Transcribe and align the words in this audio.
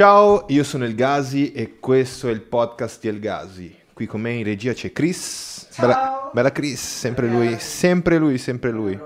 Ciao, 0.00 0.46
io 0.48 0.64
sono 0.64 0.86
El 0.86 0.94
Gazi 0.94 1.52
e 1.52 1.78
questo 1.78 2.28
è 2.28 2.30
il 2.30 2.40
podcast 2.40 3.02
di 3.02 3.08
El 3.08 3.20
Gazi. 3.20 3.76
Qui 3.92 4.06
con 4.06 4.22
me 4.22 4.30
in 4.30 4.44
regia 4.44 4.72
c'è 4.72 4.92
Chris. 4.92 5.68
Ciao. 5.70 5.86
Bella, 5.86 6.30
bella 6.32 6.52
Chris, 6.52 6.80
sempre 6.80 7.28
lui, 7.28 7.58
sempre 7.58 8.16
lui, 8.16 8.38
sempre 8.38 8.70
lui. 8.70 8.98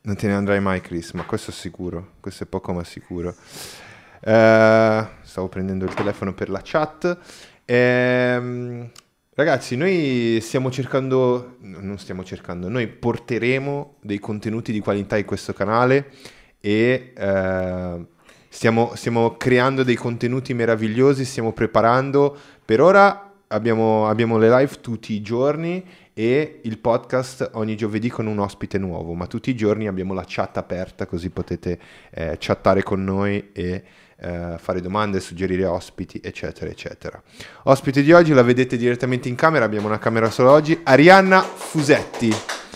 Non 0.00 0.16
te 0.16 0.26
ne 0.26 0.32
andrai 0.32 0.60
mai 0.60 0.80
Chris, 0.80 1.12
ma 1.12 1.24
questo 1.24 1.50
è 1.50 1.52
sicuro, 1.52 2.12
questo 2.20 2.44
è 2.44 2.46
poco 2.46 2.72
ma 2.72 2.84
sicuro. 2.84 3.34
Eh, 4.20 5.06
stavo 5.20 5.48
prendendo 5.48 5.84
il 5.84 5.92
telefono 5.92 6.32
per 6.32 6.48
la 6.48 6.62
chat. 6.64 7.18
Ehm, 7.66 8.90
ragazzi, 9.34 9.76
noi 9.76 10.38
stiamo 10.40 10.70
cercando, 10.70 11.56
no, 11.60 11.80
non 11.80 11.98
stiamo 11.98 12.24
cercando, 12.24 12.70
noi 12.70 12.86
porteremo 12.86 13.96
dei 14.00 14.20
contenuti 14.20 14.72
di 14.72 14.80
qualità 14.80 15.18
in 15.18 15.26
questo 15.26 15.52
canale 15.52 16.12
e 16.60 17.12
eh, 17.14 18.06
stiamo, 18.48 18.92
stiamo 18.94 19.36
creando 19.36 19.82
dei 19.82 19.96
contenuti 19.96 20.54
meravigliosi, 20.54 21.24
stiamo 21.24 21.52
preparando. 21.52 22.36
Per 22.64 22.80
ora 22.80 23.32
abbiamo, 23.48 24.08
abbiamo 24.08 24.38
le 24.38 24.48
live 24.48 24.80
tutti 24.80 25.12
i 25.12 25.22
giorni 25.22 25.84
e 26.12 26.60
il 26.64 26.78
podcast 26.78 27.50
ogni 27.54 27.76
giovedì 27.76 28.08
con 28.08 28.26
un 28.26 28.38
ospite 28.38 28.78
nuovo, 28.78 29.14
ma 29.14 29.26
tutti 29.26 29.50
i 29.50 29.54
giorni 29.54 29.86
abbiamo 29.86 30.14
la 30.14 30.24
chat 30.26 30.56
aperta 30.56 31.06
così 31.06 31.30
potete 31.30 31.78
eh, 32.10 32.36
chattare 32.38 32.82
con 32.82 33.04
noi 33.04 33.50
e 33.52 33.84
eh, 34.20 34.54
fare 34.58 34.80
domande, 34.80 35.20
suggerire 35.20 35.64
ospiti, 35.64 36.20
eccetera, 36.22 36.68
eccetera. 36.68 37.22
Ospite 37.64 38.02
di 38.02 38.12
oggi 38.12 38.32
la 38.32 38.42
vedete 38.42 38.76
direttamente 38.76 39.28
in 39.28 39.36
camera, 39.36 39.64
abbiamo 39.64 39.86
una 39.86 40.00
camera 40.00 40.28
solo 40.30 40.50
oggi, 40.50 40.80
Arianna 40.82 41.40
Fusetti. 41.40 42.32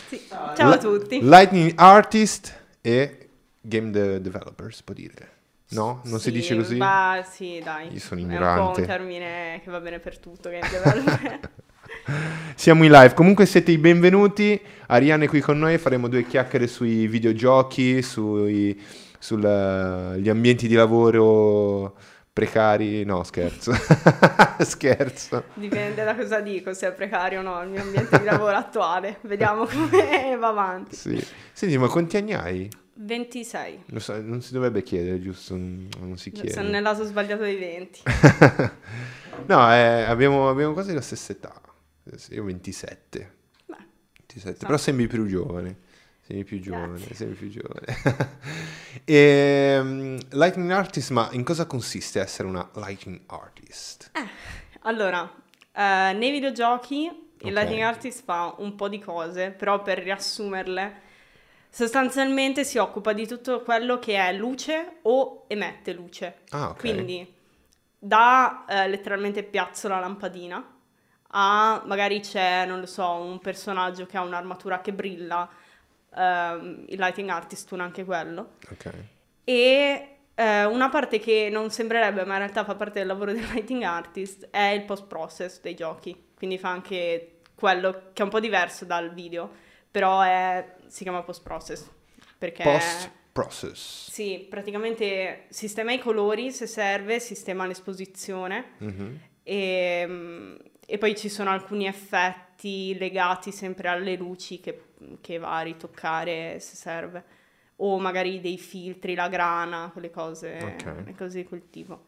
Sì. 0.08 0.20
Ciao 0.28 0.70
a 0.70 0.78
tutti. 0.78 1.20
Lightning 1.20 1.72
Artist 1.76 2.54
e 2.80 3.28
Game 3.60 3.90
de- 3.90 4.20
Developer, 4.20 4.72
si 4.72 4.82
può 4.84 4.94
dire. 4.94 5.31
No? 5.72 6.00
Non 6.04 6.18
si 6.18 6.24
Sì, 6.26 6.32
dice 6.32 6.56
così? 6.56 6.76
Ma 6.76 7.24
sì, 7.28 7.60
dai. 7.62 7.92
Io 7.92 7.98
sono 7.98 8.20
È 8.20 8.24
un 8.24 8.28
po' 8.28 8.34
ignorante. 8.34 8.80
un 8.80 8.86
termine 8.86 9.60
che 9.64 9.70
va 9.70 9.80
bene 9.80 9.98
per 9.98 10.18
tutto. 10.18 10.50
Siamo 12.54 12.84
in 12.84 12.90
live, 12.90 13.14
comunque 13.14 13.46
siete 13.46 13.70
i 13.72 13.78
benvenuti. 13.78 14.60
Arianna 14.86 15.24
è 15.24 15.28
qui 15.28 15.40
con 15.40 15.58
noi, 15.58 15.78
faremo 15.78 16.08
due 16.08 16.24
chiacchiere 16.26 16.66
sui 16.66 17.06
videogiochi, 17.06 18.02
sui 18.02 18.80
sugli 19.18 20.28
ambienti 20.28 20.66
di 20.66 20.74
lavoro 20.74 21.96
precari. 22.32 23.04
No, 23.04 23.22
scherzo. 23.24 23.72
scherzo. 24.60 25.44
Dipende 25.54 26.02
da 26.04 26.14
cosa 26.16 26.40
dico, 26.40 26.74
se 26.74 26.88
è 26.88 26.92
precario 26.92 27.38
o 27.40 27.42
no 27.42 27.62
il 27.62 27.68
mio 27.68 27.82
ambiente 27.82 28.18
di 28.18 28.24
lavoro 28.24 28.56
attuale. 28.56 29.18
Vediamo 29.22 29.64
come 29.66 30.36
va 30.36 30.48
avanti. 30.48 30.96
Sì. 30.96 31.24
Senti, 31.52 31.78
ma 31.78 31.88
quanti 31.88 32.16
anni 32.16 32.34
hai? 32.34 32.68
26. 32.94 33.84
Lo 33.86 33.98
so, 34.00 34.20
non 34.20 34.42
si 34.42 34.52
dovrebbe 34.52 34.82
chiedere, 34.82 35.20
giusto? 35.20 35.54
Non 35.56 35.88
non 35.98 36.16
si 36.18 36.30
chiede. 36.30 36.52
Sono 36.52 36.68
nel 36.68 36.82
lato 36.82 37.04
sbagliato 37.04 37.42
dei 37.42 37.56
20. 37.56 38.02
no, 39.46 39.72
eh, 39.72 40.02
abbiamo, 40.02 40.48
abbiamo 40.48 40.72
quasi 40.72 40.92
la 40.92 41.00
stessa 41.00 41.32
età. 41.32 41.60
Io 42.30 42.44
27. 42.44 43.34
Beh, 43.66 43.76
27. 44.16 44.58
Sa- 44.58 44.66
Però 44.66 44.76
sembri 44.78 45.06
più 45.06 45.26
giovane. 45.26 45.90
Sembri 46.20 46.44
più 46.44 46.60
giovane, 46.60 46.96
Grazie. 46.98 47.14
sembri 47.14 47.36
più 47.36 47.48
giovane. 47.50 48.40
Ehm, 49.04 50.18
lightning 50.30 50.70
artist, 50.70 51.10
ma 51.10 51.28
in 51.32 51.42
cosa 51.44 51.66
consiste 51.66 52.20
essere 52.20 52.46
una 52.46 52.68
lightning 52.74 53.22
artist? 53.26 54.10
allora, 54.82 55.28
eh, 55.72 56.12
nei 56.12 56.30
videogiochi 56.30 57.08
Ok. 57.08 57.48
il 57.48 57.54
Lighting 57.54 57.80
Artist 57.80 58.22
fa 58.22 58.54
un 58.58 58.76
po' 58.76 58.88
di 58.88 59.00
cose, 59.00 59.50
però 59.50 59.82
per 59.82 59.98
riassumerle, 59.98 61.00
sostanzialmente 61.72 62.64
si 62.64 62.76
occupa 62.76 63.14
di 63.14 63.26
tutto 63.26 63.62
quello 63.62 63.98
che 63.98 64.16
è 64.16 64.32
luce 64.34 64.98
o 65.02 65.44
emette 65.46 65.94
luce. 65.94 66.40
Ah, 66.50 66.68
ok. 66.68 66.78
Quindi 66.78 67.34
da 67.98 68.66
eh, 68.68 68.88
letteralmente 68.88 69.42
piazzo 69.42 69.88
la 69.88 69.98
lampadina 69.98 70.62
a 71.34 71.82
magari 71.86 72.20
c'è, 72.20 72.66
non 72.66 72.78
lo 72.78 72.84
so, 72.86 73.10
un 73.12 73.38
personaggio 73.38 74.04
che 74.04 74.18
ha 74.18 74.22
un'armatura 74.22 74.82
che 74.82 74.92
brilla, 74.92 75.48
ehm, 76.14 76.84
il 76.88 76.98
lighting 76.98 77.30
artist 77.30 77.68
tuona 77.68 77.84
anche 77.84 78.04
quello. 78.04 78.56
Ok. 78.70 78.92
E 79.44 80.16
eh, 80.34 80.64
una 80.66 80.90
parte 80.90 81.18
che 81.20 81.48
non 81.50 81.70
sembrerebbe, 81.70 82.24
ma 82.26 82.34
in 82.34 82.40
realtà 82.40 82.64
fa 82.64 82.74
parte 82.74 82.98
del 82.98 83.08
lavoro 83.08 83.32
del 83.32 83.46
lighting 83.50 83.82
artist, 83.82 84.48
è 84.50 84.64
il 84.66 84.84
post-process 84.84 85.62
dei 85.62 85.74
giochi. 85.74 86.32
Quindi 86.34 86.58
fa 86.58 86.68
anche 86.68 87.38
quello 87.54 88.10
che 88.12 88.20
è 88.20 88.24
un 88.24 88.30
po' 88.30 88.40
diverso 88.40 88.84
dal 88.84 89.14
video, 89.14 89.50
però 89.90 90.20
è- 90.20 90.80
si 90.92 91.02
chiama 91.04 91.22
post-process. 91.22 91.88
Perché... 92.36 92.62
Post 92.62 93.10
process. 93.32 94.10
Sì, 94.10 94.46
praticamente 94.48 95.46
sistema 95.48 95.92
i 95.92 95.98
colori 95.98 96.52
se 96.52 96.66
serve, 96.66 97.18
sistema 97.18 97.66
l'esposizione 97.66 98.72
Mhm. 98.78 99.20
e, 99.42 100.04
mm, 100.06 100.54
e 100.86 100.98
poi 100.98 101.16
ci 101.16 101.30
sono 101.30 101.48
alcuni 101.48 101.86
effetti 101.86 102.94
legati 102.98 103.50
sempre 103.50 103.88
alle 103.88 104.16
luci 104.16 104.60
che, 104.60 104.82
che 105.22 105.38
va 105.38 105.56
a 105.56 105.62
ritoccare 105.62 106.58
se 106.60 106.76
serve, 106.76 107.24
o 107.76 107.98
magari 107.98 108.40
dei 108.40 108.58
filtri, 108.58 109.14
la 109.14 109.28
grana, 109.28 109.88
quelle 109.92 110.10
cose, 110.10 110.58
Ok. 110.62 111.02
le 111.06 111.14
cose 111.16 111.38
di 111.42 111.48
quel 111.48 111.70
tipo. 111.70 112.04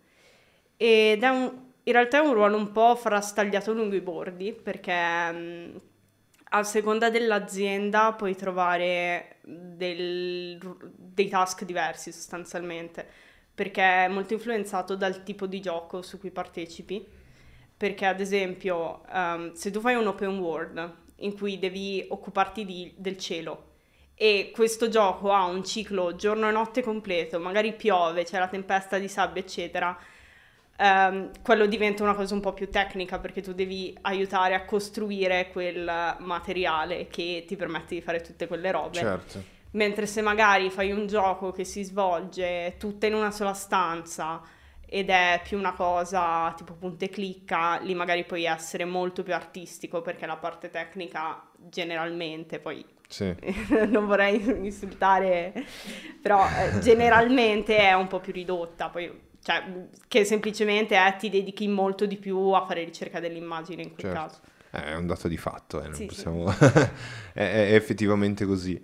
Ed 0.77 1.23
è 1.23 1.29
un- 1.29 1.73
in 1.85 1.93
realtà 1.93 2.19
è 2.19 2.27
un 2.27 2.35
ruolo 2.35 2.57
un 2.59 2.71
po' 2.73 2.95
frastagliato 2.97 3.73
lungo 3.73 3.95
i 3.95 4.01
bordi 4.03 4.53
perché 4.53 5.33
mm, 5.33 5.77
a 6.57 6.63
seconda 6.63 7.11
dell'azienda 7.11 8.13
puoi 8.13 8.37
trovare 8.37 9.39
del- 9.43 10.59
dei 10.97 11.29
task 11.29 11.65
diversi 11.65 12.13
sostanzialmente, 12.13 13.05
perché 13.53 14.05
è 14.05 14.09
molto 14.09 14.35
influenzato 14.35 14.95
dal 14.95 15.25
tipo 15.25 15.47
di 15.47 15.61
gioco 15.61 16.01
su 16.03 16.19
cui 16.19 16.31
partecipi. 16.31 17.05
Perché 17.77 18.07
ad 18.07 18.21
esempio, 18.21 19.03
ehm, 19.13 19.53
se 19.53 19.73
tu 19.73 19.81
fai 19.81 19.97
un 19.97 20.07
open 20.07 20.39
world 20.39 20.95
in 21.17 21.37
cui 21.37 21.59
devi 21.59 22.07
occuparti 22.09 22.65
di- 22.65 22.95
del 22.97 23.19
cielo 23.19 23.73
e 24.15 24.53
questo 24.55 24.89
gioco 24.89 25.33
ha 25.33 25.45
un 25.47 25.65
ciclo 25.65 26.15
giorno 26.15 26.49
e 26.49 26.53
notte 26.53 26.83
completo, 26.83 27.41
magari 27.41 27.75
piove, 27.75 28.23
c'è 28.25 28.39
la 28.39 28.47
tempesta 28.49 28.99
di 28.99 29.09
sabbia, 29.09 29.43
eccetera, 29.43 29.99
ehm, 30.77 31.31
quello 31.43 31.67
diventa 31.67 32.03
una 32.03 32.15
cosa 32.15 32.35
un 32.35 32.41
po' 32.41 32.53
più 32.53 32.69
tecnica 32.71 33.19
perché 33.19 33.41
tu 33.41 33.53
devi 33.53 33.97
aiutare 34.03 34.55
a 34.55 34.65
costruire 34.65 35.51
quel 35.51 36.17
materiale 36.19 37.07
che 37.09 37.45
ti 37.47 37.57
permette 37.57 37.95
di 37.95 38.01
fare 38.01 38.21
tutte 38.21 38.47
quelle 38.47 38.71
robe. 38.71 38.99
Certo. 38.99 39.43
Mentre 39.73 40.07
se 40.07 40.21
magari 40.21 40.71
fai 40.71 40.93
un 40.93 41.07
gioco 41.07 41.51
che 41.51 41.65
si 41.65 41.83
svolge 41.83 42.77
tutta 42.79 43.07
in 43.07 43.15
una 43.15 43.33
sola 43.33 43.55
stanza 43.55 44.41
ed 44.87 45.11
è 45.11 45.41
più 45.43 45.59
una 45.59 45.73
cosa 45.73 46.53
tipo 46.57 46.75
punta 46.75 47.05
e 47.05 47.09
clicca, 47.09 47.81
lì 47.81 47.95
magari 47.95 48.25
puoi 48.25 48.45
essere 48.45 48.85
molto 48.85 49.25
più 49.25 49.35
artistico 49.35 50.01
perché 50.03 50.27
la 50.27 50.37
parte 50.37 50.71
tecnica 50.71 51.43
generalmente, 51.59 52.61
poi 52.61 52.85
Sì. 53.09 53.35
non 53.91 54.07
vorrei 54.07 54.41
insultare, 54.65 55.53
però 56.23 56.47
eh, 56.47 56.79
generalmente 56.79 57.77
è 57.79 57.95
un 57.95 58.07
po' 58.07 58.21
più 58.21 58.33
ridotta, 58.33 58.89
poi 58.89 59.11
cioè 59.45 59.63
che 60.09 60.25
semplicemente 60.25 60.97
è, 60.97 61.17
ti 61.19 61.29
dedichi 61.29 61.69
molto 61.69 62.07
di 62.07 62.17
più 62.17 62.39
a 62.53 62.65
fare 62.65 62.83
ricerca 62.83 63.21
dell'immagine 63.21 63.83
in 63.83 63.93
quel 63.93 64.07
Certo. 64.07 64.19
caso. 64.19 64.41
Eh, 64.71 64.85
È 64.93 64.97
un 64.97 65.07
dato 65.07 65.29
di 65.29 65.37
fatto, 65.37 65.81
eh, 65.83 65.85
non 65.85 65.93
Sì, 65.95 66.01
sì. 66.01 66.07
possiamo... 66.07 66.47
è, 67.33 67.69
è 67.69 67.75
effettivamente 67.75 68.47
così. 68.47 68.81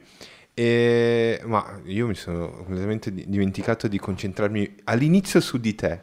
E- 0.52 1.40
Ma 1.44 1.80
io 1.84 2.06
mi 2.06 2.14
sono 2.14 2.50
completamente 2.50 3.12
di- 3.12 3.24
dimenticato 3.26 3.88
di 3.88 3.98
concentrarmi 3.98 4.76
all'inizio 4.84 5.40
su 5.40 5.58
di 5.58 5.74
te, 5.74 6.00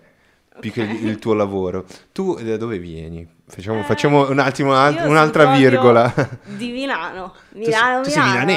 più 0.59 0.71
che 0.71 0.81
il, 0.81 1.05
il 1.07 1.19
tuo 1.19 1.33
lavoro. 1.33 1.85
Tu 2.11 2.33
da 2.41 2.57
dove 2.57 2.79
vieni? 2.79 3.27
Facciamo, 3.49 3.79
Eh, 3.79 3.83
facciamo 3.83 4.29
un 4.29 4.39
attimo 4.39 4.71
un'altra 4.71 5.55
virgola. 5.55 6.13
Di 6.43 6.69
Milano. 6.71 7.33
Tu 7.49 7.59
Milano, 7.59 8.01
tu 8.03 8.09
sei 8.09 8.21
Milano, 8.23 8.51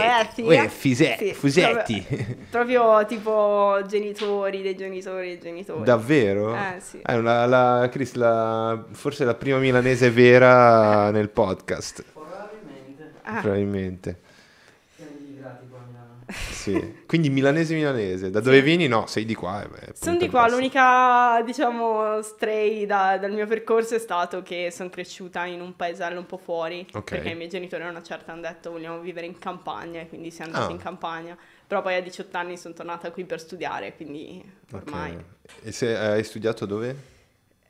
Uè, 0.48 0.62
eh. 0.64 0.68
Fise- 0.68 1.16
Sì, 1.16 1.32
Fusetti. 1.32 2.04
Proprio, 2.50 2.82
proprio 2.90 3.06
tipo 3.06 3.80
genitori 3.86 4.62
dei 4.62 4.74
genitori 4.74 5.28
dei 5.28 5.38
genitori. 5.38 5.84
Davvero? 5.84 6.56
Eh, 6.56 6.80
sì. 6.80 7.00
Eh, 7.06 7.20
la, 7.20 7.46
la- 7.46 7.88
Chris, 7.88 8.14
la- 8.14 8.84
forse 8.90 9.24
la 9.24 9.34
prima 9.34 9.58
milanese 9.58 10.10
vera 10.10 11.10
nel 11.12 11.28
podcast, 11.28 12.04
Probabilmente. 12.12 13.12
Ah, 13.22 13.40
probabilmente. 13.40 14.20
Siamo 14.96 15.10
immigrati 15.20 15.66
qua 15.68 15.78
a 15.78 15.86
Milano. 15.86 16.24
Sì. 16.60 16.94
Quindi 17.06 17.30
milanese 17.30 17.74
milanese. 17.74 18.30
Da 18.30 18.40
dove 18.40 18.58
Sì. 18.58 18.62
vieni? 18.62 18.86
No, 18.86 19.06
sei 19.06 19.24
di 19.24 19.34
qua. 19.34 19.62
eh, 19.62 19.68
beh, 19.68 19.92
Sono 19.94 20.16
di 20.18 20.28
qua, 20.28 20.48
l'unica, 20.48 21.40
diciamo, 21.42 22.20
stray 22.22 22.86
da- 22.86 23.16
dal 23.18 23.32
mio 23.32 23.46
percorso 23.46 23.94
è 23.94 23.98
stato 23.98 24.42
che 24.42 24.70
sono 24.70 24.90
cresciuta 24.90 25.44
in 25.46 25.60
un 25.60 25.74
paesello 25.76 26.18
un 26.18 26.26
po' 26.26 26.36
fuori, 26.38 26.86
Ok. 26.92 27.10
perché 27.10 27.30
i 27.30 27.34
miei 27.34 27.48
genitori 27.48 27.82
a 27.84 27.88
una 27.88 28.02
certa 28.02 28.32
hanno 28.32 28.42
detto 28.42 28.70
vogliamo 28.70 29.00
vivere 29.00 29.26
in 29.26 29.38
campagna, 29.38 30.00
e 30.00 30.08
quindi 30.08 30.30
siamo 30.30 30.52
andati 30.52 30.72
Ah. 30.72 30.74
in 30.74 30.80
campagna. 30.82 31.36
Però 31.66 31.82
poi 31.82 31.94
a 31.96 32.00
18 32.00 32.36
anni 32.36 32.56
sono 32.56 32.74
tornata 32.74 33.10
qui 33.12 33.24
per 33.24 33.40
studiare, 33.40 33.94
quindi 33.94 34.42
ormai... 34.72 35.12
Ok. 35.14 35.22
E 35.62 35.72
se 35.72 35.96
hai 35.96 36.24
studiato 36.24 36.66
dove? 36.66 37.09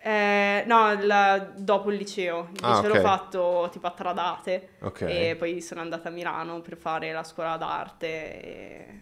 Eh, 0.03 0.65
no, 0.67 0.93
il- 0.93 1.53
dopo 1.59 1.91
il 1.91 1.99
liceo, 1.99 2.49
il 2.53 2.61
Ah, 2.63 2.79
liceo 2.79 2.89
ok. 2.89 2.95
l'ho 2.95 3.01
fatto 3.01 3.69
tipo 3.71 3.87
a 3.87 3.91
Tradate 3.91 4.69
Ok. 4.81 5.03
e 5.03 5.37
poi 5.39 5.61
sono 5.61 5.81
andata 5.83 6.09
a 6.09 6.11
Milano 6.11 6.61
per 6.63 6.77
fare 6.79 7.13
la 7.13 7.23
scuola 7.23 7.57
d'arte 7.59 8.07
e, 8.43 9.01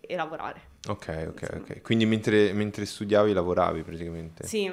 e 0.00 0.14
lavorare. 0.16 0.74
Ok, 0.88 1.26
ok, 1.28 1.48
ok. 1.60 1.82
Quindi 1.82 2.06
mentre, 2.06 2.52
mentre 2.52 2.84
studiavi 2.86 3.32
lavoravi 3.32 3.82
praticamente? 3.82 4.44
Sì, 4.46 4.70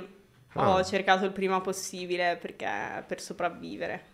Ah. 0.56 0.69
ho 0.69 0.83
cercato 0.83 1.25
il 1.25 1.31
prima 1.31 1.59
possibile 1.62 2.38
perché 2.39 3.03
per 3.07 3.19
sopravvivere. 3.19 4.12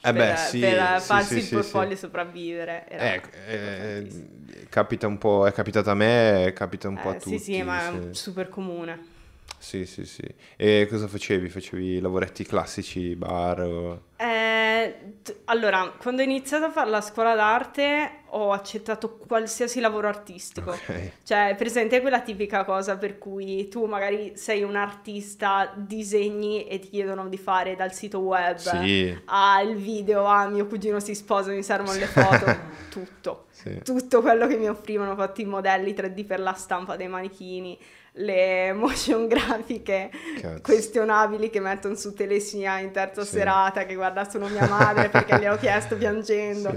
Eh 0.00 0.12
per, 0.12 0.14
beh, 0.14 0.36
sì, 0.36 0.60
per 0.60 1.00
sì, 1.00 1.06
farsi 1.06 1.34
sì, 1.34 1.38
il 1.38 1.48
portfolio 1.48 1.92
e 1.92 1.96
sopravvivere. 1.96 2.88
Eh, 2.88 3.20
eh, 3.46 4.66
capita 4.68 5.06
un 5.06 5.18
po', 5.18 5.46
è 5.46 5.52
capitato 5.52 5.90
a 5.90 5.94
me, 5.94 6.52
capita 6.54 6.88
un 6.88 6.96
po' 6.96 7.10
a 7.10 7.14
Eh, 7.14 7.20
tutti. 7.20 7.38
sì, 7.38 7.52
sì, 7.54 7.62
ma 7.62 7.88
è 8.10 8.14
super 8.14 8.48
comune. 8.48 9.16
Sì, 9.56 9.84
sì, 9.86 10.04
sì. 10.06 10.22
E 10.56 10.86
cosa 10.88 11.08
facevi? 11.08 11.48
Facevi 11.48 12.00
lavoretti 12.00 12.44
classici, 12.44 13.14
bar? 13.16 13.60
o- 13.60 14.02
Eh, 14.16 15.14
t- 15.22 15.36
allora, 15.46 15.92
quando 16.00 16.22
ho 16.22 16.24
iniziato 16.24 16.64
a 16.66 16.70
fare 16.70 16.90
la 16.90 17.00
scuola 17.00 17.34
d'arte 17.34 18.22
ho 18.30 18.52
accettato 18.52 19.16
qualsiasi 19.16 19.80
lavoro 19.80 20.08
artistico. 20.08 20.70
Ok. 20.70 21.12
Cioè, 21.24 21.54
presente 21.58 22.00
quella 22.00 22.20
tipica 22.20 22.64
cosa 22.64 22.96
per 22.96 23.18
cui 23.18 23.68
tu 23.68 23.84
magari 23.86 24.32
sei 24.36 24.62
un 24.62 24.76
artista, 24.76 25.72
disegni 25.76 26.66
e 26.66 26.78
ti 26.78 26.88
chiedono 26.90 27.28
di 27.28 27.36
fare 27.38 27.74
dal 27.76 27.92
sito 27.92 28.18
web 28.20 28.56
Sì, 28.56 29.16
al 29.26 29.74
video, 29.74 30.24
a 30.24 30.48
mio 30.48 30.66
cugino 30.66 31.00
si 31.00 31.14
sposa, 31.14 31.50
mi 31.50 31.62
servono 31.62 31.98
le 31.98 32.06
foto, 32.06 32.46
tutto. 32.88 33.46
sì. 33.50 33.80
Tutto 33.82 34.20
quello 34.22 34.46
che 34.46 34.56
mi 34.56 34.68
offrivano, 34.68 35.14
fatti 35.16 35.42
i 35.42 35.46
modelli 35.46 35.94
3D 35.94 36.24
per 36.24 36.40
la 36.40 36.52
stampa 36.54 36.96
dei 36.96 37.08
manichini, 37.08 37.78
le 38.20 38.72
motion 38.72 39.26
grafiche 39.28 40.10
Cazzo. 40.40 40.60
questionabili 40.62 41.50
che 41.50 41.60
mettono 41.60 41.94
su 41.94 42.14
Telesia 42.14 42.78
in 42.78 42.90
terza 42.90 43.22
Sì. 43.22 43.36
serata, 43.36 43.84
che 43.86 43.94
guarda 43.94 44.28
solo 44.28 44.48
mia 44.48 44.66
madre 44.68 45.08
perché 45.08 45.38
gliel'ho 45.38 45.56
chiesto 45.58 45.96
piangendo, 45.96 46.74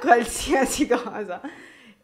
qualsiasi 0.00 0.86
cosa. 0.86 1.40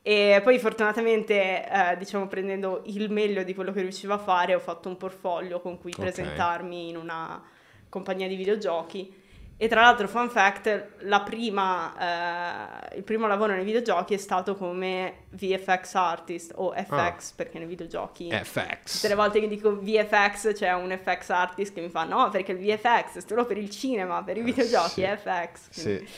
E 0.04 0.40
poi 0.42 0.58
fortunatamente, 0.58 1.64
eh, 1.64 1.96
diciamo, 1.96 2.26
prendendo 2.26 2.82
il 2.86 3.08
meglio 3.10 3.44
di 3.44 3.54
quello 3.54 3.70
che 3.72 3.82
riuscivo 3.82 4.12
a 4.14 4.18
fare, 4.18 4.54
ho 4.54 4.58
fatto 4.58 4.88
un 4.88 4.96
portfolio 4.96 5.60
con 5.60 5.78
cui 5.78 5.92
Ok. 5.92 6.00
presentarmi 6.00 6.88
in 6.88 6.96
una 6.96 7.40
compagnia 7.88 8.26
di 8.26 8.34
videogiochi. 8.34 9.20
E 9.62 9.68
tra 9.68 9.82
l'altro, 9.82 10.08
fun 10.08 10.28
fact, 10.28 10.88
la 11.02 11.20
prima, 11.20 12.90
eh, 12.90 12.96
il 12.96 13.04
primo 13.04 13.28
lavoro 13.28 13.54
nei 13.54 13.62
videogiochi 13.62 14.14
è 14.14 14.16
stato 14.16 14.56
come 14.56 15.26
VFX 15.28 15.94
artist 15.94 16.52
o 16.56 16.72
FX, 16.72 17.30
perché 17.34 17.58
nei 17.58 17.68
videogiochi... 17.68 18.26
Eh, 18.26 18.42
FX. 18.42 18.94
Tutte 18.94 19.06
le 19.06 19.14
volte 19.14 19.38
che 19.38 19.46
dico 19.46 19.78
VFX 19.78 20.54
c'è 20.54 20.72
un 20.72 20.90
FX 21.00 21.28
artist 21.30 21.74
che 21.74 21.80
mi 21.80 21.90
fa 21.90 22.02
no 22.02 22.28
perché 22.30 22.50
il 22.50 22.58
VFX 22.58 23.18
è 23.18 23.20
solo 23.24 23.46
per 23.46 23.56
il 23.56 23.70
cinema, 23.70 24.20
per 24.24 24.36
i 24.36 24.40
Eh, 24.40 24.42
videogiochi 24.42 24.94
sì. 24.94 25.02
è 25.02 25.16
FX. 25.16 25.70
Sì. 25.70 26.08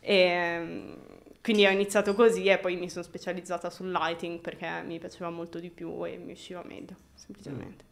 E, 0.00 0.96
quindi 1.40 1.64
ho 1.64 1.70
iniziato 1.70 2.12
così 2.12 2.46
e 2.46 2.58
poi 2.58 2.74
mi 2.74 2.90
sono 2.90 3.04
specializzata 3.04 3.70
sul 3.70 3.92
lighting 3.92 4.40
perché 4.40 4.82
mi 4.84 4.98
piaceva 4.98 5.30
molto 5.30 5.60
di 5.60 5.70
più 5.70 6.04
e 6.04 6.16
mi 6.16 6.32
usciva 6.32 6.64
meglio, 6.64 6.96
semplicemente. 7.14 7.90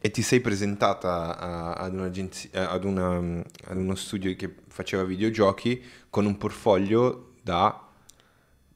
E 0.00 0.10
ti 0.10 0.22
sei 0.22 0.40
presentata 0.40 1.36
a- 1.36 1.72
ad, 1.72 1.94
eh, 2.52 2.58
ad, 2.60 2.84
una- 2.84 3.16
ad 3.64 3.76
uno 3.76 3.94
studio 3.96 4.34
che 4.36 4.54
faceva 4.68 5.02
videogiochi 5.02 5.82
con 6.08 6.24
un 6.24 6.36
portfolio 6.38 7.30
da 7.42 7.82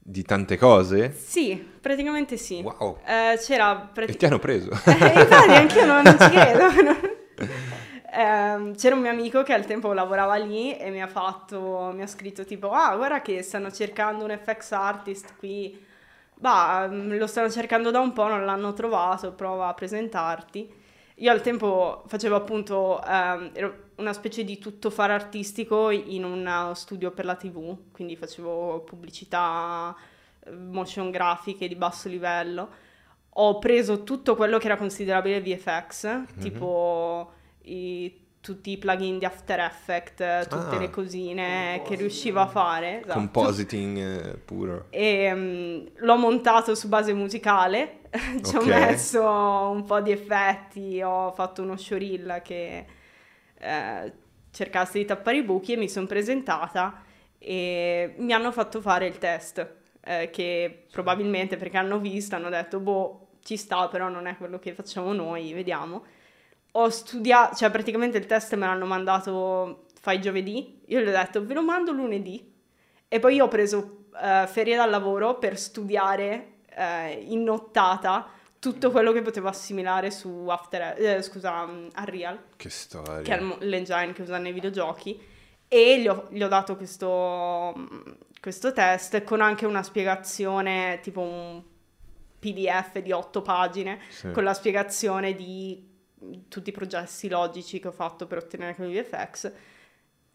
di 0.05 0.21
tante 0.23 0.57
cose? 0.57 1.13
Sì, 1.13 1.55
praticamente 1.79 2.35
sì. 2.35 2.61
Wow. 2.61 2.97
Eh, 3.05 3.37
c'era 3.39 3.71
E 3.73 3.87
praticamente... 3.93 4.17
ti 4.17 4.25
hanno 4.25 4.39
preso. 4.39 4.69
Eh, 4.85 5.19
infatti 5.21 5.51
anch'io 5.51 5.85
non, 5.85 6.03
non 6.03 6.17
ci 6.19 6.29
credo. 6.35 7.11
Ehm, 8.15 8.75
c'era 8.75 8.93
un 8.93 9.01
mio 9.01 9.09
amico 9.09 9.41
che 9.41 9.53
al 9.53 9.65
tempo 9.65 9.91
lavorava 9.91 10.35
lì 10.35 10.77
e 10.77 10.91
mi 10.91 11.01
ha 11.01 11.07
fatto, 11.07 11.91
mi 11.95 12.03
ha 12.03 12.07
scritto 12.07 12.45
tipo, 12.45 12.69
ah 12.71 12.95
guarda 12.95 13.21
che 13.21 13.41
stanno 13.41 13.71
cercando 13.71 14.23
un 14.25 14.37
FX 14.39 14.71
artist 14.73 15.35
qui, 15.37 15.83
bah, 16.35 16.87
mm, 16.89 17.13
lo 17.17 17.25
stanno 17.25 17.49
cercando 17.49 17.89
da 17.89 17.99
un 17.99 18.13
po', 18.13 18.27
non 18.27 18.45
l'hanno 18.45 18.73
trovato, 18.73 19.31
prova 19.33 19.69
a 19.69 19.73
presentarti. 19.73 20.81
Io 21.17 21.31
al 21.31 21.41
tempo 21.41 22.03
facevo 22.07 22.35
appunto, 22.35 23.03
ehm, 23.03 23.51
ero 23.53 23.81
una 23.97 24.13
specie 24.13 24.43
di 24.43 24.57
tuttofare 24.57 25.13
artistico 25.13 25.89
in 25.91 26.23
uno 26.23 26.73
studio 26.73 27.11
per 27.11 27.25
la 27.25 27.35
TV, 27.35 27.77
quindi 27.91 28.15
facevo 28.15 28.79
pubblicità, 28.81 29.95
eh, 30.45 30.51
motion 30.51 31.11
grafiche 31.11 31.67
di 31.67 31.75
basso 31.75 32.07
livello 32.09 32.69
ho 33.35 33.57
preso 33.57 34.03
tutto 34.03 34.35
quello 34.35 34.59
che 34.59 34.67
era 34.67 34.77
considerabile 34.77 35.41
VFX, 35.41 36.35
tipo 36.39 37.31
i- 37.63 38.21
tutti 38.39 38.69
i 38.71 38.77
plugin 38.77 39.17
di 39.17 39.25
After 39.25 39.59
Effects, 39.59 40.47
tutte 40.49 40.75
Ah. 40.75 40.79
le 40.79 40.89
cosine 40.91 41.81
che 41.83 41.95
riuscivo 41.95 42.41
a 42.41 42.45
fare. 42.47 42.99
esatto. 42.99 43.13
Compositing 43.17 43.97
eh, 43.97 44.37
puro. 44.37 44.85
E 44.91 45.31
mm, 45.33 45.85
l'ho 45.95 46.15
montato 46.17 46.75
su 46.75 46.87
base 46.89 47.11
musicale, 47.13 48.01
ci 48.43 48.55
ho 48.57 48.61
Ok. 48.61 48.65
messo 48.65 49.23
un 49.23 49.83
po' 49.85 50.01
di 50.01 50.11
effetti, 50.11 51.01
ho 51.01 51.31
fatto 51.31 51.61
uno 51.63 51.75
showreel 51.77 52.41
che 52.43 52.85
eh, 53.57 54.13
cercasse 54.51 54.99
di 54.99 55.05
tappare 55.05 55.37
i 55.37 55.43
buchi 55.43 55.73
e 55.73 55.77
mi 55.77 55.89
sono 55.89 56.05
presentata 56.05 57.01
e 57.39 58.13
mi 58.17 58.33
hanno 58.33 58.51
fatto 58.51 58.81
fare 58.81 59.07
il 59.07 59.17
test, 59.17 59.67
eh, 60.01 60.29
che 60.31 60.85
probabilmente 60.91 61.57
perché 61.57 61.77
hanno 61.77 61.97
visto 61.99 62.35
hanno 62.35 62.49
detto, 62.49 62.79
boh, 62.79 63.27
ci 63.41 63.57
sta, 63.57 63.87
però 63.87 64.09
non 64.09 64.27
è 64.27 64.37
quello 64.37 64.59
che 64.59 64.73
facciamo 64.73 65.11
noi, 65.13 65.53
vediamo. 65.53 66.03
Ho 66.75 66.89
studiato, 66.89 67.55
cioè 67.55 67.71
praticamente 67.71 68.17
il 68.17 68.25
test 68.25 68.55
me 68.55 68.65
l'hanno 68.67 68.85
mandato, 68.85 69.85
fai 70.01 70.19
giovedì, 70.21 70.81
io 70.87 71.01
gli 71.01 71.07
ho 71.07 71.11
detto, 71.11 71.45
ve 71.45 71.53
lo 71.53 71.63
mando 71.63 71.91
lunedì. 71.91 72.51
E 73.07 73.19
poi 73.19 73.35
io 73.35 73.45
ho 73.45 73.47
preso 73.47 74.05
eh, 74.21 74.47
ferie 74.47 74.75
dal 74.75 74.89
lavoro 74.89 75.37
per 75.37 75.57
studiare 75.57 76.52
eh, 76.75 77.23
in 77.27 77.43
nottata 77.43 78.27
tutto 78.59 78.91
quello 78.91 79.11
che 79.11 79.21
potevo 79.21 79.49
assimilare 79.49 80.09
su 80.09 80.45
After, 80.47 80.95
eh, 80.97 81.21
scusa, 81.21 81.63
um, 81.63 81.89
Unreal, 81.97 82.39
Che 82.55 82.69
storia. 82.69 83.21
che 83.21 83.33
è 83.37 83.57
l'engine 83.65 84.13
che 84.13 84.21
usano 84.21 84.41
nei 84.43 84.53
videogiochi, 84.53 85.19
e 85.67 85.99
gli 85.99 86.07
ho, 86.07 86.27
gli 86.29 86.41
ho 86.41 86.47
dato 86.47 86.77
questo, 86.77 87.73
mm, 87.77 87.99
questo 88.39 88.71
test 88.71 89.23
con 89.23 89.41
anche 89.41 89.65
una 89.65 89.83
spiegazione, 89.83 90.99
tipo 91.01 91.19
un 91.21 91.61
PDF 92.39 92.99
di 92.99 93.11
otto 93.11 93.41
pagine, 93.41 93.99
Sì. 94.09 94.31
con 94.31 94.43
la 94.43 94.53
spiegazione 94.53 95.33
di 95.33 95.91
tutti 96.47 96.69
i 96.69 96.73
processi 96.73 97.27
logici 97.27 97.79
che 97.81 97.89
ho 97.89 97.91
fatto 97.91 98.27
per 98.27 98.37
ottenere 98.37 98.75
quei 98.75 98.93
VFX 99.01 99.51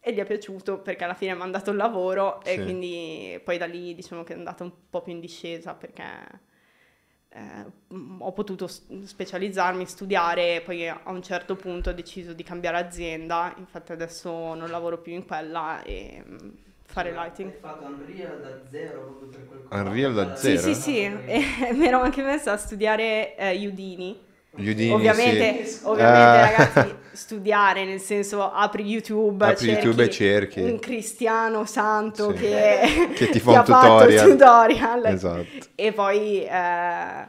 e 0.01 0.13
gli 0.13 0.17
è 0.19 0.25
piaciuto 0.25 0.79
perché 0.79 1.03
alla 1.03 1.13
fine 1.13 1.31
mi 1.31 1.37
ha 1.37 1.39
mandato 1.41 1.71
il 1.71 1.77
lavoro 1.77 2.41
e 2.43 2.55
Sì. 2.55 2.63
quindi 2.63 3.39
poi 3.43 3.57
da 3.57 3.65
lì 3.65 3.93
diciamo 3.95 4.23
che 4.23 4.33
è 4.33 4.37
andata 4.37 4.63
un 4.63 4.71
po' 4.89 5.01
più 5.01 5.11
in 5.13 5.19
discesa 5.19 5.73
perché 5.73 6.03
eh, 7.31 7.65
ho 8.19 8.31
potuto 8.31 8.67
specializzarmi, 8.67 9.85
studiare 9.85 10.55
e 10.55 10.61
poi 10.61 10.87
a 10.87 10.99
un 11.05 11.21
certo 11.21 11.55
punto 11.55 11.89
ho 11.91 11.93
deciso 11.93 12.33
di 12.33 12.43
cambiare 12.43 12.77
azienda, 12.77 13.53
infatti 13.57 13.91
adesso 13.91 14.53
non 14.55 14.69
lavoro 14.69 14.97
più 14.99 15.13
in 15.13 15.25
quella 15.25 15.83
e 15.83 16.23
mm, 16.25 16.37
fare 16.85 17.11
lighting. 17.11 17.51
Hai 17.51 17.57
fatto 17.59 17.85
Unreal 17.85 18.39
da 18.41 18.61
zero 18.71 19.01
proprio 19.01 19.27
per 19.29 19.45
quel 19.45 19.81
Unreal 19.81 20.13
da 20.13 20.35
Sì, 20.35 20.57
zero? 20.57 20.73
sì, 20.73 20.75
sì, 20.75 20.97
e 21.03 21.43
mi 21.73 21.85
ero 21.87 22.01
anche 22.01 22.23
messa 22.23 22.53
a 22.53 22.57
studiare 22.57 23.35
eh, 23.35 23.67
Udini. 23.67 24.27
Udini, 24.51 24.91
Ovviamente, 24.91 25.65
sì. 25.65 25.79
ovviamente 25.83 26.51
Eh. 26.51 26.55
ragazzi, 26.57 26.95
studiare 27.11 27.85
nel 27.85 27.99
senso 27.99 28.51
apri 28.51 28.83
YouTube, 28.83 29.45
Apri 29.45 29.57
cerchi 29.67 29.85
YouTube 29.85 30.03
e 30.03 30.09
cerchi. 30.09 30.59
un 30.61 30.79
cristiano 30.79 31.65
santo 31.65 32.31
Sì. 32.35 32.41
che, 32.43 33.09
Che 33.15 33.29
ti 33.29 33.39
fa 33.39 33.51
un 33.51 33.57
ha 33.57 33.63
fatto 33.63 34.03
il 34.09 34.19
tutorial. 34.19 34.29
tutorial 34.29 35.05
Esatto. 35.05 35.45
e 35.75 35.93
poi 35.93 36.43
eh, 36.45 37.27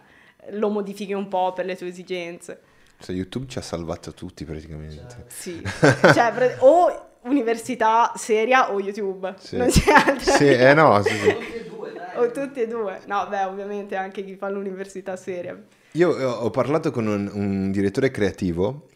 lo 0.53 0.69
modifichi 0.71 1.13
un 1.13 1.29
po' 1.29 1.53
per 1.53 1.67
le 1.67 1.77
tue 1.77 1.89
esigenze. 1.89 2.61
Cioè, 2.99 3.15
YouTube 3.15 3.47
ci 3.49 3.59
ha 3.59 3.63
salvato 3.63 4.13
tutti 4.13 4.45
praticamente. 4.45 5.25
Sì, 5.29 5.63
cioè 6.13 6.57
o 6.61 7.09
università 7.23 8.13
seria 8.17 8.73
o 8.73 8.81
YouTube, 8.81 9.35
Sì. 9.39 9.57
non 9.59 9.69
c'è 9.69 9.93
altra 9.93 10.33
Sì, 10.37 10.49
eh 10.49 10.75
no, 10.75 11.01
sì, 11.03 11.15
sì. 11.17 11.29
Tutti 11.29 11.55
e 11.55 11.65
due, 11.69 11.93
dai. 11.93 12.17
O 12.17 12.31
tutti 12.31 12.61
e 12.63 12.67
due. 12.67 13.01
No, 13.07 13.27
beh, 13.29 13.45
ovviamente 13.45 13.95
anche 13.95 14.25
chi 14.25 14.35
fa 14.37 14.49
l'università 14.49 15.17
seria. 15.17 15.57
Io 15.93 16.17
eh, 16.17 16.25
ho 16.25 16.51
parlato 16.51 16.91
con 16.91 17.07
un, 17.07 17.29
un 17.33 17.71
direttore 17.73 18.11
creativo 18.11 18.87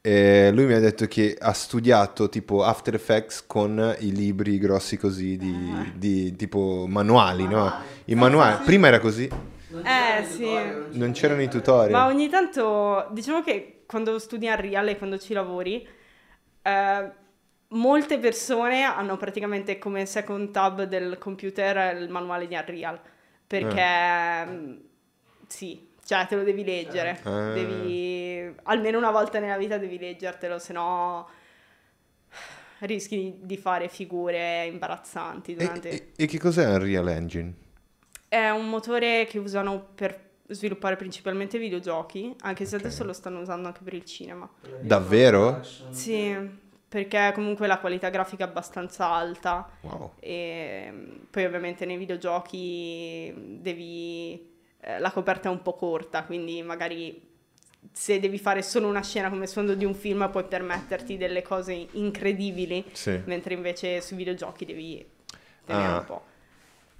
e 0.00 0.50
lui 0.52 0.66
mi 0.66 0.74
ha 0.74 0.80
detto 0.80 1.06
che 1.06 1.36
ha 1.38 1.52
studiato 1.52 2.28
tipo 2.28 2.62
After 2.64 2.94
Effects 2.94 3.46
con 3.46 3.96
i 4.00 4.12
libri 4.12 4.58
grossi 4.58 4.96
così 4.96 5.36
di, 5.36 5.54
Ah. 5.72 5.90
di 5.94 6.34
tipo 6.36 6.86
manuali, 6.88 7.46
no? 7.46 7.72
I 8.06 8.14
manuali. 8.14 8.64
Prima 8.64 8.88
era 8.88 8.98
così, 8.98 9.28
Non 9.68 9.86
Eh, 9.86 9.86
c'erano 9.86 10.20
i 10.20 10.26
sì. 10.26 10.38
tutorial, 10.38 10.88
non 10.92 11.12
c'era 11.12 11.12
c'erano 11.12 11.42
i 11.42 11.48
tutorial. 11.48 11.90
Ma 11.90 12.06
ogni 12.06 12.28
tanto, 12.28 13.08
diciamo 13.12 13.42
che 13.42 13.84
quando 13.86 14.18
studi 14.18 14.46
a 14.48 14.54
Real 14.54 14.88
e 14.88 14.98
quando 14.98 15.18
ci 15.18 15.32
lavori, 15.32 15.86
eh, 16.62 17.10
molte 17.68 18.18
persone 18.18 18.82
hanno 18.82 19.16
praticamente 19.16 19.78
come 19.78 20.04
second 20.04 20.50
tab 20.50 20.82
del 20.82 21.16
computer 21.18 21.96
il 21.96 22.10
manuale 22.10 22.46
di 22.46 22.54
Unreal, 22.54 23.00
perché 23.46 24.44
mm, 24.46 24.72
sì, 25.46 25.88
cioè 26.12 26.26
te 26.26 26.36
lo 26.36 26.42
devi 26.42 26.62
leggere, 26.64 27.18
Ah. 27.22 27.52
devi, 27.52 28.54
almeno 28.64 28.98
una 28.98 29.10
volta 29.10 29.38
nella 29.38 29.56
vita 29.56 29.78
devi 29.78 29.98
leggertelo, 29.98 30.58
se 30.58 30.72
no 30.74 31.26
rischi 32.80 33.36
di, 33.40 33.56
fare 33.56 33.88
figure 33.88 34.66
imbarazzanti 34.66 35.52
E, 35.52 35.56
durante... 35.56 35.88
e- 35.88 36.12
e 36.16 36.26
che 36.26 36.38
cos'è 36.38 36.66
Unreal 36.68 37.08
Engine? 37.08 37.54
È 38.28 38.50
un 38.50 38.68
motore 38.68 39.24
che 39.26 39.38
usano 39.38 39.80
per 39.94 40.30
sviluppare 40.48 40.96
principalmente 40.96 41.58
videogiochi, 41.58 42.34
anche 42.40 42.64
se 42.66 42.76
Ok. 42.76 42.82
adesso 42.82 43.04
lo 43.04 43.12
stanno 43.14 43.40
usando 43.40 43.68
anche 43.68 43.80
per 43.82 43.94
il 43.94 44.04
cinema. 44.04 44.46
Davvero? 44.80 45.62
Sì, 45.90 46.36
perché 46.88 47.30
comunque 47.34 47.66
la 47.66 47.78
qualità 47.78 48.10
grafica 48.10 48.44
è 48.44 48.48
abbastanza 48.48 49.06
alta 49.08 49.66
Wow. 49.82 50.12
e 50.20 50.92
poi 51.30 51.44
ovviamente 51.46 51.86
nei 51.86 51.96
videogiochi 51.96 53.32
devi... 53.60 54.50
eh, 54.84 54.98
la 54.98 55.10
coperta 55.10 55.48
è 55.48 55.52
un 55.52 55.62
po' 55.62 55.74
corta, 55.74 56.24
quindi 56.24 56.62
magari 56.62 57.30
se 57.90 58.20
devi 58.20 58.38
fare 58.38 58.62
solo 58.62 58.86
una 58.86 59.02
scena 59.02 59.28
come 59.28 59.46
sfondo 59.46 59.74
di 59.74 59.84
un 59.84 59.94
film 59.94 60.28
puoi 60.30 60.44
permetterti 60.44 61.16
delle 61.16 61.42
cose 61.42 61.86
incredibili, 61.92 62.84
Sì. 62.92 63.20
mentre 63.24 63.54
invece 63.54 64.00
sui 64.00 64.16
videogiochi 64.16 64.64
devi 64.64 65.04
tenere 65.64 65.92
Ah. 65.92 65.98
un 65.98 66.04
po'. 66.04 66.22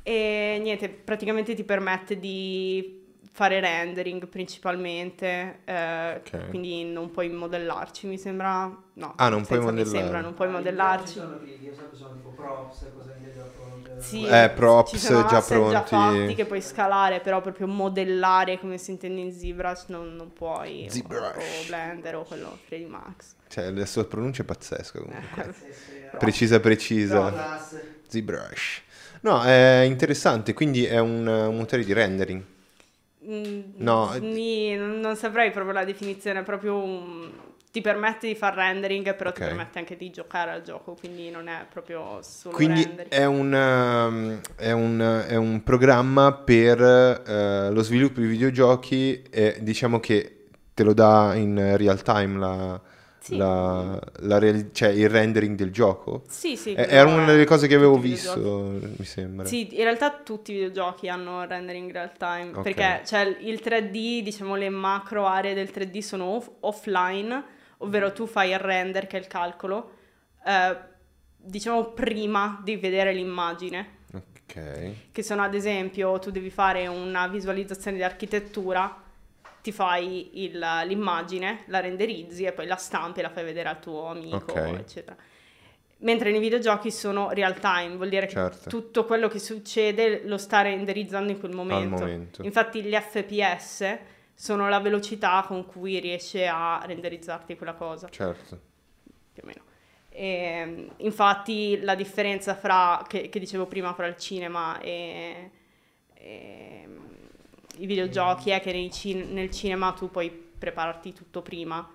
E 0.03 0.59
niente, 0.61 0.89
praticamente 0.89 1.55
ti 1.55 1.63
permette 1.63 2.19
di 2.19 3.02
fare 3.33 3.61
rendering 3.61 4.27
principalmente, 4.29 5.61
eh, 5.65 6.15
Ok. 6.17 6.49
quindi 6.49 6.85
non 6.85 7.11
puoi 7.11 7.29
modellarci, 7.31 8.07
mi 8.07 8.19
sembra... 8.19 8.65
No, 8.95 9.13
Ah, 9.17 9.29
non 9.29 9.47
puoi 9.47 9.59
senza 9.59 9.73
mi 9.73 9.85
sembra, 9.87 10.21
non 10.21 10.35
puoi 10.35 10.49
Ah, 10.49 10.53
modellarci. 10.53 11.13
Sono, 11.15 11.39
che 11.39 11.63
io 11.63 11.75
so 11.75 11.89
che 11.89 11.97
sono 11.97 12.13
tipo 12.13 12.31
props, 12.33 12.91
cose 12.95 13.15
che 13.19 13.33
già 13.33 13.45
pronte. 13.45 13.91
Sì, 13.97 14.27
Eh, 14.27 14.51
props 14.55 14.91
ci 14.91 14.99
sono 14.99 15.25
già 15.25 15.39
asset 15.39 15.67
già 15.67 15.83
pronti. 15.83 15.97
fatti 15.97 16.35
che 16.35 16.47
puoi 16.47 16.61
scalare, 16.61 17.21
però 17.21 17.41
proprio 17.41 17.67
modellare 17.67 18.59
come 18.59 18.77
si 18.79 18.91
intende 18.91 19.21
in 19.21 19.33
ZBrush 19.33 19.87
non, 19.89 20.15
non 20.15 20.33
puoi. 20.33 20.89
o- 20.89 20.91
ZBrush. 20.91 21.37
O, 21.61 21.65
Blender 21.65 22.17
o 22.17 22.25
quello 22.25 22.61
3D 22.67 22.87
Max. 22.87 23.35
Cioè, 23.49 23.71
la 23.71 23.87
sua 23.87 24.05
pronuncia 24.07 24.43
è 24.43 24.45
pazzesca 24.45 24.99
Eh, 24.99 25.03
comunque. 25.05 25.55
Sì, 25.55 25.69
sì, 26.11 26.17
Precisa, 26.19 26.61
precisa. 26.61 27.35
ZBrush. 28.09 28.83
No, 29.23 29.43
è 29.43 29.83
interessante, 29.87 30.53
quindi 30.53 30.85
è 30.85 30.99
un, 30.99 31.27
un 31.27 31.57
motore 31.57 31.85
di 31.85 31.93
rendering. 31.93 32.43
Mm, 33.29 33.61
No, 33.77 34.11
sì, 34.19 34.75
non, 34.75 34.99
non 35.01 35.17
saprei 35.17 35.51
proprio 35.51 35.73
la 35.75 35.85
definizione, 35.85 36.41
è 36.41 36.43
proprio 36.43 36.77
un- 36.83 37.31
ti 37.71 37.81
permette 37.81 38.27
di 38.27 38.35
far 38.35 38.55
rendering, 38.55 39.15
però 39.15 39.33
ti 39.33 39.41
Ok. 39.41 39.47
permette 39.49 39.79
anche 39.79 39.97
di 39.97 40.11
giocare 40.11 40.51
al 40.51 40.63
gioco, 40.63 40.95
quindi 40.95 41.31
non 41.31 41.47
è 41.49 41.65
proprio 41.71 42.19
solo 42.23 42.57
Quindi 42.57 42.83
rendering. 42.83 43.11
è 43.11 43.25
un, 43.25 43.53
um, 43.53 44.41
è 44.57 44.73
un- 44.73 45.25
è 45.27 45.37
un 45.37 45.63
programma 45.63 46.33
per 46.35 46.81
eh, 46.83 47.71
lo 47.71 47.83
sviluppo 47.83 48.21
di 48.21 48.27
videogiochi 48.27 49.23
e 49.31 49.57
diciamo 49.61 50.01
che 50.01 50.49
te 50.75 50.83
lo 50.83 50.93
dà 50.93 51.35
in 51.35 51.77
real 51.77 52.03
time 52.03 52.39
la, 52.39 52.81
Sì. 53.23 53.37
la- 53.37 54.01
la 54.21 54.39
reali- 54.39 54.71
cioè 54.73 54.89
il 54.89 55.09
rendering 55.09 55.55
del 55.57 55.71
gioco. 55.71 56.25
Sì, 56.29 56.57
sì. 56.57 56.73
È- 56.73 56.85
quello 56.85 56.91
Era 56.91 57.09
una 57.09 57.25
delle 57.27 57.45
cose 57.45 57.69
che 57.69 57.77
avevo 57.77 57.97
visto, 57.99 58.37
mi 58.97 59.05
sembra. 59.05 59.47
Sì, 59.47 59.69
in 59.77 59.85
realtà 59.85 60.11
tutti 60.11 60.51
i 60.51 60.55
videogiochi 60.55 61.09
hanno 61.09 61.45
rendering 61.47 61.93
real 61.93 62.11
time, 62.19 62.51
Ok. 62.53 62.63
perché 62.63 63.03
cioè, 63.07 63.21
il 63.41 63.61
3D, 63.63 64.23
diciamo 64.23 64.57
le 64.57 64.69
macro 64.71 65.27
aree 65.27 65.55
del 65.55 65.71
3D 65.71 65.99
sono 66.01 66.25
off- 66.25 66.51
offline, 66.61 67.45
ovvero 67.79 68.13
tu 68.13 68.27
fai 68.27 68.51
il 68.51 68.59
render, 68.59 69.07
che 69.07 69.17
è 69.19 69.21
il 69.21 69.29
calcolo, 69.29 69.91
eh, 70.45 70.77
diciamo 71.37 71.91
prima 71.93 72.61
di 72.65 72.77
vedere 72.77 73.13
l'immagine, 73.13 73.99
Ok. 74.15 74.91
che 75.13 75.23
sono 75.23 75.43
ad 75.43 75.55
esempio 75.55 76.19
tu 76.19 76.31
devi 76.33 76.51
fare 76.51 76.87
una 76.89 77.29
visualizzazione 77.29 77.97
di 77.99 78.03
architettura, 78.03 79.01
ti 79.63 79.73
fai 79.73 80.43
il- 80.45 80.59
l'immagine, 80.87 81.63
la 81.67 81.81
renderizzi 81.81 82.45
e 82.45 82.53
poi 82.53 82.67
la 82.67 82.77
stampi 82.77 83.21
e 83.21 83.23
la 83.23 83.31
fai 83.31 83.45
vedere 83.45 83.69
al 83.69 83.79
tuo 83.81 84.07
amico, 84.07 84.37
Ok. 84.53 84.57
eccetera. 84.79 85.17
Mentre 85.99 86.33
nei 86.33 86.41
videogiochi 86.41 86.91
sono 86.91 87.31
real 87.31 87.59
time, 87.61 87.95
vuol 87.95 88.09
dire 88.09 88.27
che 88.27 88.33
Certo. 88.33 88.69
tutto 88.69 89.05
quello 89.05 89.29
che 89.29 89.39
succede 89.39 90.23
lo 90.25 90.37
sta 90.37 90.61
renderizzando 90.63 91.31
in 91.31 91.39
quel 91.39 91.53
momento. 91.55 92.01
momento. 92.01 92.43
Infatti 92.43 92.83
gli 92.83 92.93
FPS 92.93 93.99
sono 94.35 94.69
la 94.69 94.81
velocità 94.81 95.45
con 95.47 95.65
cui 95.65 96.01
riesce 96.01 96.49
a 96.49 96.83
renderizzarti 96.85 97.57
quella 97.57 97.75
cosa 97.75 98.09
Certo. 98.09 98.61
più 99.33 99.43
o 99.45 99.47
meno. 99.47 99.61
E, 100.09 100.89
infatti 100.97 101.81
la 101.81 101.95
differenza 101.95 102.57
fra, 102.57 103.05
che, 103.07 103.29
che 103.29 103.39
dicevo 103.39 103.67
prima, 103.67 103.95
fra 103.95 104.07
il 104.09 104.17
cinema 104.17 104.81
e, 104.81 105.51
e, 106.15 106.89
i 107.79 107.87
videogiochi 107.87 108.51
è 108.51 108.61
che 108.61 108.73
nei 108.73 108.91
cin- 108.91 109.33
nel 109.33 109.51
cinema 109.51 109.93
tu 109.93 110.11
puoi 110.11 110.31
prepararti 110.31 111.13
tutto 111.13 111.43
prima, 111.43 111.89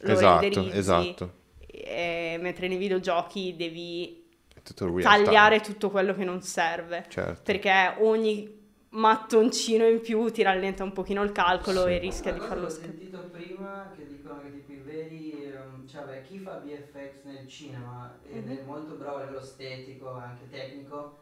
lo 0.00 0.12
Esatto, 0.12 0.40
renderizzi, 0.40 0.76
esatto. 0.78 1.32
e- 1.66 2.38
mentre 2.40 2.68
nei 2.68 2.76
videogiochi 2.78 3.54
devi 3.56 4.24
tutto 4.62 4.86
time. 4.86 5.02
tagliare 5.02 5.60
tutto 5.60 5.90
quello 5.90 6.14
che 6.14 6.24
non 6.24 6.42
serve, 6.42 7.04
Certo. 7.08 7.42
perché 7.44 7.94
ogni 7.98 8.64
mattoncino 8.90 9.86
in 9.86 10.00
più 10.00 10.30
ti 10.30 10.42
rallenta 10.42 10.82
un 10.82 10.92
pochino 10.92 11.22
il 11.22 11.32
calcolo 11.32 11.84
Sì. 11.84 11.90
e 11.92 11.98
rischia 11.98 12.32
di 12.32 12.40
farlo 12.40 12.66
che 12.66 12.72
ho 12.72 12.74
scappare. 12.76 12.92
sentito 12.98 13.18
prima 13.30 13.92
che 13.94 14.06
dicono 14.06 14.40
che 14.40 14.52
tipo 14.52 14.72
i 14.72 14.76
veri, 14.82 15.32
ehm, 15.52 15.86
cioè 15.86 16.02
beh, 16.04 16.22
chi 16.22 16.38
fa 16.38 16.62
VFX 16.64 17.24
nel 17.24 17.46
cinema 17.48 18.18
ed 18.30 18.48
è 18.48 18.52
Mhm. 18.54 18.64
molto 18.64 18.94
bravo 18.94 19.16
a 19.18 19.20
livello 19.20 19.40
estetico, 19.40 20.14
anche 20.14 20.48
tecnico, 20.48 21.18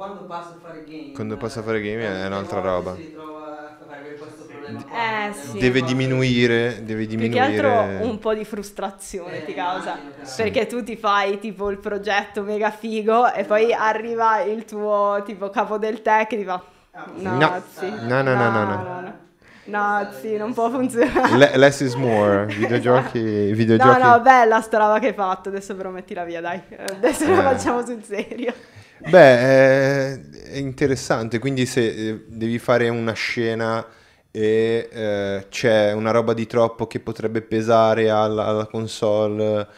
quando 0.00 0.24
passa 0.24 0.54
a 0.54 0.58
fare 0.62 0.84
game, 0.86 1.10
Quando 1.12 1.36
passa 1.36 1.60
a 1.60 1.62
fare 1.62 1.80
game 1.80 2.02
è 2.02 2.22
eh, 2.22 2.26
un'altra 2.26 2.60
roba. 2.60 2.94
Si 2.94 3.00
ritrova 3.04 3.38
a 3.66 3.76
fare 3.86 4.16
questo 4.18 4.44
problema 4.44 4.78
Eh, 4.80 5.28
qua, 5.28 5.32
sì. 5.32 5.46
dello 5.48 5.58
Deve 5.58 5.82
diminuire, 5.82 6.84
deve 6.84 7.06
Più 7.06 7.16
diminuire. 7.16 7.60
che 7.60 7.66
altro 7.66 8.06
un 8.08 8.18
po' 8.18 8.34
di 8.34 8.44
frustrazione 8.44 9.38
Eh, 9.38 9.44
ti 9.44 9.54
causa. 9.54 9.98
immagino 10.14 10.36
Perché 10.36 10.66
tu 10.66 10.82
ti 10.82 10.96
fai 10.96 11.38
tipo 11.38 11.70
il 11.70 11.78
progetto 11.78 12.42
mega 12.42 12.70
figo 12.70 13.32
e 13.32 13.44
poi 13.44 13.72
arriva 13.72 14.40
il 14.42 14.64
tuo 14.64 15.22
tipo 15.24 15.50
capo 15.50 15.76
del 15.78 16.00
tech 16.02 16.32
e 16.32 16.36
ti 16.38 16.44
fa 16.44 16.62
Ah, 16.92 17.04
no, 17.14 17.36
No. 17.38 17.62
zi, 17.70 17.90
No, 17.90 18.22
no, 18.22 18.34
no, 18.34 18.50
no, 18.50 18.64
no. 18.64 18.82
no, 18.82 19.14
no, 19.64 20.08
zi, 20.18 20.36
non 20.36 20.52
può 20.52 20.68
funzionare. 20.70 21.36
Le- 21.36 21.56
less 21.56 21.80
is 21.80 21.94
more. 21.94 22.46
Videogiochi, 22.52 23.18
No, 23.20 23.54
videogiochi. 23.54 24.02
no, 24.02 24.20
bella 24.20 24.60
sta 24.60 24.78
roba 24.78 24.98
che 24.98 25.08
hai 25.08 25.14
fatto, 25.14 25.48
adesso 25.50 25.74
però 25.76 25.90
mettila 25.90 26.24
via, 26.24 26.40
dai. 26.40 26.60
Adesso 26.76 27.26
la 27.32 27.38
Eh. 27.38 27.42
facciamo 27.42 27.84
sul 27.84 28.02
serio. 28.02 28.52
Beh, 29.08 29.38
è, 29.38 30.20
è 30.52 30.56
interessante. 30.56 31.38
Quindi, 31.38 31.66
se 31.66 31.86
eh, 31.86 32.24
devi 32.26 32.58
fare 32.58 32.88
una 32.88 33.12
scena 33.12 33.86
e 34.30 34.88
eh, 34.92 35.46
c'è 35.48 35.92
una 35.92 36.10
roba 36.12 36.34
di 36.34 36.46
troppo 36.46 36.86
che 36.86 37.00
potrebbe 37.00 37.42
pesare 37.42 38.10
alla, 38.10 38.46
alla 38.46 38.66
console. 38.66 39.68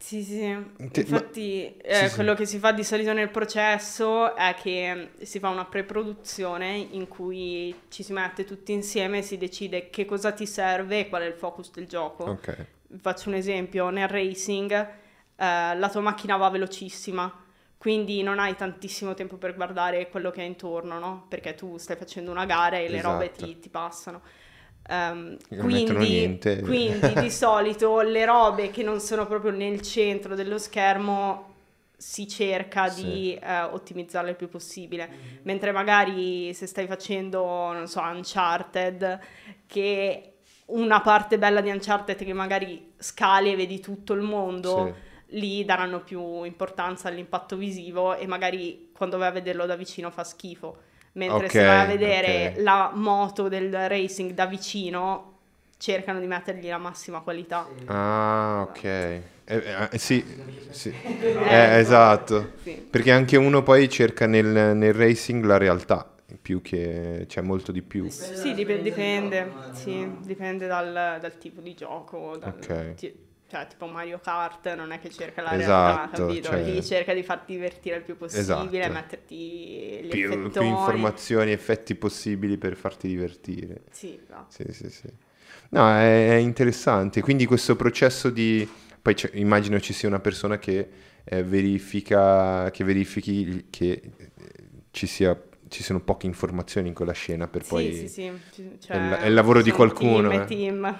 Sì, 0.00 0.22
sì, 0.22 0.56
infatti 0.94 1.74
ma- 1.76 1.82
eh, 1.82 1.94
sì, 1.94 2.08
sì. 2.08 2.14
quello 2.14 2.34
che 2.34 2.46
si 2.46 2.58
fa 2.58 2.70
di 2.72 2.84
solito 2.84 3.12
nel 3.12 3.30
processo 3.30 4.34
è 4.36 4.54
che 4.54 5.10
si 5.22 5.40
fa 5.40 5.48
una 5.48 5.64
pre-produzione 5.64 6.76
in 6.76 7.08
cui 7.08 7.74
ci 7.88 8.04
si 8.04 8.12
mette 8.12 8.44
tutti 8.44 8.72
insieme 8.72 9.18
e 9.18 9.22
si 9.22 9.36
decide 9.36 9.90
che 9.90 10.04
cosa 10.04 10.30
ti 10.30 10.46
serve 10.46 11.00
e 11.00 11.08
qual 11.08 11.22
è 11.22 11.26
il 11.26 11.34
focus 11.34 11.72
del 11.72 11.86
gioco. 11.88 12.24
Ok. 12.24 12.66
Faccio 13.00 13.28
un 13.28 13.34
esempio, 13.34 13.90
nel 13.90 14.08
racing 14.08 14.72
eh, 14.72 15.76
la 15.76 15.88
tua 15.90 16.00
macchina 16.00 16.36
va 16.36 16.48
velocissima, 16.48 17.30
quindi 17.78 18.22
non 18.22 18.38
hai 18.40 18.56
tantissimo 18.56 19.14
tempo 19.14 19.36
per 19.36 19.54
guardare 19.54 20.08
quello 20.10 20.30
che 20.30 20.42
è 20.42 20.44
intorno, 20.44 20.98
no? 20.98 21.26
Perché 21.28 21.54
tu 21.54 21.78
stai 21.78 21.96
facendo 21.96 22.30
una 22.30 22.44
gara 22.44 22.76
e 22.78 22.88
le 22.88 23.00
robe 23.00 23.30
Esatto. 23.30 23.30
ti, 23.30 23.58
ti 23.60 23.68
passano. 23.68 24.22
Ehm, 24.88 25.36
Non 25.50 25.70
mettono 25.70 26.04
quindi, 26.04 26.58
quindi 26.60 27.16
di 27.16 27.30
solito 27.30 28.00
le 28.00 28.24
robe 28.24 28.70
che 28.70 28.82
non 28.82 29.00
sono 29.00 29.26
proprio 29.26 29.50
nel 29.52 29.80
centro 29.82 30.34
dello 30.34 30.58
schermo 30.58 31.46
si 31.96 32.28
cerca 32.28 32.88
Sì. 32.88 33.02
di 33.04 33.34
eh, 33.40 33.62
ottimizzarle 33.62 34.30
il 34.30 34.36
più 34.36 34.48
possibile. 34.48 35.10
Mentre 35.42 35.72
magari 35.72 36.54
se 36.54 36.66
stai 36.66 36.86
facendo, 36.86 37.44
non 37.72 37.88
so, 37.88 38.00
Uncharted, 38.00 39.18
che 39.66 40.32
una 40.66 41.00
parte 41.00 41.38
bella 41.38 41.60
di 41.60 41.70
Uncharted 41.70 42.16
che 42.24 42.32
magari 42.32 42.92
scali 42.98 43.52
e 43.52 43.56
vedi 43.56 43.80
tutto 43.80 44.12
il 44.12 44.20
mondo, 44.20 44.92
Sì. 44.92 45.07
Lì 45.32 45.64
daranno 45.64 46.00
più 46.02 46.42
importanza 46.44 47.08
all'impatto 47.08 47.56
visivo 47.56 48.14
e 48.16 48.26
magari 48.26 48.90
quando 48.92 49.18
vai 49.18 49.28
a 49.28 49.32
vederlo 49.32 49.66
da 49.66 49.76
vicino 49.76 50.10
fa 50.10 50.24
schifo. 50.24 50.78
Mentre 51.12 51.46
Ok, 51.46 51.52
se 51.52 51.64
vai 51.64 51.80
a 51.80 51.84
vedere 51.86 52.54
ok. 52.56 52.62
la 52.62 52.90
moto 52.94 53.48
del 53.48 53.88
racing 53.88 54.32
da 54.32 54.46
vicino, 54.46 55.38
cercano 55.76 56.20
di 56.20 56.26
mettergli 56.26 56.68
la 56.68 56.78
massima 56.78 57.20
qualità. 57.20 57.66
Sì. 57.78 57.84
Ah, 57.86 58.66
ok. 58.68 58.84
Eh, 58.84 59.22
eh, 59.90 59.98
sì, 59.98 60.24
sì. 60.70 60.88
Eh, 60.90 61.74
Eh, 61.74 61.78
esatto. 61.78 62.52
Sì. 62.62 62.86
Perché 62.90 63.10
anche 63.12 63.36
uno 63.36 63.62
poi 63.62 63.88
cerca 63.88 64.26
nel, 64.26 64.76
nel 64.76 64.92
racing 64.94 65.44
la 65.44 65.56
realtà, 65.58 66.08
più 66.40 66.60
che 66.62 67.24
c'è 67.26 67.40
molto 67.40 67.72
di 67.72 67.82
più. 67.82 68.04
Dipende 68.04 68.36
Sì, 68.36 68.54
dipende, 68.54 69.36
immagino, 69.38 69.72
sì, 69.72 70.18
dipende 70.20 70.66
dal, 70.66 71.18
dal 71.20 71.38
tipo 71.38 71.60
di 71.60 71.74
gioco. 71.74 72.36
dal- 72.36 72.54
Ok. 72.58 72.94
ti- 72.94 73.26
cioè, 73.48 73.66
tipo 73.66 73.86
Mario 73.86 74.20
Kart 74.22 74.74
non 74.74 74.92
è 74.92 75.00
che 75.00 75.08
cerca 75.10 75.42
la 75.42 75.54
Esatto, 75.54 75.96
realtà, 75.96 76.16
capito? 76.26 76.48
cioè- 76.48 76.62
Lì 76.62 76.84
cerca 76.84 77.14
di 77.14 77.22
farti 77.22 77.52
divertire 77.54 77.96
il 77.96 78.02
più 78.02 78.16
possibile, 78.16 78.80
Esatto. 78.84 78.92
metterti 78.92 79.34
gli 79.36 80.08
Più, 80.08 80.28
più 80.28 80.38
effettoni. 80.40 80.68
informazioni, 80.68 81.50
effetti 81.52 81.94
possibili 81.94 82.58
per 82.58 82.76
farti 82.76 83.08
divertire. 83.08 83.82
Sì, 83.90 84.18
esatto. 84.22 84.46
Sì, 84.50 84.64
sì, 84.72 84.90
sì. 84.90 85.08
No, 85.70 85.88
è, 85.90 86.28
è 86.30 86.34
interessante. 86.36 87.20
Quindi 87.22 87.46
questo 87.46 87.74
processo 87.74 88.30
di... 88.30 88.68
Poi 89.00 89.14
immagino 89.34 89.80
ci 89.80 89.92
sia 89.94 90.08
una 90.08 90.20
persona 90.20 90.58
che 90.58 90.88
eh, 91.24 91.42
verifica, 91.42 92.70
che 92.70 92.84
verifichi 92.84 93.66
che 93.70 93.90
eh, 94.16 94.30
ci 94.90 95.06
sia 95.06 95.40
ci 95.70 95.82
sono 95.82 96.00
poche 96.00 96.24
informazioni 96.24 96.88
in 96.88 96.94
quella 96.94 97.12
scena 97.12 97.46
per 97.46 97.62
Sì, 97.62 97.68
poi... 97.68 97.92
sì, 97.94 98.08
sì. 98.08 98.32
ci- 98.52 98.78
è 98.86 98.96
il- 98.96 99.12
è 99.20 99.26
il 99.26 99.34
lavoro 99.34 99.60
di 99.60 99.70
qualcuno, 99.70 100.30
Team 100.30 100.42
eh. 100.42 100.44
team 100.46 100.96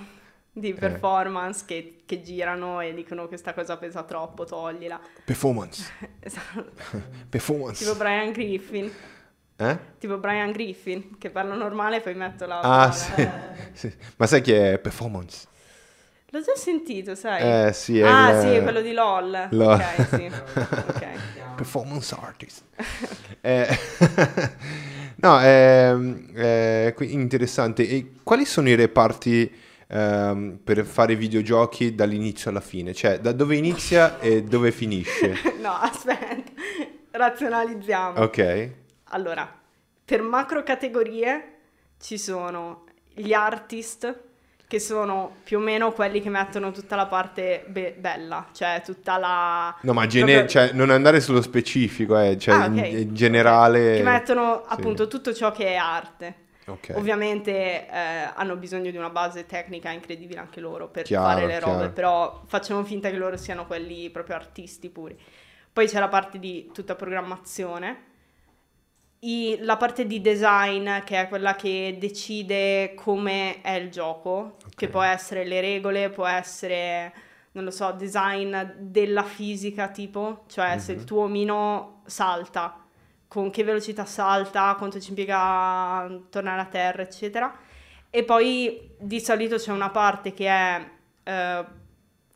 di 0.58 0.70
Eh. 0.70 0.74
performance 0.74 1.64
che, 1.66 2.02
che 2.04 2.22
girano 2.22 2.80
e 2.80 2.92
dicono 2.94 3.26
questa 3.28 3.54
cosa 3.54 3.76
pesa 3.76 4.02
troppo, 4.02 4.44
toglila. 4.44 5.00
Performance, 5.24 5.90
Esatto. 6.20 6.70
performance. 7.28 7.84
Tipo 7.84 7.96
Brian 7.96 8.32
Griffin. 8.32 8.90
Eh? 9.60 9.78
Tipo 9.98 10.18
Brian 10.18 10.52
Griffin, 10.52 11.18
che 11.18 11.30
parlo 11.30 11.54
normale 11.56 11.96
e 11.96 12.00
poi 12.00 12.14
metto 12.14 12.46
la... 12.46 12.60
Ah, 12.60 12.92
sì. 12.92 13.28
sì. 13.72 13.92
Ma 14.16 14.26
sai 14.26 14.40
che 14.40 14.74
è 14.74 14.78
performance? 14.78 15.46
L'ho 16.30 16.40
già 16.42 16.54
sentito, 16.54 17.14
sai? 17.14 17.66
Eh, 17.68 17.72
sì, 17.72 17.98
è 17.98 18.06
ah, 18.06 18.30
il- 18.32 18.40
sì, 18.42 18.46
è 18.54 18.62
quello 18.62 18.82
di 18.82 18.92
LOL. 18.92 19.48
LOL. 19.50 19.72
Ok, 19.80 20.06
sì. 20.14 20.30
ok. 20.60 21.06
Performance 21.56 22.14
artist. 22.20 22.62
Eh, 23.40 23.66
no, 25.16 25.40
ehm, 25.40 26.32
è 26.34 26.92
qui- 26.94 27.12
interessante. 27.12 27.88
E 27.88 28.12
quali 28.22 28.44
sono 28.44 28.68
i 28.68 28.74
reparti 28.74 29.50
ehm, 29.88 30.58
per 30.62 30.84
fare 30.84 31.16
videogiochi 31.16 31.94
dall'inizio 31.94 32.50
alla 32.50 32.60
fine? 32.60 32.92
Cioè, 32.94 33.18
da 33.20 33.32
dove 33.32 33.56
inizia 33.56 34.18
e 34.20 34.42
dove 34.42 34.70
finisce? 34.72 35.34
No, 35.60 35.72
aspetta, 35.72 36.52
razionalizziamo. 37.10 38.20
Ok. 38.20 38.70
Allora, 39.10 39.50
per 40.04 40.22
macro 40.22 40.62
categorie 40.62 41.52
ci 42.00 42.16
sono 42.18 42.84
gli 43.12 43.32
artist, 43.32 44.20
che 44.68 44.78
sono 44.80 45.36
più 45.44 45.58
o 45.58 45.60
meno 45.60 45.92
quelli 45.92 46.20
che 46.20 46.28
mettono 46.30 46.70
tutta 46.72 46.94
la 46.94 47.06
parte 47.06 47.64
be- 47.68 47.94
bella, 47.98 48.48
cioè 48.52 48.82
tutta 48.84 49.16
la... 49.18 49.74
No, 49.82 49.92
ma 49.94 50.06
gene- 50.06 50.32
proprio- 50.44 50.48
cioè, 50.48 50.72
non 50.74 50.90
andare 50.90 51.20
sullo 51.20 51.40
specifico, 51.42 52.18
eh, 52.18 52.36
cioè 52.38 52.54
Ah, 52.54 52.66
in, 52.66 52.78
ok. 52.78 52.86
in 52.86 53.14
generale. 53.14 53.96
Che 53.96 54.02
mettono 54.02 54.64
sì. 54.66 54.74
appunto 54.74 55.08
tutto 55.08 55.32
ciò 55.34 55.50
che 55.52 55.66
è 55.68 55.74
arte. 55.76 56.34
Ok. 56.68 56.92
Ovviamente 56.96 57.86
eh, 57.88 58.30
hanno 58.34 58.56
bisogno 58.56 58.90
di 58.90 58.96
una 58.96 59.10
base 59.10 59.46
tecnica 59.46 59.90
incredibile 59.90 60.40
anche 60.40 60.60
loro 60.60 60.88
per 60.88 61.04
Chiaro, 61.04 61.26
fare 61.26 61.46
le 61.46 61.58
robe, 61.60 61.76
chiaro. 61.76 61.92
però 61.92 62.42
facciamo 62.46 62.84
finta 62.84 63.10
che 63.10 63.16
loro 63.16 63.36
siano 63.36 63.66
quelli 63.66 64.10
proprio 64.10 64.36
artisti 64.36 64.88
puri. 64.90 65.18
Poi 65.72 65.86
c'è 65.86 65.98
la 66.00 66.08
parte 66.08 66.38
di 66.38 66.70
tutta 66.72 66.94
programmazione, 66.94 68.06
I- 69.20 69.58
la 69.62 69.76
parte 69.76 70.06
di 70.06 70.20
design 70.20 71.00
che 71.04 71.20
è 71.22 71.28
quella 71.28 71.56
che 71.56 71.96
decide 71.98 72.94
come 72.94 73.60
è 73.62 73.72
il 73.72 73.90
gioco, 73.90 74.56
che 74.76 74.84
Ok. 74.84 74.90
può 74.92 75.02
essere 75.02 75.44
le 75.44 75.60
regole, 75.60 76.08
può 76.10 76.24
essere, 76.26 77.12
non 77.52 77.64
lo 77.64 77.72
so, 77.72 77.90
design 77.92 78.56
della 78.78 79.24
fisica 79.24 79.88
tipo, 79.88 80.44
cioè 80.48 80.78
se 80.78 80.92
il 80.92 80.98
Mhm. 80.98 81.04
tuo 81.04 81.22
omino 81.22 82.02
salta, 82.06 82.84
con 83.28 83.50
che 83.50 83.62
velocità 83.62 84.06
salta, 84.06 84.74
quanto 84.78 84.98
ci 84.98 85.10
impiega 85.10 85.38
a 85.38 86.18
tornare 86.30 86.60
a 86.62 86.64
terra, 86.64 87.02
eccetera. 87.02 87.54
E 88.10 88.24
poi 88.24 88.90
di 88.98 89.20
solito 89.20 89.56
c'è 89.56 89.70
una 89.70 89.90
parte 89.90 90.32
che 90.32 90.48
è, 90.48 90.90
eh, 91.24 91.64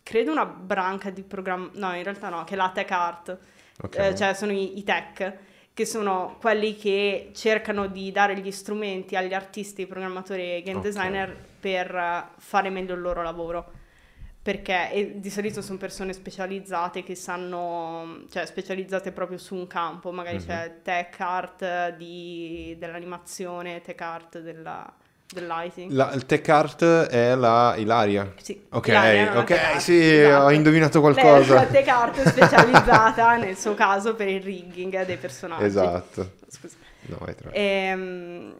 credo 0.03 0.31
una 0.31 0.45
branca 0.45 1.09
di 1.09 1.23
programma, 1.23 1.71
no 1.75 1.95
in 1.97 2.03
realtà 2.03 2.29
no, 2.29 2.45
che 2.45 2.53
è 2.53 2.57
la 2.57 2.71
tech 2.71 2.91
art, 2.91 3.39
Ok. 3.83 3.97
eh, 3.97 4.15
cioè 4.15 4.35
sono 4.35 4.53
i, 4.53 4.79
i 4.79 4.85
tech, 4.85 5.33
che 5.73 5.87
sono 5.87 6.37
quelli 6.39 6.77
che 6.77 7.31
cercano 7.35 7.87
di 7.87 8.13
dare 8.13 8.37
gli 8.39 8.51
strumenti 8.51 9.17
agli 9.17 9.33
artisti, 9.33 9.87
programmatori 9.87 10.57
e 10.57 10.63
game 10.63 10.77
Ok. 10.79 10.85
designer 10.85 11.35
per 11.59 12.29
fare 12.37 12.69
meglio 12.69 12.95
il 12.95 13.01
loro 13.01 13.23
lavoro. 13.23 13.81
Perché 14.43 14.91
e 14.91 15.13
di 15.21 15.31
solito 15.31 15.63
sono 15.63 15.79
persone 15.79 16.13
specializzate 16.13 17.05
che 17.05 17.15
sanno, 17.15 18.25
cioè 18.29 18.45
specializzate 18.45 19.13
proprio 19.13 19.39
su 19.39 19.55
un 19.55 19.69
campo, 19.69 20.11
magari 20.11 20.39
Mhm. 20.39 20.45
c'è 20.47 20.75
tech 20.83 21.21
art 21.21 21.95
di- 21.97 22.75
dell'animazione, 22.77 23.81
tech 23.83 24.01
art 24.01 24.41
della, 24.41 24.93
del 25.33 25.47
lighting. 25.47 25.93
La, 25.93 26.11
il 26.13 26.27
tech 26.27 26.49
art 26.49 26.83
è 27.07 27.37
la 27.37 27.75
Ilaria. 27.76 28.35
Sì, 28.43 28.61
Ok, 28.71 28.89
Ilaria 28.89 29.33
è 29.33 29.37
ok, 29.39 29.50
art, 29.52 29.76
sì, 29.76 30.19
esatto. 30.23 30.45
ho 30.45 30.50
indovinato 30.50 31.00
Lei 31.00 31.09
è 31.11 31.21
qualcosa. 31.21 31.65
tech 31.67 31.89
art 31.89 32.23
specializzata 32.28 33.37
nel 33.39 33.57
suo 33.57 33.75
caso 33.75 34.17
per 34.17 34.26
il 34.26 34.43
rigging 34.43 35.05
dei 35.05 35.19
personaggi. 35.19 35.63
Esatto. 35.65 36.33
Scusa. 36.49 36.76
No, 37.02 37.17
vai 37.21 37.35
tra- 37.37 37.50
Ehm, 37.52 38.57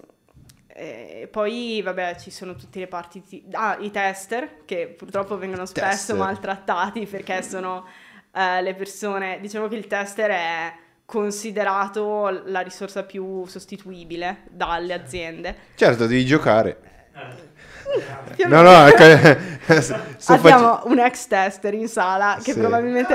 E, 0.83 1.29
poi, 1.31 1.81
vabbè, 1.81 2.16
ci 2.16 2.31
sono 2.33 2.57
tutte 2.57 2.81
le 2.81 2.88
parti. 2.88 3.23
ti- 3.23 3.45
Ah, 3.53 3.77
i 3.79 3.90
tester, 3.92 4.64
che 4.64 4.88
purtroppo 4.88 5.38
vengono 5.38 5.64
spesso 5.64 5.87
Tester. 5.88 6.16
maltrattati 6.16 7.07
perché 7.07 7.40
sono 7.45 7.85
eh, 8.35 8.61
le 8.62 8.75
persone. 8.75 9.38
Diciamo 9.40 9.68
che 9.68 9.77
il 9.77 9.87
tester 9.87 10.31
è 10.31 10.73
considerato 11.05 12.42
la 12.47 12.61
risorsa 12.61 13.05
più 13.05 13.45
sostituibile 13.47 14.42
dalle 14.51 14.92
aziende. 14.95 15.57
Certo, 15.77 16.07
devi 16.07 16.25
giocare. 16.25 16.79
O 17.14 18.49
No, 18.49 18.62
no, 18.62 18.87
ecco, 18.87 19.03
Abbiamo 20.33 20.75
fac- 20.77 20.85
un 20.87 20.99
ex 20.99 21.27
tester 21.27 21.75
in 21.75 21.87
sala 21.88 22.38
che 22.42 22.53
Sì. 22.53 22.59
probabilmente 22.59 23.14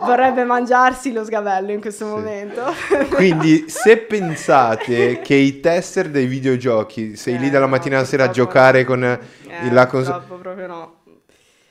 vorrebbe 0.00 0.44
mangiarsi 0.44 1.12
lo 1.12 1.24
sgavello 1.24 1.72
in 1.72 1.80
questo 1.80 2.06
Sì. 2.06 2.08
momento. 2.08 2.62
Quindi, 3.08 3.68
se 3.68 3.98
pensate 3.98 5.20
che 5.20 5.34
i 5.34 5.60
tester 5.60 6.08
dei 6.10 6.26
videogiochi, 6.26 7.16
sei 7.16 7.38
lì 7.38 7.48
Eh, 7.48 7.50
dalla 7.50 7.66
no, 7.66 7.66
mattina 7.66 7.96
alla 7.98 8.06
sera 8.06 8.24
a 8.24 8.30
giocare 8.30 8.84
no. 8.84 8.84
con 8.84 9.02
Eh, 9.02 9.70
la 9.70 9.86
console... 9.86 10.22
proprio 10.40 10.66
no. 10.66 10.94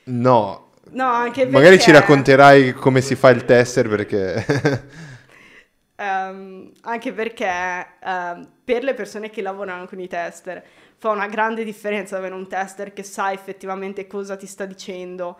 No, 0.04 0.68
No, 0.92 1.06
anche 1.06 1.46
perché... 1.48 1.50
magari 1.50 1.78
ci 1.80 1.90
racconterai 1.92 2.72
come 2.72 3.00
si 3.00 3.14
fa 3.14 3.30
il 3.30 3.44
tester 3.44 3.88
perché... 3.88 4.88
Ehm, 5.96 6.72
anche 6.82 7.12
perché 7.12 7.46
ehm, 8.02 8.48
per 8.64 8.82
le 8.84 8.94
persone 8.94 9.28
che 9.30 9.42
lavorano 9.42 9.86
con 9.86 10.00
i 10.00 10.08
tester 10.08 10.64
fa 10.96 11.10
una 11.10 11.26
grande 11.26 11.62
differenza 11.64 12.16
avere 12.16 12.34
un 12.34 12.48
tester 12.48 12.92
che 12.94 13.02
sa 13.02 13.32
effettivamente 13.32 14.06
cosa 14.06 14.36
ti 14.36 14.46
sta 14.46 14.64
dicendo 14.64 15.38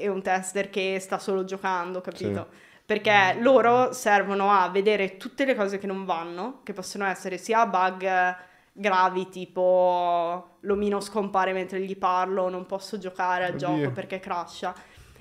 e 0.00 0.08
un 0.08 0.22
tester 0.22 0.70
che 0.70 0.98
sta 1.00 1.18
solo 1.18 1.44
giocando, 1.44 2.00
capito? 2.00 2.48
Perché 2.84 3.36
loro 3.40 3.92
servono 3.92 4.50
a 4.50 4.68
vedere 4.68 5.16
tutte 5.16 5.44
le 5.44 5.54
cose 5.54 5.78
che 5.78 5.86
non 5.86 6.04
vanno, 6.04 6.60
che 6.64 6.72
possono 6.72 7.04
essere 7.06 7.38
sia 7.38 7.66
bug 7.66 8.02
eh, 8.02 8.36
gravi 8.72 9.28
tipo 9.28 10.56
l'omino 10.60 11.00
scompare 11.00 11.52
mentre 11.52 11.80
gli 11.80 11.96
parlo, 11.96 12.48
non 12.48 12.66
posso 12.66 12.98
giocare 12.98 13.44
al 13.44 13.54
Oddio. 13.54 13.58
gioco 13.58 13.90
perché 13.92 14.18
crasha, 14.20 14.74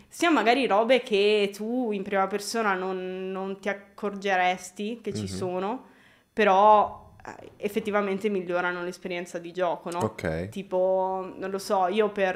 sia 0.07 0.31
magari 0.31 0.65
robe 0.67 1.01
che 1.01 1.51
tu 1.53 1.91
in 1.91 2.01
prima 2.03 2.27
persona 2.27 2.73
non, 2.73 3.31
non 3.31 3.59
ti 3.59 3.69
accorgeresti 3.69 5.01
che 5.01 5.13
ci 5.13 5.23
Mhm. 5.23 5.27
sono, 5.27 5.85
però 6.33 7.13
eh, 7.25 7.51
effettivamente 7.57 8.29
migliorano 8.29 8.83
l'esperienza 8.83 9.37
di 9.39 9.51
gioco, 9.51 9.91
no? 9.91 9.99
ok. 10.05 10.49
Tipo, 10.49 11.31
non 11.37 11.51
lo 11.51 11.59
so, 11.59 11.87
io 11.87 12.09
per 12.09 12.35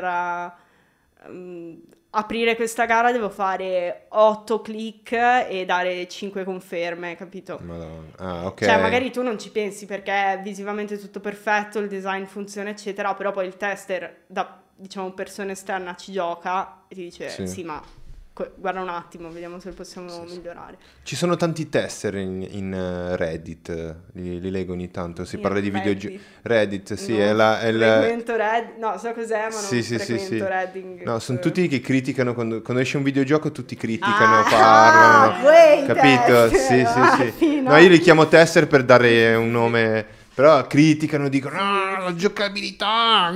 mm, 1.29 1.75
aprire 2.12 2.55
questa 2.55 2.86
gara 2.86 3.12
devo 3.12 3.29
fare 3.29 4.05
8 4.09 4.62
click 4.62 5.12
e 5.13 5.63
dare 5.65 6.07
5 6.07 6.43
conferme, 6.43 7.15
capito? 7.15 7.59
Madonna. 7.62 8.12
Ah, 8.17 8.45
ok. 8.45 8.65
Cioè, 8.65 8.79
magari 8.81 9.12
tu 9.12 9.21
non 9.21 9.39
ci 9.39 9.49
pensi 9.51 9.86
perché 9.86 10.33
è 10.33 10.41
visivamente 10.41 10.97
tutto 10.97 11.19
perfetto, 11.19 11.79
il 11.79 11.88
design 11.88 12.25
funziona, 12.25 12.69
eccetera, 12.69 13.13
però 13.13 13.31
poi 13.31 13.47
il 13.47 13.57
tester, 13.57 14.23
da 14.27 14.62
diciamo 14.75 15.12
persona 15.12 15.51
esterna, 15.51 15.95
ci 15.95 16.12
gioca 16.12 16.83
e 16.88 16.95
ti 16.95 17.03
dice: 17.03 17.29
Sì. 17.29 17.47
Sì, 17.47 17.63
ma 17.63 17.81
guarda 18.56 18.82
un 18.82 18.89
attimo, 18.89 19.30
vediamo 19.30 19.60
se 19.60 19.69
possiamo 19.72 20.26
Sì, 20.26 20.38
migliorare. 20.38 20.78
Ci 21.04 21.15
sono 21.15 21.36
tanti 21.36 21.69
tester 21.69 22.15
in, 22.15 22.46
in, 22.50 22.74
eh, 22.74 23.15
Reddit, 23.15 23.96
li, 24.13 24.39
li 24.39 24.50
leggo 24.50 24.74
ogni 24.74 24.89
tanto, 24.89 25.24
si 25.24 25.36
In 25.36 25.41
parla 25.41 25.60
di 25.60 25.69
videogiochi. 25.69 26.19
Reddit, 26.41 26.93
sì, 26.96 27.12
Non 27.12 27.22
è 27.22 27.34
la... 27.34 27.60
È 27.62 27.72
la- 27.72 28.00
Red- 28.02 28.78
no, 28.80 28.98
so 28.98 29.12
cos'è, 29.13 29.50
ma 29.50 29.50
non 29.50 29.62
Sì, 29.62 29.84
sì, 29.84 30.00
sì. 30.00 30.39
Redding. 30.39 31.04
No, 31.04 31.19
sono 31.19 31.38
tutti 31.39 31.67
che 31.67 31.80
criticano 31.80 32.34
quando, 32.34 32.62
quando 32.63 32.82
esce 32.82 32.98
un 32.98 33.04
videogioco, 33.04 33.52
tutti 33.52 33.76
criticano, 33.76 34.39
Ah, 34.39 34.43
parlano. 34.50 35.41
quei 35.41 35.86
capito? 35.86 36.50
tester, 36.50 36.60
Sì, 36.60 37.00
ah, 37.00 37.15
sì, 37.17 37.22
sì. 37.32 37.34
sì, 37.38 37.62
No, 37.62 37.69
no. 37.72 37.78
io 37.78 37.89
li 37.89 38.00
chiamo 38.00 38.28
tester 38.28 38.67
per 38.67 38.84
dare 38.84 39.36
un 39.36 39.52
nome, 39.52 40.06
però 40.34 40.65
criticano, 40.65 41.30
dicono, 41.30 41.56
no, 41.62 42.04
la 42.06 42.15
giocabilità. 42.15 43.32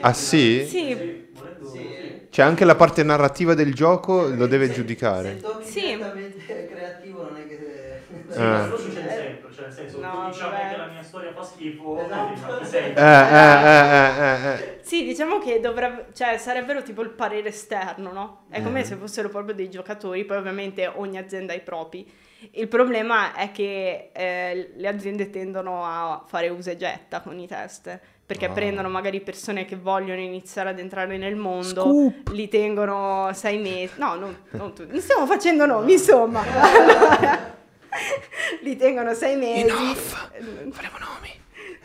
Ah, 0.00 0.12
sì? 0.12 0.66
Sì, 0.68 1.28
Sì. 1.62 2.26
C'è 2.28 2.42
anche 2.42 2.64
la 2.64 2.74
parte 2.76 3.02
narrativa 3.02 3.54
del 3.54 3.74
gioco, 3.74 4.26
lo 4.28 4.46
deve 4.46 4.66
Se- 4.66 4.72
giudicare. 4.72 5.38
Se 5.60 5.70
Sì. 5.70 5.80
creativo 6.68 7.22
non 7.22 7.36
è 7.36 7.46
che... 7.48 8.22
Sì, 8.28 8.38
Ah. 8.40 8.66
questo 8.66 8.82
succede 8.82 9.10
sempre, 9.10 9.50
cioè 9.52 9.64
nel 9.66 9.74
senso, 9.74 9.98
No, 10.00 10.28
diciamo 10.30 10.50
vabbè. 10.50 10.68
che 10.70 10.76
la 10.76 10.86
mia 10.86 11.02
storia 11.02 11.32
fa 11.32 11.42
schifo, 11.42 11.96
Esatto. 11.96 12.64
sei? 12.80 12.92
Eh, 12.94 13.02
eh, 13.02 13.88
eh, 13.98 14.24
eh, 14.24 14.54
eh. 14.54 14.64
Sì, 14.80 15.04
diciamo 15.04 15.38
che 15.38 15.60
dovrebbe, 15.60 16.08
cioè 16.12 16.36
sarebbero 16.38 16.82
tipo 16.82 17.02
il 17.02 17.10
parere 17.10 17.48
esterno, 17.48 18.12
no? 18.12 18.44
È 18.48 18.60
come 18.62 18.80
Mhm. 18.80 18.86
se 18.86 18.96
fossero 18.96 19.28
proprio 19.28 19.54
dei 19.54 19.70
giocatori, 19.70 20.24
poi 20.24 20.36
ovviamente 20.36 20.86
ogni 20.86 21.16
azienda 21.18 21.52
ha 21.52 21.56
i 21.56 21.62
propri. 21.62 22.06
Il 22.52 22.68
problema 22.68 23.34
è 23.34 23.50
che 23.52 24.10
eh, 24.12 24.72
le 24.76 24.88
aziende 24.88 25.30
tendono 25.30 25.84
a 25.84 26.22
fare 26.26 26.48
usa 26.48 26.70
e 26.72 26.76
getta 26.76 27.20
con 27.20 27.38
i 27.38 27.46
test, 27.46 27.98
perché 28.26 28.46
Ah. 28.46 28.50
prendono 28.52 28.88
magari 28.88 29.20
persone 29.20 29.64
che 29.64 29.76
vogliono 29.76 30.20
iniziare 30.20 30.70
ad 30.70 30.78
entrare 30.78 31.16
nel 31.18 31.36
mondo, 31.36 31.82
Scoop. 31.82 32.28
li 32.30 32.48
tengono 32.48 33.30
sei 33.34 33.58
mesi, 33.58 33.92
no, 33.96 34.14
non, 34.14 34.36
non 34.50 34.72
tu- 34.74 34.86
non 34.88 35.00
stiamo 35.00 35.26
facendo 35.26 35.66
nomi, 35.66 35.92
insomma, 35.92 36.40
Allora, 36.42 37.52
li 38.62 38.76
tengono 38.76 39.12
sei 39.14 39.36
mesi, 39.36 39.94
Faremo 39.94 40.98
nomi. 40.98 41.32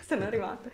sono 0.08 0.26
arrivate, 0.26 0.72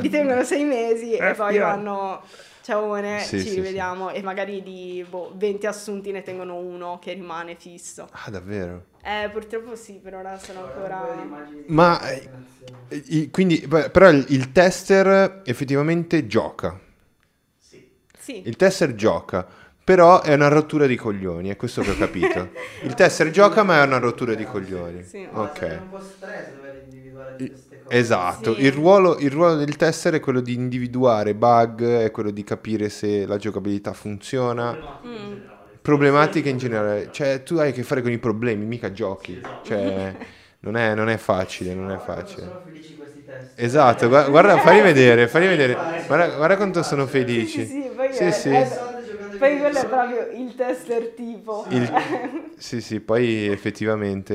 li 0.00 0.08
tengono 0.10 0.42
sei 0.44 0.64
mesi 0.64 1.12
e 1.14 1.34
poi 1.34 1.58
vanno, 1.58 2.22
ciao, 2.66 2.96
Sì, 3.20 3.28
ci 3.28 3.38
sì, 3.38 3.48
sì. 3.48 3.54
rivediamo 3.54 4.10
e 4.10 4.22
magari 4.22 4.60
di 4.62 5.04
boh, 5.08 5.32
20 5.36 5.66
assunti 5.66 6.10
ne 6.10 6.22
tengono 6.22 6.56
uno 6.56 6.98
che 6.98 7.12
rimane 7.12 7.54
fisso. 7.54 8.08
Ah, 8.10 8.30
davvero? 8.30 8.86
Eh, 9.02 9.30
purtroppo 9.30 9.76
sì, 9.76 10.00
per 10.02 10.14
ora 10.14 10.36
sono 10.38 10.60
ancora... 10.64 11.48
Ma, 11.68 12.00
eh, 12.10 13.30
Quindi, 13.30 13.64
beh, 13.66 13.90
però 13.90 14.08
il, 14.10 14.24
il 14.30 14.50
tester 14.50 15.42
effettivamente 15.44 16.26
gioca. 16.26 16.78
Sì. 17.58 17.88
Sì. 18.18 18.42
Il 18.44 18.56
tester 18.56 18.94
gioca, 18.96 19.46
però 19.86 20.20
è 20.20 20.34
una 20.34 20.48
rottura 20.48 20.86
di 20.86 20.96
coglioni, 20.96 21.48
è 21.48 21.56
questo 21.56 21.82
che 21.82 21.90
ho 21.90 21.96
capito. 21.96 22.50
Il 22.80 22.94
tester 22.94 23.30
gioca, 23.30 23.62
ma 23.62 23.80
è 23.82 23.86
una 23.86 23.98
rottura 23.98 24.34
di 24.34 24.44
coglioni. 24.44 25.04
Sì. 25.04 25.28
Ok. 25.30 25.60
È 25.62 25.74
un 25.76 25.86
po' 25.88 26.00
stress 26.00 26.56
dover 26.58 26.80
individuare 26.82 27.36
queste 27.38 27.62
cose. 27.70 27.74
Esatto, 27.88 28.54
Sì. 28.56 28.62
il, 28.64 28.72
ruolo, 28.72 29.16
il 29.18 29.30
ruolo 29.30 29.54
del 29.54 29.76
tester 29.76 30.14
è 30.14 30.20
quello 30.20 30.40
di 30.40 30.54
individuare 30.54 31.34
bug, 31.36 31.84
è 31.84 32.10
quello 32.10 32.30
di 32.32 32.42
capire 32.42 32.88
se 32.88 33.26
la 33.26 33.36
giocabilità 33.36 33.92
funziona, 33.92 34.76
Problematiche 34.76 35.08
in 35.08 35.12
Mm. 35.12 35.38
generale. 35.38 35.80
problematiche 35.82 36.48
in 36.48 36.56
generale, 36.58 37.10
cioè 37.12 37.42
tu 37.44 37.54
hai 37.58 37.70
a 37.70 37.72
che 37.72 37.82
fare 37.84 38.02
con 38.02 38.10
i 38.10 38.18
problemi, 38.18 38.64
mica 38.66 38.90
giochi, 38.90 39.40
cioè 39.60 40.16
non 40.60 40.76
è, 40.76 40.94
non 40.96 41.08
è 41.08 41.16
facile, 41.16 41.74
non 41.74 41.92
è 41.92 41.98
Guarda 41.98 42.12
facile. 42.12 42.46
Sono 42.46 42.58
felici 42.58 42.96
questi 42.96 43.24
test. 43.24 43.54
Esatto, 43.54 44.08
gua- 44.08 44.28
guarda, 44.28 44.58
fammi 44.58 44.80
vedere, 44.80 45.28
fammi 45.28 45.46
vedere, 45.46 45.78
guarda, 46.06 46.34
guarda 46.34 46.56
quanto 46.56 46.82
sono 46.82 47.06
felici. 47.06 47.64
sì, 47.66 47.82
sì, 48.08 48.32
Sì, 48.32 48.32
sì. 48.32 48.68
Ai 49.44 49.56
poi 49.56 49.58
quello 49.58 49.78
è 49.78 49.86
proprio 49.86 50.26
il 50.30 50.54
tester 50.54 51.08
tipo. 51.14 51.66
Il- 51.70 52.52
sì, 52.58 52.80
sì, 52.80 53.00
poi 53.00 53.46
effettivamente... 53.48 54.34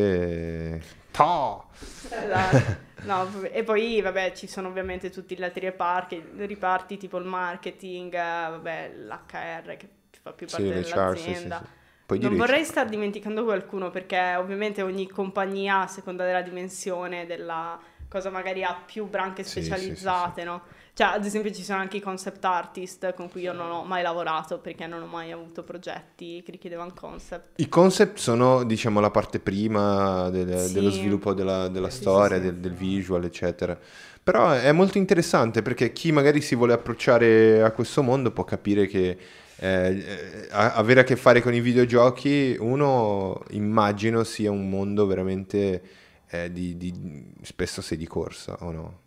eh, 0.76 0.82
to! 1.12 1.66
Esatto. 2.10 2.80
No, 3.04 3.42
e 3.52 3.64
poi 3.64 4.00
vabbè 4.00 4.34
ci 4.34 4.46
sono 4.46 4.68
ovviamente 4.68 5.10
tutti 5.10 5.36
gli 5.36 5.44
altri 5.44 5.62
reparti, 5.62 6.24
riparti 6.38 6.98
tipo 6.98 7.18
il 7.18 7.26
marketing, 7.26 8.14
vabbè 8.14 8.92
l'HR 8.96 9.76
che 9.76 9.88
fa 10.22 10.34
più 10.34 10.46
Sì, 10.46 10.54
parte 10.58 10.68
sì, 10.68 10.84
sì, 10.84 10.90
dell'azienda. 10.90 11.58
sì. 11.58 11.70
Puoi 12.06 12.20
Non 12.20 12.36
vorrei 12.36 12.64
star 12.64 12.88
dimenticando 12.88 13.44
qualcuno 13.44 13.90
perché 13.90 14.36
ovviamente 14.36 14.84
ogni 14.84 15.08
compagnia 15.08 15.82
a 15.82 15.88
seconda 15.88 16.26
della 16.26 16.44
dimensione 16.44 17.26
della 17.26 17.80
cosa 18.08 18.30
magari 18.30 18.64
ha 18.64 18.76
più 18.86 19.08
branche 19.08 19.44
Sì, 19.44 19.64
sì, 19.64 19.64
specializzate, 19.64 20.44
no? 20.44 20.62
Cioè 20.94 21.08
ad 21.08 21.24
esempio 21.26 21.52
ci 21.52 21.64
sono 21.64 21.80
anche 21.80 21.98
i 21.98 22.02
concept 22.02 22.44
artist 22.44 23.14
con 23.14 23.30
cui 23.30 23.42
io 23.42 23.54
non 23.54 23.72
ho 23.72 23.84
mai 23.86 24.04
lavorato 24.04 24.60
perché 24.60 24.88
non 24.88 25.02
ho 25.02 25.06
mai 25.06 25.32
avuto 25.32 25.64
progetti 25.64 26.42
che 26.44 26.52
richiedevano 26.52 26.92
concept. 26.94 27.60
I 27.62 27.70
concept 27.70 28.18
sono, 28.18 28.64
diciamo, 28.64 29.00
la 29.00 29.10
parte 29.10 29.40
prima 29.40 30.30
del- 30.30 30.58
Sì. 30.68 30.74
dello 30.74 30.90
sviluppo 30.90 31.34
della, 31.34 31.70
della 31.70 31.90
Sì, 31.90 32.02
storia, 32.02 32.38
sì. 32.38 32.44
del, 32.44 32.56
del 32.58 32.74
visual, 32.74 33.24
eccetera. 33.24 33.80
Però 34.24 34.52
è 34.52 34.72
molto 34.74 34.98
interessante 34.98 35.62
perché 35.62 35.94
chi 35.94 36.12
magari 36.12 36.42
si 36.42 36.56
vuole 36.56 36.74
approcciare 36.74 37.64
a 37.64 37.72
questo 37.72 38.04
mondo 38.04 38.32
può 38.32 38.44
capire 38.44 38.86
che 38.86 39.18
eh, 39.64 40.48
avere 40.52 41.00
a 41.00 41.04
che 41.04 41.16
fare 41.16 41.42
con 41.42 41.54
i 41.54 41.62
videogiochi, 41.62 42.58
uno 42.60 43.42
immagino 43.52 44.24
sia 44.24 44.52
un 44.52 44.70
mondo 44.70 45.06
veramente 45.06 45.82
eh, 46.30 46.52
di, 46.52 46.76
di- 46.78 47.34
spesso 47.44 47.82
sei 47.82 47.98
di 47.98 48.08
corsa 48.08 48.58
o 48.62 48.72
no? 48.72 49.00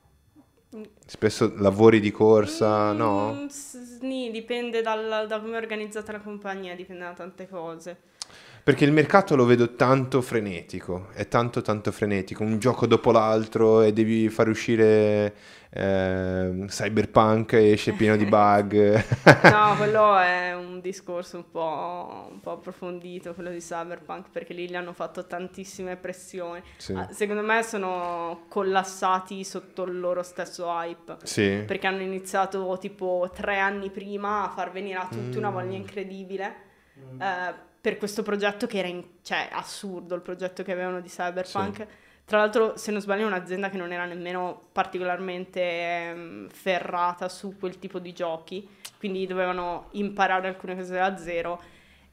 Spesso 1.06 1.52
lavori 1.56 2.00
di 2.00 2.10
corsa, 2.10 2.92
no? 2.92 3.32
Mm, 3.34 3.46
s- 3.46 3.98
Sì, 4.00 4.30
dipende 4.32 4.82
dal- 4.82 5.26
da 5.28 5.40
come 5.40 5.54
è 5.54 5.56
organizzata 5.60 6.12
la 6.12 6.20
compagnia, 6.20 6.74
dipende 6.74 7.04
da 7.04 7.12
tante 7.12 7.48
cose. 7.48 7.96
Perché 8.64 8.84
il 8.86 8.92
mercato 8.92 9.36
lo 9.36 9.44
vedo 9.44 9.74
tanto 9.74 10.22
frenetico, 10.22 11.08
è 11.12 11.28
tanto 11.28 11.60
tanto 11.60 11.92
frenetico, 11.92 12.42
un 12.42 12.58
gioco 12.58 12.86
dopo 12.86 13.12
l'altro 13.12 13.82
e 13.82 13.92
devi 13.92 14.30
far 14.30 14.48
uscire 14.48 15.34
ehm, 15.74 16.66
Cyberpunk 16.68 17.52
esce 17.54 17.92
pieno 17.92 18.16
di 18.16 18.24
bug. 18.24 19.02
No, 19.50 19.74
quello 19.76 20.16
è 20.18 20.54
un 20.54 20.80
discorso 20.80 21.36
un 21.38 21.50
po', 21.50 22.28
un 22.30 22.40
po' 22.40 22.52
approfondito, 22.52 23.34
quello 23.34 23.50
di 23.50 23.58
Cyberpunk, 23.58 24.26
perché 24.30 24.52
lì 24.54 24.68
gli 24.68 24.76
hanno 24.76 24.92
fatto 24.92 25.26
tantissime 25.26 25.96
pressioni. 25.96 26.62
Sì. 26.76 26.92
Ah, 26.94 27.08
Secondo 27.10 27.42
me 27.42 27.62
sono 27.62 28.44
collassati 28.48 29.42
sotto 29.44 29.84
il 29.84 29.98
loro 29.98 30.22
stesso 30.22 30.66
hype. 30.66 31.16
Sì. 31.24 31.62
Perché 31.66 31.86
hanno 31.86 32.02
iniziato 32.02 32.76
tipo 32.80 33.30
tre 33.34 33.58
anni 33.58 33.90
prima 33.90 34.44
a 34.44 34.48
far 34.50 34.70
venire 34.70 34.98
a 34.98 35.08
tutti 35.10 35.36
una 35.38 35.50
Mm. 35.50 35.52
voglia 35.52 35.76
incredibile 35.76 36.54
Mm. 36.98 37.20
eh, 37.20 37.54
per 37.80 37.98
questo 37.98 38.22
progetto 38.22 38.66
che 38.66 38.78
era 38.78 38.88
in- 38.88 39.04
cioè, 39.22 39.48
assurdo, 39.52 40.14
il 40.14 40.20
progetto 40.22 40.62
che 40.62 40.72
avevano 40.72 41.00
di 41.00 41.08
Cyberpunk. 41.08 41.86
Tra 42.26 42.38
l'altro, 42.38 42.76
se 42.76 42.90
non 42.90 43.00
sbaglio, 43.02 43.24
è 43.24 43.26
un'azienda 43.26 43.68
che 43.68 43.76
non 43.76 43.92
era 43.92 44.06
nemmeno 44.06 44.68
particolarmente 44.72 45.60
ehm, 45.60 46.48
ferrata 46.48 47.28
su 47.28 47.56
quel 47.58 47.78
tipo 47.78 47.98
di 47.98 48.12
giochi, 48.14 48.66
quindi 48.98 49.26
dovevano 49.26 49.88
imparare 49.92 50.48
alcune 50.48 50.74
cose 50.74 50.94
da 50.94 51.16
zero 51.18 51.60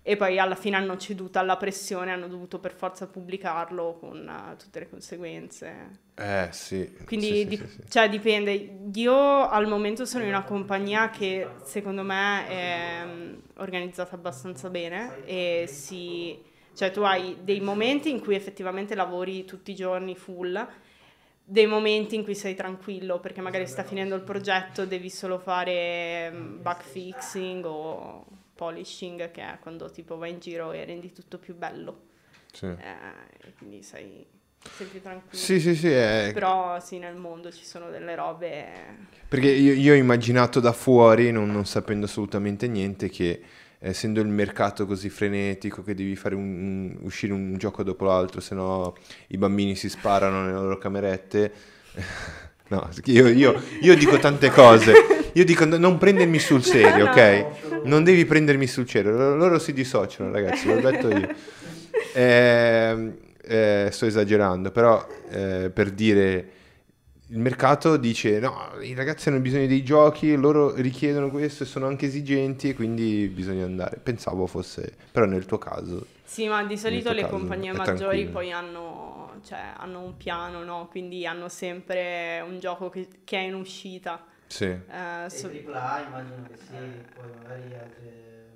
e 0.04 0.18
poi 0.18 0.40
alla 0.40 0.56
fine 0.56 0.76
hanno 0.78 0.98
ceduto 0.98 1.38
alla 1.40 1.58
pressione, 1.58 2.12
hanno 2.12 2.28
dovuto 2.28 2.60
per 2.60 2.74
forza 2.74 3.08
pubblicarlo 3.08 3.98
con 4.00 4.28
eh, 4.28 4.56
tutte 4.58 4.80
le 4.80 4.90
conseguenze. 4.90 6.00
Eh 6.16 6.48
sì. 6.52 6.92
Quindi 7.06 7.28
Sì, 7.28 7.48
di- 7.48 7.58
sì, 7.58 7.68
sì. 7.68 7.82
Cioè, 7.88 8.10
dipende. 8.10 8.80
Io 8.96 9.48
al 9.48 9.68
momento 9.68 10.06
sono 10.06 10.24
in 10.24 10.30
una 10.30 10.44
compagnia 10.44 11.10
che 11.10 11.48
secondo 11.64 12.02
me 12.04 12.48
è 12.48 13.04
mm, 13.06 13.34
organizzata 13.58 14.16
abbastanza 14.16 14.70
bene 14.70 15.24
e 15.26 15.66
si... 15.68 16.50
Cioè, 16.74 16.92
tu 16.92 17.02
hai 17.02 17.38
dei 17.44 17.60
momenti 17.60 18.10
in 18.10 18.20
cui 18.22 18.36
effettivamente 18.36 18.96
lavori 18.96 19.46
tutti 19.46 19.72
i 19.72 19.76
giorni 19.76 20.16
full, 20.16 20.68
dei 21.44 21.68
momenti 21.68 22.16
in 22.16 22.24
cui 22.24 22.36
sei 22.36 22.56
tranquillo 22.56 23.20
perché 23.20 23.42
magari 23.42 23.68
sta 23.68 23.84
finendo 23.84 24.16
il 24.16 24.22
progetto, 24.22 24.86
devi 24.86 25.10
solo 25.10 25.38
fare 25.38 26.32
mm, 26.32 26.62
bug 26.62 26.82
fixing 26.82 27.66
o 27.66 28.26
polishing, 28.56 29.32
che 29.32 29.42
è 29.42 29.58
quando 29.60 29.90
tipo 29.92 30.18
vai 30.18 30.32
in 30.32 30.40
giro 30.40 30.72
e 30.72 30.86
rendi 30.86 31.12
tutto 31.12 31.38
più 31.38 31.56
bello. 31.56 32.04
Sì. 32.54 32.68
Eh, 32.68 33.54
quindi 33.58 33.82
sei, 33.84 34.26
sei 34.76 34.88
più 34.88 35.02
tranquillo. 35.02 35.36
Sì, 35.44 35.60
sì, 35.60 35.76
sì, 35.76 35.90
è- 35.90 36.32
Però 36.34 36.80
sì, 36.80 37.00
nel 37.00 37.16
mondo 37.16 37.52
ci 37.52 37.66
sono 37.66 37.90
delle 37.90 38.16
robe... 38.16 39.10
Perché 39.28 39.50
io, 39.50 39.74
io 39.74 39.94
ho 39.94 39.96
immaginato 39.96 40.60
da 40.60 40.72
fuori, 40.74 41.32
non, 41.32 41.52
non 41.52 41.66
sapendo 41.66 42.06
assolutamente 42.06 42.68
niente, 42.68 43.10
che 43.10 43.42
essendo 43.84 44.22
il 44.22 44.28
mercato 44.28 44.86
così 44.86 45.10
frenetico 45.10 45.82
che 45.84 45.96
devi 45.96 46.16
fare 46.16 46.36
un- 46.36 46.96
uscire 47.02 47.34
un 47.34 47.58
gioco 47.58 47.82
dopo 47.84 48.06
l'altro, 48.06 48.40
se 48.40 48.54
no 48.56 48.96
i 49.30 49.38
bambini 49.38 49.76
si 49.76 49.90
sparano 49.90 50.42
nelle 50.42 50.54
loro 50.54 50.78
camerette. 50.78 51.52
No, 52.72 52.88
io, 53.04 53.28
io- 53.28 53.62
io 53.82 53.96
dico 53.98 54.18
tante 54.18 54.50
cose. 54.50 54.94
Io 55.34 55.44
dico 55.44 55.66
no- 55.66 55.76
non 55.76 55.98
prendermi 55.98 56.40
sul 56.40 56.64
serio, 56.64 57.04
ok? 57.12 57.84
Non 57.84 58.06
devi 58.06 58.24
prendermi 58.24 58.66
sul 58.66 58.88
serio. 58.90 59.36
Loro, 59.36 59.60
si 59.60 59.74
dissociano, 59.74 60.32
ragazzi, 60.32 60.68
l'ho 60.68 60.80
detto 60.80 61.10
io. 61.10 61.28
Ehm, 62.14 63.14
eh, 63.44 63.90
sto 63.92 64.06
esagerando, 64.06 64.72
però 64.72 65.06
eh, 65.30 65.70
per 65.74 65.92
dire 65.92 66.50
il 67.32 67.40
mercato 67.40 67.98
dice 67.98 68.40
no, 68.40 68.74
i 68.82 68.94
ragazzi 68.94 69.30
hanno 69.30 69.40
bisogno 69.40 69.66
dei 69.68 69.84
giochi, 69.84 70.36
loro 70.36 70.74
richiedono 70.76 71.30
questo 71.30 71.64
e 71.64 71.66
sono 71.66 71.88
anche 71.88 72.06
esigenti 72.08 72.70
e 72.70 72.74
quindi 72.76 73.28
bisogna 73.28 73.64
andare. 73.66 73.98
Pensavo 73.98 74.46
fosse, 74.48 74.96
però 75.12 75.26
nel 75.26 75.46
tuo 75.46 75.58
caso, 75.58 76.06
Sì, 76.24 76.48
ma 76.48 76.64
di 76.64 76.78
solito 76.78 77.12
le 77.12 77.26
compagnie 77.26 77.74
maggiori 77.74 78.26
poi 78.28 78.52
hanno, 78.52 79.40
cioè, 79.44 79.74
hanno 79.76 80.00
un 80.00 80.16
piano, 80.16 80.64
no? 80.64 80.88
Quindi 80.90 81.26
hanno 81.26 81.50
sempre 81.50 82.42
un 82.48 82.58
gioco 82.60 82.90
che, 82.90 83.08
che 83.26 83.38
è 83.38 83.42
in 83.42 83.56
uscita. 83.56 84.26
sì. 84.48 84.66
Eh, 84.66 85.30
E 85.30 85.30
so- 85.30 85.48
AAA 85.48 86.02
immagino 86.08 86.44
che 86.48 86.58
sì, 86.58 86.74
poi 87.14 87.30
magari 87.42 87.76
altre, 87.76 88.54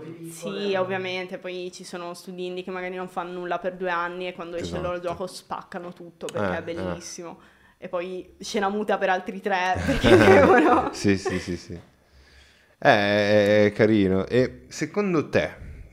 piccole. 0.00 0.30
sì, 0.30 0.74
ovviamente, 0.74 1.38
poi 1.38 1.70
ci 1.72 1.86
uno 1.96 2.14
studi 2.14 2.46
indie 2.46 2.62
che 2.64 2.70
magari 2.70 2.94
non 2.96 3.08
fanno 3.08 3.32
nulla 3.32 3.58
per 3.58 3.76
due 3.76 3.90
anni 3.90 4.26
e 4.28 4.32
quando 4.32 4.56
esce 4.56 4.76
il 4.76 4.82
loro 4.82 4.96
Esatto. 4.96 5.08
gioco 5.08 5.26
spaccano 5.26 5.92
tutto 5.92 6.26
perché 6.26 6.54
Eh, 6.54 6.58
è 6.58 6.62
bellissimo. 6.62 7.38
E 7.84 7.88
poi 7.90 8.34
scena 8.40 8.70
muta 8.70 8.96
per 8.96 9.10
altri 9.10 9.42
tre 9.42 9.74
perché 9.84 10.16
devono... 10.16 10.88
Sì, 10.94 11.18
sì, 11.18 11.38
sì, 11.38 11.54
sì. 11.54 11.78
Eh, 12.78 13.66
È, 13.66 13.72
carino. 13.74 14.26
E 14.26 14.62
secondo 14.68 15.28
te, 15.28 15.42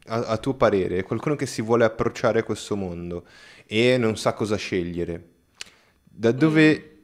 a, 0.06 0.20
a 0.20 0.38
tuo 0.38 0.54
parere, 0.54 1.04
qualcuno 1.04 1.36
che 1.36 1.46
si 1.46 1.62
vuole 1.62 1.84
approcciare 1.84 2.40
a 2.40 2.44
questo 2.44 2.78
mondo 2.78 3.26
e 3.66 3.98
non 3.98 4.16
sa 4.16 4.32
cosa 4.32 4.56
scegliere, 4.56 5.22
da 6.02 6.32
dove, 6.32 7.01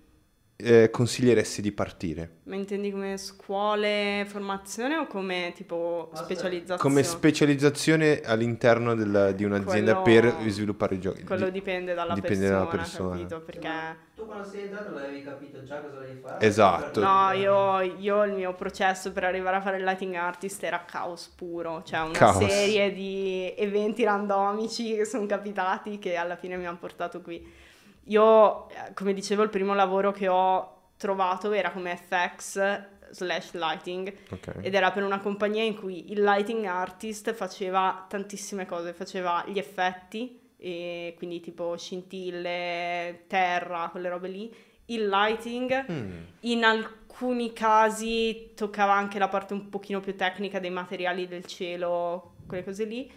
eh, 0.60 0.90
consiglieresti 0.90 1.62
di 1.62 1.72
partire? 1.72 2.38
Ma 2.44 2.56
intendi 2.56 2.92
come 2.92 3.16
scuole, 3.18 4.26
formazione 4.28 4.98
o 4.98 5.06
come 5.08 5.52
tipo 5.56 6.10
specializzazione? 6.14 6.80
Come 6.82 7.04
specializzazione 7.04 8.22
all'interno 8.22 8.96
della- 8.96 9.32
di 9.32 9.44
un'azienda 9.44 9.96
Quello- 10.02 10.32
per 10.34 10.50
sviluppare 10.50 10.96
i 10.96 11.00
giochi. 11.00 11.24
Quello 11.24 11.46
Di- 11.46 11.52
dipende 11.52 11.94
dalla 11.94 12.14
dipende 12.16 12.38
persona, 12.48 12.60
dalla 12.66 12.70
persona. 12.78 13.10
capito? 13.18 13.42
Perché... 13.42 14.06
Tu 14.18 14.26
quando 14.26 14.44
sei 14.50 14.62
entrato 14.64 14.92
l'avevi 14.94 15.22
capito 15.22 15.64
già 15.64 15.80
cosa 15.80 16.00
devi 16.00 16.20
fare? 16.20 16.44
Esatto. 16.44 17.00
No, 17.02 17.32
io, 17.34 17.82
io 17.82 18.24
il 18.24 18.34
mio 18.34 18.54
processo 18.56 19.12
per 19.12 19.26
arrivare 19.26 19.58
a 19.58 19.62
fare 19.62 19.78
il 19.78 19.84
lighting 19.84 20.16
artist 20.16 20.64
era 20.64 20.84
caos 20.86 21.28
puro, 21.36 21.84
cioè 21.86 22.00
una 22.00 22.12
Caos. 22.14 22.44
serie 22.48 22.92
di 22.92 23.54
eventi 23.56 24.04
randomici 24.04 24.96
che 24.96 25.06
sono 25.06 25.28
capitati 25.28 26.00
che 26.00 26.16
alla 26.16 26.36
fine 26.36 26.58
mi 26.58 26.66
hanno 26.66 26.78
portato 26.80 27.22
qui. 27.22 27.66
Io, 28.08 28.70
eh, 28.70 28.94
come 28.94 29.14
dicevo, 29.14 29.44
il 29.44 29.50
primo 29.50 29.74
lavoro 29.74 30.12
che 30.12 30.28
ho 30.28 30.74
trovato 30.98 31.52
era 31.52 31.72
come 31.72 31.96
FX 31.96 32.82
slash 33.12 33.54
lighting. 33.54 34.14
Ok. 34.32 34.56
ed 34.62 34.76
era 34.76 34.92
per 34.92 35.04
una 35.04 35.20
compagnia 35.20 35.64
in 35.64 35.78
cui 35.78 36.12
il 36.12 36.22
lighting 36.22 36.66
artist 36.66 37.34
faceva 37.34 38.06
tantissime 38.10 38.66
cose, 38.66 38.94
faceva 38.94 39.44
gli 39.48 39.58
effetti, 39.58 40.40
e 40.58 41.14
quindi 41.18 41.40
tipo 41.40 41.78
scintille, 41.78 43.24
terra, 43.28 43.90
quelle 43.92 44.10
robe 44.10 44.28
lì, 44.28 44.54
il 44.86 45.08
lighting, 45.08 45.86
Mm, 45.92 46.24
in 46.42 46.64
alcuni 46.64 47.52
casi 47.54 48.52
toccava 48.56 48.94
anche 48.94 49.20
la 49.20 49.28
parte 49.28 49.54
un 49.54 49.70
pochino 49.70 50.00
più 50.00 50.16
tecnica 50.16 50.60
dei 50.60 50.70
materiali 50.70 51.28
del 51.28 51.46
cielo, 51.46 52.36
quelle 52.48 52.64
cose 52.64 52.86
lì, 52.86 53.12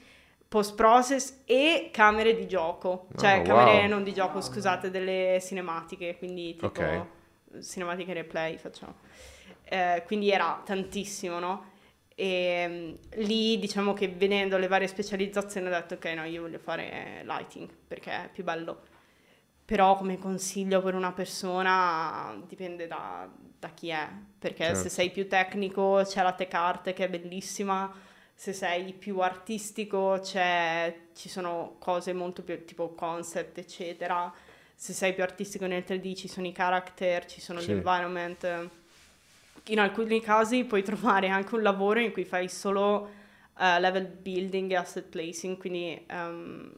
post 0.51 0.75
process 0.75 1.43
e 1.45 1.91
camere 1.93 2.35
di 2.35 2.49
gioco, 2.49 3.07
cioè 3.17 3.39
Oh, 3.39 3.43
camere 3.43 3.79
wow. 3.83 3.89
non 3.89 4.03
di 4.03 4.13
gioco, 4.13 4.41
scusate, 4.41 4.91
delle 4.91 5.39
cinematiche, 5.41 6.19
quindi 6.19 6.57
tipo 6.57 6.67
Ok. 6.67 7.07
cinematiche 7.63 8.13
replay 8.13 8.57
facciamo. 8.59 8.95
Eh, 9.63 10.03
quindi 10.07 10.33
era 10.33 10.61
tantissimo, 10.65 11.39
no? 11.39 11.71
E 12.17 12.67
mm, 12.69 12.95
lì 13.23 13.61
diciamo 13.61 13.93
che 13.95 14.09
vedendo 14.09 14.59
le 14.59 14.67
varie 14.67 14.89
specializzazioni 14.89 15.69
ho 15.69 15.71
detto 15.71 15.95
ok 15.95 16.05
no 16.17 16.25
io 16.25 16.43
voglio 16.43 16.59
fare 16.59 17.23
lighting 17.25 17.71
perché 17.87 18.11
è 18.25 18.29
più 18.31 18.43
bello 18.45 18.83
però 19.65 19.95
come 19.97 20.19
consiglio 20.19 20.83
per 20.83 20.95
una 20.95 21.13
persona 21.13 22.37
dipende 22.47 22.87
da, 22.89 23.27
da 23.59 23.69
chi 23.71 23.89
è 23.91 24.07
perché 24.39 24.65
Certo. 24.65 24.81
se 24.81 24.89
sei 24.89 25.11
più 25.11 25.29
tecnico 25.29 26.03
c'è 26.05 26.23
la 26.23 26.33
tech 26.33 26.53
art 26.55 26.93
che 26.93 27.05
è 27.05 27.09
bellissima 27.09 27.91
se 28.41 28.55
sei 28.55 28.95
più 28.95 29.19
artistico 29.19 30.19
c'è, 30.23 30.97
ci 31.15 31.29
sono 31.29 31.77
cose 31.79 32.15
molto 32.15 32.43
più 32.43 32.65
tipo 32.65 32.95
concept 32.95 33.59
eccetera. 33.59 34.33
Se 34.75 34.95
sei 34.95 35.13
più 35.13 35.23
artistico 35.23 35.67
nel 35.67 35.85
3D 35.87 36.15
ci 36.15 36.27
sono 36.27 36.47
i 36.47 36.53
character 36.53 37.27
ci 37.27 37.39
sono 37.39 37.61
Sì. 37.61 37.67
gli 37.67 37.73
environment. 37.73 38.71
In 39.65 39.79
alcuni 39.79 40.23
casi 40.23 40.65
puoi 40.65 40.83
trovare 40.83 41.29
anche 41.29 41.55
un 41.55 41.61
lavoro 41.61 42.01
in 42.01 42.13
cui 42.13 42.25
fai 42.25 42.49
solo 42.49 43.11
eh, 43.59 43.79
level 43.79 44.07
building 44.07 44.71
e 44.71 44.77
asset 44.77 45.05
placing, 45.05 45.59
quindi 45.59 46.03
ehm, 46.09 46.73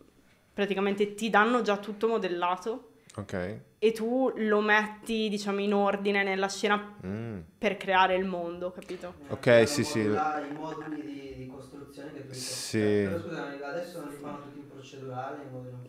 praticamente 0.53 1.14
ti 1.14 1.31
danno 1.31 1.62
già 1.62 1.77
tutto 1.77 2.09
modellato 2.09 2.91
Ok. 3.16 3.61
e 3.79 3.92
tu 3.92 4.33
lo 4.37 4.61
metti, 4.61 5.29
diciamo, 5.29 5.59
in 5.61 5.75
ordine 5.75 6.22
nella 6.22 6.48
scena 6.48 6.96
Mm. 7.05 7.40
per 7.59 7.77
creare 7.77 8.14
il 8.14 8.25
mondo, 8.25 8.70
capito? 8.70 9.14
Eh, 9.27 9.33
Ok, 9.33 9.46
hanno 9.48 9.66
sì, 9.66 9.85
sì. 9.85 10.05
là 10.05 10.31
I 10.57 10.59
moduli 10.61 11.11
di, 11.11 11.37
di 11.37 11.46
costruzione 11.51 12.12
che 12.12 12.27
tu 12.27 12.35
Sì. 12.35 12.79
Però 12.79 13.18
scusami, 13.20 13.57
adesso 13.62 13.98
non 13.98 14.09
li 14.09 14.16
fanno 14.20 14.38
tutti 14.40 14.59
in 14.61 14.68
procedurale, 14.68 15.40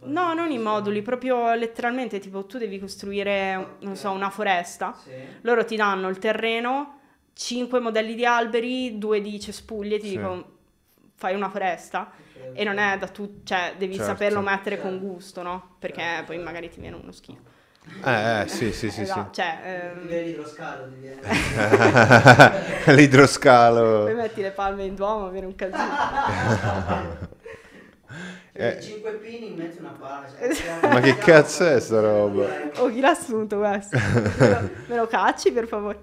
in 0.01 0.11
No, 0.11 0.33
non 0.33 0.51
i 0.51 0.57
moduli, 0.57 1.01
proprio 1.01 1.53
letteralmente, 1.53 2.19
tipo 2.19 2.45
tu 2.45 2.57
devi 2.57 2.79
costruire, 2.79 3.75
non 3.81 3.95
so, 3.95 4.11
una 4.11 4.29
foresta, 4.29 4.97
Sì. 5.03 5.11
loro 5.41 5.63
ti 5.65 5.75
danno 5.75 6.09
il 6.09 6.17
terreno, 6.17 6.99
5 7.33 7.79
modelli 7.79 8.15
di 8.15 8.25
alberi, 8.25 8.97
2 8.97 9.21
di 9.21 9.39
cespuglie, 9.39 9.97
ti 9.99 10.07
Sì. 10.07 10.13
dicono 10.13 10.52
fai 11.23 11.35
una 11.35 11.49
foresta. 11.49 12.11
E 12.51 12.63
non 12.65 12.77
è 12.77 12.97
da 12.97 13.07
tu, 13.07 13.39
cioè 13.45 13.75
devi 13.77 13.95
Certo. 13.95 14.11
saperlo 14.11 14.41
mettere 14.41 14.79
con 14.79 14.91
Certo. 14.91 15.05
gusto, 15.05 15.41
no? 15.41 15.75
Perché 15.79 16.01
Certo, 16.01 16.25
poi 16.25 16.35
certo. 16.35 16.51
magari 16.51 16.69
ti 16.69 16.79
viene 16.81 16.97
uno 17.01 17.11
schifo. 17.13 17.41
Eh, 18.05 18.41
eh, 18.41 18.47
sì, 18.47 18.71
sì, 18.71 18.73
sì, 18.73 18.91
sì. 18.91 19.01
Esatto, 19.01 19.31
cioè, 19.31 19.59
ehm, 19.63 20.07
l'idroscalo, 20.07 20.87
ti 20.89 20.95
viene. 20.99 21.21
poi 22.85 22.95
L'idroscalo. 22.95 24.13
metti 24.13 24.41
le 24.41 24.51
palme 24.51 24.83
in 24.83 24.95
duomo, 24.95 25.29
viene 25.29 25.47
un 25.47 25.55
casino. 25.55 27.31
Eh. 28.55 28.79
5 28.79 29.13
pini 29.13 29.47
in 29.47 29.55
mezzo 29.57 29.79
a 29.79 29.81
una 29.81 29.97
pala. 29.99 30.27
Esatto. 30.37 30.87
Ma 30.89 30.99
che 30.99 31.17
cazzo 31.17 31.65
è 31.65 31.79
sta 31.79 31.99
roba? 31.99 32.45
Oh, 32.75 32.87
chi 32.89 32.99
l'ha 32.99 33.09
assunto 33.09 33.57
questo? 33.57 33.97
Me 33.97 34.49
lo, 34.49 34.69
me 34.89 34.95
lo 34.95 35.07
cacci 35.07 35.51
per 35.51 35.65
favore? 35.65 35.97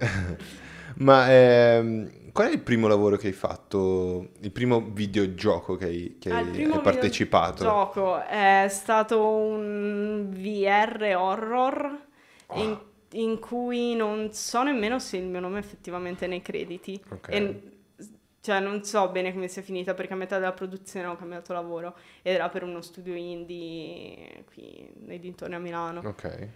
Ma 0.95 1.31
ehm, 1.31 2.11
qual 2.31 2.47
è 2.49 2.51
il 2.51 2.61
primo 2.61 2.87
lavoro 2.87 3.17
che 3.17 3.27
hai 3.27 3.33
fatto? 3.33 4.31
Il 4.41 4.51
primo 4.51 4.81
videogioco 4.81 5.75
che 5.75 5.85
hai, 5.85 6.17
che 6.19 6.29
Ah, 6.29 6.37
hai- 6.37 6.59
il 6.61 6.79
partecipato? 6.81 7.63
gioco 7.63 8.21
è 8.23 8.67
stato 8.69 9.25
un 9.25 10.29
VR 10.31 11.15
horror 11.17 12.07
in, 12.55 12.77
in 13.13 13.39
cui 13.39 13.95
non 13.95 14.31
so 14.33 14.63
nemmeno 14.63 14.99
se 14.99 15.17
il 15.17 15.25
mio 15.25 15.39
nome 15.39 15.57
è 15.57 15.61
effettivamente 15.61 16.27
nei 16.27 16.41
crediti. 16.41 17.01
Ok. 17.09 17.27
E, 17.29 17.61
cioè 18.41 18.59
non 18.59 18.83
so 18.83 19.07
bene 19.09 19.33
come 19.33 19.47
sia 19.47 19.61
finita 19.61 19.93
perché 19.93 20.13
a 20.13 20.15
metà 20.15 20.39
della 20.39 20.53
produzione 20.53 21.05
ho 21.05 21.15
cambiato 21.15 21.53
lavoro 21.53 21.95
ed 22.23 22.33
era 22.33 22.49
per 22.49 22.63
uno 22.63 22.81
studio 22.81 23.13
indie 23.13 24.45
qui 24.53 24.91
nei 25.05 25.19
dintorni 25.19 25.55
a 25.55 25.59
Milano. 25.59 26.01
Ok. 26.03 26.47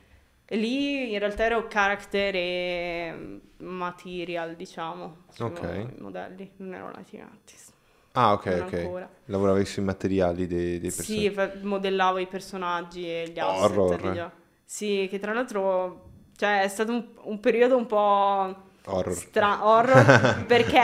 Lì 0.50 1.12
in 1.14 1.20
realtà 1.20 1.46
ero 1.46 1.68
character 1.68 2.36
e 2.36 3.40
material, 3.58 4.56
diciamo, 4.56 5.24
Ok. 5.40 5.62
mo- 5.62 5.90
modelli, 6.00 6.52
non 6.58 6.74
ero 6.76 6.92
lighting 6.94 7.24
artist. 7.24 7.74
Ah, 8.12 8.34
ok, 8.34 8.46
Non 8.46 8.62
ok. 8.62 8.74
ancora. 8.74 9.10
Lavoravi 9.26 9.66
sui 9.66 9.84
materiali 9.84 10.48
dei, 10.48 10.80
dei 10.80 10.92
personaggi. 10.92 11.34
Sì, 11.34 11.66
modellavo 11.66 12.18
i 12.20 12.28
personaggi 12.28 13.06
e 13.10 13.30
gli 13.34 13.40
asset. 13.40 13.72
Horror. 13.72 14.32
Sì, 14.64 15.08
che 15.10 15.20
tra 15.20 15.34
l'altro 15.34 16.10
cioè, 16.38 16.62
è 16.62 16.68
stato 16.68 16.92
un, 16.92 17.06
un 17.24 17.40
periodo 17.40 17.76
un 17.78 17.86
po' 17.88 18.56
Horror. 18.86 19.14
stra- 19.14 19.66
horror 19.66 20.46
perché 20.48 20.82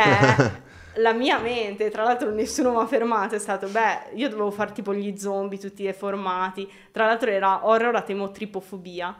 la 0.95 1.13
mia 1.13 1.39
mente, 1.39 1.89
tra 1.89 2.03
l'altro 2.03 2.31
nessuno 2.31 2.71
mi 2.71 2.81
ha 2.81 2.87
fermato, 2.87 3.35
è 3.35 3.39
stato, 3.39 3.67
beh, 3.67 4.11
io 4.15 4.27
dovevo 4.27 4.51
fare 4.51 4.71
tipo 4.73 4.93
gli 4.93 5.17
zombie 5.17 5.57
tutti 5.59 5.83
deformati, 5.83 6.69
tra 6.91 7.05
l'altro 7.05 7.29
era 7.29 7.65
horror 7.65 7.95
a 7.95 8.01
temo 8.01 8.31
tripofobia. 8.31 9.15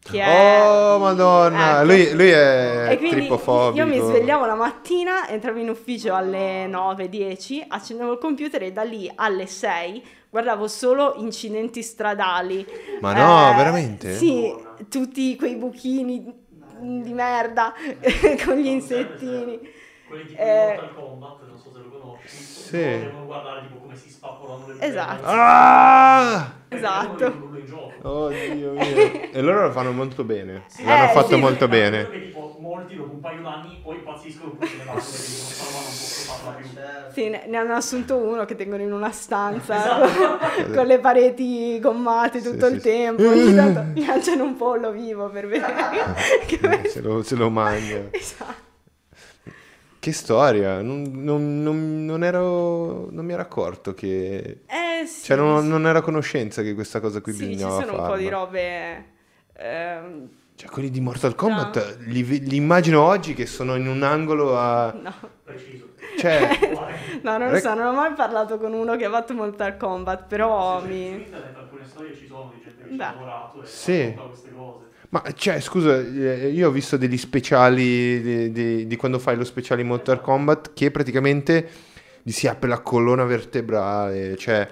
Che 0.00 0.20
è... 0.22 0.60
Oh, 0.62 0.98
madonna. 0.98 1.76
Ecco. 1.82 1.84
Lui, 1.86 2.12
lui 2.14 2.28
è 2.30 2.88
E 2.90 2.96
quindi 2.96 3.16
tripofobico. 3.16 3.84
io 3.84 3.86
mi 3.86 3.98
svegliavo 4.00 4.46
la 4.46 4.54
mattina, 4.54 5.28
entravo 5.28 5.58
in 5.58 5.68
ufficio 5.68 6.14
alle 6.14 6.66
9-10, 6.66 7.64
accendevo 7.68 8.12
il 8.12 8.18
computer 8.18 8.62
e 8.62 8.72
da 8.72 8.82
lì 8.84 9.10
alle 9.14 9.46
6 9.46 10.02
guardavo 10.30 10.66
solo 10.68 11.14
incidenti 11.16 11.82
stradali. 11.82 12.64
Ma 13.00 13.12
no, 13.12 13.52
Eh, 13.52 13.56
veramente? 13.56 14.14
Sì, 14.14 14.54
tutti 14.88 15.36
quei 15.36 15.56
buchini 15.56 16.24
di 16.80 17.12
merda 17.12 17.74
con 18.44 18.54
gli 18.56 18.66
insettini. 18.68 19.58
Quelli 20.06 20.26
tipo 20.26 20.40
Eh, 20.40 20.46
di 20.46 20.80
Mortal 20.80 20.94
Kombat, 20.94 21.38
non 21.48 21.58
so 21.58 21.70
se 21.72 21.78
lo 21.80 21.90
conosci. 22.00 22.17
Sì. 22.28 22.76
Devono 22.78 23.16
guardare 23.20 23.60
tipo 23.60 23.78
come 23.80 23.96
si 23.96 24.10
spappolano 24.10 24.74
le 24.76 24.86
Esatto. 24.86 25.22
Ah! 25.26 26.52
Esatto. 26.68 27.24
in 27.24 27.64
gioco. 27.66 28.08
Oddio 28.08 28.72
mio. 28.72 29.12
E 29.32 29.40
loro 29.40 29.66
lo 29.66 29.72
fanno 29.72 29.92
molto 29.92 30.24
bene. 30.24 30.64
Sì, 30.68 30.84
L'hanno 30.84 31.04
Eh, 31.04 31.08
fatto 31.08 31.34
sì. 31.34 31.40
molto 31.40 31.66
Quello 31.66 31.82
bene. 31.82 32.04
Che 32.12 32.20
tipo 32.20 32.68
molti 32.68 32.94
dopo 32.94 33.14
un 33.14 33.20
paio 33.22 33.40
d'anni 33.42 33.80
poi 33.82 33.96
impazziscono 33.96 34.52
poi 34.56 34.68
se 34.68 34.76
ne 34.76 34.84
vanno 34.84 35.90
perché 35.90 36.16
non 36.16 36.26
farla 36.26 36.52
più. 36.52 36.68
Certo. 36.68 37.10
Sì, 37.10 37.28
ne, 37.30 37.56
hanno 37.56 37.74
assunto 37.74 38.16
uno 38.18 38.44
che 38.44 38.54
tengono 38.54 38.82
in 38.82 38.92
una 38.92 39.10
stanza 39.10 40.02
Esatto. 40.04 40.70
con 40.72 40.86
le 40.86 40.98
pareti 41.00 41.80
gommate 41.80 42.40
Sì, 42.40 42.50
tutto 42.50 42.66
sì, 42.68 42.74
il 42.74 42.80
sì. 42.80 42.88
tempo. 42.88 43.22
Ogni 43.28 43.54
tanto 43.54 43.90
gli 44.00 44.06
lanciano 44.06 44.44
un 44.44 44.56
pollo 44.56 44.90
vivo 44.92 45.28
per 45.30 45.46
vedere 45.48 45.74
che 46.46 46.88
Se 46.90 47.00
lo, 47.00 47.22
se 47.22 47.34
lo 47.34 47.50
mangia. 47.50 48.08
Esatto. 48.10 48.66
Che 50.08 50.14
storia. 50.14 50.80
Non, 50.80 51.02
non- 51.12 51.62
non- 51.62 52.04
non 52.04 52.24
ero. 52.24 53.08
Non 53.10 53.24
mi 53.24 53.32
ero 53.32 53.42
accorto 53.42 53.92
che. 53.94 54.60
Eh 54.66 55.06
sì, 55.06 55.24
Cioè, 55.24 55.36
non, 55.36 55.62
sì. 55.62 55.68
non 55.68 55.86
ero 55.86 55.98
a 55.98 56.02
conoscenza 56.02 56.62
che 56.62 56.74
questa 56.74 57.00
cosa 57.00 57.20
qui 57.20 57.32
Sì, 57.32 57.38
ci 57.40 57.46
bisognava 57.48 57.80
sono 57.80 57.92
un 57.92 57.98
farla. 57.98 58.12
po' 58.14 58.16
di 58.20 58.28
robe... 58.28 59.04
ehm, 59.56 60.28
Cioè, 60.54 60.68
quelli 60.70 60.90
di 60.90 61.00
Mortal 61.00 61.34
Kombat 61.34 61.98
li, 62.06 62.22
ve- 62.22 62.38
li 62.38 62.56
immagino 62.56 63.02
oggi 63.02 63.34
che 63.34 63.46
sono 63.46 63.76
in 63.76 63.86
un 63.86 64.02
angolo 64.02 64.58
a. 64.58 64.92
no. 65.00 65.14
Preciso. 65.44 65.86
Cioè. 66.18 66.58
no, 67.22 67.38
non 67.38 67.50
lo 67.50 67.58
so, 67.58 67.74
non 67.74 67.86
ho 67.86 67.92
mai 67.92 68.12
parlato 68.14 68.58
con 68.58 68.72
uno 68.72 68.96
che 68.96 69.04
ha 69.04 69.10
fatto 69.10 69.34
Mortal 69.34 69.76
Kombat, 69.76 70.24
però 70.26 70.80
Su 70.80 70.86
mi... 70.86 71.06
internet 71.10 71.56
alcune 71.56 71.84
storie 71.86 72.16
ci 72.16 72.26
sono 72.26 72.52
di 72.54 72.60
gente 72.62 72.82
che 72.88 72.94
ci 72.94 73.00
ha 73.00 73.12
lavorato 73.12 73.62
e 73.62 73.66
Sì. 73.66 74.14
queste 74.16 74.52
cose. 74.54 74.86
Ma 75.10 75.22
cioè, 75.34 75.58
scusa, 75.60 75.98
eh, 75.98 76.48
io 76.48 76.68
ho 76.68 76.70
visto 76.70 76.98
degli 76.98 77.16
speciali 77.16 78.20
di, 78.20 78.52
di- 78.52 78.86
di 78.86 78.96
quando 78.96 79.18
fai 79.18 79.36
lo 79.36 79.44
speciale 79.44 79.80
in 79.80 79.86
Mortal 79.86 80.20
Kombat 80.20 80.72
che 80.74 80.90
praticamente 80.90 81.68
gli 82.22 82.30
si 82.30 82.46
apre 82.46 82.68
la 82.68 82.80
colonna 82.80 83.24
vertebrale, 83.24 84.36
cioè 84.36 84.68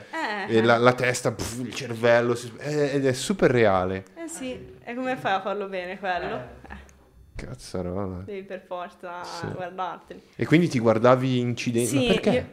Eh, 0.48 0.56
e 0.58 0.62
la, 0.62 0.76
la 0.76 0.92
testa, 0.92 1.32
pff, 1.32 1.60
il 1.60 1.72
cervello, 1.72 2.34
si- 2.34 2.52
eh, 2.58 2.90
ed 2.96 3.06
è 3.06 3.12
super 3.14 3.50
reale. 3.50 4.04
eh 4.14 4.28
sì, 4.28 4.74
e 4.84 4.94
come 4.94 5.16
fai 5.16 5.32
a 5.32 5.40
farlo 5.40 5.68
bene 5.68 5.98
quello? 5.98 6.34
Eh. 6.68 6.74
Cazzarola. 7.34 8.22
Devi 8.24 8.42
per 8.44 8.62
forza 8.66 9.22
Sì. 9.24 9.46
guardarteli. 9.54 10.20
E 10.36 10.44
quindi 10.46 10.68
ti 10.68 10.78
guardavi 10.78 11.38
incidenti? 11.38 11.88
Sì, 11.88 11.96
Ma 11.96 12.06
perché? 12.12 12.30
io- 12.30 12.46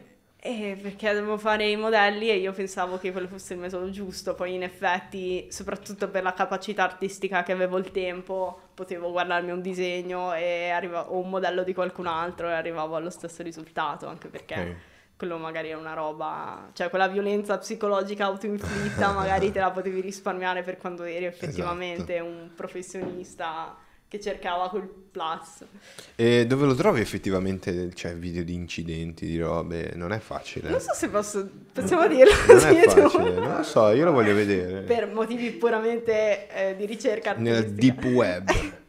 eh, 0.46 0.76
perché 0.80 1.10
devo 1.14 1.38
fare 1.38 1.66
i 1.70 1.74
modelli 1.76 2.28
e 2.28 2.36
io 2.36 2.52
pensavo 2.52 2.98
che 2.98 3.12
quello 3.12 3.28
fosse 3.28 3.54
il 3.54 3.60
metodo 3.60 3.88
giusto, 3.88 4.34
poi 4.34 4.52
in 4.52 4.62
effetti, 4.62 5.46
soprattutto 5.50 6.08
per 6.10 6.22
la 6.22 6.34
capacità 6.34 6.82
artistica 6.84 7.42
che 7.42 7.52
avevo 7.52 7.78
il 7.78 7.90
tempo, 7.90 8.60
potevo 8.74 9.10
guardarmi 9.10 9.50
un 9.52 9.62
disegno 9.62 10.34
e 10.34 10.68
arriva- 10.68 11.10
o 11.10 11.18
un 11.18 11.30
modello 11.30 11.62
di 11.62 11.72
qualcun 11.72 12.06
altro 12.06 12.50
e 12.50 12.52
arrivavo 12.52 12.94
allo 12.94 13.08
stesso 13.08 13.42
risultato, 13.42 14.06
anche 14.06 14.28
perché 14.28 14.54
Ok. 14.60 14.74
quello 15.16 15.38
magari 15.38 15.70
è 15.70 15.74
una 15.74 15.94
roba, 15.94 16.68
cioè 16.74 16.90
quella 16.90 17.08
violenza 17.08 17.56
psicologica 17.56 18.26
autoinflitta 18.26 19.12
magari 19.12 19.50
te 19.50 19.60
la 19.60 19.70
potevi 19.70 20.02
risparmiare 20.02 20.62
per 20.62 20.76
quando 20.76 21.04
eri 21.04 21.24
effettivamente 21.24 22.16
Esatto. 22.16 22.28
un 22.30 22.50
professionista 22.54 23.74
che 24.14 24.20
cercava 24.20 24.68
quel 24.68 24.88
plus. 25.10 25.64
E 26.14 26.46
dove 26.46 26.66
lo 26.66 26.74
trovi 26.74 27.00
effettivamente? 27.00 27.92
Cioè, 27.94 28.14
video 28.14 28.44
di 28.44 28.54
incidenti, 28.54 29.26
di 29.26 29.38
robe? 29.38 29.92
Non 29.94 30.12
è 30.12 30.18
facile. 30.18 30.70
Non 30.70 30.80
so 30.80 30.92
se 30.94 31.08
posso, 31.08 31.48
possiamo 31.72 32.06
dirlo 32.06 32.32
Non 32.46 32.56
tu. 32.56 33.00
facile, 33.08 33.30
non 33.32 33.56
lo 33.56 33.62
so, 33.64 33.90
io 33.90 34.04
lo 34.04 34.12
voglio 34.12 34.34
vedere. 34.34 34.82
per 34.82 35.12
motivi 35.12 35.50
puramente 35.50 36.48
eh, 36.48 36.76
di 36.76 36.86
ricerca 36.86 37.34
Nel 37.34 37.72
deep 37.72 38.04
web. 38.04 38.50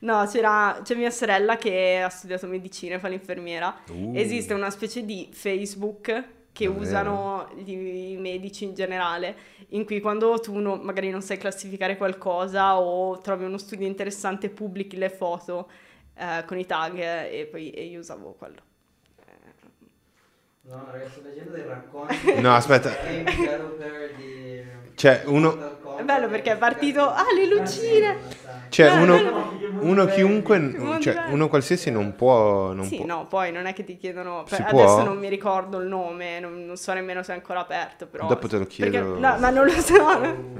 No, 0.00 0.28
c'era, 0.30 0.80
c'è 0.84 0.94
mia 0.94 1.10
sorella 1.10 1.56
che 1.56 2.00
ha 2.00 2.08
studiato 2.08 2.46
medicina 2.46 2.94
e 2.94 2.98
fa 3.00 3.08
l'infermiera. 3.08 3.80
Uh. 3.90 4.12
Esiste 4.14 4.54
una 4.54 4.70
specie 4.70 5.04
di 5.04 5.28
Facebook 5.32 6.24
che 6.52 6.64
Davvero? 6.66 6.82
usano 6.84 7.48
gli- 7.56 8.12
i 8.12 8.16
medici 8.16 8.64
in 8.64 8.74
generale, 8.74 9.36
in 9.68 9.84
cui 9.84 10.00
quando 10.00 10.38
tu 10.40 10.58
no- 10.58 10.76
magari 10.76 11.10
non 11.10 11.22
sai 11.22 11.36
classificare 11.38 11.96
qualcosa 11.96 12.78
o 12.78 13.18
trovi 13.18 13.44
uno 13.44 13.58
studio 13.58 13.86
interessante, 13.86 14.48
pubblichi 14.50 14.96
le 14.96 15.10
foto 15.10 15.68
eh, 16.14 16.44
con 16.46 16.58
i 16.58 16.66
tag 16.66 16.98
e 16.98 17.46
poi 17.50 17.70
e 17.70 17.84
io 17.84 18.00
usavo 18.00 18.34
quello. 18.36 18.66
No, 20.62 20.86
ragazzi, 20.90 21.20
sto 21.20 21.28
leggendo 21.28 21.52
dei 21.52 21.64
racconti. 21.64 22.14
No, 22.42 22.54
aspetta. 22.54 22.90
Cioè, 24.94 25.22
uno- 25.26 25.76
È 25.96 26.02
bello 26.02 26.28
perché 26.28 26.52
è 26.52 26.56
partito, 26.58 27.08
ah, 27.08 27.24
le 27.34 27.46
lucine! 27.46 28.16
Cioè, 28.68 28.94
No, 28.94 29.02
uno, 29.02 29.20
no, 29.22 29.30
no. 29.30 29.78
uno 29.80 30.06
chiunque, 30.06 30.98
cioè, 31.00 31.24
uno 31.28 31.48
qualsiasi 31.48 31.90
non 31.90 32.14
può... 32.16 32.72
Non 32.72 32.84
sì, 32.84 32.96
può. 32.96 33.06
no, 33.06 33.26
poi 33.26 33.50
non 33.52 33.66
è 33.66 33.72
che 33.72 33.84
ti 33.84 33.96
chiedono. 33.96 34.44
Si 34.46 34.56
per- 34.56 34.66
può? 34.70 34.82
adesso 34.82 35.02
non 35.04 35.18
mi 35.18 35.28
ricordo 35.28 35.78
il 35.78 35.86
nome, 35.86 36.40
non, 36.40 36.64
non 36.66 36.76
so 36.76 36.92
nemmeno 36.92 37.22
se 37.22 37.32
è 37.32 37.34
ancora 37.36 37.60
aperto. 37.60 38.06
Però, 38.06 38.26
Dopo 38.26 38.46
te 38.48 38.58
lo 38.58 38.64
perché- 38.64 38.88
chiedo. 38.90 39.18
no, 39.18 39.38
ma 39.38 39.50
non 39.50 39.64
lo 39.66 39.72
so. 39.80 40.56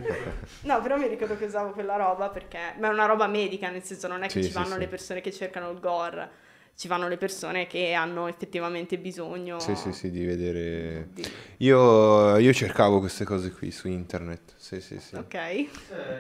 No, 0.63 0.83
però 0.83 0.97
mi 0.97 1.07
ricordo 1.07 1.37
che 1.37 1.45
usavo 1.45 1.71
quella 1.71 1.97
roba 1.97 2.29
perché. 2.31 2.59
Ma 2.79 2.89
è 2.89 2.91
una 2.93 3.07
roba 3.07 3.27
medica, 3.27 3.69
nel 3.71 3.83
senso 3.85 4.09
non 4.09 4.23
è 4.23 4.27
che 4.27 4.33
Sì, 4.41 4.43
ci 4.45 4.49
sì, 4.49 4.55
vanno 4.55 4.75
sì. 4.75 4.79
le 4.79 4.89
persone 4.89 5.21
che 5.21 5.33
cercano 5.33 5.71
il 5.71 5.79
gore, 5.79 6.29
ci 6.77 6.89
vanno 6.89 7.09
le 7.09 7.17
persone 7.17 7.67
che 7.67 7.93
hanno 7.93 8.27
effettivamente 8.29 8.99
bisogno. 8.99 9.59
Sì, 9.61 9.75
sì, 9.77 9.93
sì, 9.93 10.11
di 10.11 10.25
vedere... 10.25 11.09
di- 11.13 11.25
Io, 11.59 12.37
io 12.39 12.53
cercavo 12.53 12.99
queste 13.01 13.25
cose 13.25 13.51
qui 13.53 13.71
su 13.71 13.89
internet. 13.89 14.55
Sì, 14.57 14.81
sì, 14.81 14.99
sì. 15.01 15.15
Ok. 15.17 15.39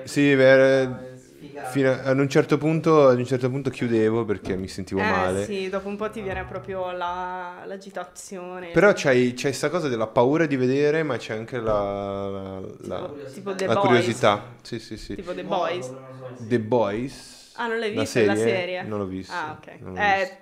Sì, 0.05 0.35
beh, 0.35 0.89
Sfigato. 0.89 1.28
Fino 1.71 1.91
a- 1.91 2.03
ad 2.03 2.19
un 2.19 2.29
certo 2.29 2.59
punto, 2.59 3.07
ad 3.09 3.19
un 3.19 3.25
certo 3.27 3.49
punto 3.51 3.71
chiudevo 3.71 4.25
perché 4.25 4.57
mi 4.57 4.69
sentivo 4.69 5.01
Eh, 5.01 5.09
male. 5.09 5.45
sì, 5.45 5.69
dopo 5.69 5.89
un 5.89 5.97
po' 5.97 6.11
ti 6.11 6.21
viene 6.21 6.45
proprio 6.45 6.91
la- 6.93 7.63
l'agitazione. 7.67 8.71
Però 8.73 8.93
c'hai, 8.95 9.35
c'hai 9.37 9.53
sta 9.53 9.69
cosa 9.69 9.89
della 9.89 10.07
paura 10.07 10.47
di 10.47 10.57
vedere, 10.57 11.03
ma 11.03 11.17
c'è 11.17 11.35
anche 11.35 11.59
la, 11.61 12.29
la- 12.29 12.61
la- 12.81 13.15
Tipo 13.33 13.55
la 13.57 13.77
curiosità. 13.77 14.55
Sì, 14.63 14.79
sì, 14.79 14.97
sì. 14.97 15.15
Tipo 15.15 15.35
The 15.35 15.45
Boys. 15.45 15.93
The 16.37 16.61
Boys. 16.61 17.53
Ah, 17.57 17.67
non 17.67 17.79
l'hai 17.79 17.91
vista 17.91 18.21
la 18.25 18.35
serie? 18.37 18.55
serie? 18.55 18.83
Non 18.85 18.99
l'ho 19.01 19.07
vista, 19.07 19.47
Ah, 19.49 19.59
ok. 19.61 19.67
Eh. 19.99 20.39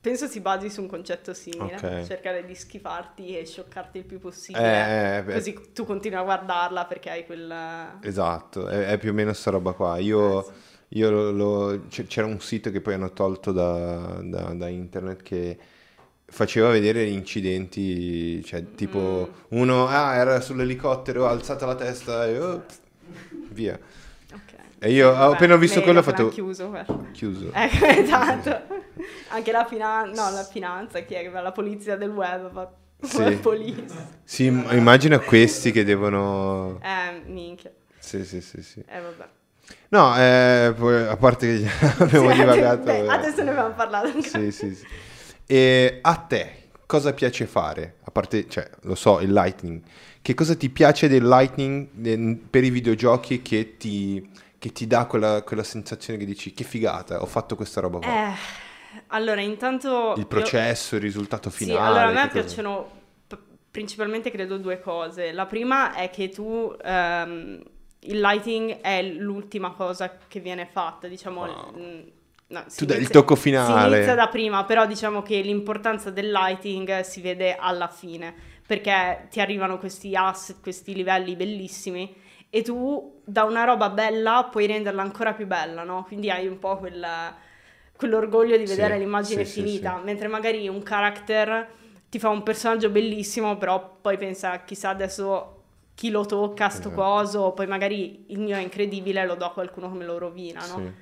Penso 0.00 0.26
si 0.26 0.40
basi 0.40 0.70
su 0.70 0.80
un 0.80 0.88
concetto 0.88 1.34
simile. 1.34 1.74
Ok. 1.74 2.04
Cercare 2.06 2.44
di 2.44 2.54
schifarti 2.54 3.38
e 3.38 3.44
scioccarti 3.46 3.98
il 3.98 4.04
più 4.04 4.18
possibile. 4.18 4.64
Eh, 4.64 5.16
eh, 5.18 5.22
beh, 5.22 5.32
Così 5.34 5.60
tu 5.74 5.84
continui 5.84 6.18
a 6.18 6.22
guardarla 6.22 6.84
perché 6.86 7.10
hai 7.10 7.26
quel... 7.26 7.98
Esatto, 8.02 8.66
è, 8.68 8.86
è 8.86 8.98
più 8.98 9.10
o 9.10 9.12
meno 9.12 9.32
sta 9.32 9.50
roba 9.50 9.72
qua. 9.72 9.98
Io, 9.98 10.50
io 10.88 11.10
lo- 11.10 11.30
lo- 11.30 11.82
c'era 11.88 12.26
un 12.26 12.40
sito 12.40 12.70
che 12.70 12.80
poi 12.80 12.94
hanno 12.94 13.12
tolto 13.12 13.52
da, 13.52 14.20
da- 14.22 14.54
da 14.54 14.68
internet 14.68 15.22
che 15.22 15.58
faceva 16.26 16.70
vedere 16.70 17.06
gli 17.06 17.12
incidenti, 17.12 18.42
cioè 18.44 18.64
tipo 18.74 19.28
Mm. 19.52 19.58
uno 19.60 19.86
ah, 19.88 20.14
era 20.14 20.40
sull'elicottero, 20.40 21.26
ha 21.26 21.30
alzato 21.30 21.66
la 21.66 21.74
testa 21.74 22.26
e 22.26 22.38
oh, 22.38 22.64
via, 23.50 23.78
Ok. 24.32 24.54
E 24.78 24.92
io, 24.92 25.12
Vabbè, 25.12 25.34
appena 25.34 25.54
ho 25.54 25.58
visto 25.58 25.82
quello, 25.82 25.98
ho 25.98 26.02
fatto- 26.02 26.28
chiuso 26.28 26.72
chiuso. 27.12 27.50
Ecco, 27.52 27.84
esatto. 27.86 28.79
Anche 29.30 29.52
la 29.52 29.64
finanza, 29.64 30.28
no, 30.30 30.34
la 30.34 30.44
finanza, 30.44 31.00
chi 31.00 31.14
è 31.14 31.30
va? 31.30 31.40
La 31.40 31.52
polizia 31.52 31.96
del 31.96 32.10
web, 32.10 32.52
fa... 32.52 32.70
Sì. 33.02 33.40
Sì, 34.24 34.44
im- 34.44 34.68
immagina 34.72 35.18
questi 35.18 35.72
che 35.72 35.84
devono... 35.84 36.78
Eh, 36.82 37.22
minchia. 37.26 37.70
Sì, 37.98 38.24
sì, 38.24 38.40
sì, 38.40 38.62
sì. 38.62 38.84
Eh, 38.86 39.00
vabbè. 39.00 39.28
No, 39.88 40.16
eh, 40.16 40.74
a 41.08 41.16
parte 41.16 41.60
che 41.60 41.68
abbiamo 42.02 42.30
Sì, 42.30 42.36
divagato... 42.36 42.82
beh, 42.84 43.04
eh. 43.04 43.08
adesso 43.08 43.42
ne 43.42 43.50
abbiamo 43.50 43.74
parlato. 43.74 44.20
Sì, 44.20 44.52
sì, 44.52 44.74
sì. 44.74 44.86
E 45.46 45.98
a 46.02 46.14
te 46.16 46.68
cosa 46.86 47.12
piace 47.12 47.46
fare? 47.46 47.96
A 48.04 48.10
parte, 48.10 48.48
cioè, 48.48 48.68
lo 48.82 48.94
so, 48.94 49.20
il 49.20 49.32
Lightning. 49.32 49.80
Che 50.22 50.34
cosa 50.34 50.54
ti 50.54 50.68
piace 50.70 51.08
del 51.08 51.26
Lightning 51.26 51.86
per 52.50 52.64
i 52.64 52.70
videogiochi 52.70 53.42
che 53.42 53.76
ti, 53.78 54.28
che 54.58 54.72
ti 54.72 54.86
dà 54.86 55.06
quella, 55.06 55.42
quella 55.42 55.62
sensazione 55.64 56.18
che 56.18 56.26
dici 56.26 56.52
che 56.52 56.64
figata, 56.64 57.22
ho 57.22 57.26
fatto 57.26 57.56
questa 57.56 57.80
roba 57.80 57.98
qua. 57.98 58.08
Eh, 58.32 58.34
allora, 59.10 59.40
intanto... 59.40 60.12
il 60.16 60.20
io- 60.20 60.26
processo, 60.26 60.96
il 60.96 61.00
risultato 61.02 61.50
Sì, 61.50 61.64
finale. 61.64 61.86
allora 61.86 62.06
a 62.08 62.12
me 62.24 62.28
piacciono 62.30 62.90
p- 63.26 63.38
principalmente 63.70 64.30
credo 64.30 64.56
due 64.58 64.80
cose. 64.80 65.32
La 65.32 65.46
prima 65.46 65.94
è 65.94 66.10
che 66.10 66.28
tu 66.28 66.74
ehm, 66.82 67.62
il 68.00 68.20
lighting 68.20 68.80
è 68.80 69.02
l'ultima 69.02 69.72
cosa 69.72 70.16
che 70.26 70.40
viene 70.40 70.66
fatta, 70.66 71.06
diciamo. 71.08 71.44
Wow. 71.44 71.78
mm, 71.78 72.00
no, 72.48 72.64
Tu 72.74 72.84
dai 72.84 72.96
il 72.96 73.02
inizia- 73.02 73.20
tocco 73.20 73.34
finale. 73.36 73.88
Si 73.90 73.94
inizia 73.96 74.14
da 74.14 74.28
prima, 74.28 74.64
però 74.64 74.86
diciamo 74.86 75.22
che 75.22 75.40
l'importanza 75.40 76.10
del 76.10 76.30
lighting 76.30 77.00
si 77.00 77.20
vede 77.20 77.56
alla 77.56 77.88
fine, 77.88 78.34
perché 78.66 79.26
ti 79.30 79.40
arrivano 79.40 79.78
questi 79.78 80.14
asset, 80.14 80.60
questi 80.62 80.94
livelli 80.94 81.34
bellissimi 81.36 82.14
e 82.48 82.62
tu 82.62 83.20
da 83.24 83.44
una 83.44 83.64
roba 83.64 83.90
bella 83.90 84.48
puoi 84.50 84.66
renderla 84.66 85.02
ancora 85.02 85.32
più 85.34 85.46
bella, 85.46 85.82
no? 85.84 86.04
Quindi 86.04 86.30
hai 86.30 86.46
un 86.48 86.58
po' 86.58 86.78
quel, 86.78 87.04
quell'orgoglio 88.00 88.56
di 88.56 88.66
Sì, 88.66 88.76
vedere 88.76 88.98
l'immagine 88.98 89.44
sì, 89.44 89.50
sì, 89.50 89.60
finita, 89.60 89.96
sì. 89.98 90.04
mentre 90.04 90.28
magari 90.28 90.66
un 90.68 90.82
character 90.82 91.68
ti 92.08 92.18
fa 92.18 92.30
un 92.30 92.42
personaggio 92.42 92.90
bellissimo, 92.90 93.56
però 93.58 93.98
poi 94.00 94.16
pensa 94.16 94.64
chissà 94.64 94.88
adesso 94.88 95.56
chi 95.94 96.10
lo 96.10 96.24
tocca, 96.26 96.68
sto 96.70 96.88
Esatto. 96.88 96.94
coso, 96.94 97.52
poi 97.52 97.66
magari 97.66 98.24
il 98.28 98.40
mio 98.40 98.56
è 98.56 98.60
incredibile, 98.60 99.24
lo 99.26 99.34
do 99.34 99.44
a 99.44 99.52
qualcuno 99.52 99.90
che 99.92 99.98
me 99.98 100.04
lo 100.06 100.18
rovina, 100.18 100.66
no? 100.66 100.74
Sì. 100.74 100.92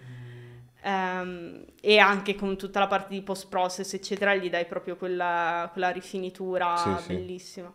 Ehm, 0.83 1.65
e 1.81 1.99
anche 1.99 2.35
con 2.35 2.57
tutta 2.57 2.81
la 2.81 2.87
parte 2.87 3.15
di 3.15 3.23
post 3.23 3.49
process 3.49 3.95
eccetera 3.95 4.35
gli 4.35 4.49
dai 4.49 4.65
proprio 4.67 4.97
quella, 4.97 5.69
quella 5.73 5.91
rifinitura 5.91 6.75
Sì, 6.97 7.05
sì. 7.05 7.15
bellissima 7.15 7.73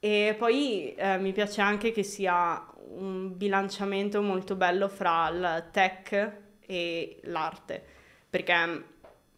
e 0.00 0.34
poi 0.38 0.94
eh, 0.94 1.18
mi 1.18 1.32
piace 1.32 1.60
anche 1.60 1.92
che 1.92 2.02
sia 2.02 2.66
un 2.96 3.36
bilanciamento 3.36 4.20
molto 4.22 4.54
bello 4.54 4.88
fra 4.88 5.28
il 5.28 5.68
tech 5.70 6.32
e 6.66 7.20
l'arte 7.24 7.84
perché 8.34 8.66
mm, 8.66 8.82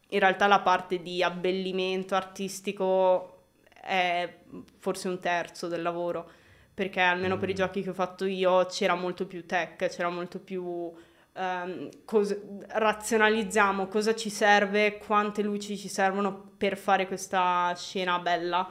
in 0.08 0.18
realtà 0.20 0.46
la 0.46 0.60
parte 0.60 1.02
di 1.02 1.22
abbellimento 1.22 2.14
artistico 2.14 3.42
è 3.78 4.38
forse 4.78 5.08
un 5.08 5.20
terzo 5.20 5.68
del 5.68 5.82
lavoro 5.82 6.30
perché 6.72 7.00
almeno 7.00 7.36
per 7.36 7.50
i 7.50 7.52
Mm. 7.52 7.56
giochi 7.56 7.82
che 7.82 7.90
ho 7.90 7.94
fatto 7.94 8.24
io 8.24 8.64
c'era 8.64 8.94
molto 8.94 9.26
più 9.26 9.44
tech, 9.44 9.88
c'era 9.88 10.08
molto 10.08 10.38
più 10.38 10.90
ehm, 11.34 11.90
cos- 12.06 12.38
razionalizziamo 12.68 13.86
cosa 13.86 14.14
ci 14.14 14.30
serve, 14.30 14.96
quante 14.96 15.42
luci 15.42 15.76
ci 15.76 15.88
servono 15.88 16.52
per 16.56 16.78
fare 16.78 17.06
questa 17.06 17.74
scena 17.76 18.18
bella, 18.18 18.66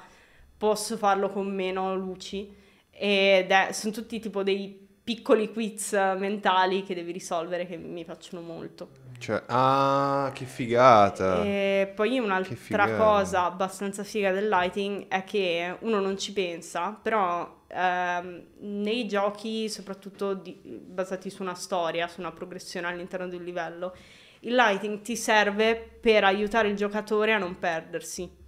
posso 0.57 0.97
farlo 0.97 1.29
con 1.29 1.53
meno 1.53 1.95
luci 1.95 2.51
ed 2.89 3.51
è, 3.51 3.71
sono 3.73 3.93
tutti 3.93 4.19
tipo 4.19 4.41
dei 4.41 4.87
piccoli 5.03 5.51
quiz 5.53 5.91
mentali 6.17 6.83
che 6.83 6.95
devi 6.95 7.11
risolvere 7.11 7.67
che 7.67 7.77
mi 7.77 8.03
piacciono 8.03 8.41
molto. 8.41 9.04
Cioè, 9.17 9.43
ah, 9.47 10.31
che 10.33 10.45
figata. 10.45 11.43
E 11.43 11.91
poi 11.95 12.19
un'altra 12.19 12.95
cosa 12.95 13.45
abbastanza 13.45 14.03
figa 14.03 14.31
del 14.31 14.47
lighting 14.49 15.07
è 15.07 15.23
che 15.23 15.77
uno 15.81 15.99
non 15.99 16.17
ci 16.17 16.33
pensa, 16.33 16.97
però 17.01 17.63
ehm, 17.67 18.43
nei 18.59 19.07
giochi, 19.07 19.69
soprattutto 19.69 20.33
di- 20.33 20.59
basati 20.63 21.29
su 21.29 21.41
una 21.41 21.55
storia, 21.55 22.07
su 22.07 22.19
una 22.19 22.31
progressione 22.31 22.87
all'interno 22.87 23.27
di 23.27 23.35
un 23.35 23.43
livello, 23.43 23.95
il 24.41 24.53
lighting 24.53 25.01
ti 25.01 25.15
serve 25.15 25.75
per 25.99 26.23
aiutare 26.23 26.67
il 26.67 26.75
giocatore 26.75 27.33
a 27.33 27.37
non 27.37 27.57
perdersi. 27.57 28.43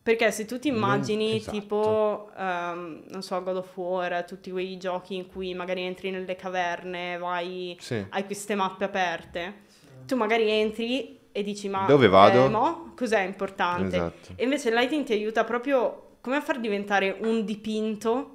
Perché 0.00 0.30
se 0.30 0.46
tu 0.46 0.58
ti 0.58 0.68
immagini 0.68 1.36
esatto. 1.36 1.58
tipo, 1.58 2.30
ehm, 2.34 3.04
non 3.08 3.22
so, 3.22 3.42
God 3.42 3.56
of 3.56 3.76
War, 3.76 4.24
tutti 4.24 4.50
quei 4.50 4.78
giochi 4.78 5.16
in 5.16 5.26
cui 5.26 5.52
magari 5.52 5.82
entri 5.82 6.10
nelle 6.10 6.34
caverne, 6.34 7.18
vai 7.18 7.76
Sì. 7.78 8.06
hai 8.08 8.24
queste 8.24 8.54
mappe 8.54 8.84
aperte, 8.84 9.66
tu 10.08 10.16
magari 10.16 10.50
entri 10.50 11.18
e 11.30 11.42
dici 11.44 11.68
ma 11.68 11.84
Dove 11.86 12.08
vado?" 12.08 12.46
eh, 12.46 12.48
mo? 12.48 12.92
cos'è 12.96 13.20
importante? 13.20 13.94
Esatto. 13.96 14.32
E 14.34 14.42
invece 14.44 14.70
il 14.70 14.74
lighting 14.74 15.04
ti 15.04 15.12
aiuta 15.12 15.44
proprio 15.44 16.16
come 16.20 16.36
a 16.36 16.40
far 16.40 16.58
diventare 16.58 17.16
un 17.20 17.44
dipinto 17.44 18.32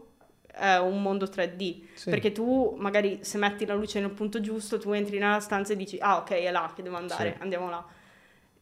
eh, 0.55 0.77
un 0.77 1.01
mondo 1.01 1.25
3D. 1.25 1.81
Sì. 1.95 2.09
Perché 2.11 2.31
tu 2.31 2.75
magari 2.77 3.19
se 3.21 3.37
metti 3.39 3.65
la 3.65 3.73
luce 3.73 3.99
nel 3.99 4.11
punto 4.11 4.39
giusto, 4.39 4.77
tu 4.77 4.91
entri 4.91 5.17
nella 5.17 5.39
stanza 5.39 5.73
e 5.73 5.75
dici 5.75 5.97
ah 5.99 6.17
ok 6.17 6.29
è 6.29 6.51
là 6.51 6.71
che 6.75 6.83
devo 6.83 6.95
andare, 6.97 7.33
Sì. 7.35 7.41
andiamo 7.41 7.69
là. 7.69 7.83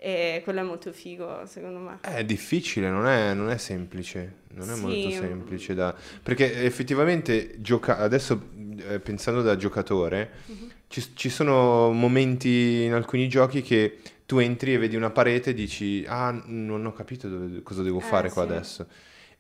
E 0.04 0.42
quello 0.44 0.62
è 0.62 0.64
molto 0.64 0.92
figo 0.92 1.46
secondo 1.46 1.78
me. 1.80 1.98
È 2.02 2.24
difficile, 2.24 2.90
non 2.90 3.06
è, 3.06 3.34
non 3.36 3.52
è 3.52 3.58
semplice, 3.58 4.38
non 4.54 4.70
è 4.72 4.74
Sì. 4.74 4.82
molto 4.82 5.10
semplice 5.12 5.74
da... 5.76 5.94
Perché 6.24 6.64
effettivamente 6.64 7.62
gioca... 7.62 7.98
adesso 8.00 8.42
eh, 8.88 9.00
pensando 9.00 9.44
da 9.44 9.56
giocatore, 9.58 10.32
Mhm. 10.48 10.72
Ci, 10.92 11.12
ci 11.16 11.30
sono 11.30 11.92
momenti 11.92 12.84
in 12.84 12.94
alcuni 12.94 13.28
giochi 13.30 13.62
che 13.62 13.98
tu 14.26 14.38
entri 14.38 14.74
e 14.74 14.78
vedi 14.78 14.96
una 14.96 15.10
parete 15.10 15.50
e 15.50 15.54
dici 15.54 16.06
ah 16.08 16.32
non 16.46 16.86
ho 16.86 16.94
capito 16.94 17.28
dove- 17.28 17.62
cosa 17.64 17.82
devo 17.82 18.00
Eh, 18.00 18.02
fare 18.04 18.30
qua 18.30 18.44
sì. 18.46 18.50
adesso. 18.52 18.88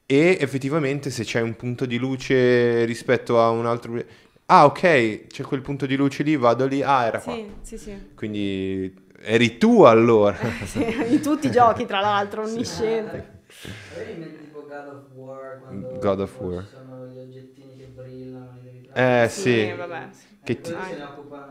E 0.05 0.37
effettivamente 0.39 1.09
se 1.09 1.23
c'è 1.23 1.41
un 1.41 1.55
punto 1.55 1.85
di 1.85 1.97
luce 1.97 2.83
rispetto 2.85 3.39
a 3.41 3.49
un 3.49 3.65
altro... 3.65 4.03
Ah 4.47 4.65
ok, 4.65 5.27
c'è 5.27 5.43
quel 5.43 5.61
punto 5.61 5.85
di 5.85 5.95
luce 5.95 6.23
lì, 6.23 6.35
vado 6.35 6.65
lì, 6.65 6.81
ah 6.81 7.05
era 7.05 7.21
qua. 7.21 7.33
Sì, 7.35 7.45
sì, 7.61 7.77
sì. 7.77 7.97
Quindi 8.15 8.93
eri 9.21 9.57
tu 9.57 9.83
allora. 9.83 10.37
Sì, 10.65 10.79
in 11.07 11.21
tutti 11.21 11.47
i 11.47 11.51
giochi 11.51 11.85
tra 11.85 12.01
l'altro, 12.01 12.43
onnisciente. 12.43 13.39
Mente 13.95 14.39
tipo 14.41 14.65
God 14.65 14.87
of 14.87 15.09
War 15.15 15.61
quando 15.65 15.87
God 15.97 16.19
of 16.19 16.39
War. 16.39 16.63
ci 16.65 16.69
sono 16.73 17.05
gli 17.05 17.17
oggettini 17.29 17.77
che 17.77 17.89
brillano, 17.95 18.57
li 18.61 18.71
devi 18.71 18.87
prendere. 18.91 19.25
Eh 19.25 19.29
sì, 19.29 19.71
vabbè. 19.77 20.09
Che 20.43 20.61
ti- 20.61 20.71
se 20.81 20.95
ne 20.95 21.03
occupano 21.03 21.45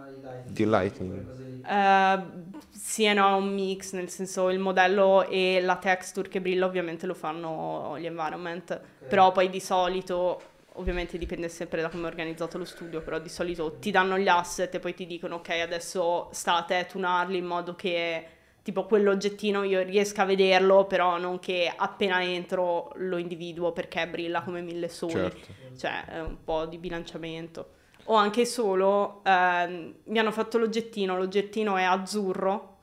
di 0.45 0.65
lighting. 0.65 0.65
Di 0.65 0.65
lighting. 0.67 1.09
quelle 1.09 1.25
cose 1.25 1.45
lì. 1.45 1.59
Eh, 1.63 2.25
sì 2.71 3.05
e 3.05 3.13
no, 3.13 3.29
è 3.29 3.33
un 3.37 3.53
mix, 3.55 3.93
nel 3.93 4.09
senso 4.09 4.49
il 4.51 4.59
modello 4.59 5.27
e 5.29 5.61
la 5.61 5.77
texture 5.77 6.29
che 6.29 6.41
brilla 6.41 6.67
ovviamente 6.67 7.07
lo 7.07 7.15
fanno 7.15 7.97
gli 7.99 8.07
environment, 8.07 8.81
però 9.07 9.31
poi 9.33 9.49
di 9.51 9.61
solito, 9.61 10.41
ovviamente 10.75 11.19
dipende 11.19 11.49
sempre 11.49 11.83
da 11.83 11.89
come 11.91 12.05
è 12.05 12.11
organizzato 12.11 12.59
lo 12.59 12.65
studio, 12.65 13.01
però 13.03 13.19
di 13.19 13.29
solito 13.29 13.79
ti 13.79 13.91
danno 13.91 14.19
gli 14.19 14.29
asset 14.29 14.75
e 14.75 14.79
poi 14.81 14.95
ti 14.95 15.07
dicono 15.07 15.37
ok 15.37 15.49
adesso 15.51 16.29
sta 16.33 16.57
a 16.57 16.63
te 16.63 16.87
tunarli 16.89 17.37
in 17.39 17.45
modo 17.45 17.75
che 17.75 18.27
tipo 18.63 18.85
quell'oggettino 18.87 19.63
io 19.63 19.83
riesca 19.83 20.23
a 20.23 20.25
vederlo, 20.27 20.87
però 20.87 21.19
non 21.19 21.39
che 21.39 21.73
appena 21.75 22.23
entro 22.23 22.91
lo 22.97 23.17
individuo 23.19 23.73
perché 23.73 24.07
brilla 24.09 24.43
come 24.43 24.61
mille 24.63 24.89
soli 24.89 25.31
certo. 25.31 25.55
cioè 25.77 26.05
è 26.07 26.21
un 26.21 26.43
po' 26.45 26.67
di 26.67 26.79
bilanciamento. 26.79 27.75
O 28.11 28.15
anche 28.17 28.45
solo, 28.45 29.23
ehm, 29.25 29.95
mi 30.05 30.19
hanno 30.19 30.33
fatto 30.33 30.59
l'oggettino, 30.59 31.17
l'oggettino 31.17 31.77
è 31.77 31.85
azzurro 31.85 32.79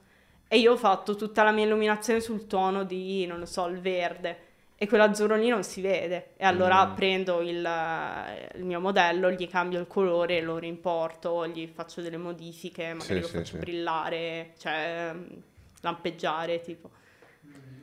e 0.47 0.57
io 0.57 0.71
ho 0.73 0.77
fatto 0.77 1.15
tutta 1.15 1.43
la 1.43 1.51
mia 1.51 1.65
illuminazione 1.65 2.21
sul 2.21 2.47
tono 2.47 2.83
di, 2.85 3.25
non 3.25 3.39
lo 3.39 3.45
so, 3.45 3.65
il 3.67 3.79
verde 3.81 4.45
e 4.77 4.87
quell'azzurro 4.87 5.35
lì 5.35 5.49
non 5.49 5.63
si 5.63 5.81
vede 5.81 6.29
e 6.37 6.45
allora 6.45 6.85
Mm. 6.87 6.93
prendo 6.95 7.41
il, 7.41 7.67
il 8.55 8.63
mio 8.63 8.79
modello, 8.79 9.29
gli 9.31 9.47
cambio 9.49 9.79
il 9.79 9.87
colore, 9.87 10.39
lo 10.41 10.57
rimporto, 10.57 11.45
gli 11.47 11.67
faccio 11.67 12.01
delle 12.01 12.17
modifiche, 12.17 12.93
magari 12.93 13.19
Sì, 13.19 13.21
lo 13.21 13.27
sì, 13.27 13.37
faccio 13.37 13.51
sì. 13.51 13.57
brillare, 13.57 14.53
cioè 14.57 15.09
ehm, 15.11 15.27
lampeggiare 15.81 16.61
tipo. 16.61 16.89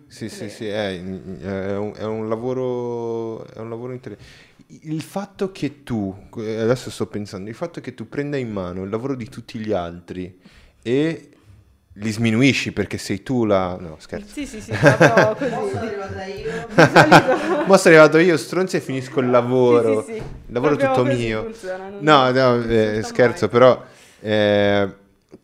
Sì, 0.06 0.28
sì, 0.28 0.48
sì, 0.48 0.66
è, 0.68 0.90
è 0.94 1.76
un, 1.76 1.92
è 1.96 2.04
un 2.04 2.28
lavoro, 2.28 3.44
è 3.46 3.58
un 3.58 3.68
lavoro 3.68 3.92
interessante. 3.92 4.53
Il 4.82 5.02
fatto 5.02 5.52
che 5.52 5.82
tu, 5.84 6.14
adesso 6.36 6.90
sto 6.90 7.06
pensando, 7.06 7.48
il 7.48 7.54
fatto 7.54 7.80
che 7.80 7.94
tu 7.94 8.08
prenda 8.08 8.36
in 8.36 8.50
mano 8.50 8.82
il 8.82 8.90
lavoro 8.90 9.14
di 9.14 9.28
tutti 9.28 9.58
gli 9.58 9.72
altri 9.72 10.38
e 10.82 11.28
li 11.92 12.10
sminuisci 12.10 12.72
perché 12.72 12.98
sei 12.98 13.22
tu 13.22 13.44
la... 13.44 13.76
No, 13.78 13.96
scherzo. 13.98 14.32
Sì, 14.32 14.46
sì, 14.46 14.60
sì, 14.60 14.72
proprio 14.72 15.48
così. 15.54 15.70
Sono 15.70 15.80
arrivata 15.80 16.24
io. 16.24 17.64
Mo 17.66 17.76
sono 17.76 17.94
arrivato 17.94 18.18
io, 18.18 18.36
stronzo, 18.36 18.76
e 18.76 18.80
finisco 18.80 19.20
il 19.20 19.30
lavoro. 19.30 20.02
Sì, 20.02 20.12
sì, 20.12 20.18
sì. 20.18 20.22
Il 20.46 20.52
lavoro 20.52 20.76
Proprio 20.76 21.02
tutto 21.04 21.14
mio. 21.16 21.42
funziona, 21.44 21.88
No, 22.00 22.30
no, 22.30 22.62
eh, 22.64 23.02
scherzo, 23.04 23.44
mai. 23.44 23.50
però 23.50 23.84
eh, 24.20 24.94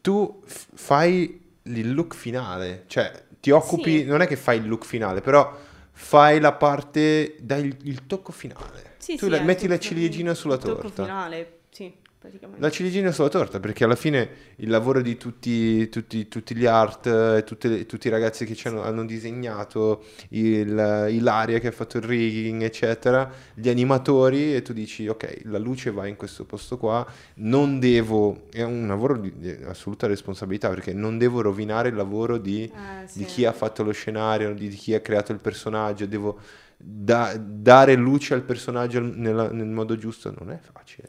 tu 0.00 0.42
f- 0.44 0.66
fai 0.74 1.40
il 1.62 1.94
look 1.94 2.14
finale, 2.16 2.84
cioè 2.88 3.12
ti 3.38 3.50
occupi, 3.50 3.98
Sì. 3.98 4.04
non 4.04 4.20
è 4.22 4.26
che 4.26 4.36
fai 4.36 4.58
il 4.58 4.66
look 4.66 4.84
finale, 4.84 5.20
però 5.20 5.56
fai 5.92 6.40
la 6.40 6.52
parte, 6.52 7.36
dai 7.40 7.64
il, 7.66 7.76
il 7.82 8.06
tocco 8.06 8.32
finale. 8.32 8.88
Sì, 9.00 9.16
tu 9.16 9.24
sì, 9.24 9.30
la- 9.30 9.40
metti 9.42 9.66
la 9.66 9.78
ciliegina 9.78 10.34
sulla 10.34 10.54
il 10.54 10.60
torta. 10.60 11.04
finale, 11.04 11.60
sì, 11.70 11.90
praticamente. 12.18 12.60
La 12.60 12.70
ciliegina 12.70 13.10
sulla 13.12 13.28
torta, 13.30 13.58
perché 13.60 13.84
alla 13.84 13.96
fine 13.96 14.28
il 14.56 14.68
lavoro 14.68 15.00
di 15.00 15.16
tutti, 15.16 15.88
tutti, 15.88 16.28
tutti 16.28 16.54
gli 16.54 16.66
art, 16.66 17.06
eh, 17.06 17.42
tutte 17.46 17.86
tutti 17.86 18.08
i 18.08 18.10
ragazzi 18.10 18.44
che 18.44 18.54
ci 18.54 18.68
hanno, 18.68 18.82
hanno 18.82 19.06
disegnato, 19.06 20.04
il, 20.30 21.06
Ilaria 21.10 21.58
che 21.60 21.68
ha 21.68 21.72
fatto 21.72 21.96
il 21.96 22.02
rigging, 22.04 22.62
eccetera, 22.62 23.32
gli 23.54 23.70
animatori, 23.70 24.54
e 24.54 24.60
tu 24.60 24.74
dici, 24.74 25.08
ok, 25.08 25.40
la 25.44 25.58
luce 25.58 25.90
va 25.90 26.06
in 26.06 26.16
questo 26.16 26.44
posto 26.44 26.76
qua, 26.76 27.06
non 27.36 27.78
devo, 27.80 28.42
è 28.52 28.62
un 28.62 28.86
lavoro 28.86 29.16
di, 29.16 29.32
di 29.38 29.48
assoluta 29.64 30.06
responsabilità, 30.06 30.68
perché 30.68 30.92
non 30.92 31.16
devo 31.16 31.40
rovinare 31.40 31.88
il 31.88 31.94
lavoro 31.94 32.36
di, 32.36 32.64
Eh, 32.64 33.06
sì. 33.08 33.18
di 33.20 33.24
chi 33.24 33.44
ha 33.46 33.52
fatto 33.52 33.82
lo 33.82 33.92
scenario, 33.92 34.52
di, 34.52 34.68
di 34.68 34.76
chi 34.76 34.92
ha 34.94 35.00
creato 35.00 35.32
il 35.32 35.38
personaggio, 35.40 36.04
devo 36.04 36.38
da- 36.82 37.36
dare 37.36 37.94
luce 37.94 38.34
al 38.34 38.42
personaggio 38.42 39.00
nella- 39.00 39.50
nel 39.50 39.66
modo 39.68 39.96
giusto, 39.96 40.32
non 40.38 40.50
è 40.50 40.58
facile. 40.58 41.08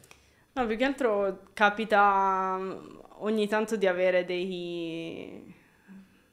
No, 0.54 0.66
più 0.68 0.76
che 0.76 0.84
altro 0.84 1.44
capita 1.54 2.58
mm, 2.60 2.72
ogni 3.20 3.48
tanto 3.48 3.78
di 3.78 3.88
avere 3.88 4.26
dei, 4.26 5.54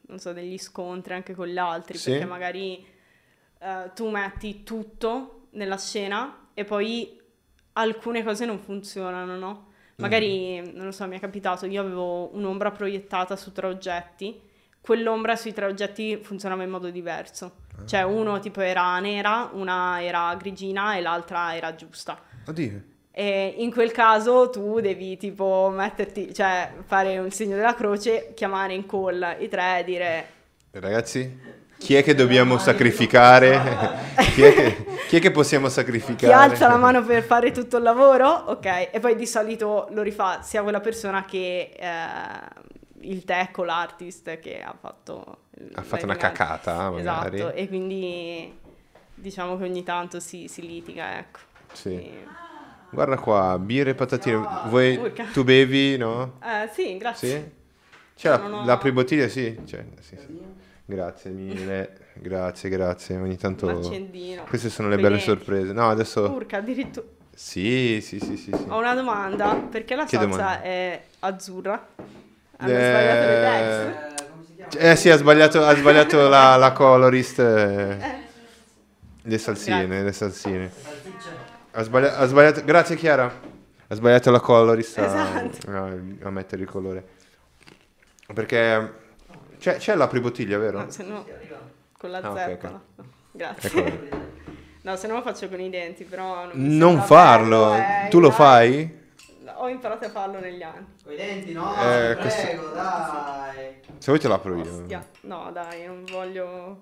non 0.07 0.19
so, 0.19 0.33
degli 0.33 0.57
scontri 0.57 1.13
anche 1.13 1.33
con 1.33 1.47
gli 1.47 1.57
altri, 1.57 1.97
Sì. 1.97 2.11
perché 2.11 2.25
magari 2.25 2.85
eh, 3.61 3.91
tu 3.93 4.09
metti 4.09 4.63
tutto 4.63 5.47
nella 5.51 5.77
scena 5.77 6.47
e 6.53 6.63
poi 6.65 7.19
alcune 7.73 8.23
cose 8.23 8.45
non 8.45 8.59
funzionano, 8.59 9.37
no? 9.37 9.67
Magari, 9.97 10.61
non 10.73 10.85
lo 10.85 10.91
so, 10.91 11.05
mi 11.07 11.17
è 11.17 11.19
capitato, 11.19 11.65
io 11.65 11.81
avevo 11.81 12.33
un'ombra 12.33 12.71
proiettata 12.71 13.35
su 13.35 13.51
tre 13.51 13.67
oggetti, 13.67 14.39
quell'ombra 14.79 15.35
sui 15.35 15.51
tre 15.51 15.65
oggetti 15.65 16.17
funzionava 16.23 16.63
in 16.63 16.69
modo 16.69 16.89
diverso. 16.89 17.67
Cioè, 17.85 18.03
uno 18.03 18.39
tipo 18.39 18.61
era 18.61 18.99
nera, 18.99 19.49
una 19.53 20.01
era 20.03 20.35
grigina 20.35 20.95
e 20.95 21.01
l'altra 21.01 21.55
era 21.55 21.75
giusta. 21.75 22.19
Oddio. 22.47 22.81
E 23.11 23.55
in 23.57 23.71
quel 23.71 23.91
caso 23.91 24.49
tu 24.49 24.79
devi 24.79 25.17
tipo 25.17 25.71
metterti, 25.75 26.33
cioè 26.33 26.71
fare 26.85 27.17
un 27.17 27.31
segno 27.31 27.55
della 27.55 27.75
croce, 27.75 28.33
chiamare 28.33 28.73
in 28.73 28.85
call 28.85 29.37
i 29.39 29.49
tre 29.49 29.79
e 29.79 29.83
dire 29.83 30.25
Ragazzi, 30.71 31.37
chi 31.77 31.95
è 31.95 32.03
che 32.03 32.13
dobbiamo 32.13 32.59
sacrificare? 32.59 33.59
chi, 34.33 34.43
è 34.43 34.53
che, 34.53 34.85
chi 35.07 35.15
è 35.17 35.19
che 35.19 35.31
possiamo 35.31 35.67
sacrificare? 35.67 36.31
chi 36.31 36.31
alza 36.31 36.67
la 36.67 36.77
mano 36.77 37.03
per 37.03 37.23
fare 37.23 37.51
tutto 37.51 37.77
il 37.77 37.83
lavoro, 37.83 38.29
ok, 38.29 38.89
e 38.91 38.99
poi 38.99 39.15
di 39.15 39.25
solito 39.25 39.87
lo 39.91 40.03
rifà 40.03 40.41
sia 40.43 40.61
quella 40.61 40.79
persona 40.79 41.25
che 41.25 41.71
eh, 41.75 41.89
il 43.01 43.25
tech 43.25 43.57
o 43.57 43.63
l'artist 43.63 44.39
che 44.39 44.61
ha 44.61 44.75
fatto... 44.79 45.47
Ha 45.73 45.81
fatto 45.81 46.05
una 46.05 46.13
lighting. 46.13 46.35
cacata, 46.35 46.89
magari. 46.89 47.37
Esatto, 47.39 47.53
e 47.53 47.67
quindi 47.67 48.57
diciamo 49.13 49.57
che 49.57 49.63
ogni 49.63 49.83
tanto 49.83 50.19
si, 50.19 50.47
si 50.47 50.61
litiga, 50.61 51.17
ecco. 51.17 51.39
Sì. 51.73 51.93
E- 51.95 52.25
Guarda 52.91 53.17
qua, 53.17 53.59
birre 53.59 53.91
e 53.91 53.93
patatine. 53.95 54.37
No. 54.37 54.69
Urca. 54.71 55.25
tu 55.31 55.43
bevi, 55.43 55.95
no? 55.97 56.39
Eh, 56.43 56.67
sì, 56.73 56.97
grazie. 56.97 57.29
Sì? 57.29 57.51
C'è 58.15 58.29
la, 58.29 58.43
ho- 58.43 58.65
la 58.65 58.77
pribottiglia? 58.77 59.27
Sì. 59.27 59.59
C'è, 59.63 59.85
sì, 59.99 60.17
sì. 60.17 60.39
Grazie 60.85 61.29
mille. 61.29 61.97
Grazie, 62.13 62.69
grazie. 62.69 63.15
Ogni 63.17 63.37
tanto... 63.37 63.69
accendino. 63.69 64.43
Queste 64.43 64.69
sono 64.69 64.87
le 64.89 64.95
Quei 64.97 65.07
belle 65.07 65.19
sorprese. 65.21 65.71
No, 65.71 65.87
adesso... 65.89 66.31
Urca, 66.31 66.57
addirittura... 66.57 67.05
Sì, 67.31 67.99
sì, 68.01 68.19
sì, 68.19 68.35
sì. 68.37 68.51
sì. 68.51 68.65
Ho 68.69 68.79
una 68.79 68.95
domanda, 68.95 69.53
perché 69.55 69.95
la 69.95 70.03
Che 70.05 70.17
salsa 70.17 70.25
domanda? 70.27 70.61
è 70.63 71.03
azzurra? 71.19 71.87
Hanno 72.57 72.71
Eh, 72.73 72.75
sbagliato 72.75 73.27
le 73.27 73.41
text? 73.41 74.18
Eh? 74.77 74.91
Eh 74.91 74.95
sì, 74.95 75.09
ha 75.09 75.15
sbagliato, 75.17 75.63
ha 75.65 75.75
sbagliato 75.75 76.27
la, 76.29 76.55
la 76.57 76.71
colorist. 76.73 77.39
eh, 77.39 77.97
Le 79.21 79.37
salsine, 79.37 79.85
Grazie. 79.87 80.03
le 80.03 80.11
salsine. 80.11 80.71
Ha 81.71 81.81
sbaglia- 81.83 82.17
ha 82.17 82.25
sbagliato, 82.25 82.63
grazie 82.65 82.95
Chiara. 82.95 83.31
Ha 83.87 83.95
sbagliato 83.95 84.31
la 84.31 84.39
colorist 84.39 84.97
a, 84.97 85.05
Esatto. 85.05 85.71
a- 85.71 86.27
a 86.27 86.29
mettere 86.31 86.63
il 86.63 86.67
colore. 86.69 87.03
Perché 88.33 88.93
c'è, 89.59 89.77
c'è 89.77 89.95
la 89.95 90.07
pribottiglia, 90.07 90.57
vero? 90.57 90.79
No, 90.83 90.89
se 90.91 91.03
no, 91.03 91.25
con 91.97 92.11
la 92.11 92.19
Ah, 92.19 92.31
ok, 92.31 92.37
zeppa. 92.37 92.67
ok. 92.67 92.73
no. 92.95 93.05
Grazie. 93.31 93.85
Ecco. 93.85 94.17
No, 94.81 94.95
se 94.95 95.07
no 95.07 95.15
lo 95.15 95.21
faccio 95.21 95.47
con 95.49 95.59
i 95.59 95.69
denti, 95.69 96.03
però 96.03 96.45
non, 96.45 96.51
Non 96.77 97.01
farlo. 97.01 97.69
bello, 97.71 97.75
eh, 98.05 98.09
Tu 98.09 98.19
lo 98.19 98.31
fai? 98.31 98.97
Ho 99.61 99.67
imparato 99.67 100.05
a 100.05 100.09
farlo 100.09 100.39
negli 100.39 100.61
anni. 100.61 100.85
Con 101.03 101.11
i 101.13 101.15
denti, 101.17 101.51
no? 101.51 101.73
Eh, 101.81 102.15
Ti 102.15 102.21
questo- 102.21 102.41
prego, 102.41 102.69
dai. 102.69 103.81
Se 103.97 104.05
vuoi 104.05 104.19
te 104.19 104.27
la 104.29 104.35
apro 104.35 104.55
io. 104.55 104.61
Ostia. 104.81 105.05
No, 105.21 105.49
dai, 105.51 105.85
non 105.85 106.05
voglio 106.09 106.77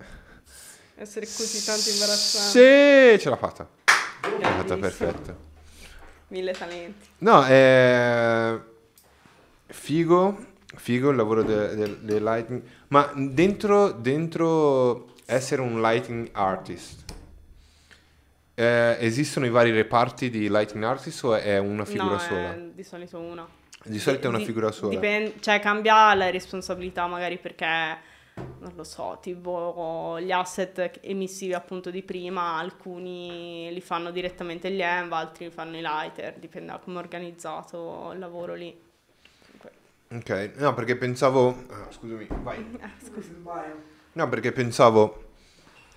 essere 0.94 1.26
così 1.26 1.64
tanto 1.64 1.88
imbarazzante. 1.90 3.16
Sì, 3.16 3.20
ce 3.22 3.28
l'ha 3.30 3.36
fatta. 3.36 3.68
Ce 4.22 4.38
l'ha 4.38 4.48
fatta 4.52 4.76
perfetta. 4.76 5.36
Mille 6.28 6.52
talenti. 6.52 7.08
No, 7.18 7.44
è 7.44 8.58
figo 9.66 10.36
figo 10.76 11.10
il 11.10 11.16
lavoro 11.16 11.42
del 11.42 11.76
de, 11.76 11.98
de 12.02 12.20
lighting. 12.20 12.62
Ma 12.88 13.10
dentro, 13.14 13.90
dentro 13.90 15.14
essere 15.26 15.62
un 15.62 15.80
lighting 15.80 16.28
artist, 16.32 17.07
eh, 18.58 18.96
esistono 18.98 19.46
i 19.46 19.50
vari 19.50 19.70
reparti 19.70 20.30
di 20.30 20.48
lighting 20.48 20.82
artist 20.82 21.22
o 21.22 21.36
è 21.36 21.58
una 21.58 21.84
figura 21.84 22.14
no, 22.14 22.18
sola? 22.18 22.54
è 22.54 22.58
di 22.74 22.82
solito 22.82 23.20
una. 23.20 23.46
Di 23.84 24.00
solito 24.00 24.26
è 24.26 24.28
una 24.28 24.38
Di- 24.38 24.44
figura 24.44 24.72
sola. 24.72 24.90
dipen- 24.90 25.40
cioè 25.40 25.60
cambia 25.60 26.12
la 26.14 26.28
responsabilità 26.28 27.06
magari 27.06 27.38
perché, 27.38 27.66
non 28.34 28.72
lo 28.74 28.82
so, 28.82 29.18
tipo 29.22 30.18
gli 30.20 30.32
asset 30.32 30.98
emissivi 31.02 31.54
appunto 31.54 31.92
di 31.92 32.02
prima, 32.02 32.56
alcuni 32.56 33.70
li 33.72 33.80
fanno 33.80 34.10
direttamente 34.10 34.72
gli 34.72 34.82
ENV, 34.82 35.12
altri 35.12 35.44
li 35.44 35.50
fanno 35.52 35.76
i 35.76 35.80
lighter, 35.80 36.34
dipende 36.40 36.72
da 36.72 36.78
come 36.78 36.96
è 36.96 37.02
organizzato 37.02 38.10
il 38.12 38.18
lavoro 38.18 38.54
lì. 38.54 38.76
Ok, 40.10 40.52
no 40.56 40.74
perché 40.74 40.96
pensavo... 40.96 41.64
ah, 41.70 41.86
scusami, 41.90 42.26
vai. 42.42 42.58
Eh, 42.80 42.90
scusa. 43.06 43.30
No, 44.14 44.28
perché 44.28 44.50
pensavo 44.50 45.26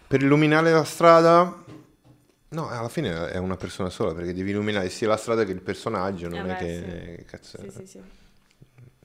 per 0.05 0.21
illuminare 0.21 0.71
la 0.71 0.83
strada. 0.83 1.79
No, 2.51 2.67
alla 2.67 2.89
fine 2.89 3.29
è 3.29 3.37
una 3.37 3.55
persona 3.55 3.89
sola 3.89 4.13
perché 4.13 4.33
devi 4.33 4.51
illuminare 4.51 4.89
sia 4.89 5.07
la 5.07 5.15
strada 5.15 5.45
che 5.45 5.51
il 5.53 5.61
personaggio. 5.61 6.27
Non 6.27 6.39
Eh 6.39 6.43
è 6.43 6.45
beh, 6.47 6.55
che. 6.65 7.15
che 7.17 7.25
cazzo. 7.25 7.57
Sì, 7.61 7.69
sì, 7.71 7.85
sì. 7.87 8.01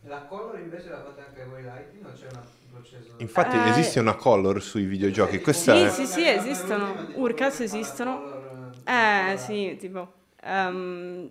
La 0.03 0.23
color 0.29 0.59
invece 0.59 0.89
la 0.89 1.03
fate 1.03 1.21
anche 1.21 1.45
voi 1.45 1.63
lighting 1.63 2.05
o 2.05 2.13
c'è 2.13 2.27
una- 2.31 2.41
un 2.41 2.71
processo? 2.73 3.13
Infatti, 3.19 3.57
Eh, 3.57 3.69
esiste 3.69 4.01
una 4.01 4.15
color 4.17 4.61
sui 4.61 4.85
videogiochi. 4.85 5.41
Questa 5.41 5.75
Sì, 5.75 5.81
è. 5.81 5.91
sì, 5.91 6.07
sì, 6.07 6.27
esistono. 6.29 7.11
Urcas 7.15 7.61
esistono. 7.61 8.31
Eh, 8.85 9.37
sì, 9.39 9.77
tipo... 9.79 10.13
ehm, 10.43 11.31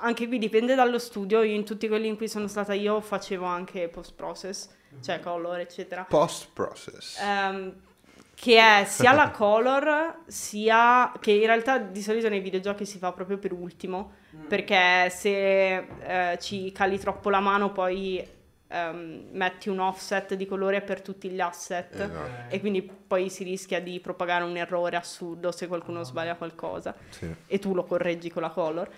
anche 0.00 0.26
qui 0.28 0.38
dipende 0.38 0.74
dallo 0.74 0.98
studio, 0.98 1.42
io 1.42 1.54
in 1.54 1.64
tutti 1.66 1.86
quelli 1.86 2.06
in 2.08 2.16
cui 2.16 2.28
sono 2.28 2.48
stata 2.48 2.72
io 2.72 3.00
facevo 3.02 3.44
anche 3.44 3.88
post-process, 3.88 4.68
cioè 5.00 5.20
color, 5.20 5.58
eccetera. 5.58 6.04
Post 6.04 6.48
process. 6.54 7.18
Ehm, 7.20 7.74
che 8.38 8.58
è 8.58 8.84
sia 8.86 9.12
la 9.12 9.30
color, 9.30 10.18
sia 10.26 11.10
che 11.18 11.32
in 11.32 11.46
realtà 11.46 11.78
di 11.78 12.02
solito 12.02 12.28
nei 12.28 12.40
videogiochi 12.40 12.84
si 12.84 12.98
fa 12.98 13.10
proprio 13.12 13.38
per 13.38 13.52
ultimo, 13.52 14.12
perché 14.46 15.08
se 15.10 15.76
eh, 15.76 16.38
ci 16.38 16.70
cali 16.70 16.98
troppo 16.98 17.30
la 17.30 17.40
mano 17.40 17.72
poi 17.72 18.22
ehm, 18.68 19.28
metti 19.32 19.70
un 19.70 19.78
offset 19.78 20.34
di 20.34 20.44
colore 20.46 20.82
per 20.82 21.00
tutti 21.00 21.30
gli 21.30 21.40
asset 21.40 21.94
Esatto. 21.94 22.54
e 22.54 22.60
quindi 22.60 22.82
poi 22.82 23.30
si 23.30 23.42
rischia 23.44 23.80
di 23.80 23.98
propagare 24.00 24.44
un 24.44 24.56
errore 24.56 24.96
assurdo 24.96 25.50
se 25.52 25.66
qualcuno 25.66 26.02
sbaglia 26.02 26.34
qualcosa 26.36 26.94
Sì. 27.08 27.34
e 27.46 27.58
tu 27.58 27.72
lo 27.74 27.84
correggi 27.84 28.30
con 28.30 28.42
la 28.42 28.50
color. 28.50 28.88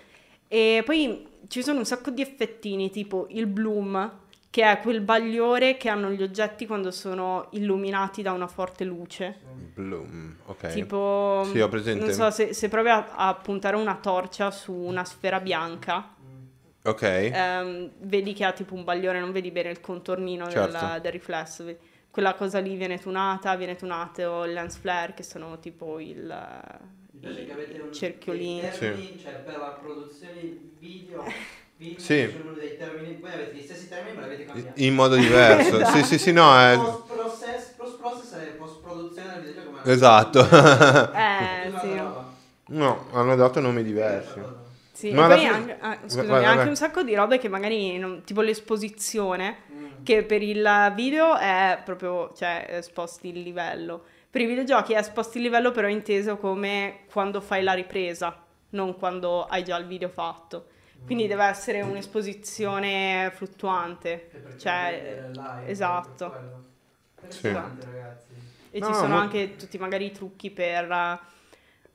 E 0.51 0.81
poi 0.83 1.27
ci 1.47 1.61
sono 1.63 1.77
un 1.79 1.85
sacco 1.85 2.09
di 2.09 2.21
effettini, 2.23 2.89
tipo 2.89 3.27
il 3.29 3.45
bloom, 3.47 4.11
che 4.49 4.63
è 4.63 4.79
quel 4.79 5.01
bagliore 5.01 5.77
che 5.77 5.89
hanno 5.89 6.09
gli 6.11 6.23
oggetti 6.23 6.65
quando 6.65 6.89
sono 6.91 7.47
illuminati 7.51 8.21
da 8.21 8.31
una 8.31 8.47
forte 8.47 8.83
luce. 8.83 9.37
Bloom. 9.75 10.37
Ok. 10.45 10.69
Tipo, 10.73 11.43
Sì, 11.51 11.59
ho 11.59 11.67
presente. 11.69 12.05
non 12.05 12.13
so, 12.13 12.31
se, 12.31 12.53
se 12.53 12.67
provi 12.67 12.89
a, 12.89 13.13
a 13.15 13.35
puntare 13.35 13.75
una 13.75 13.95
torcia 13.95 14.49
su 14.51 14.73
una 14.73 15.05
sfera 15.05 15.39
bianca, 15.39 16.15
Ok. 16.83 17.01
ehm, 17.03 17.91
vedi 17.99 18.33
che 18.33 18.43
ha 18.45 18.51
tipo 18.51 18.73
un 18.73 18.83
bagliore, 18.83 19.19
non 19.19 19.31
vedi 19.31 19.51
bene 19.51 19.69
il 19.69 19.81
contornino 19.81 20.49
Certo. 20.49 20.77
del, 20.77 21.01
del 21.01 21.11
riflesso. 21.11 21.75
Quella 22.09 22.33
cosa 22.33 22.57
lì 22.59 22.75
viene 22.75 22.97
tunata, 22.97 23.55
viene 23.55 23.75
tunato 23.75 24.43
il 24.45 24.53
lens 24.53 24.77
flare, 24.77 25.13
che 25.13 25.21
sono 25.21 25.59
tipo 25.59 25.99
il, 25.99 26.25
Mi 27.11 27.19
piace 27.19 27.45
che 27.45 27.51
avete 27.51 27.79
un, 27.81 27.93
cerchiolini. 27.93 28.61
dei 28.61 28.71
termini, 28.71 29.19
cioè 29.19 29.33
per 29.35 29.57
la 29.57 29.77
produzione 29.79 30.41
video, 30.79 31.23
video 31.87 32.03
Sì. 32.03 32.29
sono 32.31 32.55
dei 32.57 32.75
termini, 32.77 33.17
voi 33.19 33.33
avete 33.33 33.53
gli 33.55 33.61
stessi 33.61 33.87
termini 33.87 34.13
ma 34.13 34.21
li 34.21 34.27
avete 34.27 34.45
cambiati. 34.45 34.85
In 34.85 34.93
modo 34.93 35.15
diverso. 35.15 35.75
Esatto. 35.79 35.91
Sì, 35.97 36.03
sì, 36.03 36.17
sì, 36.17 36.31
no. 36.31 36.57
È... 36.57 36.75
Post 36.77 37.03
process, 37.11 37.73
post 37.77 37.97
process 37.97 38.33
è 38.33 38.53
post 38.55 38.77
produzione 38.79 39.29
del 39.29 39.33
videogioco. 39.43 39.79
ma- 39.81 39.91
Esatto. 39.91 40.39
Eh, 41.15 41.73
sì. 41.77 41.95
roba. 41.97 42.23
no, 42.67 43.05
hanno 43.11 43.35
dato 43.35 43.59
nomi 43.59 43.83
diversi. 43.83 44.57
Sì, 44.91 45.11
Ma 45.13 45.25
e 45.25 45.27
poi 45.29 45.37
fine- 45.39 45.49
anche, 45.51 45.71
ah, 45.79 45.87
Vai, 45.87 45.97
scusami, 46.01 46.27
vai, 46.27 46.43
anche 46.45 46.57
vai. 46.57 46.67
un 46.67 46.75
sacco 46.75 47.03
di 47.03 47.15
robe 47.15 47.37
che 47.37 47.47
magari, 47.47 47.97
non- 47.97 48.21
tipo 48.25 48.41
l'esposizione, 48.41 49.57
Mm. 49.71 49.85
che 50.03 50.23
per 50.23 50.41
il 50.41 50.91
video 50.95 51.37
è 51.37 51.79
proprio, 51.85 52.33
cioè, 52.35 52.65
esposti 52.69 53.29
il 53.29 53.41
livello. 53.41 54.03
Per 54.29 54.41
i 54.41 54.45
videogiochi 54.45 54.93
è 54.93 54.97
esposti 54.97 55.37
il 55.37 55.43
livello 55.43 55.71
però 55.71 55.87
inteso 55.87 56.37
come 56.37 56.99
quando 57.11 57.39
fai 57.41 57.63
la 57.63 57.73
ripresa, 57.73 58.43
non 58.71 58.95
quando 58.97 59.45
hai 59.45 59.63
già 59.63 59.77
il 59.77 59.85
video 59.87 60.09
fatto. 60.09 60.65
Quindi 61.03 61.27
deve 61.27 61.45
essere 61.45 61.81
un'esposizione 61.81 63.31
fluttuante, 63.35 64.31
cioè, 64.57 65.25
live, 65.31 65.65
esatto. 65.65 66.43
per. 67.27 67.47
Interessante 67.47 67.87
ragazzi. 67.87 68.25
E 68.71 68.79
No, 68.79 68.85
ci 68.87 68.93
sono 68.93 69.15
ma- 69.15 69.21
anche 69.21 69.55
tutti 69.55 69.77
magari 69.77 70.05
i 70.05 70.11
trucchi 70.11 70.51
per 70.51 71.19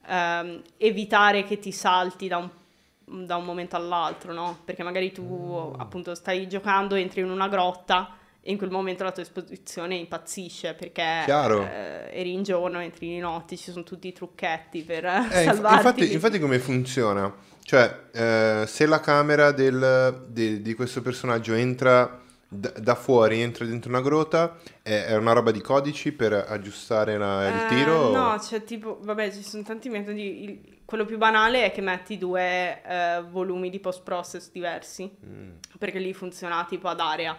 ehm, 0.06 0.62
evitare 0.76 1.44
che 1.44 1.58
ti 1.58 1.72
salti 1.72 2.28
da 2.28 2.38
un, 2.38 3.26
da 3.26 3.36
un 3.36 3.44
momento 3.44 3.76
all'altro, 3.76 4.32
no? 4.32 4.60
Perché 4.64 4.82
magari 4.82 5.12
tu 5.12 5.72
appunto 5.76 6.14
stai 6.14 6.48
giocando, 6.48 6.94
entri 6.94 7.20
in 7.20 7.30
una 7.30 7.48
grotta 7.48 8.16
e 8.46 8.50
in 8.52 8.58
quel 8.58 8.68
momento 8.70 9.04
la 9.04 9.10
tua 9.10 9.22
esposizione 9.22 9.94
impazzisce 9.94 10.74
perché 10.74 11.24
eh, 11.64 12.10
eri 12.12 12.34
in 12.34 12.42
giorno, 12.42 12.78
entri 12.78 13.08
di 13.08 13.18
notte, 13.18 13.56
ci 13.56 13.70
sono 13.70 13.84
tutti 13.84 14.06
i 14.08 14.12
trucchetti 14.12 14.82
per 14.82 15.06
Eh, 15.06 15.44
salvarti. 15.44 15.76
infatti, 15.76 16.12
infatti 16.12 16.38
come 16.38 16.58
funziona? 16.58 17.34
Cioè, 17.62 18.00
eh, 18.12 18.64
se 18.66 18.84
la 18.84 19.00
camera 19.00 19.50
del- 19.50 20.26
di, 20.28 20.60
di 20.60 20.74
questo 20.74 21.00
personaggio 21.00 21.54
entra 21.54 22.20
da, 22.46 22.70
da 22.78 22.94
fuori, 22.94 23.40
entra 23.40 23.64
dentro 23.64 23.88
una 23.88 24.02
grotta, 24.02 24.58
è, 24.82 25.14
una 25.16 25.32
roba 25.32 25.50
di 25.50 25.62
codici 25.62 26.12
per 26.12 26.34
aggiustare 26.46 27.16
la- 27.16 27.48
il 27.48 27.62
Eh, 27.62 27.66
tiro? 27.66 27.94
o- 27.94 28.12
No, 28.12 28.36
c'è 28.38 28.62
tipo, 28.64 28.98
vabbè, 29.00 29.32
ci 29.32 29.42
sono 29.42 29.62
tanti 29.62 29.88
metodi. 29.88 30.44
Il- 30.44 30.72
quello 30.84 31.06
più 31.06 31.16
banale 31.16 31.64
è 31.64 31.72
che 31.72 31.80
metti 31.80 32.18
due 32.18 32.82
eh, 32.84 33.22
volumi 33.30 33.70
di 33.70 33.80
post-process 33.80 34.50
diversi, 34.52 35.10
Mm, 35.24 35.52
perché 35.78 35.98
lì 35.98 36.12
funziona 36.12 36.66
tipo 36.68 36.88
ad 36.88 37.00
area. 37.00 37.34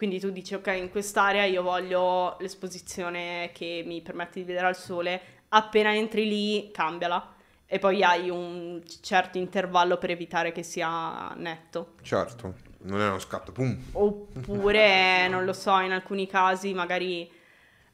Quindi 0.00 0.18
tu 0.18 0.30
dici, 0.30 0.54
ok, 0.54 0.68
in 0.78 0.88
quest'area 0.88 1.44
io 1.44 1.60
voglio 1.62 2.38
l'esposizione 2.40 3.50
che 3.52 3.82
mi 3.84 4.00
permette 4.00 4.40
di 4.40 4.46
vedere 4.46 4.68
al 4.68 4.74
sole, 4.74 5.20
appena 5.48 5.94
entri 5.94 6.26
lì 6.26 6.70
cambiala 6.72 7.34
e 7.66 7.78
poi 7.78 8.02
hai 8.02 8.30
un 8.30 8.82
certo 9.02 9.36
intervallo 9.36 9.98
per 9.98 10.08
evitare 10.08 10.52
che 10.52 10.62
sia 10.62 11.34
netto. 11.34 11.96
certo, 12.00 12.54
non 12.84 12.98
è 12.98 13.08
uno 13.08 13.18
scatto, 13.18 13.52
pum. 13.52 13.78
Oppure, 13.92 15.28
non 15.28 15.44
lo 15.44 15.52
so, 15.52 15.78
in 15.80 15.92
alcuni 15.92 16.26
casi 16.26 16.72
magari 16.72 17.30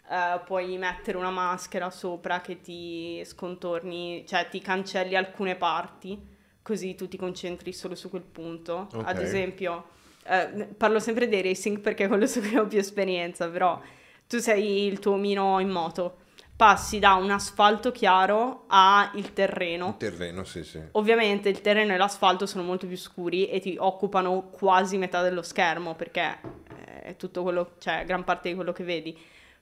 eh, 0.09 0.41
puoi 0.45 0.79
mettere 0.79 1.17
una 1.17 1.31
maschera 1.31 1.91
sopra 1.91 2.41
che 2.41 2.61
ti 2.61 3.21
scontorni, 3.25 4.25
cioè 4.29 4.47
ti 4.49 4.61
cancelli 4.61 5.17
alcune 5.17 5.57
parti, 5.57 6.25
così 6.63 6.95
tu 6.95 7.09
ti 7.09 7.17
concentri 7.17 7.73
solo 7.73 7.97
su 7.97 8.11
quel 8.11 8.23
punto. 8.23 8.87
Ok. 8.93 9.03
Ad 9.05 9.21
esempio, 9.21 9.95
eh, 10.29 10.67
parlo 10.77 10.99
sempre 10.99 11.29
dei 11.29 11.43
racing 11.43 11.81
perché 11.81 12.05
è 12.05 12.09
quello 12.09 12.27
su 12.27 12.41
cui 12.41 12.57
ho 12.57 12.67
più 12.67 12.79
esperienza, 12.79 13.49
però 13.49 13.81
tu 14.27 14.39
sei 14.39 14.87
il 14.87 14.99
tuo 14.99 15.13
omino 15.13 15.61
in 15.61 15.69
moto, 15.69 16.19
passi 16.57 16.99
da 16.99 17.15
un 17.15 17.31
asfalto 17.31 17.93
chiaro 17.93 18.65
a 18.69 19.11
il 19.15 19.33
terreno. 19.33 19.89
Il 19.89 19.97
terreno, 19.97 20.45
sì, 20.45 20.65
sì. 20.65 20.81
Ovviamente 20.93 21.49
il 21.49 21.61
terreno 21.61 21.93
e 21.93 21.97
l'asfalto 21.97 22.47
sono 22.47 22.65
molto 22.65 22.87
più 22.87 22.97
scuri 22.97 23.49
e 23.49 23.61
ti 23.61 23.77
occupano 23.79 24.49
quasi 24.51 24.97
metà 24.99 25.23
dello 25.23 25.43
schermo 25.43 25.95
perché 25.95 26.39
eh, 26.87 27.03
è 27.03 27.17
tutto 27.17 27.43
quello, 27.43 27.73
cioè 27.79 28.05
gran 28.05 28.25
parte 28.25 28.49
di 28.49 28.55
quello 28.55 28.73
che 28.73 28.85
vedi. 28.85 29.17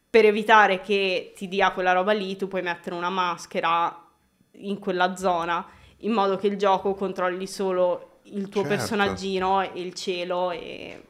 Per 0.08 0.24
evitare 0.24 0.80
che 0.80 1.32
ti 1.34 1.48
dia 1.48 1.72
quella 1.72 1.92
roba 1.92 2.12
lì, 2.12 2.36
tu 2.36 2.46
puoi 2.46 2.62
mettere 2.62 2.94
una 2.94 3.10
maschera 3.10 4.00
in 4.58 4.78
quella 4.78 5.16
zona 5.16 5.66
in 5.98 6.12
modo 6.12 6.36
che 6.36 6.46
il 6.46 6.56
gioco 6.56 6.94
controlli 6.94 7.46
solo 7.46 8.13
il 8.24 8.48
tuo 8.48 8.62
Certo. 8.62 8.76
personaggino 8.76 9.62
e 9.62 9.80
il 9.80 9.94
cielo 9.94 10.50
e... 10.50 11.02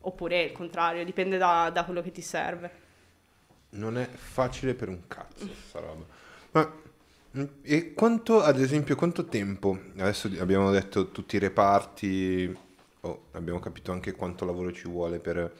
oppure 0.00 0.42
il 0.42 0.52
contrario, 0.52 1.04
dipende 1.04 1.38
da, 1.38 1.70
da 1.70 1.84
quello 1.84 2.02
che 2.02 2.12
ti 2.12 2.22
serve. 2.22 2.84
Non 3.70 3.98
è 3.98 4.06
facile 4.06 4.74
per 4.74 4.88
un 4.88 5.06
cazzo 5.06 5.48
sta 5.68 5.80
roba. 5.80 6.04
Ma 6.52 6.72
mm, 7.36 7.44
e 7.62 7.92
quanto, 7.92 8.40
ad 8.40 8.60
esempio, 8.60 8.94
quanto 8.96 9.26
tempo? 9.26 9.78
Adesso 9.96 10.30
abbiamo 10.38 10.70
detto 10.70 11.10
tutti 11.10 11.36
i 11.36 11.40
reparti, 11.40 12.56
oh, 13.00 13.26
abbiamo 13.32 13.58
capito 13.58 13.92
anche 13.92 14.12
quanto 14.12 14.44
lavoro 14.44 14.72
ci 14.72 14.88
vuole 14.88 15.18
per, 15.18 15.52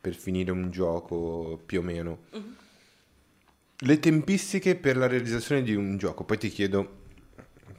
per 0.00 0.14
finire 0.14 0.50
un 0.50 0.70
gioco, 0.70 1.60
più 1.64 1.80
o 1.80 1.82
meno. 1.82 2.18
Le 3.82 3.98
tempistiche 3.98 4.76
per 4.76 4.96
la 4.96 5.06
realizzazione 5.06 5.62
di 5.62 5.74
un 5.74 5.96
gioco, 5.96 6.24
poi 6.24 6.38
ti 6.38 6.48
chiedo 6.48 6.99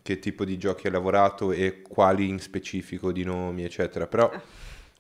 che 0.02 0.20
tipo 0.20 0.46
di 0.46 0.58
giochi 0.58 0.88
hai 0.88 0.94
lavorato 0.94 1.52
e 1.52 1.82
quali 1.82 2.28
in 2.28 2.40
specifico 2.40 3.12
di 3.12 3.24
nomi, 3.24 3.64
eccetera. 3.64 4.08
Però 4.08 4.32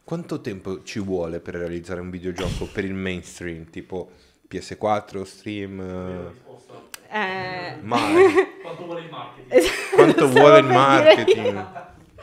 quanto 0.03 0.41
tempo 0.41 0.83
ci 0.83 0.99
vuole 0.99 1.39
per 1.39 1.55
realizzare 1.55 2.01
un 2.01 2.09
videogioco 2.09 2.65
per 2.65 2.85
il 2.85 2.93
mainstream, 2.93 3.69
tipo 3.69 4.11
PS4, 4.49 5.23
stream? 5.23 5.79
Eh. 5.79 6.49
Eh, 7.13 7.77
mai. 7.81 8.31
Quanto 8.63 8.85
vuole 8.85 9.01
il 9.01 9.09
marketing? 9.09 9.51
Esatto, 9.51 9.95
Quanto 9.95 10.27
vuole 10.29 10.59
il 10.59 10.65
marketing? 10.65 11.65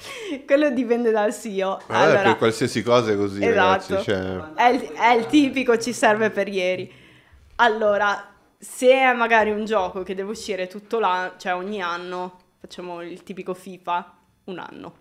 quello 0.47 0.71
dipende 0.71 1.11
dal 1.11 1.35
CEO. 1.35 1.81
Ma 1.89 1.99
vabbè, 1.99 2.05
Allora, 2.05 2.23
per 2.23 2.37
qualsiasi 2.39 2.83
cosa 2.83 3.13
è 3.13 3.17
così, 3.17 3.45
Esatto. 3.45 3.95
ragazzi. 3.95 4.03
Cioè... 4.03 4.55
è, 4.55 4.69
il, 4.69 4.81
è 4.93 5.13
il 5.13 5.27
tipico 5.27 5.77
ci 5.79 5.93
serve 5.93 6.31
per 6.31 6.49
ieri. 6.49 6.91
Allora, 7.57 8.33
se 8.57 8.91
è 8.91 9.13
magari 9.13 9.51
un 9.51 9.65
gioco 9.65 10.03
che 10.03 10.15
deve 10.15 10.31
uscire 10.31 10.67
tutto 10.67 10.99
l'anno, 10.99 11.33
cioè 11.37 11.55
ogni 11.55 11.83
anno, 11.83 12.39
facciamo 12.59 13.03
il 13.03 13.23
tipico 13.23 13.55
FIFA, 13.55 14.17
un 14.45 14.59
anno, 14.59 14.95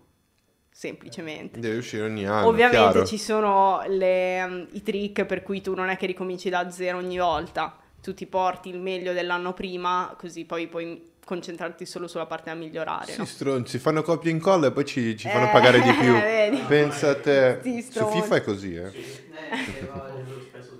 semplicemente. 0.70 1.58
Deve 1.60 1.76
uscire 1.78 2.04
ogni 2.04 2.26
anno, 2.26 2.46
Ovviamente 2.48 2.90
chiaro. 2.90 3.06
ci 3.06 3.18
sono 3.18 3.82
le, 3.88 4.42
um, 4.42 4.66
i 4.72 4.82
trick 4.82 5.24
per 5.24 5.42
cui 5.42 5.60
tu 5.60 5.74
non 5.74 5.88
è 5.88 5.96
che 5.96 6.06
ricominci 6.06 6.48
da 6.48 6.70
zero 6.70 6.98
ogni 6.98 7.18
volta, 7.18 7.76
tu 8.00 8.14
ti 8.14 8.26
porti 8.26 8.68
il 8.68 8.78
meglio 8.78 9.12
dell'anno 9.12 9.52
prima, 9.52 10.14
così 10.16 10.44
poi 10.44 10.68
puoi 10.68 11.16
concentrarti 11.24 11.84
solo 11.84 12.06
sulla 12.08 12.24
parte 12.26 12.48
da 12.50 12.56
migliorare. 12.56 13.12
Sì, 13.12 13.18
no? 13.18 13.24
stronzi, 13.26 13.78
fanno 13.78 14.00
copia 14.02 14.30
e 14.30 14.34
incolla 14.34 14.68
e 14.68 14.72
poi 14.72 14.84
ci, 14.86 15.14
ci 15.16 15.28
fanno 15.28 15.48
Eh, 15.48 15.50
pagare 15.52 15.80
di 15.82 15.92
più. 15.92 16.12
vedi? 16.18 16.56
Pensa 16.66 17.10
a 17.10 17.16
te. 17.16 17.58
Sti 17.60 17.82
Su. 17.82 18.06
FIFA 18.08 18.36
è 18.36 18.42
così, 18.42 18.74
eh. 18.76 18.90
Sì. 18.90 19.18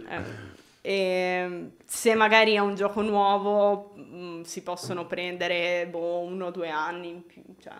Eh. 0.08 0.47
E 0.88 1.72
se 1.84 2.14
magari 2.14 2.54
è 2.54 2.60
un 2.60 2.74
gioco 2.74 3.02
nuovo, 3.02 3.92
mh, 3.94 4.40
si 4.44 4.62
possono 4.62 5.04
prendere 5.04 5.86
boh, 5.86 6.20
uno 6.20 6.46
o 6.46 6.50
due 6.50 6.70
anni 6.70 7.10
in 7.10 7.26
più. 7.26 7.42
Cioè, 7.60 7.74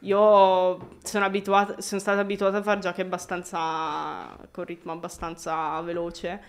io 0.00 0.96
sono, 1.04 1.24
abituata, 1.24 1.80
sono 1.80 2.00
stata 2.00 2.18
abituata 2.18 2.56
a 2.56 2.62
fare 2.64 2.80
giochi 2.80 3.00
abbastanza 3.00 4.36
con 4.50 4.64
ritmo 4.64 4.90
abbastanza 4.90 5.80
veloce, 5.82 6.42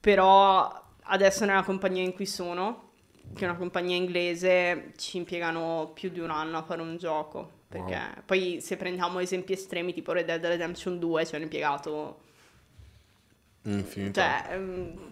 però 0.00 0.82
adesso 1.02 1.44
nella 1.44 1.62
compagnia 1.62 2.02
in 2.02 2.14
cui 2.14 2.24
sono, 2.24 2.92
che 3.34 3.44
è 3.44 3.48
una 3.48 3.58
compagnia 3.58 3.96
inglese, 3.96 4.94
ci 4.96 5.18
impiegano 5.18 5.90
più 5.92 6.08
di 6.08 6.20
un 6.20 6.30
anno 6.30 6.56
a 6.56 6.62
fare 6.62 6.80
un 6.80 6.96
gioco. 6.96 7.56
Perché 7.68 8.22
poi 8.24 8.62
se 8.62 8.78
prendiamo 8.78 9.18
esempi 9.18 9.52
estremi 9.52 9.92
tipo 9.92 10.12
Red 10.12 10.24
Dead 10.24 10.42
Redemption 10.42 10.98
2 10.98 11.26
ci 11.26 11.34
hanno 11.34 11.44
impiegato 11.44 12.20
Infinito. 13.70 14.20
cioè, 14.20 14.58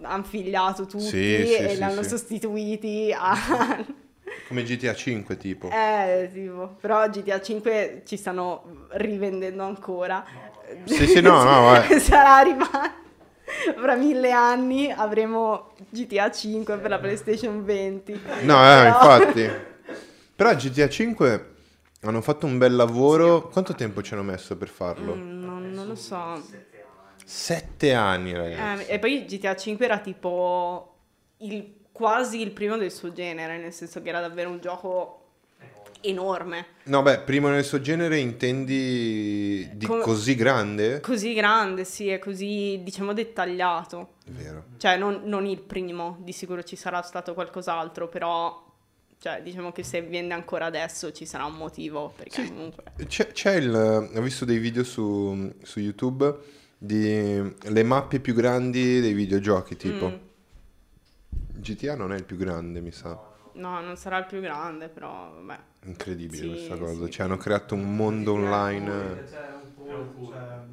hanno 0.02 0.22
figliato 0.22 0.86
tutti 0.86 1.04
Sì, 1.04 1.44
sì, 1.46 1.54
e 1.56 1.68
sì, 1.70 1.76
li 1.76 1.82
hanno 1.82 2.02
sostituiti 2.02 3.14
a... 3.16 3.84
Come 4.48 4.62
GTA 4.62 4.94
5 4.94 5.36
tipo. 5.36 5.70
eh, 5.70 6.30
tipo, 6.32 6.76
però 6.80 7.08
GTA 7.08 7.40
5 7.40 8.02
ci 8.04 8.16
stanno 8.16 8.86
rivendendo 8.90 9.64
ancora. 9.64 10.24
Sì, 10.84 11.06
sì, 11.06 11.20
no, 11.20 11.42
no, 11.42 11.62
vai. 11.66 11.98
Sarà 12.00 12.36
arrivato... 12.36 13.04
Fra 13.76 13.94
mille 13.94 14.32
anni 14.32 14.90
avremo 14.90 15.72
GTA 15.88 16.30
5 16.30 16.78
per 16.78 16.90
la 16.90 16.98
PlayStation 16.98 17.64
20. 17.64 18.20
No, 18.42 18.56
eh, 18.62 18.82
Però- 18.82 18.86
infatti. 18.86 19.50
Però 20.36 20.54
GTA 20.54 20.88
5 20.88 21.54
hanno 22.02 22.20
fatto 22.20 22.46
un 22.46 22.58
bel 22.58 22.74
lavoro. 22.74 23.48
Quanto 23.48 23.74
tempo 23.74 24.02
ci 24.02 24.14
hanno 24.14 24.24
messo 24.24 24.56
per 24.56 24.68
farlo? 24.68 25.14
Mm, 25.14 25.44
non, 25.44 25.70
non 25.72 25.86
lo 25.86 25.94
so. 25.94 26.42
Sette 27.28 27.92
anni, 27.92 28.32
ragazzi. 28.32 28.84
Eh, 28.88 28.94
e 28.94 28.98
poi 29.00 29.24
GTA 29.24 29.56
5 29.56 29.84
era 29.84 29.98
tipo 29.98 30.94
il- 31.38 31.74
quasi 31.90 32.40
il 32.40 32.52
primo 32.52 32.76
del 32.76 32.92
suo 32.92 33.12
genere, 33.12 33.58
nel 33.58 33.72
senso 33.72 34.00
che 34.00 34.10
era 34.10 34.20
davvero 34.20 34.48
un 34.48 34.60
gioco 34.60 35.22
enorme. 36.02 36.66
No, 36.84 37.02
beh, 37.02 37.20
primo 37.22 37.48
nel 37.48 37.64
suo 37.64 37.80
genere 37.80 38.18
intendi 38.18 39.68
di 39.74 39.86
Come- 39.86 40.02
così 40.02 40.36
grande? 40.36 41.00
Così 41.00 41.34
grande, 41.34 41.84
sì, 41.84 42.10
è 42.10 42.20
così, 42.20 42.80
diciamo, 42.84 43.12
dettagliato. 43.12 44.10
È 44.24 44.30
vero. 44.30 44.64
Cioè, 44.76 44.96
non, 44.96 45.22
non 45.24 45.46
il 45.46 45.58
primo, 45.60 46.18
di 46.20 46.30
sicuro 46.32 46.62
ci 46.62 46.76
sarà 46.76 47.02
stato 47.02 47.34
qualcos'altro, 47.34 48.06
però, 48.08 48.64
cioè, 49.18 49.42
diciamo 49.42 49.72
che 49.72 49.82
se 49.82 50.00
viene 50.02 50.32
ancora 50.32 50.66
adesso 50.66 51.10
ci 51.10 51.26
sarà 51.26 51.44
un 51.44 51.54
motivo, 51.56 52.12
perché 52.14 52.42
Sì. 52.44 52.48
comunque... 52.50 52.84
C'è, 53.08 53.32
c'è 53.32 53.54
il... 53.56 53.74
Ho 54.14 54.20
visto 54.20 54.44
dei 54.44 54.58
video 54.58 54.84
su, 54.84 55.52
su 55.64 55.80
YouTube 55.80 56.36
di 56.86 57.54
le 57.60 57.82
mappe 57.82 58.20
più 58.20 58.32
grandi 58.34 59.00
dei 59.00 59.12
videogiochi, 59.12 59.76
tipo. 59.76 60.08
Mm. 60.10 60.14
GTA 61.58 61.96
non 61.96 62.12
è 62.12 62.16
il 62.16 62.24
più 62.24 62.36
grande, 62.36 62.80
mi 62.80 62.92
sa. 62.92 63.18
No, 63.52 63.80
non 63.80 63.96
sarà 63.96 64.18
il 64.18 64.26
più 64.26 64.40
grande, 64.40 64.88
però, 64.88 65.32
vabbè. 65.40 65.58
Incredibile 65.86 66.42
Sì, 66.42 66.48
questa 66.48 66.76
cosa. 66.76 67.04
sì. 67.06 67.10
Cioè, 67.10 67.26
hanno 67.26 67.36
creato 67.36 67.74
un 67.74 67.96
mondo 67.96 68.32
online. 68.34 69.34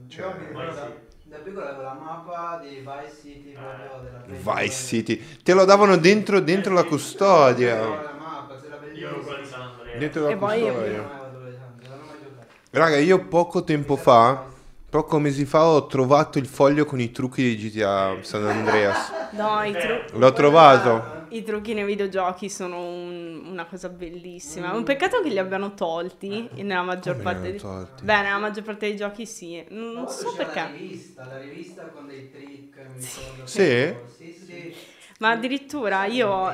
Cioè, 0.07 0.25
un 0.25 0.35
po', 0.35 0.51
È 0.57 0.61
un 0.61 0.65
cioè, 0.65 0.73
da, 0.73 1.39
piccolo 1.43 1.65
avevo 1.67 1.81
la 1.83 1.93
mappa 1.93 2.59
di 2.61 2.75
Vice 2.81 3.15
City 3.21 3.53
proprio 3.53 3.87
della. 4.25 4.53
Vice 4.63 4.71
City. 4.85 5.21
Te 5.43 5.53
lo 5.53 5.65
davano 5.65 5.95
dentro, 5.97 6.39
dentro 6.41 6.73
la 6.73 6.81
C'era 6.83 6.89
custodia. 6.89 7.79
la 7.79 8.13
mappa, 8.17 8.57
c'era 8.61 8.77
bellissima. 8.77 9.29
Andrea. 9.29 9.71
Dentro 9.91 10.23
la 10.23 10.29
E 10.29 10.35
poi- 10.37 10.59
Io 10.61 10.65
custodia. 10.73 10.97
non 11.01 11.11
ero 11.11 11.25
adolescente, 11.25 11.87
non 11.89 11.99
ho 12.01 12.05
mai 12.05 12.17
giocato. 12.21 12.47
Raga, 12.71 12.97
io 12.97 13.27
poco 13.27 13.63
tempo 13.63 13.95
fa, 13.95 14.52
poco 14.93 15.17
mesi 15.17 15.43
fa, 15.45 15.65
ho 15.65 15.87
trovato 15.87 16.37
il 16.37 16.45
foglio 16.45 16.85
con 16.85 16.99
i 16.99 17.09
trucchi 17.09 17.41
di 17.41 17.55
GTA 17.57 18.17
San 18.21 18.45
Andreas. 18.45 19.11
No, 19.33 19.63
i, 19.63 19.75
tru- 19.75 20.11
L'ho 20.11 20.31
trovato. 20.33 21.25
i 21.29 21.41
trucchi 21.41 21.73
nei 21.73 21.85
videogiochi 21.85 22.47
sono 22.47 22.77
un- 22.85 23.41
una 23.49 23.65
cosa 23.65 23.89
bellissima. 23.89 24.71
È 24.71 24.75
un 24.75 24.83
peccato 24.83 25.23
che 25.23 25.29
li 25.29 25.39
abbiano 25.39 25.73
tolti 25.73 26.51
nella 26.57 26.83
maggior 26.83 27.13
Come 27.17 27.23
parte 27.23 27.47
hanno 27.47 27.55
tolti? 27.57 28.05
Beh, 28.05 28.21
nella 28.21 28.37
maggior 28.37 28.63
parte 28.63 28.85
dei 28.89 28.95
giochi 28.95 29.25
sì. 29.25 29.65
Non 29.69 29.93
l'altro 29.95 30.13
so 30.13 30.29
c'era 30.37 30.43
La 30.43 30.51
perché. 30.51 30.77
rivista, 30.77 31.21
la 31.31 31.39
rivista 31.47 31.81
con 31.91 32.05
dei 32.05 32.27
trick, 32.29 32.51
mi 32.51 32.67
ricordo. 32.67 33.41
Sì? 33.43 33.95
Sì, 34.37 34.45
sì. 34.45 34.71
Ma 35.17 35.31
addirittura 35.31 36.05
io 36.05 36.53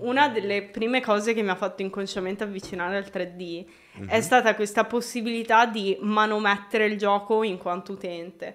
una 0.00 0.28
delle 0.28 0.64
prime 0.64 1.00
cose 1.00 1.32
che 1.32 1.40
mi 1.40 1.48
ha 1.48 1.56
fatto 1.56 1.80
inconsciamente 1.80 2.44
avvicinare 2.44 2.98
al 2.98 3.08
3D 3.10 3.64
Mhm. 4.00 4.08
è 4.08 4.20
stata 4.20 4.54
questa 4.54 4.84
possibilità 4.84 5.66
di 5.66 5.96
manomettere 6.00 6.86
il 6.86 6.96
gioco 6.98 7.42
in 7.42 7.58
quanto 7.58 7.92
utente. 7.92 8.54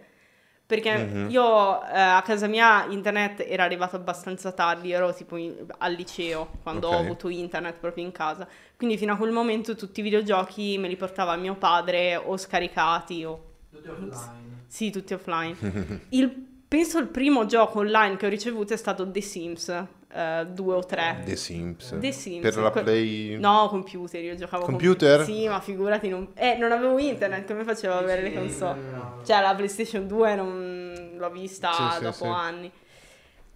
Perché 0.66 0.98
Mhm. 0.98 1.30
io 1.30 1.84
eh, 1.84 2.00
a 2.00 2.22
casa 2.24 2.48
mia 2.48 2.86
internet 2.90 3.44
era 3.48 3.64
arrivato 3.64 3.96
abbastanza 3.98 4.52
tardi, 4.54 4.92
ero 4.92 5.14
tipo 5.14 5.36
in- 5.36 5.66
al 5.78 5.94
liceo 5.94 6.50
quando 6.64 6.88
ho 6.88 6.96
Ok. 6.96 7.04
avuto 7.04 7.30
internet 7.30 7.76
proprio 7.76 8.04
in 8.06 8.12
casa. 8.12 8.48
Quindi 8.78 8.98
fino 8.98 9.14
a 9.14 9.18
quel 9.18 9.32
momento 9.32 9.76
tutti 9.76 10.00
i 10.00 10.04
videogiochi 10.04 10.78
me 10.80 10.88
li 10.88 10.96
portava 10.96 11.36
mio 11.36 11.56
padre 11.56 12.16
o 12.16 12.38
scaricati 12.38 13.24
o 13.26 13.44
Tutti 13.72 13.88
offline. 13.90 14.64
sì, 14.68 14.90
tutti 14.90 15.14
offline. 15.14 15.56
Il- 16.10 16.48
penso 16.68 16.98
il 16.98 17.08
primo 17.08 17.46
gioco 17.46 17.80
online 17.80 18.16
che 18.16 18.26
ho 18.26 18.30
ricevuto 18.30 18.74
è 18.74 18.78
stato 18.78 19.10
The 19.12 19.22
Sims 19.22 19.86
2 20.14 20.76
o 20.76 20.86
3. 20.86 21.22
The 21.26 21.36
Sims. 21.36 21.98
The 22.00 22.12
Sims. 22.12 22.42
Per 22.42 22.56
la 22.58 22.70
Que- 22.72 22.84
Play... 22.84 23.38
No, 23.40 23.68
computer, 23.70 24.22
io 24.24 24.36
giocavo 24.36 24.64
con- 24.64 24.74
Computer? 24.74 25.24
Sì, 25.24 25.48
ma 25.48 25.60
figurati, 25.60 26.08
non... 26.10 26.30
eh, 26.36 26.56
non 26.58 26.72
avevo 26.72 26.98
internet, 27.00 27.48
come 27.48 27.64
facevo 27.64 27.94
ad 27.96 28.04
avere 28.04 28.22
le 28.22 28.34
console? 28.34 28.80
no. 28.92 29.22
Cioè, 29.26 29.42
la 29.42 29.56
PlayStation 29.56 30.06
2 30.08 30.36
non 30.36 31.12
l'ho 31.18 31.30
vista 31.32 31.72
Sì, 31.72 31.84
sì, 31.98 32.02
dopo 32.04 32.14
sì. 32.16 32.24
anni. 32.26 32.72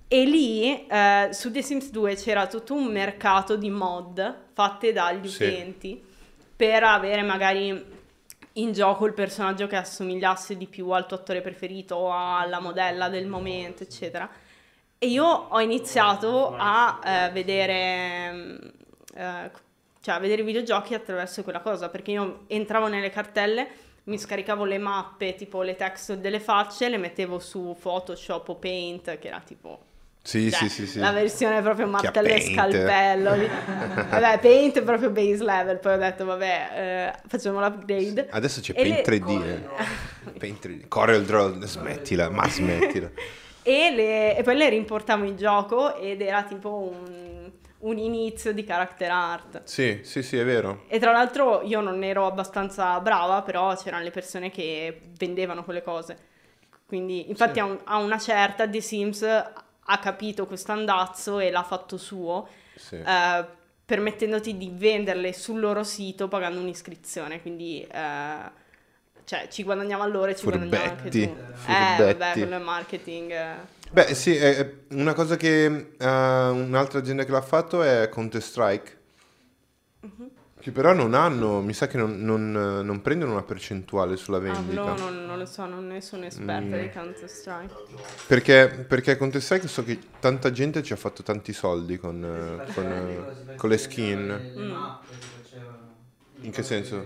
E 0.10 0.24
lì, 0.26 0.88
eh, 0.88 1.30
su 1.32 1.52
The 1.52 1.62
Sims 1.62 1.92
2 1.92 2.16
c'era 2.16 2.48
tutto 2.48 2.74
un 2.74 2.86
mercato 2.86 3.56
di 3.58 3.70
mod 3.70 4.36
fatte 4.54 4.94
dagli 4.94 5.28
Sì. 5.28 5.44
utenti 5.44 6.04
per 6.56 6.84
avere 6.84 7.22
magari 7.24 7.96
in 8.54 8.72
gioco 8.72 9.06
il 9.06 9.14
personaggio 9.14 9.68
che 9.68 9.76
assomigliasse 9.76 10.58
di 10.58 10.66
più 10.66 10.90
al 10.90 11.06
tuo 11.06 11.18
attore 11.18 11.42
preferito 11.42 11.96
o 11.96 12.12
alla 12.38 12.60
modella 12.60 13.10
del 13.10 13.28
momento, 13.28 13.84
eccetera. 13.84 14.28
E 15.00 15.08
io 15.08 15.26
ho 15.26 15.60
iniziato 15.62 16.56
a 16.58 17.00
eh, 17.06 17.30
vedere, 17.32 18.32
mm, 18.32 18.56
eh, 19.16 19.52
cioè 20.02 20.16
a 20.16 20.20
vedere 20.20 20.42
i 20.42 20.46
videogiochi 20.46 20.94
attraverso 20.96 21.44
quella 21.44 21.60
cosa, 21.60 21.90
perché 21.90 22.12
io 22.12 22.46
entravo 22.48 22.88
nelle 22.88 23.12
cartelle, 23.12 23.68
mi 24.06 24.18
scaricavo 24.18 24.64
le 24.66 24.78
mappe, 24.80 25.36
tipo 25.36 25.62
le 25.62 25.76
texture 25.76 26.20
delle 26.20 26.40
facce, 26.40 26.90
le 26.90 26.98
mettevo 26.98 27.38
su 27.40 27.76
Photoshop 27.80 28.50
o 28.50 28.56
Paint, 28.56 29.20
che 29.20 29.28
era 29.28 29.40
tipo 29.46 29.80
Sì, 30.24 30.50
cioè, 30.50 30.62
sì, 30.62 30.70
sì, 30.70 30.88
sì. 30.88 31.00
la 31.00 31.12
versione 31.12 31.62
proprio 31.62 31.86
martello 31.88 32.28
e 32.30 32.42
scalpello. 32.42 33.30
vabbè, 34.10 34.40
Paint 34.40 34.80
è 34.80 34.82
proprio 34.82 35.12
base 35.12 35.44
level, 35.44 35.78
poi 35.80 35.94
ho 35.94 35.98
detto 35.98 36.26
vabbè, 36.26 36.70
eh, 36.74 37.28
facciamo 37.28 37.60
l'upgrade. 37.60 38.30
Adesso 38.32 38.62
c'è 38.62 38.72
E 38.76 38.82
Paint 38.82 39.08
le- 39.08 39.20
3D. 39.20 39.46
eh. 39.46 40.32
Paint 40.40 40.66
3D. 40.68 40.88
Corel 40.88 41.24
Draw, 41.24 41.62
smettila, 41.62 42.30
ma 42.32 42.50
smettila. 42.50 43.12
E, 43.70 43.92
le- 43.92 44.38
e 44.38 44.44
poi 44.44 44.56
le 44.56 44.70
rimportavo 44.70 45.26
in 45.26 45.36
gioco 45.36 45.94
ed 45.96 46.22
era 46.22 46.44
tipo 46.44 46.74
un, 46.74 47.52
un 47.80 47.98
inizio 47.98 48.54
di 48.54 48.64
character 48.64 49.12
art. 49.12 49.64
Sì, 49.66 50.00
sì, 50.04 50.24
sì, 50.24 50.38
è 50.38 50.46
vero. 50.46 50.86
E 50.88 51.00
tra 51.00 51.12
l'altro 51.12 51.62
io 51.64 51.82
non 51.82 52.02
ero 52.02 52.26
abbastanza 52.28 52.98
brava, 53.02 53.42
però 53.42 53.76
c'erano 53.76 54.04
le 54.04 54.12
persone 54.12 54.50
che 54.52 55.02
vendevano 55.18 55.66
quelle 55.66 55.84
cose. 55.84 56.18
Quindi, 56.86 57.28
infatti, 57.30 57.56
Sì. 57.56 57.60
a, 57.60 57.66
un- 57.66 57.80
a 57.84 57.98
una 57.98 58.18
certa 58.18 58.66
The 58.70 58.80
Sims 58.80 59.22
ha 59.24 60.00
capito 60.00 60.46
questo 60.48 60.72
andazzo 60.72 61.40
e 61.40 61.52
l'ha 61.52 61.64
fatto 61.64 61.98
suo, 61.98 62.48
Sì. 62.76 62.96
eh, 62.96 63.46
permettendoti 63.84 64.56
di 64.56 64.72
venderle 64.74 65.34
sul 65.34 65.60
loro 65.60 65.84
sito 65.84 66.30
pagando 66.30 66.62
un'iscrizione. 66.62 67.42
Quindi, 67.42 67.82
eh, 67.92 68.66
cioè, 69.28 69.48
ci 69.50 69.64
guadagnava 69.64 70.06
loro 70.06 70.32
e 70.32 70.36
ci 70.38 70.46
guadagnava 70.46 70.84
anche 70.84 70.96
Furbetti, 71.12 71.26
tu. 71.28 71.36
Eh, 71.70 71.74
vabbè, 71.98 72.06
furbetti. 72.12 72.40
quello 72.40 72.56
è 72.56 72.60
marketing. 72.64 73.32
eh. 73.32 73.56
Beh, 73.92 74.14
sì, 74.16 74.36
è 74.36 74.74
una 74.92 75.14
cosa 75.14 75.36
che 75.36 75.66
eh, 75.66 76.06
un'altra 76.08 77.00
azienda 77.00 77.26
che 77.26 77.32
l'ha 77.32 77.42
fatto 77.42 77.82
è 77.84 78.08
Counter 78.10 78.42
Strike. 78.42 78.96
Che 80.60 80.72
però 80.72 80.92
non 80.94 81.14
hanno, 81.14 81.62
mi 81.62 81.74
sa 81.74 81.88
che 81.88 81.98
non, 81.98 82.20
non, 82.24 82.80
eh, 82.80 82.84
non 82.84 83.02
prendono 83.02 83.32
una 83.34 83.44
percentuale 83.44 84.16
sulla 84.18 84.38
Ah, 84.38 84.42
vendita. 84.42 84.82
no, 84.82 84.96
non, 84.98 85.26
non 85.26 85.38
lo 85.38 85.46
so, 85.46 85.66
non 85.66 85.88
ne 85.88 86.02
sono 86.02 86.26
esperta 86.26 86.76
Mm. 86.76 86.80
di 86.82 86.90
Counter 86.90 87.30
Strike. 87.30 87.74
Perché, 88.28 88.86
perché 88.88 89.16
Counter 89.18 89.42
Strike 89.42 89.68
so 89.68 89.84
che 89.84 90.00
tanta 90.20 90.52
gente 90.52 90.82
ci 90.84 90.94
ha 90.94 90.96
fatto 90.98 91.22
tanti 91.24 91.54
soldi 91.54 91.98
con, 91.98 92.24
eh, 92.24 92.74
con, 92.74 92.86
eh, 92.86 93.56
con 93.56 93.70
le 93.70 93.78
skin. 93.78 94.54
Mm. 94.58 94.76
In 96.46 96.52
che 96.52 96.64
senso? 96.64 97.06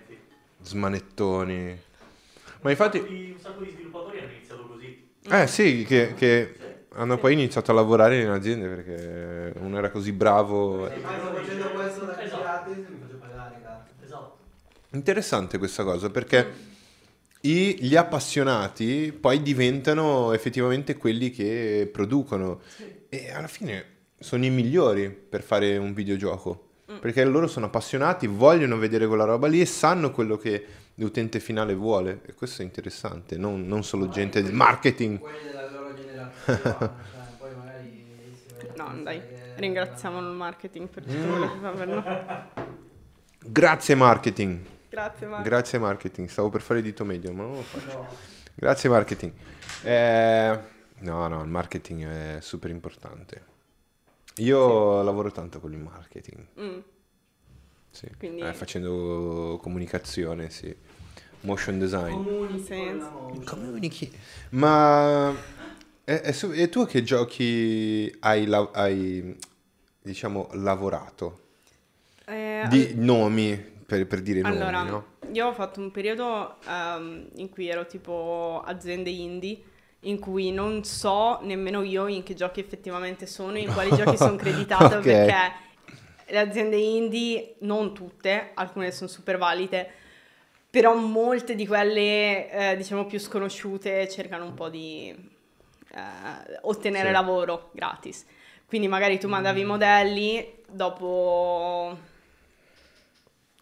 Smanettoni. 0.62 1.82
Ma 2.60 2.70
infatti, 2.70 2.98
Un 2.98 3.04
sacco 3.04 3.20
di- 3.22 3.30
un 3.32 3.40
sacco 3.40 3.62
di 3.62 3.70
sviluppatori 3.70 4.18
hanno 4.20 4.30
iniziato 4.32 4.66
così. 4.66 4.94
eh 5.28 5.46
sì, 5.46 5.84
che, 5.86 6.14
che 6.14 6.54
Sì. 6.58 6.74
hanno 6.94 7.18
poi 7.18 7.32
iniziato 7.32 7.70
a 7.70 7.74
lavorare 7.74 8.20
in 8.20 8.28
aziende 8.28 8.68
perché 8.68 9.52
uno 9.58 9.78
era 9.78 9.90
così 9.90 10.12
bravo. 10.12 10.88
Se 10.88 11.18
sto 11.18 11.30
facendo 11.32 11.70
questo 11.70 12.04
da 12.04 12.14
Esatto. 12.14 12.38
gratis 12.38 12.84
mi. 12.88 13.00
Esatto. 13.02 13.15
Interessante 14.96 15.58
questa 15.58 15.84
cosa 15.84 16.08
perché 16.10 16.52
i- 17.42 17.76
gli 17.80 17.94
appassionati 17.96 19.12
poi 19.18 19.42
diventano 19.42 20.32
effettivamente 20.32 20.96
quelli 20.96 21.30
che 21.30 21.88
producono 21.92 22.60
e 23.10 23.30
alla 23.30 23.46
fine 23.46 23.84
sono 24.18 24.44
i 24.46 24.50
migliori 24.50 25.10
per 25.10 25.42
fare 25.42 25.76
un 25.76 25.92
videogioco 25.92 26.62
perché 27.00 27.24
loro 27.24 27.46
sono 27.46 27.66
appassionati, 27.66 28.26
vogliono 28.26 28.78
vedere 28.78 29.06
quella 29.06 29.24
roba 29.24 29.48
lì 29.48 29.60
e 29.60 29.66
sanno 29.66 30.10
quello 30.12 30.36
che 30.38 30.64
l'utente 30.94 31.40
finale 31.40 31.74
vuole 31.74 32.20
e 32.24 32.32
questo 32.32 32.62
è 32.62 32.64
interessante, 32.64 33.36
non, 33.36 33.66
non 33.66 33.84
solo 33.84 34.08
gente 34.08 34.40
del 34.42 34.54
marketing. 34.54 35.18
Quelli 35.18 35.36
della 35.44 35.70
loro 35.70 35.92
generazione, 35.98 36.60
cioè, 36.62 36.88
poi 37.38 37.50
magari 37.54 38.04
si 38.34 38.54
vede- 38.56 38.72
No, 38.76 39.02
dai, 39.02 39.20
ringraziamo 39.56 40.20
il 40.20 40.26
marketing 40.34 40.88
per 40.88 41.02
tutto 41.04 41.18
Mm. 41.18 41.30
quello 41.30 41.52
che 41.52 41.58
fa 41.60 41.70
per 41.70 41.86
noi. 41.88 42.66
Grazie 43.48 43.94
marketing, 43.96 44.58
Grazie, 44.96 45.26
Marco. 45.26 45.42
grazie 45.46 45.78
marketing, 45.78 46.26
stavo 46.26 46.48
per 46.48 46.62
fare 46.62 46.78
il 46.78 46.84
dito 46.86 47.04
medio 47.04 47.30
ma 47.34 47.42
non 47.42 47.56
lo 47.56 47.60
faccio. 47.60 47.98
No. 47.98 48.08
Grazie 48.54 48.88
marketing. 48.88 49.30
Eh, 49.82 50.58
no, 51.00 51.28
no, 51.28 51.42
il 51.42 51.48
marketing 51.50 52.06
è 52.06 52.38
super 52.40 52.70
importante. 52.70 53.44
Io 54.36 55.02
lavoro 55.02 55.30
tanto 55.30 55.60
con 55.60 55.72
il 55.72 55.78
marketing, 55.78 56.46
Mm, 56.58 56.78
sì. 57.90 58.10
Quindi- 58.16 58.40
Eh, 58.40 58.54
facendo 58.54 59.58
comunicazione, 59.60 60.48
sì. 60.48 60.74
Motion 61.42 61.78
design. 61.78 62.12
Comuni 62.14 62.58
Sì. 62.58 63.44
Comunichi. 63.44 64.10
Ma 64.50 65.30
e, 66.04 66.22
e 66.24 66.32
su- 66.32 66.52
e 66.54 66.70
tu 66.70 66.80
a 66.80 66.86
che 66.86 67.02
giochi 67.02 68.10
hai, 68.20 68.46
la- 68.46 68.70
hai, 68.72 69.36
diciamo, 70.00 70.48
lavorato? 70.52 71.40
eh, 72.26 72.64
Di 72.70 72.92
nomi, 72.96 73.74
per, 73.86 74.06
per 74.06 74.20
dire 74.20 74.42
nomi, 74.42 74.56
Allora, 74.56 74.82
no? 74.82 75.06
io 75.32 75.46
ho 75.46 75.52
fatto 75.54 75.80
un 75.80 75.90
periodo 75.92 76.56
ehm, 76.66 77.28
in 77.36 77.48
cui 77.48 77.68
ero 77.68 77.86
tipo 77.86 78.62
aziende 78.64 79.10
indie, 79.10 79.60
in 80.00 80.18
cui 80.18 80.50
non 80.50 80.84
so 80.84 81.38
nemmeno 81.42 81.82
io 81.82 82.06
in 82.08 82.22
che 82.22 82.34
giochi 82.34 82.60
effettivamente 82.60 83.26
sono, 83.26 83.56
in 83.58 83.72
quali 83.72 83.94
giochi 83.94 84.16
sono 84.16 84.36
creditata, 84.36 84.96
Ok. 84.98 85.02
perché 85.02 85.52
le 86.28 86.38
aziende 86.38 86.76
indie, 86.76 87.54
non 87.60 87.94
tutte, 87.94 88.50
alcune 88.54 88.90
sono 88.90 89.08
super 89.08 89.38
valide, 89.38 89.88
però 90.68 90.94
molte 90.96 91.54
di 91.54 91.66
quelle, 91.66 92.50
eh, 92.50 92.76
diciamo, 92.76 93.06
più 93.06 93.18
sconosciute 93.18 94.08
cercano 94.08 94.44
un 94.44 94.54
po' 94.54 94.68
di 94.68 95.14
eh, 95.94 96.58
ottenere 96.62 97.06
Sì. 97.06 97.12
lavoro 97.12 97.70
gratis. 97.72 98.26
Quindi 98.66 98.88
magari 98.88 99.18
tu 99.18 99.28
mandavi 99.28 99.60
i 99.60 99.64
modelli, 99.64 100.54
dopo 100.68 101.96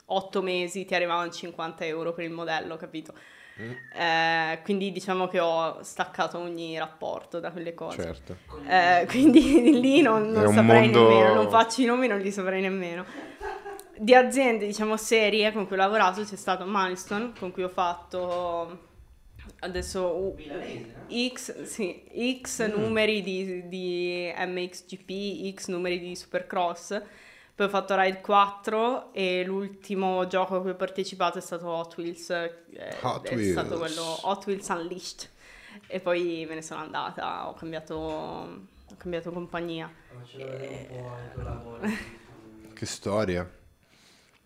otto 0.07 0.43
mesi 0.43 0.85
ti 0.85 0.95
arrivavano 0.95 1.31
50 1.31 1.85
euro 1.85 2.13
per 2.13 2.25
il 2.25 2.31
modello, 2.31 2.77
capito? 2.77 3.15
Mm. 3.61 3.73
Eh, 3.97 4.61
quindi 4.65 4.91
diciamo 4.91 5.29
che 5.29 5.39
ho 5.39 5.81
staccato 5.83 6.39
ogni 6.39 6.77
rapporto 6.77 7.39
da 7.39 7.53
quelle 7.53 7.75
cose. 7.75 8.03
Certo. 8.03 8.37
Eh, 8.67 9.07
quindi 9.09 9.79
lì 9.81 10.03
non, 10.03 10.31
non 10.31 10.53
saprei 10.53 10.91
mondo- 10.91 11.09
nemmeno, 11.09 11.35
non 11.35 11.49
faccio 11.49 11.83
i 11.83 11.85
nomi, 11.85 12.07
non 12.09 12.19
li 12.19 12.33
saprei 12.33 12.61
nemmeno. 12.61 13.05
Di 13.97 14.13
aziende, 14.13 14.67
diciamo, 14.67 14.97
serie 14.97 15.53
con 15.53 15.67
cui 15.67 15.77
ho 15.77 15.79
lavorato 15.79 16.25
c'è 16.25 16.37
stato 16.37 16.65
Milestone, 16.67 17.33
con 17.39 17.53
cui 17.53 17.63
ho 17.63 17.69
fatto 17.69 18.93
adesso 19.61 20.03
uh? 20.05 20.37
X, 21.33 21.63
sì, 21.63 22.41
X 22.43 22.75
numeri 22.75 23.23
di, 23.23 23.69
di 23.69 24.33
MXGP, 24.37 25.55
X 25.55 25.69
numeri 25.69 26.01
di 26.01 26.17
Supercross. 26.17 27.01
Poi 27.57 27.67
ho 27.67 27.69
fatto 27.69 27.95
Ride 28.01 28.21
4 28.21 29.13
e 29.13 29.45
l'ultimo 29.45 30.27
gioco 30.27 30.57
a 30.57 30.61
cui 30.61 30.71
ho 30.71 30.75
partecipato 30.75 31.39
è 31.39 31.41
stato 31.41 31.69
Hot 31.69 31.97
Wheels. 31.97 32.31
eh, 32.31 32.53
Hot 33.03 33.29
è 33.29 33.41
stato 33.43 33.77
Wheels. 33.77 33.95
quello 33.95 34.19
Hot 34.29 34.47
Wheels 34.47 34.69
Unleashed. 34.69 35.29
E 35.87 36.01
poi 36.01 36.45
me 36.49 36.57
ne 36.57 36.63
sono 36.63 36.81
andata, 36.81 37.49
ho 37.49 37.55
cambiato, 37.55 37.95
ho 37.95 38.97
cambiato 38.97 39.31
compagnia. 39.31 39.89
Faccio 40.13 40.39
vedere 40.39 40.69
un 40.69 40.87
po' 40.87 41.17
il 41.25 41.33
tuo 41.33 41.43
lavoro. 41.43 41.81
Che 42.75 42.87
storia. 42.87 43.49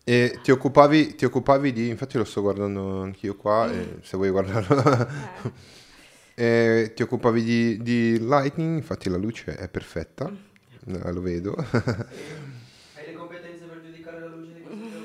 E 0.03 0.39
ti 0.43 0.51
occupavi, 0.51 1.15
ti 1.15 1.25
occupavi 1.25 1.71
di, 1.73 1.87
infatti 1.89 2.17
lo 2.17 2.23
sto 2.23 2.41
guardando 2.41 3.01
anch'io 3.01 3.35
qua, 3.35 3.71
e 3.71 3.97
se 4.01 4.17
vuoi 4.17 4.29
guardarlo, 4.29 4.77
Eh, 4.83 5.51
E 6.35 6.93
ti 6.95 7.01
occupavi 7.03 7.43
di, 7.43 7.77
di 7.81 8.17
lighting, 8.19 8.77
infatti 8.77 9.09
la 9.09 9.17
luce 9.17 9.55
è 9.55 9.67
perfetta, 9.67 10.31
eh, 10.87 11.11
lo 11.11 11.21
vedo. 11.21 11.53
Hai 12.95 13.05
le 13.05 13.13
competenze 13.13 13.65
per 13.65 13.81
giudicare 13.81 14.19
la 14.21 14.27
luce 14.27 14.53
di 14.53 14.61
questo 14.61 14.89
gioco? 14.89 14.98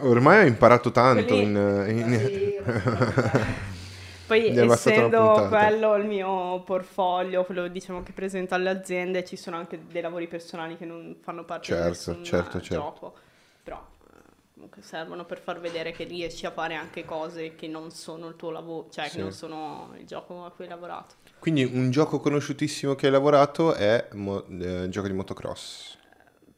Ormai 0.00 0.44
ho 0.44 0.46
imparato 0.46 0.90
tanto 0.90 1.34
Quelli- 1.34 1.42
in... 1.42 1.86
in-. 1.88 3.72
Poi 4.26 4.56
essendo 4.56 5.46
quello 5.50 5.96
il 5.96 6.06
mio 6.06 6.62
portfolio, 6.62 7.44
quello 7.44 7.68
diciamo 7.68 8.02
che 8.02 8.12
presento 8.12 8.54
alle 8.54 8.70
aziende, 8.70 9.22
ci 9.22 9.36
sono 9.36 9.56
anche 9.56 9.80
dei 9.86 10.00
lavori 10.00 10.26
personali 10.28 10.78
che 10.78 10.86
non 10.86 11.18
fanno 11.20 11.44
parte 11.44 11.66
Certo, 11.66 12.12
di 12.14 12.24
certo, 12.24 12.58
certo. 12.58 12.74
gioco, 12.74 13.14
però 13.62 13.76
eh, 13.76 14.18
comunque 14.54 14.80
servono 14.80 15.26
per 15.26 15.40
far 15.40 15.60
vedere 15.60 15.92
che 15.92 16.04
riesci 16.04 16.46
a 16.46 16.50
fare 16.52 16.74
anche 16.74 17.04
cose 17.04 17.54
che 17.54 17.68
non 17.68 17.90
sono 17.90 18.28
il 18.28 18.36
tuo 18.36 18.50
lavoro, 18.50 18.88
cioè 18.90 19.08
Sì. 19.08 19.16
che 19.16 19.22
non 19.22 19.32
sono 19.32 19.92
il 19.98 20.06
gioco 20.06 20.46
a 20.46 20.50
cui 20.50 20.64
hai 20.64 20.70
lavorato. 20.70 21.16
Quindi 21.38 21.64
un 21.64 21.90
gioco 21.90 22.18
conosciutissimo 22.18 22.94
che 22.94 23.04
hai 23.06 23.12
lavorato 23.12 23.74
è 23.74 24.08
mo- 24.14 24.46
eh, 24.58 24.88
gioco 24.88 25.06
di 25.06 25.12
motocross. 25.12 25.98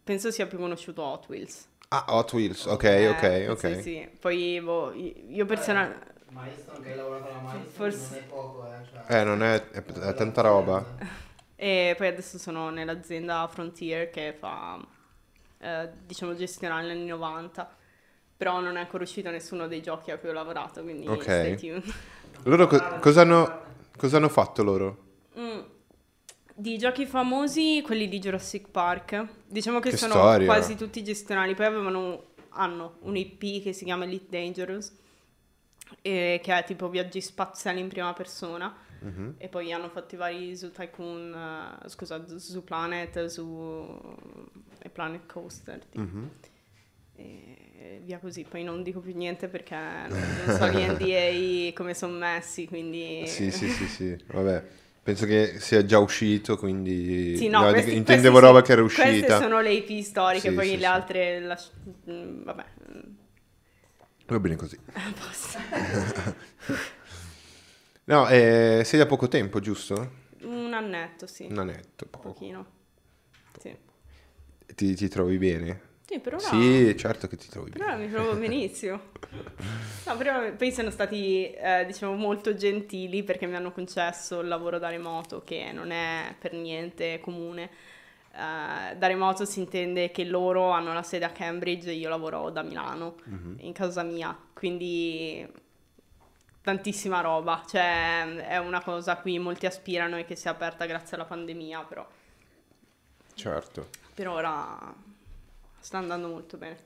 Penso 0.04 0.30
sia 0.30 0.46
più 0.46 0.58
conosciuto 0.58 1.02
Hot 1.02 1.28
Wheels. 1.28 1.66
Ah, 1.88 2.04
Hot 2.08 2.32
Wheels, 2.32 2.66
ok, 2.66 2.82
Eh, 2.84 3.08
ok, 3.08 3.46
ok. 3.50 3.76
Sì, 3.76 3.82
sì. 3.82 4.08
Poi 4.20 4.60
boh, 4.60 4.92
io 4.92 5.46
personalmente... 5.46 6.14
Milestone 6.30 6.80
che 6.82 6.90
hai 6.90 6.96
lavorato 6.96 7.28
alla 7.28 7.38
Milestone 7.38 7.90
Forse- 7.90 8.08
non 8.10 8.18
è 8.18 8.22
poco, 8.26 8.66
eh. 8.66 8.84
Cioè, 9.06 9.20
Eh, 9.20 9.24
non 9.24 9.42
è, 9.42 9.70
è, 9.70 9.84
è 9.84 10.14
tanta 10.14 10.40
roba. 10.42 10.84
E 11.58 11.94
poi 11.96 12.08
adesso 12.08 12.36
sono 12.36 12.68
nell'azienda 12.68 13.48
Frontier 13.48 14.10
che 14.10 14.34
fa, 14.38 14.78
eh, 15.58 15.88
diciamo, 16.04 16.34
gestionale 16.34 16.88
negli 16.88 16.98
anni 17.00 17.08
90. 17.08 17.74
Però 18.36 18.60
non 18.60 18.76
è 18.76 18.80
ancora 18.80 19.04
uscito 19.04 19.30
nessuno 19.30 19.66
dei 19.66 19.80
giochi 19.80 20.10
a 20.10 20.18
cui 20.18 20.28
ho 20.28 20.32
lavorato, 20.32 20.82
quindi 20.82 21.06
Ok. 21.08 21.22
stay 21.22 21.54
tuned. 21.56 21.94
Loro 22.42 22.66
co- 22.66 22.98
cosa, 23.00 23.22
hanno, 23.22 23.62
cosa 23.96 24.18
hanno 24.18 24.28
fatto 24.28 24.62
loro? 24.62 25.05
Di 26.58 26.78
giochi 26.78 27.04
famosi, 27.04 27.82
quelli 27.84 28.08
di 28.08 28.18
Jurassic 28.18 28.70
Park. 28.70 29.26
Diciamo 29.46 29.78
che, 29.78 29.90
Che 29.90 29.96
sono 29.98 30.14
storia. 30.14 30.46
quasi 30.46 30.74
tutti 30.74 31.04
gestionali. 31.04 31.54
Poi 31.54 31.66
avevano, 31.66 32.28
hanno 32.50 32.96
un 33.00 33.14
IP 33.14 33.62
che 33.62 33.74
si 33.74 33.84
chiama 33.84 34.04
Elite 34.04 34.26
Dangerous, 34.30 34.90
e 36.00 36.40
che 36.42 36.56
è 36.58 36.64
tipo 36.64 36.88
viaggi 36.88 37.20
spaziali 37.20 37.80
in 37.80 37.88
prima 37.88 38.14
persona. 38.14 38.74
Mhm. 39.00 39.34
E 39.36 39.48
poi 39.48 39.70
hanno 39.70 39.90
fatto 39.90 40.14
i 40.14 40.18
vari 40.18 40.56
Zoo 40.56 40.70
Tycoon, 40.70 41.78
eh, 41.84 41.88
scusa, 41.90 42.24
Zoo 42.38 42.62
Planet, 42.62 43.26
Zoo 43.26 44.16
e 44.78 44.88
Planet 44.88 45.26
Coaster. 45.30 45.84
tipo. 45.84 46.00
Mhm. 46.00 46.30
E 47.16 48.00
via 48.02 48.18
così. 48.18 48.44
Poi 48.48 48.64
non 48.64 48.82
dico 48.82 49.00
più 49.00 49.14
niente 49.14 49.48
perché 49.48 49.74
non, 49.76 50.18
non 50.46 50.56
so 50.56 50.68
gli 50.68 50.82
NDA 50.82 51.72
come 51.74 51.92
sono 51.92 52.16
messi, 52.16 52.66
quindi... 52.66 53.24
Sì, 53.28 53.50
sì, 53.50 53.68
sì, 53.68 53.86
sì, 53.86 54.16
vabbè. 54.28 54.84
Penso 55.06 55.24
che 55.24 55.60
sia 55.60 55.84
già 55.84 56.00
uscito, 56.00 56.56
quindi... 56.56 57.36
Sì, 57.36 57.46
no, 57.46 57.60
no, 57.60 57.70
questi- 57.70 57.94
intendevo 57.94 58.40
roba 58.40 58.58
sì, 58.58 58.64
che 58.64 58.72
era 58.72 58.82
Queste 58.82 59.02
uscita. 59.04 59.40
sono 59.40 59.60
le 59.60 59.72
IP 59.72 60.02
storiche, 60.02 60.48
Sì, 60.48 60.54
poi 60.56 60.66
sì, 60.66 60.78
le 60.78 60.86
altre... 60.86 61.38
lasci- 61.38 61.70
mm, 62.10 62.42
vabbè, 62.42 62.64
Va 64.26 64.40
bene 64.40 64.56
così. 64.56 64.76
No, 68.08 68.28
eh, 68.28 68.82
sei 68.84 68.98
da 69.00 69.06
poco 69.06 69.26
tempo, 69.28 69.58
giusto? 69.60 70.10
Un 70.42 70.72
annetto, 70.74 71.26
sì, 71.26 71.46
Un 71.50 71.58
annetto, 71.58 72.04
un 72.04 72.10
poco. 72.10 72.28
pochino. 72.32 72.66
Sì. 73.60 73.74
Ti, 74.74 74.94
ti 74.94 75.08
trovi 75.08 75.38
bene? 75.38 75.80
Sì, 76.06 76.20
per 76.20 76.34
ora, 76.34 76.42
Sì, 76.42 76.96
certo 76.96 77.26
che 77.26 77.36
ti 77.36 77.48
trovi 77.48 77.70
per 77.70 77.80
ora 77.82 77.92
bene. 77.94 78.06
mi 78.06 78.12
trovo 78.12 78.34
benissimo. 78.36 79.00
No, 80.06 80.16
però 80.16 80.52
poi 80.52 80.70
sono 80.70 80.90
stati, 80.90 81.50
eh, 81.50 81.84
diciamo, 81.84 82.14
molto 82.14 82.54
gentili 82.54 83.24
perché 83.24 83.46
mi 83.46 83.56
hanno 83.56 83.72
concesso 83.72 84.38
il 84.38 84.46
lavoro 84.46 84.78
da 84.78 84.88
remoto, 84.88 85.42
che 85.42 85.72
non 85.72 85.90
è 85.90 86.32
per 86.38 86.52
niente 86.52 87.18
comune. 87.18 87.64
Eh, 88.32 88.94
da 88.96 89.06
remoto 89.08 89.44
si 89.44 89.58
intende 89.58 90.12
che 90.12 90.22
loro 90.24 90.70
hanno 90.70 90.92
la 90.94 91.02
sede 91.02 91.24
a 91.24 91.30
Cambridge 91.30 91.90
e 91.90 91.94
io 91.94 92.08
lavoro 92.08 92.50
da 92.50 92.62
Milano, 92.62 93.16
Mhm. 93.24 93.56
in 93.62 93.72
casa 93.72 94.04
mia, 94.04 94.38
quindi 94.52 95.44
tantissima 96.62 97.20
roba. 97.20 97.64
Cioè, 97.66 98.46
è 98.46 98.58
una 98.58 98.80
cosa 98.84 99.12
a 99.12 99.16
cui 99.16 99.40
molti 99.40 99.66
aspirano 99.66 100.16
e 100.18 100.24
che 100.24 100.36
si 100.36 100.46
è 100.46 100.50
aperta 100.50 100.86
grazie 100.86 101.16
alla 101.16 101.26
pandemia, 101.26 101.80
però 101.82 102.06
Certo. 103.34 103.88
per 104.14 104.28
ora 104.28 104.94
sta 105.86 105.98
andando 105.98 106.26
molto 106.26 106.56
bene. 106.56 106.76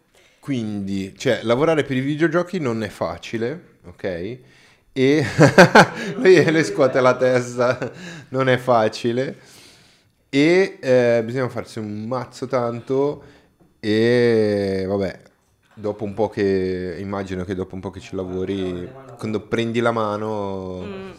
Quindi, 0.41 1.15
cioè, 1.17 1.41
lavorare 1.45 1.85
per 1.85 1.97
i 1.97 2.01
videogiochi 2.01 2.59
non 2.59 2.83
è 2.83 2.89
facile, 2.89 3.79
ok? 3.87 4.39
E 4.93 5.25
lui 6.17 6.45
le 6.51 6.63
scuote 6.65 7.01
la 7.01 7.17
testa, 7.17 7.79
non 8.29 8.51
è 8.51 8.59
facile. 8.59 9.39
E 10.29 10.77
eh, 10.83 11.23
bisogna 11.25 11.49
farsi 11.49 11.79
un 11.79 12.05
mazzo 12.05 12.47
tanto 12.47 13.23
e 13.81 14.85
vabbè, 14.87 15.21
dopo 15.73 16.05
un 16.05 16.13
po' 16.13 16.29
che, 16.29 16.97
immagino 17.01 17.45
che 17.45 17.55
dopo 17.55 17.75
un 17.75 17.81
po' 17.81 17.89
che 17.89 18.01
ci 18.01 18.15
lavori, 18.15 18.87
quando 19.17 19.41
prendi 19.41 19.81
la 19.81 19.93
mano 19.93 20.83
Mm. 20.85 21.11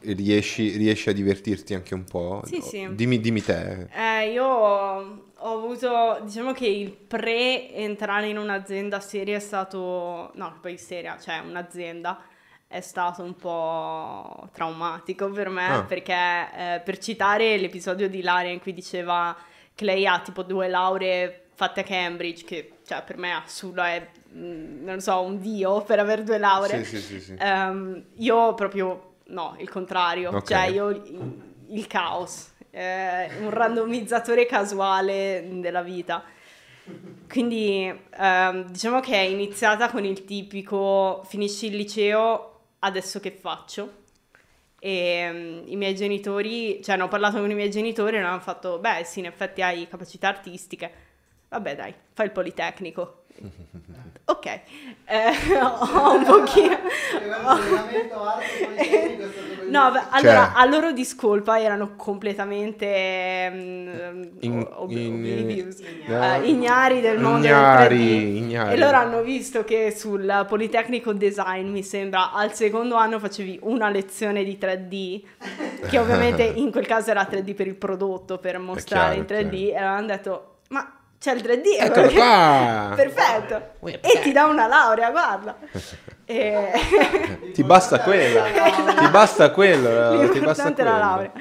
riesci, 0.00 0.76
riesci 0.76 1.08
a 1.08 1.12
divertirti 1.12 1.72
anche 1.74 1.94
un 1.94 2.02
po'. 2.02 2.42
Sì, 2.46 2.60
sì. 2.60 2.84
Dimmi, 2.90 3.20
dimmi 3.20 3.42
te. 3.42 3.86
Eh, 3.92 4.32
io 4.32 5.27
ho 5.40 5.52
avuto, 5.54 6.18
diciamo 6.22 6.52
che 6.52 6.66
il 6.66 6.90
pre-entrare 6.90 8.28
in 8.28 8.38
un'azienda 8.38 9.00
seria 9.00 9.36
è 9.36 9.40
stato, 9.40 10.30
no, 10.34 10.58
poi 10.60 10.76
seria, 10.78 11.16
cioè 11.18 11.38
un'azienda, 11.40 12.18
è 12.66 12.80
stato 12.80 13.22
un 13.22 13.34
po' 13.36 14.48
traumatico 14.52 15.30
per 15.30 15.48
me, 15.48 15.66
Ah. 15.68 15.82
perché 15.84 16.12
eh, 16.12 16.80
per 16.84 16.98
citare 16.98 17.56
l'episodio 17.56 18.08
di 18.08 18.18
Ilaria 18.18 18.50
in 18.50 18.60
cui 18.60 18.72
diceva 18.72 19.34
che 19.74 19.84
lei 19.84 20.06
ha 20.06 20.18
tipo 20.20 20.42
due 20.42 20.68
lauree 20.68 21.46
fatte 21.54 21.80
a 21.80 21.84
Cambridge, 21.84 22.44
che 22.44 22.72
cioè 22.86 23.02
per 23.02 23.16
me 23.16 23.32
assurdo 23.32 23.82
è, 23.82 24.06
mm, 24.34 24.84
non 24.84 25.00
so, 25.00 25.20
un 25.20 25.38
dio 25.40 25.80
per 25.82 25.98
avere 25.98 26.24
due 26.24 26.38
lauree. 26.38 26.84
Sì, 26.84 26.96
sì, 26.96 27.02
sì, 27.02 27.20
sì. 27.20 27.36
Ehm, 27.38 28.04
io 28.16 28.54
proprio 28.54 29.14
no, 29.26 29.54
il 29.58 29.68
contrario, 29.70 30.30
Ok. 30.30 30.46
cioè 30.48 30.66
io 30.66 30.88
il, 30.88 31.42
il 31.68 31.86
caos, 31.86 32.52
eh, 32.70 33.30
un 33.40 33.50
randomizzatore 33.50 34.46
casuale 34.46 35.46
della 35.50 35.82
vita. 35.82 36.24
Quindi 37.28 37.92
ehm, 38.18 38.70
diciamo 38.70 39.00
che 39.00 39.14
è 39.14 39.20
iniziata 39.20 39.90
con 39.90 40.04
il 40.04 40.24
tipico 40.24 41.22
finisci 41.26 41.66
il 41.66 41.76
liceo, 41.76 42.60
adesso 42.80 43.20
che 43.20 43.30
faccio? 43.30 44.04
E 44.78 45.28
mm, 45.30 45.62
i 45.66 45.76
miei 45.76 45.94
genitori, 45.94 46.82
cioè 46.82 46.94
hanno 46.94 47.08
parlato 47.08 47.38
con 47.38 47.50
i 47.50 47.54
miei 47.54 47.70
genitori 47.70 48.16
e 48.16 48.20
hanno 48.20 48.40
fatto, 48.40 48.78
beh 48.78 49.04
sì, 49.04 49.18
in 49.18 49.26
effetti 49.26 49.60
hai 49.60 49.86
capacità 49.88 50.28
artistiche, 50.28 50.90
vabbè 51.48 51.76
dai, 51.76 51.94
fai 52.12 52.26
il 52.26 52.32
politecnico. 52.32 53.24
ok, 54.28 54.46
eh, 54.46 55.32
ho 55.60 56.12
un 56.14 56.24
pochino... 56.24 56.76
No, 59.68 59.90
beh, 59.90 60.00
allora, 60.10 60.46
Cioè- 60.46 60.62
a 60.62 60.64
loro 60.64 60.92
discolpa 60.92 61.60
erano 61.60 61.94
completamente 61.94 63.50
mm, 63.52 64.22
In- 64.40 64.66
ob- 64.76 64.90
in- 64.90 65.12
oblivious, 65.12 65.80
eh, 65.80 66.04
eh, 66.42 66.48
ignari 66.48 67.02
del 67.02 67.18
mondo 67.18 67.46
ignari, 67.46 67.98
del 67.98 68.06
3D. 68.06 68.36
ignari. 68.36 68.72
E 68.74 68.78
loro 68.78 68.96
hanno 68.96 69.20
visto 69.20 69.64
che 69.64 69.94
sul 69.94 70.46
Politecnico 70.48 71.12
Design, 71.12 71.68
mi 71.68 71.82
sembra, 71.82 72.32
al 72.32 72.54
secondo 72.54 72.94
anno 72.94 73.18
facevi 73.18 73.58
una 73.64 73.90
lezione 73.90 74.42
di 74.42 74.56
3D, 74.58 75.22
che 75.86 75.98
ovviamente 75.98 76.44
in 76.56 76.70
quel 76.70 76.86
caso 76.86 77.10
era 77.10 77.28
3D 77.30 77.54
per 77.54 77.66
il 77.66 77.74
prodotto, 77.76 78.38
per 78.38 78.58
mostrare 78.58 79.22
chiaro, 79.22 79.42
in 79.42 79.48
3D, 79.50 79.66
chiaro. 79.66 79.84
e 79.84 79.86
hanno 79.86 80.06
detto, 80.06 80.54
ma 80.70 80.97
c'è 81.18 81.32
il 81.34 81.42
3D, 81.42 81.76
è 81.78 81.84
Eccolo 81.84 82.06
quello 82.06 82.20
qua! 82.20 82.92
Perfetto! 82.96 83.86
E 83.88 84.20
ti 84.22 84.32
dà 84.32 84.46
una 84.46 84.66
laurea, 84.66 85.10
guarda! 85.10 85.56
E... 86.30 86.72
Ti 87.54 87.64
basta 87.64 88.00
quella, 88.00 88.42
ti 88.98 89.08
basta 89.08 89.50
quello, 89.50 89.88
ti 89.88 90.16
basta 90.18 90.32
L'importante 90.34 90.82
è 90.82 90.84
la 90.84 90.90
quello. 90.90 91.06
laurea. 91.06 91.32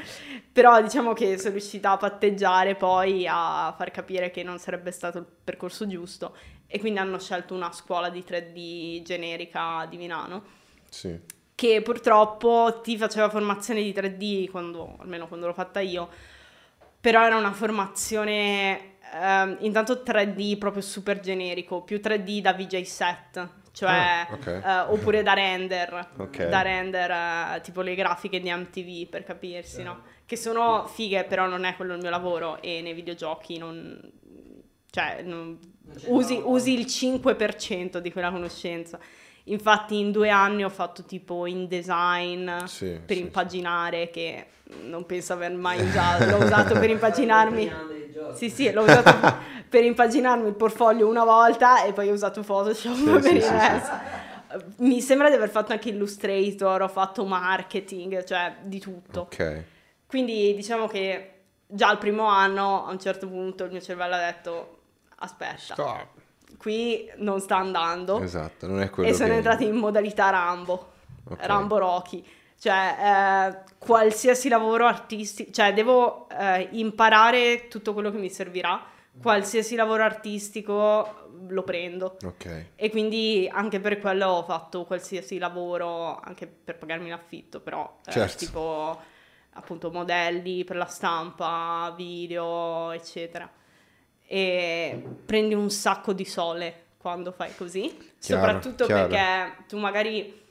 Però 0.53 0.81
diciamo 0.81 1.11
che 1.11 1.37
sono 1.37 1.51
riuscita 1.51 1.91
a 1.91 1.97
patteggiare 1.97 2.75
poi 2.75 3.27
a 3.29 3.73
far 3.77 3.91
capire 3.91 4.31
che 4.31 4.43
non 4.43 4.59
sarebbe 4.59 4.91
stato 4.91 5.17
il 5.17 5.25
percorso 5.43 5.85
giusto 5.87 6.37
e 6.67 6.79
quindi 6.79 6.99
hanno 6.99 7.19
scelto 7.19 7.53
una 7.53 7.73
scuola 7.73 8.07
di 8.07 8.23
3D 8.25 9.01
generica 9.01 9.85
di 9.89 9.97
Milano 9.97 10.43
Sì. 10.89 11.19
che 11.53 11.81
purtroppo 11.81 12.79
ti 12.81 12.97
faceva 12.97 13.27
formazione 13.29 13.81
di 13.81 13.91
3D 13.91 14.49
quando, 14.49 14.95
almeno 15.01 15.27
quando 15.27 15.47
l'ho 15.47 15.53
fatta 15.53 15.81
io, 15.81 16.07
però 17.01 17.25
era 17.25 17.35
una 17.35 17.51
formazione 17.51 18.95
ehm, 19.13 19.57
intanto 19.61 20.01
3D 20.05 20.57
proprio 20.57 20.81
super 20.81 21.19
generico, 21.19 21.81
più 21.81 21.99
3D 22.01 22.39
da 22.41 22.53
VJ 22.53 22.81
set, 22.81 23.49
cioè 23.71 23.89
Ah, 23.91 24.27
ok. 24.31 24.47
eh, 24.47 24.79
oppure 24.93 25.23
da 25.23 25.33
render, 25.33 26.09
Ok. 26.17 26.47
da 26.47 26.61
render 26.61 27.11
eh, 27.11 27.61
tipo 27.61 27.81
le 27.81 27.95
grafiche 27.95 28.39
di 28.39 28.51
MTV 28.51 29.07
per 29.09 29.23
capirsi, 29.23 29.83
no? 29.83 30.01
Che 30.25 30.35
sono 30.35 30.87
fighe, 30.87 31.23
però 31.23 31.47
non 31.47 31.63
è 31.63 31.75
quello 31.75 31.93
il 31.93 32.01
mio 32.01 32.09
lavoro 32.09 32.61
e 32.61 32.81
nei 32.81 32.93
videogiochi 32.93 33.57
non... 33.57 33.99
cioè 34.89 35.21
non- 35.23 35.57
usi, 36.07 36.39
usi 36.43 36.73
il 36.73 36.85
5% 36.85 37.99
di 37.99 38.11
quella 38.11 38.29
conoscenza. 38.31 38.99
Infatti 39.49 39.97
in 39.99 40.11
due 40.11 40.29
anni 40.29 40.63
ho 40.63 40.69
fatto 40.69 41.03
tipo 41.03 41.45
in 41.45 41.67
design 41.67 42.49
Sì, 42.65 42.99
per 43.05 43.15
sì, 43.15 43.21
impaginare 43.21 44.09
che 44.09 44.47
non 44.83 45.05
penso 45.05 45.33
aver 45.33 45.53
mai 45.53 45.81
usato, 45.81 46.25
l'ho 46.25 46.43
usato 46.43 46.77
per 46.79 46.89
impaginarmi. 46.89 47.71
Sì, 48.33 48.49
sì, 48.49 48.71
l'ho 48.71 48.81
usato 48.83 49.37
per 49.69 49.83
impaginarmi 49.85 50.47
il 50.47 50.53
portfolio 50.53 51.07
una 51.07 51.23
volta 51.23 51.83
e 51.85 51.93
poi 51.93 52.09
ho 52.09 52.13
usato 52.13 52.41
Photoshop 52.41 52.93
Sì, 52.95 53.03
per 53.09 53.21
sì, 53.23 53.35
il 53.35 53.41
sì, 53.41 53.47
sì. 53.47 53.53
resto. 53.53 53.91
Mi 54.77 55.01
sembra 55.01 55.29
di 55.29 55.35
aver 55.35 55.49
fatto 55.49 55.71
anche 55.71 55.89
Illustrator, 55.89 56.81
ho 56.81 56.87
fatto 56.89 57.25
marketing, 57.25 58.23
cioè 58.25 58.55
di 58.63 58.79
tutto. 58.79 59.21
Ok. 59.21 59.63
Quindi 60.05 60.53
diciamo 60.55 60.87
che 60.87 61.31
già 61.67 61.87
al 61.89 61.97
primo 61.99 62.25
anno 62.25 62.85
a 62.85 62.91
un 62.91 62.99
certo 62.99 63.27
punto 63.27 63.63
il 63.63 63.71
mio 63.71 63.81
cervello 63.81 64.15
ha 64.15 64.19
detto 64.19 64.77
aspetta, 65.19 65.57
Stop. 65.73 66.07
Qui 66.57 67.09
non 67.17 67.39
sta 67.39 67.57
andando 67.57 68.19
Esatto, 68.21 68.67
non 68.67 68.81
è 68.81 68.89
quello 68.89 69.09
e 69.09 69.13
sono 69.13 69.29
che... 69.29 69.35
entrati 69.35 69.65
in 69.65 69.75
modalità 69.75 70.29
Rambo, 70.29 70.93
Ok. 71.29 71.45
Rambo 71.45 71.77
Rocky. 71.77 72.23
Cioè, 72.59 72.95
eh, 73.53 73.73
qualsiasi 73.77 74.49
lavoro 74.49 74.85
artistico, 74.87 75.51
cioè 75.51 75.73
devo 75.73 76.27
eh, 76.29 76.69
imparare 76.71 77.67
tutto 77.67 77.93
quello 77.93 78.09
che 78.09 78.17
mi 78.17 78.29
servirà, 78.29 78.81
qualsiasi 79.21 79.75
lavoro 79.75 80.03
artistico 80.03 81.25
lo 81.49 81.61
prendo. 81.63 82.17
Ok. 82.23 82.65
E 82.75 82.89
quindi 82.89 83.47
anche 83.51 83.79
per 83.79 83.99
quello 83.99 84.27
ho 84.27 84.43
fatto 84.43 84.85
qualsiasi 84.85 85.37
lavoro, 85.37 86.19
anche 86.19 86.47
per 86.47 86.77
pagarmi 86.77 87.09
l'affitto, 87.09 87.59
però 87.59 87.97
eh, 88.05 88.11
Certo. 88.11 88.37
tipo 88.37 89.01
appunto 89.53 89.91
modelli 89.91 90.63
per 90.63 90.77
la 90.77 90.85
stampa, 90.85 91.93
video, 91.95 92.91
eccetera. 92.91 93.47
E 94.29 95.01
prendi 95.25 95.53
un 95.53 95.69
sacco 95.69 96.11
di 96.13 96.25
sole 96.25 96.83
quando 96.97 97.31
fai 97.31 97.55
così, 97.55 97.95
Chiaro, 98.19 98.41
soprattutto 98.45 98.85
chiaro. 98.85 99.07
perché 99.07 99.63
tu 99.67 99.77
magari 99.77 100.45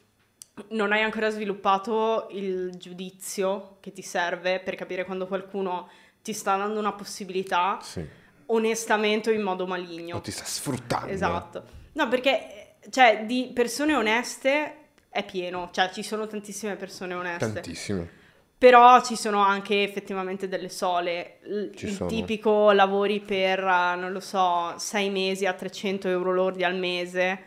non 0.68 0.92
hai 0.92 1.02
ancora 1.02 1.28
sviluppato 1.28 2.28
il 2.30 2.70
giudizio 2.78 3.76
che 3.80 3.92
ti 3.92 4.00
serve 4.00 4.60
per 4.60 4.74
capire 4.74 5.04
quando 5.04 5.26
qualcuno 5.26 5.90
ti 6.22 6.32
sta 6.32 6.56
dando 6.56 6.78
una 6.80 6.92
possibilità 6.94 7.78
Sì. 7.82 8.02
onestamente 8.46 9.28
o 9.28 9.32
in 9.34 9.42
modo 9.42 9.66
maligno. 9.66 10.16
O 10.16 10.20
ti 10.22 10.30
sta 10.30 10.44
sfruttando. 10.44 11.12
Esatto. 11.12 11.64
No, 11.92 12.08
perché 12.08 12.76
cioè 12.88 13.24
di 13.26 13.50
persone 13.54 13.94
oneste 13.94 14.76
è 15.10 15.22
pieno, 15.24 15.68
cioè 15.72 15.90
ci 15.92 16.02
sono 16.02 16.26
tantissime 16.26 16.76
persone 16.76 17.12
oneste. 17.14 17.52
Tantissime. 17.52 18.10
Però 18.58 19.02
ci 19.02 19.16
sono 19.16 19.40
anche 19.42 19.82
effettivamente 19.82 20.48
delle 20.48 20.70
sole. 20.70 21.38
L- 21.42 21.70
Ci 21.74 21.86
il 21.86 21.92
sono. 21.92 22.08
tipico 22.08 22.70
lavori 22.72 23.20
per, 23.20 23.58
eh, 23.58 23.96
non 23.96 24.12
lo 24.12 24.20
so, 24.20 24.72
sei 24.78 25.10
mesi 25.10 25.44
a 25.44 25.52
300 25.52 26.08
euro 26.08 26.32
lordi 26.32 26.64
al 26.64 26.74
mese, 26.74 27.38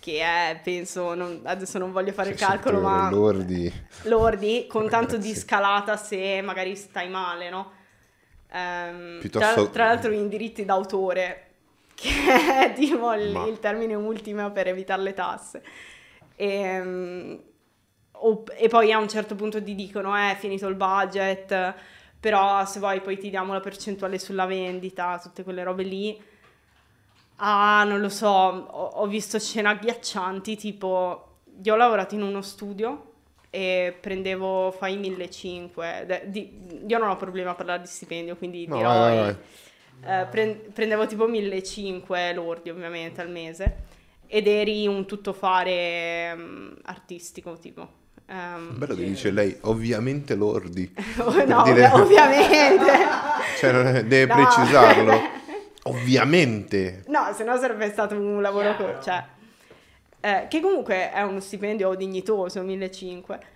che 0.00 0.18
è, 0.20 0.60
penso, 0.60 1.14
non- 1.14 1.42
adesso 1.44 1.78
non 1.78 1.92
voglio 1.92 2.10
fare 2.12 2.30
il 2.30 2.36
600 2.36 2.62
calcolo, 2.70 2.80
ma 2.84 3.08
Lordi. 3.10 3.72
lordi, 4.04 4.66
con 4.68 4.88
tanto 4.88 5.16
di 5.16 5.32
scalata 5.36 5.96
se 5.96 6.40
magari 6.42 6.74
stai 6.74 7.08
male, 7.08 7.48
no? 7.48 7.70
Ehm, 8.50 9.18
Piuttosto- 9.20 9.62
tra, 9.62 9.66
tra 9.70 9.84
l'altro 9.86 10.10
in 10.10 10.28
diritti 10.28 10.64
d'autore, 10.64 11.46
che 11.94 12.10
è 12.64 12.72
tipo 12.74 13.12
il, 13.14 13.30
Ma- 13.30 13.46
il 13.46 13.60
termine 13.60 13.94
ultimo 13.94 14.50
per 14.50 14.66
evitare 14.66 15.02
le 15.02 15.14
tasse. 15.14 15.62
Ehm, 16.34 17.40
o- 18.26 18.44
E, 18.56 18.68
poi 18.68 18.92
a 18.92 18.98
un 18.98 19.08
certo 19.08 19.34
punto 19.34 19.62
ti 19.62 19.74
dicono, 19.74 20.16
eh, 20.16 20.32
è 20.32 20.36
finito 20.36 20.66
il 20.68 20.74
budget, 20.74 21.74
però 22.20 22.64
se 22.64 22.78
vuoi 22.78 23.00
poi 23.00 23.18
ti 23.18 23.30
diamo 23.30 23.52
la 23.52 23.60
percentuale 23.60 24.18
sulla 24.18 24.46
vendita, 24.46 25.18
tutte 25.22 25.42
quelle 25.44 25.62
robe 25.64 25.82
lì. 25.82 26.20
Ah, 27.36 27.84
non 27.84 28.00
lo 28.00 28.08
so, 28.08 28.28
ho, 28.28 28.84
ho 28.94 29.06
visto 29.06 29.38
scene 29.38 29.68
agghiaccianti, 29.68 30.56
tipo, 30.56 31.38
io 31.62 31.74
ho 31.74 31.76
lavorato 31.76 32.14
in 32.14 32.22
uno 32.22 32.40
studio 32.40 33.10
e 33.50 33.96
prendevo, 34.00 34.70
fai 34.70 34.96
1500, 34.96 35.80
de- 36.06 36.22
di- 36.26 36.84
io 36.86 36.98
non 36.98 37.08
ho 37.08 37.16
problema 37.16 37.50
a 37.50 37.54
parlare 37.54 37.80
di 37.80 37.88
stipendio, 37.88 38.36
quindi 38.36 38.66
No, 38.68 38.76
dirò, 38.76 38.88
vai, 38.90 39.18
vai, 39.18 39.36
eh, 40.04 40.26
pren- 40.30 40.72
prendevo 40.72 41.06
tipo 41.06 41.26
1500 41.26 42.32
lordi 42.34 42.70
ovviamente 42.70 43.20
al 43.20 43.30
mese 43.30 43.76
ed 44.28 44.46
eri 44.46 44.86
un 44.86 45.04
tuttofare 45.04 46.34
mm, 46.36 46.72
artistico, 46.84 47.58
tipo. 47.58 48.00
Ehm, 48.26 48.78
Bello 48.78 48.94
che 48.94 49.04
dice 49.04 49.30
lei, 49.30 49.56
ovviamente 49.62 50.34
lordi. 50.34 50.92
no, 51.46 51.62
dire- 51.64 51.86
ovvi- 51.88 52.00
ovviamente. 52.16 52.90
Cioè, 53.58 54.02
deve 54.04 54.34
No. 54.34 54.34
precisarlo. 54.42 55.20
Ovviamente. 55.84 57.04
No, 57.08 57.32
se 57.34 57.44
no 57.44 57.56
sarebbe 57.58 57.90
stato 57.90 58.14
un 58.14 58.40
lavoro 58.40 58.74
co- 58.76 59.00
cioè, 59.02 59.22
eh, 60.20 60.46
che 60.48 60.60
comunque 60.60 61.12
è 61.12 61.22
uno 61.22 61.40
stipendio 61.40 61.94
dignitoso, 61.94 62.60
1500. 62.62 63.46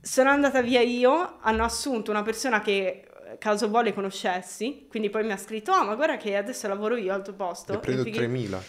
Sono 0.00 0.30
andata 0.30 0.60
via 0.62 0.80
io, 0.80 1.38
hanno 1.40 1.64
assunto 1.64 2.10
una 2.10 2.22
persona 2.22 2.60
che 2.60 3.04
eh, 3.32 3.38
caso 3.38 3.68
vuole 3.68 3.92
conoscessi, 3.94 4.86
quindi 4.90 5.10
poi 5.10 5.24
mi 5.24 5.32
ha 5.32 5.36
scritto, 5.36 5.72
ah 5.72 5.84
ma 5.84 5.94
guarda 5.94 6.16
che 6.16 6.36
adesso 6.36 6.66
lavoro 6.68 6.96
io 6.96 7.12
al 7.14 7.22
tuo 7.22 7.34
posto. 7.34 7.72
Ne 7.72 7.78
prendo 7.78 8.00
E 8.02 8.04
fighi- 8.04 8.16
3000. 8.18 8.62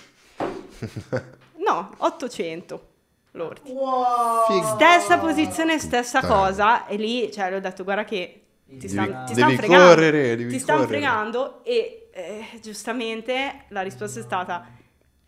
No, 1.66 1.92
800 1.98 2.88
lordi. 3.34 3.72
Wow! 3.72 4.46
Figo. 4.48 4.66
Stessa 4.76 5.18
posizione, 5.20 5.78
stessa 5.80 6.20
Puttana. 6.22 6.40
cosa, 6.40 6.88
e 6.88 6.96
lì, 6.96 7.32
cioè, 7.32 7.50
le 7.50 7.56
ho 7.58 7.60
detto, 7.60 7.84
guarda 7.84 8.04
che 8.04 8.42
ti 8.66 8.76
Devi- 8.76 8.88
stanno 8.88 9.24
ti 9.26 9.34
devi 9.34 9.56
fregando. 9.56 9.86
correre, 9.88 10.36
devi 10.36 10.50
ti 10.50 10.60
stanno 10.60 10.80
correre. 10.86 10.98
fregando 11.02 11.64
e 11.64 12.10
eh, 12.14 12.46
giustamente 12.62 13.66
la 13.70 13.82
risposta 13.82 14.20
è 14.20 14.24
stata, 14.24 14.66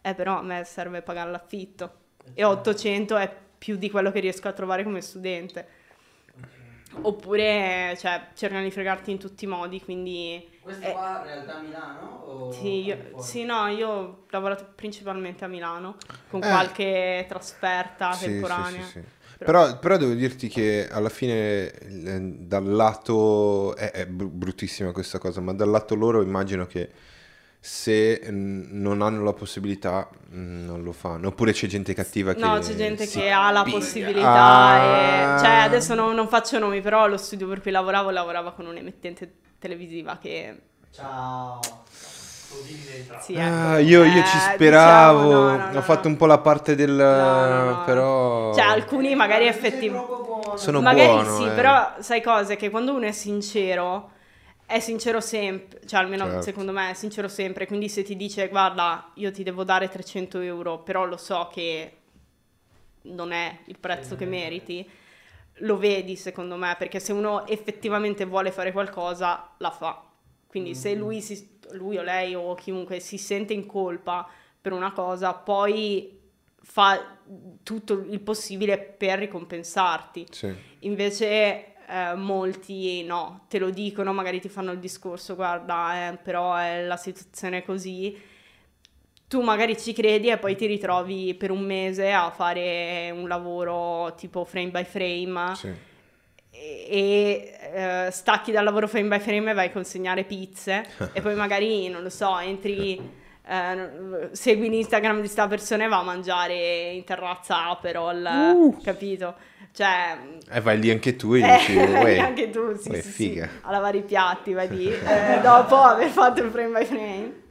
eh 0.01 0.13
però 0.15 0.37
a 0.39 0.41
me 0.41 0.63
serve 0.65 1.01
pagare 1.01 1.29
l'affitto 1.31 1.91
e 2.33 2.43
800 2.43 3.17
è 3.17 3.31
più 3.57 3.75
di 3.77 3.89
quello 3.89 4.11
che 4.11 4.19
riesco 4.19 4.47
a 4.47 4.51
trovare 4.53 4.83
come 4.83 5.01
studente. 5.01 5.67
Oppure, 7.01 7.95
cioè, 7.99 8.29
cercano 8.33 8.63
di 8.63 8.71
fregarti 8.71 9.11
in 9.11 9.19
tutti 9.19 9.45
i 9.45 9.47
modi, 9.47 9.81
quindi... 9.81 10.47
Questo 10.61 10.83
eh, 10.83 10.91
qua 10.93 11.17
in 11.19 11.23
realtà 11.25 11.57
a 11.57 11.61
Milano? 11.61 12.21
O 12.25 12.51
sì, 12.51 12.83
io- 12.83 12.97
sì, 13.17 13.43
no, 13.43 13.67
io 13.67 13.89
ho 13.89 14.25
lavorato 14.29 14.67
principalmente 14.73 15.45
a 15.45 15.47
Milano, 15.47 15.97
con 16.29 16.41
Eh. 16.41 16.47
qualche 16.47 17.25
trasferta 17.27 18.11
Sì, 18.13 18.31
temporanea. 18.31 18.81
sì, 18.81 18.99
sì. 18.99 19.03
Però, 19.37 19.77
però 19.77 19.97
devo 19.97 20.13
dirti 20.13 20.47
che 20.47 20.87
alla 20.89 21.09
fine 21.09 21.71
eh, 21.71 22.19
dal 22.39 22.65
lato 22.65 23.75
è, 23.75 23.91
è 23.91 24.07
br- 24.07 24.25
bruttissima 24.29 24.91
questa 24.91 25.19
cosa, 25.19 25.41
ma 25.41 25.53
dal 25.53 25.69
lato 25.69 25.93
loro 25.93 26.21
immagino 26.23 26.65
che 26.65 26.89
se 27.67 28.21
non 28.29 29.01
hanno 29.01 29.23
la 29.23 29.33
possibilità 29.33 30.07
mm, 30.35 30.65
non 30.65 30.83
lo 30.83 30.91
fanno. 30.91 31.29
Oppure 31.29 31.51
c'è 31.51 31.65
gente 31.65 31.95
cattiva 31.95 32.33
che 32.35 32.39
No, 32.39 32.59
c'è 32.59 32.75
gente 32.75 33.07
che 33.07 33.31
ha 33.31 33.49
la 33.49 33.63
piglia. 33.63 33.77
possibilità 33.77 34.31
Ah. 34.33 35.35
e... 35.37 35.39
Cioè, 35.39 35.49
adesso 35.63 35.95
non, 35.95 36.13
non 36.13 36.27
faccio 36.27 36.59
nomi, 36.59 36.81
però 36.81 37.07
lo 37.07 37.17
studio 37.17 37.47
per 37.47 37.61
cui 37.61 37.71
lavoravo 37.71 38.11
lavorava 38.11 38.51
con 38.51 38.67
un'emittente 38.67 39.33
televisiva 39.57 40.17
che... 40.21 40.55
Ciao. 40.91 41.59
Sì, 43.19 43.35
Ah, 43.35 43.79
ecco. 43.79 43.87
io, 43.89 44.03
io 44.03 44.11
Eh, 44.11 44.13
ci 44.13 44.21
diciamo, 44.21 44.53
speravo, 44.53 45.31
no, 45.33 45.57
no, 45.57 45.71
no, 45.71 45.77
ho 45.79 45.81
fatto 45.81 46.03
no. 46.07 46.09
un 46.13 46.17
po' 46.17 46.25
la 46.27 46.37
parte 46.37 46.75
del... 46.75 46.91
No, 46.91 47.45
no, 47.47 47.63
no. 47.65 47.83
però... 47.83 48.53
Cioè, 48.53 48.63
alcuni 48.63 49.15
magari 49.15 49.47
effettivamente... 49.47 50.23
Sono 50.57 50.79
Magari 50.81 51.07
buono, 51.07 51.35
sì, 51.35 51.45
eh. 51.47 51.49
però 51.49 51.95
sai 51.99 52.21
cosa? 52.21 52.55
Che 52.55 52.69
quando 52.69 52.93
uno 52.93 53.07
è 53.07 53.11
sincero, 53.11 54.11
è 54.65 54.79
sincero 54.79 55.19
sempre, 55.21 55.81
cioè 55.85 55.99
almeno 55.99 56.25
Certo. 56.25 56.41
secondo 56.41 56.71
me 56.71 56.89
è 56.91 56.93
sincero 56.93 57.27
sempre, 57.27 57.67
quindi 57.67 57.87
se 57.89 58.03
ti 58.03 58.15
dice 58.15 58.47
guarda 58.49 59.11
io 59.15 59.31
ti 59.31 59.43
devo 59.43 59.63
dare 59.63 59.89
300 59.89 60.39
euro, 60.39 60.79
però 60.79 61.05
lo 61.05 61.17
so 61.17 61.49
che 61.51 61.97
non 63.03 63.31
è 63.31 63.59
il 63.65 63.77
prezzo 63.77 64.15
che 64.15 64.25
meriti, 64.25 64.89
lo 65.59 65.77
vedi 65.77 66.15
secondo 66.15 66.55
me, 66.55 66.75
perché 66.77 66.99
se 66.99 67.13
uno 67.13 67.45
effettivamente 67.47 68.25
vuole 68.25 68.51
fare 68.51 68.71
qualcosa, 68.71 69.51
la 69.57 69.71
fa. 69.71 70.03
Quindi 70.47 70.73
se 70.73 70.95
lui, 70.95 71.21
si- 71.21 71.59
lui 71.71 71.97
o 71.97 72.01
lei 72.01 72.33
o 72.33 72.55
chiunque 72.55 72.99
si 72.99 73.17
sente 73.17 73.53
in 73.53 73.65
colpa 73.65 74.27
per 74.59 74.71
una 74.71 74.91
cosa, 74.91 75.33
poi 75.33 76.19
fa 76.61 77.17
tutto 77.61 78.05
il 78.09 78.19
possibile 78.21 78.79
per 78.79 79.19
ricompensarti. 79.19 80.25
Sì. 80.31 80.53
Invece 80.79 81.74
eh, 81.87 82.15
molti 82.15 83.03
no, 83.03 83.45
te 83.47 83.59
lo 83.59 83.69
dicono, 83.69 84.13
magari 84.13 84.39
ti 84.39 84.49
fanno 84.49 84.71
il 84.71 84.79
discorso, 84.79 85.35
guarda, 85.35 86.09
eh, 86.09 86.17
però 86.17 86.55
è 86.55 86.83
la 86.83 86.97
situazione 86.97 87.59
è 87.59 87.63
così. 87.63 88.33
Tu 89.27 89.41
magari 89.41 89.77
ci 89.77 89.91
credi 89.93 90.29
e 90.29 90.37
poi 90.37 90.55
ti 90.55 90.65
ritrovi 90.67 91.33
per 91.33 91.49
un 91.51 91.61
mese 91.61 92.11
a 92.11 92.29
fare 92.29 93.11
un 93.11 93.27
lavoro 93.27 94.13
tipo 94.15 94.45
frame 94.45 94.69
by 94.69 94.83
frame 94.85 95.55
Sì. 95.55 95.73
e, 96.51 97.57
eh, 97.73 98.11
stacchi 98.11 98.51
dal 98.51 98.63
lavoro 98.63 98.87
frame 98.87 99.17
by 99.17 99.19
frame 99.19 99.51
e 99.51 99.53
vai 99.53 99.67
a 99.67 99.71
consegnare 99.71 100.23
pizze 100.25 100.85
e 101.11 101.21
poi 101.21 101.35
magari, 101.35 101.89
non 101.89 102.03
lo 102.03 102.09
so, 102.09 102.37
entri, 102.39 102.97
eh, 103.47 104.29
segui 104.31 104.69
l'Instagram 104.69 105.21
di 105.21 105.27
sta 105.27 105.47
persona 105.47 105.85
e 105.85 105.87
va 105.87 105.99
a 105.99 106.03
mangiare 106.03 106.91
in 106.91 107.03
terrazza 107.03 107.67
Aperol, 107.69 108.77
capito? 108.83 109.35
Cioè, 109.75 110.17
E 110.49 110.61
vai 110.61 110.79
lì 110.79 110.89
anche 110.89 111.15
tu 111.17 111.33
e 111.33 111.39
eh, 111.43 111.57
dici, 111.57 111.75
uè, 111.77 112.17
anche 112.19 112.49
tu, 112.49 112.75
sì, 112.77 112.89
uè, 112.89 113.01
sì, 113.01 113.11
sì, 113.11 113.11
figa. 113.29 113.49
a 113.61 113.71
lavare 113.71 113.97
i 113.97 114.03
piatti, 114.03 114.53
vai 114.53 114.69
lì, 114.69 114.87
eh, 114.89 115.39
dopo 115.41 115.75
aver 115.75 116.09
fatto 116.09 116.41
il 116.41 116.49
frame 116.49 116.79
by 116.79 116.85
frame. 116.85 117.43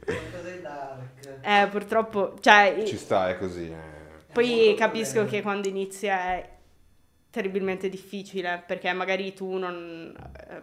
Eh, 1.41 1.67
purtroppo, 1.69 2.35
cioè, 2.39 2.83
Ci 2.85 2.97
sta, 2.97 3.29
è 3.29 3.37
così. 3.37 3.69
eh. 3.69 4.31
poi 4.33 4.73
capisco 4.75 5.25
che 5.25 5.41
quando 5.43 5.67
inizi 5.67 6.07
è 6.07 6.49
terribilmente 7.29 7.89
difficile 7.89 8.63
perché 8.65 8.91
magari 8.93 9.33
tu 9.33 9.57
non 9.57 10.15
eh, 10.49 10.61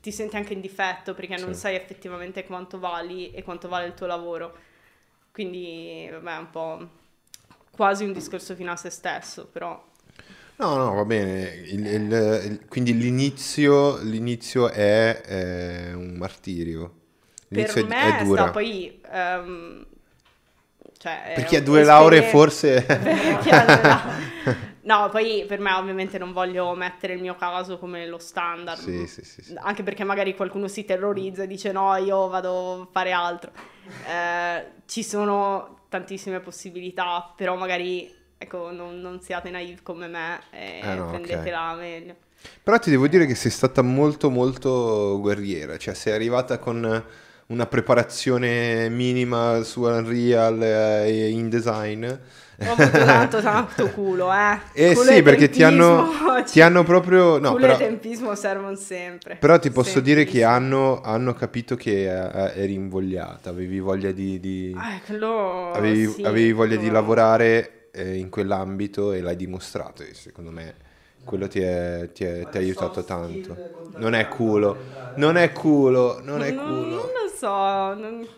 ti 0.00 0.10
senti 0.10 0.34
anche 0.36 0.54
in 0.54 0.60
difetto 0.60 1.14
perché 1.14 1.36
non 1.36 1.54
Sì. 1.54 1.60
sai 1.60 1.74
effettivamente 1.76 2.44
quanto 2.44 2.78
vali 2.80 3.30
e 3.30 3.42
quanto 3.44 3.68
vale 3.68 3.86
il 3.86 3.94
tuo 3.94 4.06
lavoro. 4.06 4.56
Quindi, 5.30 6.08
vabbè, 6.10 6.34
è 6.34 6.38
un 6.38 6.50
po' 6.50 6.88
quasi 7.70 8.04
un 8.04 8.12
discorso 8.12 8.54
fino 8.56 8.72
a 8.72 8.76
se 8.76 8.90
stesso, 8.90 9.46
però 9.46 9.80
No, 10.58 10.76
no, 10.76 10.94
va 10.94 11.04
bene. 11.04 11.42
Il- 11.66 11.86
il- 11.86 12.12
il- 12.44 12.60
quindi 12.68 12.96
l'inizio, 12.96 13.98
l'inizio 14.02 14.70
è, 14.70 15.20
eh, 15.26 15.92
un 15.92 16.14
martirio. 16.16 16.94
L'inizio 17.48 17.86
per 17.86 17.96
è, 17.96 18.10
me 18.10 18.18
è 18.20 18.24
dura. 18.24 18.42
sta 18.42 18.50
poi 18.52 19.00
ehm, 19.12 19.86
cioè, 20.98 21.32
Per 21.34 21.44
chi 21.44 21.56
ha 21.56 21.58
è 21.58 21.62
due 21.62 21.84
lauree 21.84 22.22
forse... 22.22 22.86
No, 24.86 25.08
poi 25.10 25.44
per 25.48 25.58
me 25.58 25.72
ovviamente 25.72 26.16
non 26.16 26.32
voglio 26.32 26.72
mettere 26.76 27.14
il 27.14 27.20
mio 27.20 27.34
caso 27.34 27.76
come 27.76 28.06
lo 28.06 28.18
standard. 28.18 28.78
Sì, 28.78 29.06
sì, 29.08 29.24
sì, 29.24 29.42
sì. 29.42 29.54
Anche 29.56 29.82
perché 29.82 30.04
magari 30.04 30.36
qualcuno 30.36 30.68
si 30.68 30.84
terrorizza 30.84 31.42
e 31.42 31.48
dice 31.48 31.72
no, 31.72 31.96
io 31.96 32.28
vado 32.28 32.82
a 32.82 32.88
fare 32.92 33.10
altro. 33.10 33.50
Eh, 34.08 34.66
ci 34.86 35.02
sono 35.02 35.80
tantissime 35.88 36.38
possibilità, 36.38 37.32
però 37.36 37.56
magari 37.56 38.14
ecco, 38.38 38.70
non, 38.70 39.00
non 39.00 39.20
siate 39.20 39.50
naive 39.50 39.80
come 39.82 40.06
me 40.08 40.40
e 40.50 40.80
Eh 40.82 40.94
no, 40.94 41.06
prendetela 41.08 41.74
meglio. 41.74 42.14
Però 42.62 42.78
ti 42.78 42.90
devo 42.90 43.08
dire 43.08 43.26
che 43.26 43.34
sei 43.34 43.50
stata 43.50 43.82
molto 43.82 44.30
molto 44.30 45.18
guerriera, 45.20 45.76
cioè 45.78 45.94
sei 45.94 46.12
arrivata 46.12 46.58
con 46.58 47.04
una 47.48 47.66
preparazione 47.66 48.88
minima 48.88 49.62
su 49.62 49.82
Unreal 49.82 50.62
e 50.62 51.28
InDesign. 51.30 52.04
Ho 52.58 52.70
avuto 52.72 53.04
tanto 53.04 53.40
tanto 53.42 53.90
culo, 53.90 54.32
eh. 54.32 54.58
Eh 54.72 54.94
Culo 54.94 55.12
sì, 55.12 55.22
perché 55.22 55.48
ti 55.50 55.62
hanno, 55.62 56.04
tempismo, 56.08 56.42
ti 56.44 56.60
hanno 56.60 56.84
proprio... 56.84 57.38
No, 57.38 57.50
culo 57.52 57.60
però, 57.60 57.74
e 57.74 57.76
tempismo 57.76 58.34
servono 58.34 58.74
sempre. 58.76 59.36
però 59.36 59.58
ti 59.58 59.70
posso 59.70 59.92
Sempre, 59.94 60.14
dire 60.14 60.24
che 60.24 60.42
hanno, 60.44 61.00
hanno 61.02 61.34
capito 61.34 61.76
che 61.76 62.04
eh, 62.06 62.52
eri 62.62 62.72
invogliata, 62.74 63.50
avevi 63.50 63.78
voglia 63.80 64.10
di... 64.12 64.40
di- 64.40 64.74
Ah, 64.76 64.98
quello 65.04 65.72
avevi, 65.72 66.06
sì, 66.08 66.22
avevi 66.22 66.52
voglia 66.52 66.76
di 66.76 66.84
quello- 66.84 66.92
lavorare 66.92 67.70
eh, 67.96 68.16
in 68.16 68.28
quell'ambito 68.30 69.12
e 69.12 69.20
l'hai 69.20 69.36
dimostrato 69.36 70.02
e 70.02 70.14
secondo 70.14 70.50
me 70.50 70.74
quello 71.24 71.48
ti, 71.48 71.60
è- 71.60 72.10
ti 72.12 72.24
è- 72.24 72.48
ti 72.48 72.56
ha 72.56 72.60
aiutato 72.60 73.04
tanto. 73.04 73.60
Non 73.96 74.14
è 74.14 74.28
culo, 74.28 74.82
non 75.14 75.36
è 75.36 75.52
culo, 75.52 76.20
non 76.20 76.42
è 76.42 76.52
Non- 76.52 76.64
culo. 76.64 76.94
Non 76.96 77.06
lo 77.24 77.28
so, 77.36 77.94
non- 77.94 78.28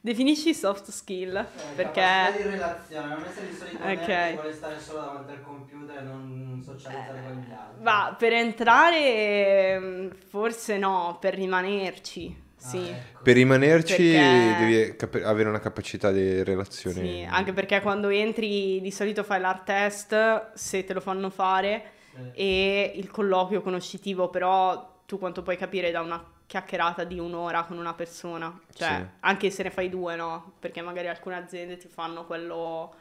definisci 0.00 0.54
soft 0.54 0.90
skill, 0.90 1.36
Eh, 1.36 1.46
perché... 1.74 2.00
capacità 2.00 2.36
di 2.38 2.48
relazione, 2.48 3.10
non 3.14 3.24
essere 3.24 3.46
il 3.48 3.56
solito 3.56 3.78
nerd 3.80 3.98
Ok. 3.98 4.04
che 4.06 4.38
vuole 4.38 4.52
stare 4.52 4.80
solo 4.86 5.00
davanti 5.00 5.32
al 5.32 5.42
computer 5.42 5.98
e 5.98 6.02
non 6.02 6.18
socializzare 6.64 7.32
con 7.34 7.42
gli 7.44 7.50
altri. 7.50 7.82
Va, 7.82 8.14
per 8.18 8.32
entrare 8.32 9.78
mm, 9.78 10.10
forse 10.28 10.78
no, 10.78 11.16
per 11.20 11.34
rimanerci, 11.34 12.34
sì. 12.60 12.88
ecco. 12.88 13.20
Per 13.22 13.34
rimanerci 13.34 13.94
Perché- 14.12 14.56
devi 14.58 14.96
cap- 14.96 15.20
avere 15.24 15.48
una 15.48 15.58
capacità 15.60 16.10
di 16.10 16.42
relazione. 16.44 16.94
Sì, 17.00 17.26
anche 17.28 17.52
perché 17.52 17.80
quando 17.80 18.08
entri 18.08 18.80
di 18.80 18.90
solito 18.90 19.22
fai 19.24 19.40
l'art 19.40 19.64
test, 19.64 20.52
se 20.54 20.84
te 20.84 20.92
lo 20.92 21.00
fanno 21.00 21.30
fare, 21.30 21.82
Sì. 22.14 22.30
e 22.34 22.92
il 22.96 23.10
colloquio 23.10 23.62
conoscitivo, 23.62 24.28
però 24.30 24.98
tu 25.06 25.18
quanto 25.18 25.42
puoi 25.42 25.56
capire 25.56 25.90
da 25.90 26.00
una 26.00 26.22
chiacchierata 26.46 27.04
di 27.04 27.18
un'ora 27.18 27.62
con 27.64 27.78
una 27.78 27.94
persona, 27.94 28.58
cioè 28.74 28.88
Sì. 28.88 29.06
anche 29.20 29.50
se 29.50 29.62
ne 29.62 29.70
fai 29.70 29.88
due, 29.88 30.16
no? 30.16 30.54
Perché 30.58 30.82
magari 30.82 31.06
alcune 31.08 31.36
aziende 31.36 31.76
ti 31.76 31.86
fanno 31.88 32.26
quello 32.26 32.92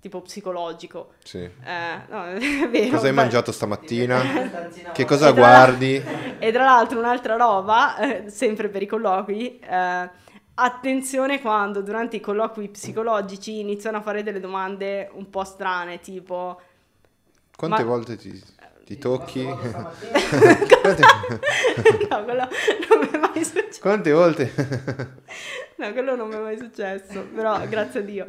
tipo 0.00 0.20
psicologico. 0.22 1.14
Sì. 1.22 1.38
Eh, 1.38 2.00
no, 2.08 2.24
è 2.34 2.68
vero. 2.68 2.90
Cosa 2.90 3.06
hai 3.06 3.12
beh. 3.14 3.20
mangiato 3.20 3.52
stamattina? 3.52 4.20
Che 4.92 5.04
cosa 5.04 5.28
E 5.28 5.32
tra 5.32 5.40
guardi? 5.40 6.02
E 6.40 6.52
tra 6.52 6.64
l'altro 6.64 6.98
un'altra 6.98 7.36
roba, 7.36 7.96
eh, 7.98 8.30
sempre 8.30 8.68
per 8.68 8.82
i 8.82 8.86
colloqui, 8.86 9.58
eh, 9.58 10.10
attenzione 10.54 11.40
quando 11.40 11.82
durante 11.82 12.16
i 12.16 12.20
colloqui 12.20 12.68
psicologici 12.68 13.58
iniziano 13.58 13.98
a 13.98 14.02
fare 14.02 14.22
delle 14.22 14.40
domande 14.40 15.10
un 15.14 15.28
po' 15.30 15.44
strane, 15.44 16.00
tipo... 16.00 16.60
Quante 17.56 17.82
Ma- 17.82 17.88
volte 17.88 18.16
ti, 18.16 18.40
ti 18.88 18.96
tocchi? 18.98 19.42
Stamattina? 19.42 20.18
no, 22.08 22.24
quello 22.24 22.48
non 22.88 22.98
mi 23.00 23.10
è 23.10 23.18
mai 23.18 23.44
successo. 23.44 23.80
Quante 23.80 24.12
volte? 24.12 24.52
No, 25.76 25.92
quello 25.92 26.16
non 26.16 26.28
mi 26.28 26.34
è 26.34 26.38
mai 26.38 26.56
successo, 26.58 27.22
però 27.34 27.60
grazie 27.68 28.00
a 28.00 28.02
Dio. 28.02 28.26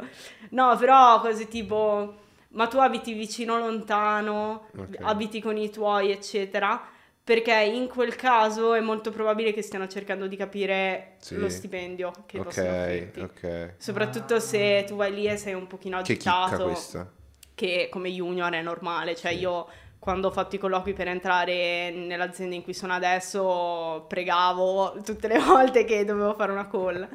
No, 0.50 0.76
però 0.76 1.20
cose 1.22 1.48
tipo, 1.48 2.14
ma 2.50 2.66
tu 2.66 2.76
abiti 2.78 3.14
vicino 3.14 3.58
lontano, 3.58 4.66
Ok. 4.76 4.96
abiti 5.00 5.40
con 5.40 5.56
i 5.56 5.70
tuoi, 5.70 6.10
eccetera, 6.12 6.78
perché 7.24 7.54
in 7.54 7.88
quel 7.88 8.14
caso 8.14 8.74
è 8.74 8.80
molto 8.80 9.10
probabile 9.10 9.52
che 9.54 9.62
stiano 9.62 9.88
cercando 9.88 10.26
di 10.26 10.36
capire 10.36 11.14
Sì. 11.20 11.36
lo 11.36 11.48
stipendio 11.48 12.12
che 12.26 12.38
possono 12.40 12.68
ok, 12.68 12.74
offrirti. 12.74 13.20
ok. 13.20 13.74
Soprattutto 13.78 14.38
se 14.40 14.84
tu 14.86 14.96
vai 14.96 15.12
lì 15.14 15.26
e 15.26 15.36
sei 15.38 15.54
un 15.54 15.66
pochino 15.66 16.02
Che 16.02 16.16
chicca 16.16 16.42
agitato, 16.42 16.64
questa. 16.64 17.10
che 17.54 17.88
come 17.90 18.10
junior 18.10 18.52
è 18.52 18.60
normale, 18.62 19.16
cioè 19.16 19.32
Sì. 19.32 19.38
io 19.38 19.66
quando 20.00 20.28
ho 20.28 20.30
fatto 20.32 20.56
i 20.56 20.58
colloqui 20.58 20.92
per 20.94 21.06
entrare 21.08 21.90
nell'azienda 21.92 22.54
in 22.56 22.62
cui 22.62 22.72
sono 22.74 22.94
adesso 22.94 24.06
pregavo 24.08 24.96
tutte 25.04 25.28
le 25.28 25.38
volte 25.44 25.84
che 25.84 26.04
dovevo 26.04 26.34
fare 26.34 26.50
una 26.52 26.66
call. 26.66 27.06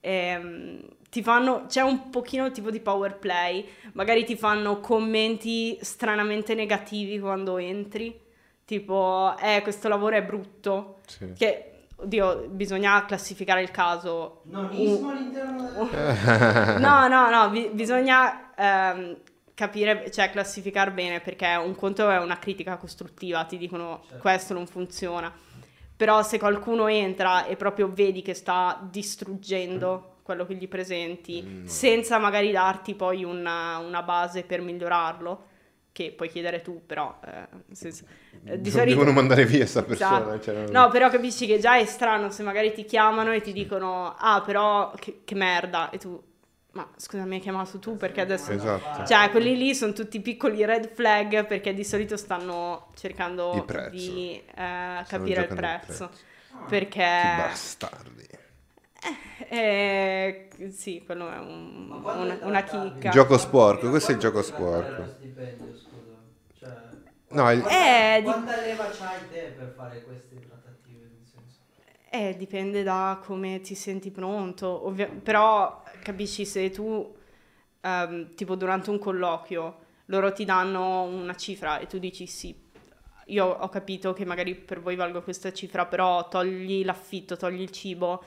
Ehm, 0.00 0.80
ti 1.10 1.22
fanno, 1.22 1.66
c'è 1.66 1.80
un 1.82 2.10
pochino 2.10 2.50
tipo 2.50 2.70
di 2.70 2.80
power 2.80 3.18
play, 3.18 3.66
magari 3.92 4.24
ti 4.24 4.36
fanno 4.36 4.80
commenti 4.80 5.78
stranamente 5.80 6.54
negativi 6.54 7.18
quando 7.18 7.56
entri, 7.58 8.18
tipo, 8.64 9.34
eh, 9.40 9.60
questo 9.62 9.88
lavoro 9.88 10.16
è 10.16 10.22
brutto, 10.22 10.98
Sì. 11.06 11.32
che, 11.36 11.84
oddio, 11.96 12.46
bisogna 12.48 13.04
classificare 13.06 13.62
il 13.62 13.70
caso. 13.70 14.40
Nonismo 14.44 15.10
all'interno 15.10 15.70
del... 15.72 16.76
No, 16.80 17.08
no, 17.08 17.30
no, 17.30 17.50
bi- 17.50 17.70
bisogna 17.72 18.52
ehm, 18.54 19.16
capire, 19.56 20.10
cioè 20.10 20.30
classificare 20.30 20.90
bene 20.92 21.20
perché 21.20 21.46
un 21.56 21.74
conto 21.74 22.08
è 22.10 22.18
una 22.18 22.38
critica 22.38 22.76
costruttiva, 22.76 23.42
ti 23.44 23.56
dicono 23.56 24.02
Certo. 24.06 24.18
questo 24.20 24.52
non 24.52 24.66
funziona. 24.66 25.32
Però 25.96 26.22
se 26.22 26.38
qualcuno 26.38 26.88
entra 26.88 27.46
e 27.46 27.56
proprio 27.56 27.90
vedi 27.90 28.20
che 28.20 28.34
sta 28.34 28.78
distruggendo 28.90 30.16
quello 30.22 30.44
che 30.44 30.54
gli 30.56 30.68
presenti, 30.68 31.42
Mm. 31.42 31.64
senza 31.64 32.18
magari 32.18 32.52
darti 32.52 32.94
poi 32.94 33.24
una, 33.24 33.78
una 33.78 34.02
base 34.02 34.42
per 34.42 34.60
migliorarlo, 34.60 35.44
che 35.92 36.12
puoi 36.14 36.28
chiedere 36.28 36.60
tu, 36.60 36.82
però 36.84 37.18
eh, 37.24 37.46
senso, 37.72 38.04
eh, 38.44 38.60
di 38.60 38.68
solito... 38.70 38.90
Devono 38.90 39.12
mandare 39.12 39.46
via 39.46 39.64
sta 39.64 39.82
persona. 39.82 40.18
Esatto. 40.34 40.40
cioè, 40.42 40.68
No, 40.68 40.90
però 40.90 41.08
capisci 41.08 41.46
che 41.46 41.58
già 41.58 41.78
è 41.78 41.86
strano 41.86 42.28
se 42.30 42.42
magari 42.42 42.74
ti 42.74 42.84
chiamano 42.84 43.32
e 43.32 43.40
ti 43.40 43.54
dicono, 43.54 44.14
ah, 44.18 44.42
però 44.44 44.92
che, 44.98 45.22
che 45.24 45.34
merda, 45.34 45.88
e 45.88 45.96
tu, 45.96 46.22
ma 46.76 46.88
scusa, 46.96 47.24
mi 47.24 47.36
hai 47.36 47.40
chiamato 47.40 47.78
tu 47.78 47.96
perché 47.96 48.20
adesso... 48.20 48.52
Esatto. 48.52 49.04
Cioè, 49.06 49.30
quelli 49.30 49.56
lì 49.56 49.74
sono 49.74 49.92
tutti 49.94 50.20
piccoli 50.20 50.64
red 50.64 50.92
flag 50.92 51.46
perché 51.46 51.72
di 51.72 51.84
solito 51.84 52.16
stanno 52.16 52.88
cercando 52.94 53.64
prezzo. 53.66 53.88
di 53.90 54.36
eh, 54.54 55.04
capire 55.08 55.40
il 55.42 55.48
giocando 55.48 55.52
il 55.52 55.56
prezzo. 55.56 56.08
prezzo. 56.08 56.10
Perché... 56.68 56.96
Che 57.00 57.34
bastardi. 57.36 58.26
eh, 59.48 60.48
sì, 60.70 61.02
quello 61.04 61.30
è 61.30 61.38
un- 61.38 62.00
quando 62.02 62.38
una, 62.42 62.62
chicca. 62.62 63.10
Gioco 63.10 63.38
sporco, 63.38 63.88
questo 63.88 64.10
è 64.10 64.14
il 64.14 64.20
gioco 64.20 64.42
sporco. 64.42 65.00
lo 65.02 65.08
stipendio, 65.08 65.74
scusa? 65.78 66.14
Cioè, 66.58 66.70
No, 67.28 67.50
il- 67.52 67.60
quanta, 67.60 68.16
Eh, 68.16 68.16
di- 68.18 68.22
quanta 68.30 68.56
leva 68.60 68.84
c'hai 68.90 69.28
te 69.30 69.54
per 69.56 69.72
fare 69.76 70.02
queste 70.04 70.34
trattative, 70.40 71.10
nel 71.12 71.26
senso? 71.32 71.60
Eh, 72.10 72.36
dipende 72.36 72.82
da 72.82 73.20
come 73.22 73.60
ti 73.60 73.74
senti 73.74 74.10
pronto, 74.10 74.86
ovvia- 74.86 75.08
però 75.08 75.82
capisci 76.06 76.44
se 76.46 76.70
tu, 76.70 77.14
ehm, 77.80 78.34
tipo 78.34 78.54
durante 78.56 78.90
un 78.90 78.98
colloquio, 78.98 79.84
loro 80.06 80.32
ti 80.32 80.44
danno 80.44 81.02
una 81.02 81.34
cifra 81.36 81.78
e 81.78 81.86
tu 81.86 81.98
dici 81.98 82.26
sì, 82.26 82.54
io 83.26 83.44
ho 83.46 83.68
capito 83.68 84.12
che 84.12 84.24
magari 84.24 84.54
per 84.54 84.80
voi 84.80 84.94
valgo 84.96 85.22
questa 85.22 85.52
cifra, 85.52 85.86
però 85.86 86.28
togli 86.28 86.84
l'affitto, 86.84 87.36
togli 87.36 87.60
il 87.60 87.70
cibo, 87.70 88.24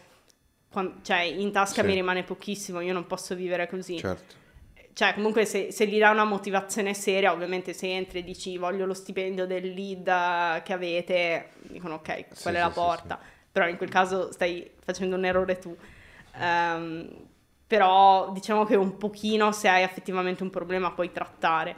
quan- 0.70 1.00
cioè 1.04 1.22
in 1.22 1.52
tasca 1.52 1.82
Sì. 1.82 1.88
mi 1.88 1.94
rimane 1.94 2.24
pochissimo, 2.24 2.82
io 2.82 2.94
non 2.94 3.08
posso 3.08 3.36
vivere 3.36 3.68
così. 3.68 3.98
certo. 3.98 4.36
Cioè, 4.94 5.14
comunque 5.14 5.46
se, 5.46 5.72
se 5.72 5.88
gli 5.88 5.98
dà 5.98 6.10
una 6.10 6.26
motivazione 6.26 6.94
seria, 6.94 7.32
ovviamente 7.32 7.74
se 7.74 7.88
entri 7.96 8.20
e 8.20 8.24
dici 8.24 8.58
voglio 8.58 8.86
lo 8.86 8.94
stipendio 8.94 9.46
del 9.46 9.72
lead 9.74 10.08
eh, 10.08 10.62
che 10.64 10.74
avete, 10.74 11.52
dicono 11.62 11.96
ok, 11.96 12.04
quella 12.04 12.34
Sì, 12.36 12.50
è 12.50 12.60
la 12.60 12.70
sì, 12.70 12.74
porta. 12.74 13.20
Però 13.52 13.68
in 13.68 13.78
quel 13.78 13.90
caso 13.90 14.32
stai 14.34 14.70
facendo 14.84 15.16
un 15.16 15.24
errore 15.26 15.58
tu. 15.58 15.76
Ehm, 16.34 17.08
però 17.70 18.32
diciamo 18.32 18.66
che 18.66 18.76
un 18.76 18.98
pochino 18.98 19.52
se 19.52 19.68
hai 19.68 19.84
effettivamente 19.84 20.42
un 20.42 20.50
problema 20.50 20.90
puoi 20.92 21.12
trattare. 21.12 21.76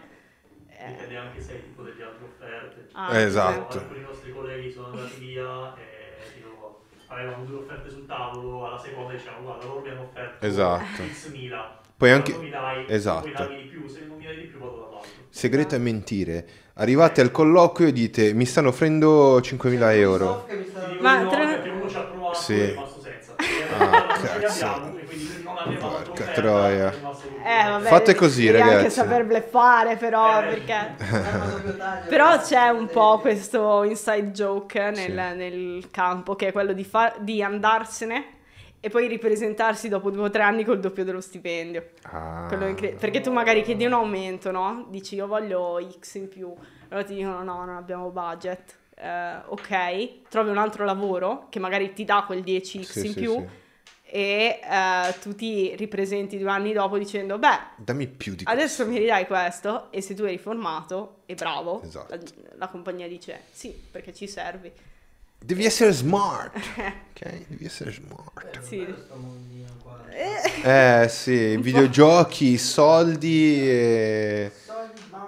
Eh, 0.69 0.87
Dipende 0.87 1.17
anche 1.17 1.41
se 1.41 1.51
hai 1.51 1.61
tipo 1.63 1.81
delle 1.83 2.01
altre 2.05 2.23
offerte. 2.23 2.87
ah, 2.93 3.17
Esatto. 3.19 3.77
Alcuni 3.77 4.01
nostri 4.05 4.31
colleghi 4.31 4.71
sono 4.71 4.87
andati 4.93 5.19
via 5.19 5.75
e 5.75 6.15
tipo, 6.33 6.85
avevano 7.07 7.43
due 7.43 7.57
offerte 7.57 7.89
sul 7.89 8.05
tavolo, 8.07 8.67
alla 8.67 8.77
seconda 8.79 9.11
dicevano 9.11 9.43
guarda 9.43 9.65
loro 9.65 9.81
mi 9.81 9.89
hanno 9.89 10.03
offerto 10.03 10.45
Esatto. 10.45 11.03
X 11.03 11.27
mila. 11.33 11.81
Poi 11.97 12.07
Se 12.09 12.15
anche- 12.15 12.37
mi 12.37 12.47
dai, 12.47 12.83
esatto. 12.85 13.27
puoi 13.27 13.35
darmi 13.47 13.59
di 13.59 13.65
più, 13.67 13.87
se 13.89 14.05
non 14.07 14.17
mi 14.17 14.23
dai 14.23 14.37
di 14.37 14.45
più 14.45 14.59
vado 14.59 14.77
dall'altro. 14.79 15.09
Segreto 15.29 15.75
è 15.75 15.77
mentire. 15.77 16.47
Arrivate 16.75 17.19
al 17.19 17.31
colloquio 17.31 17.89
e 17.89 17.91
dite 17.91 18.31
mi 18.33 18.45
stanno 18.45 18.69
offrendo 18.69 19.41
5.000 19.41 19.93
euro. 19.93 20.45
Mi 20.95 21.03
Ma 21.03 21.21
no, 21.23 21.27
tra- 21.29 21.45
perché 21.47 21.69
uno 21.69 21.89
ci 21.89 21.97
ha 21.97 22.01
provato 22.03 22.43
Sì. 22.43 22.53
e 22.53 22.63
è 22.63 22.71
rimasto 22.71 23.01
senza. 23.01 23.35
Ah, 23.67 23.89
non 23.89 24.15
ce 24.15 24.21
li 24.21 24.39
cazzo. 24.39 24.99
Porca 25.79 26.25
troia. 26.33 26.89
tutto. 26.89 27.17
Eh, 27.43 27.69
vabbè, 27.69 27.87
Fate 27.87 28.15
così, 28.15 28.45
devi 28.45 28.59
anche 28.61 28.73
ragazzi. 28.75 28.95
saper 28.95 29.25
bleffare 29.25 29.95
però, 29.97 30.41
Eh. 30.41 30.45
perché... 30.47 30.95
Taglio, 30.97 31.75
Però 32.09 32.25
ragazzi, 32.29 32.53
c'è 32.53 32.69
un 32.69 32.87
po' 32.87 33.19
questo 33.19 33.83
inside 33.83 34.31
joke 34.31 34.79
nel, 34.91 34.95
Sì. 34.95 35.11
nel 35.11 35.87
campo, 35.91 36.35
che 36.35 36.47
è 36.47 36.51
quello 36.51 36.73
di, 36.73 36.83
fa- 36.83 37.13
di 37.19 37.41
andarsene 37.43 38.25
e 38.79 38.89
poi 38.89 39.07
ripresentarsi 39.07 39.89
dopo 39.89 40.09
due 40.09 40.23
o 40.25 40.29
tre 40.29 40.41
anni 40.43 40.63
col 40.63 40.79
doppio 40.79 41.03
dello 41.03 41.21
stipendio. 41.21 41.89
Ah. 42.03 42.47
Incre- 42.67 42.95
perché 42.99 43.21
tu 43.21 43.31
magari 43.31 43.61
chiedi 43.61 43.85
un 43.85 43.93
aumento, 43.93 44.49
no? 44.51 44.85
Dici 44.89 45.15
io 45.15 45.27
voglio 45.27 45.77
X 45.99 46.15
in 46.15 46.27
più, 46.27 46.51
allora 46.89 47.05
ti 47.05 47.13
dicono 47.15 47.43
no, 47.43 47.63
non 47.65 47.75
abbiamo 47.75 48.09
budget. 48.09 48.77
Eh, 48.95 49.33
ok, 49.47 50.29
trovi 50.29 50.49
un 50.51 50.57
altro 50.57 50.85
lavoro 50.85 51.47
che 51.49 51.57
magari 51.59 51.91
ti 51.93 52.05
dà 52.05 52.23
quel 52.25 52.41
10x 52.43 52.81
Sì, 52.81 52.99
in 53.07 53.13
sì, 53.13 53.19
più 53.19 53.31
sì. 53.33 53.47
E 54.13 54.59
eh, 54.61 55.15
tu 55.21 55.33
ti 55.33 55.73
ripresenti 55.77 56.37
due 56.37 56.49
anni 56.49 56.73
dopo 56.73 56.97
dicendo 56.97 57.39
beh, 57.39 57.59
Dammi 57.77 58.07
più 58.07 58.35
di 58.35 58.43
Adesso 58.45 58.85
mi 58.85 58.97
ridai 58.97 59.25
questo 59.25 59.89
e 59.89 60.01
se 60.01 60.13
tu 60.13 60.23
eri 60.23 60.37
formato 60.37 61.21
e 61.25 61.35
bravo, 61.35 61.81
Esatto. 61.81 62.13
la, 62.13 62.21
la 62.57 62.67
compagnia 62.67 63.07
dice 63.07 63.43
sì, 63.51 63.69
perché 63.69 64.13
ci 64.13 64.27
servi. 64.27 64.69
Devi 65.43 65.63
essere 65.65 65.93
smart. 65.93 66.53
ok? 67.15 67.47
Devi 67.47 67.65
essere 67.65 67.91
smart. 67.93 68.57
Eh, 68.57 68.61
Sì. 68.61 68.95
qua. 69.81 71.03
Eh 71.03 71.07
sì, 71.07 71.55
videogiochi, 71.55 72.57
soldi 72.57 73.67
e... 73.67 74.51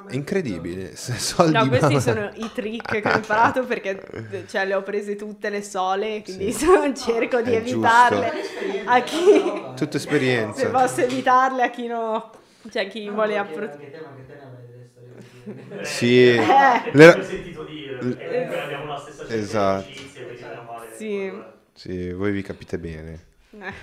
È 0.06 0.16
incredibile. 0.16 0.96
Soldi, 0.96 1.54
No, 1.54 1.68
questi 1.68 1.86
mamma. 1.88 2.00
sono 2.00 2.32
i 2.36 2.52
trick 2.54 3.02
che 3.02 3.10
ho 3.10 3.16
imparato 3.16 3.66
perché 3.66 4.00
cioè, 4.48 4.66
le 4.66 4.76
ho 4.76 4.84
prese 4.84 5.16
tutte 5.16 5.50
le 5.50 5.62
sole, 5.64 6.22
quindi 6.24 6.52
Sì. 6.52 6.66
cerco 6.96 7.42
di 7.42 7.54
È 7.54 7.56
evitarle 7.58 8.32
Esperienza, 8.42 8.92
a 8.92 8.98
eh, 8.98 9.04
chi. 9.04 9.74
Tutta 9.76 9.92
se 9.92 9.98
esperienza. 9.98 10.70
posso 10.70 11.02
evitarle 11.02 11.64
a 11.64 11.70
chi 11.70 11.88
no, 11.88 12.32
cioè 12.70 12.88
chi 12.88 13.06
No, 13.08 13.14
vuole 13.14 13.38
approfittare. 13.38 14.28
Ma. 15.46 15.80
Eh, 15.80 15.86
Sì. 15.86 16.28
eh, 16.30 16.36
Eh. 16.36 16.90
Le- 16.92 17.16
l'ho 17.16 17.24
sentito 17.24 17.64
dire. 17.64 17.92
E 17.92 17.96
comunque 18.06 18.62
abbiamo 18.62 18.86
la 18.88 18.96
stessa 18.98 19.34
Esatto. 19.34 20.00
amicizie, 20.00 20.50
Sì. 20.76 21.44
Sì, 21.74 22.12
voi 22.12 22.32
vi 22.32 22.42
capite 22.44 22.78
bene. 22.78 23.26
Eh. 23.60 23.74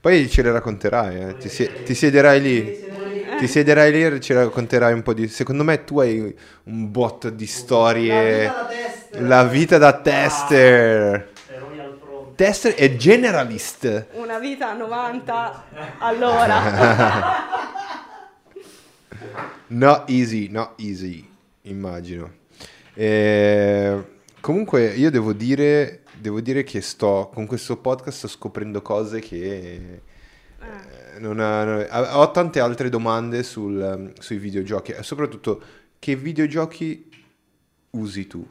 Poi 0.00 0.28
ce 0.30 0.42
le 0.42 0.50
racconterai, 0.52 1.20
eh. 1.20 1.36
ti, 1.36 1.48
sie- 1.48 1.82
ti 1.84 1.94
siederai 1.94 2.40
lì. 2.40 2.88
Ti 3.38 3.46
siederai 3.46 3.90
lì 3.92 4.04
e 4.04 4.20
ci 4.20 4.32
racconterai 4.34 4.92
un 4.92 5.02
po' 5.02 5.14
di... 5.14 5.26
Secondo 5.28 5.62
me 5.64 5.84
tu 5.84 5.98
hai 6.00 6.34
un 6.64 6.90
botto 6.90 7.30
di 7.30 7.44
La 7.46 7.50
storie... 7.50 8.40
vita 8.40 8.52
da 8.52 8.66
tester. 8.66 9.22
La 9.22 9.44
vita 9.44 9.78
da 9.78 9.92
tester. 9.92 11.28
Fronte. 12.00 12.34
Tester 12.34 12.74
e 12.76 12.96
generalist. 12.96 14.06
Una 14.12 14.38
vita 14.38 14.70
a 14.70 14.74
90 14.74 15.64
all'ora. 15.98 17.48
No 19.72 20.04
easy, 20.08 20.48
no 20.50 20.72
easy, 20.78 21.28
immagino. 21.62 22.32
Eh, 22.94 24.02
comunque 24.40 24.86
io 24.86 25.10
devo 25.12 25.32
dire 25.32 25.99
devo 26.20 26.40
dire 26.40 26.62
che 26.62 26.80
sto 26.80 27.30
con 27.32 27.46
questo 27.46 27.76
podcast 27.78 28.18
sto 28.18 28.28
scoprendo 28.28 28.82
cose 28.82 29.20
che 29.20 30.00
Eh. 30.60 31.16
eh, 31.16 31.18
non 31.18 31.40
ha- 31.40 32.18
ho 32.18 32.30
tante 32.30 32.60
altre 32.60 32.88
domande 32.90 33.42
sul, 33.42 33.76
um, 33.76 34.12
sui 34.18 34.36
videogiochi 34.38 34.92
e 34.92 35.02
soprattutto 35.02 35.62
che 35.98 36.16
videogiochi 36.16 37.08
usi 37.90 38.26
tu 38.26 38.46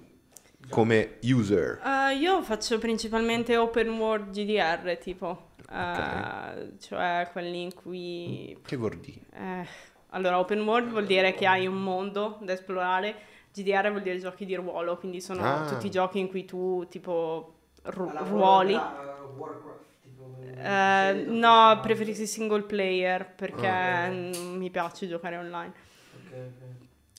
come 0.70 1.18
user? 1.24 1.82
Eh, 1.84 2.16
io 2.18 2.42
faccio 2.44 2.78
principalmente 2.78 3.58
open 3.58 3.90
world 3.90 4.30
GDR, 4.32 4.98
tipo, 5.00 5.52
eh, 5.72 6.74
cioè 6.80 7.28
quelli 7.32 7.62
in 7.64 7.74
cui... 7.74 8.56
Che 8.64 8.76
vuol 8.76 8.98
dire? 8.98 9.22
eh, 9.34 9.66
allora, 10.12 10.38
open 10.40 10.62
world 10.62 10.90
vuol 10.90 11.06
dire 11.08 11.34
che 11.34 11.48
hai 11.48 11.66
un 11.66 11.82
mondo 11.82 12.38
da 12.42 12.54
esplorare, 12.54 13.16
GDR 13.52 13.90
vuol 13.90 14.02
dire 14.04 14.20
giochi 14.20 14.46
di 14.46 14.54
ruolo, 14.56 14.98
quindi 14.98 15.22
sono 15.22 15.44
Ah. 15.44 15.66
tutti 15.68 15.90
giochi 15.90 16.20
in 16.20 16.28
cui 16.28 16.46
tu, 16.46 16.86
tipo, 16.88 17.59
ru- 17.84 18.12
ruoli. 18.28 18.74
Warcraft, 18.74 19.38
Warcraft, 19.38 19.80
tipo, 20.02 20.38
Eh, 20.62 21.24
no, 21.28 21.80
preferisco 21.82 22.26
single 22.26 22.64
player 22.64 23.30
perché 23.34 23.68
Ah. 23.68 24.08
non 24.10 24.58
mi 24.58 24.70
piace 24.70 25.08
giocare 25.08 25.38
online. 25.38 25.74
Ok, 26.16 26.32
ok. 26.34 26.68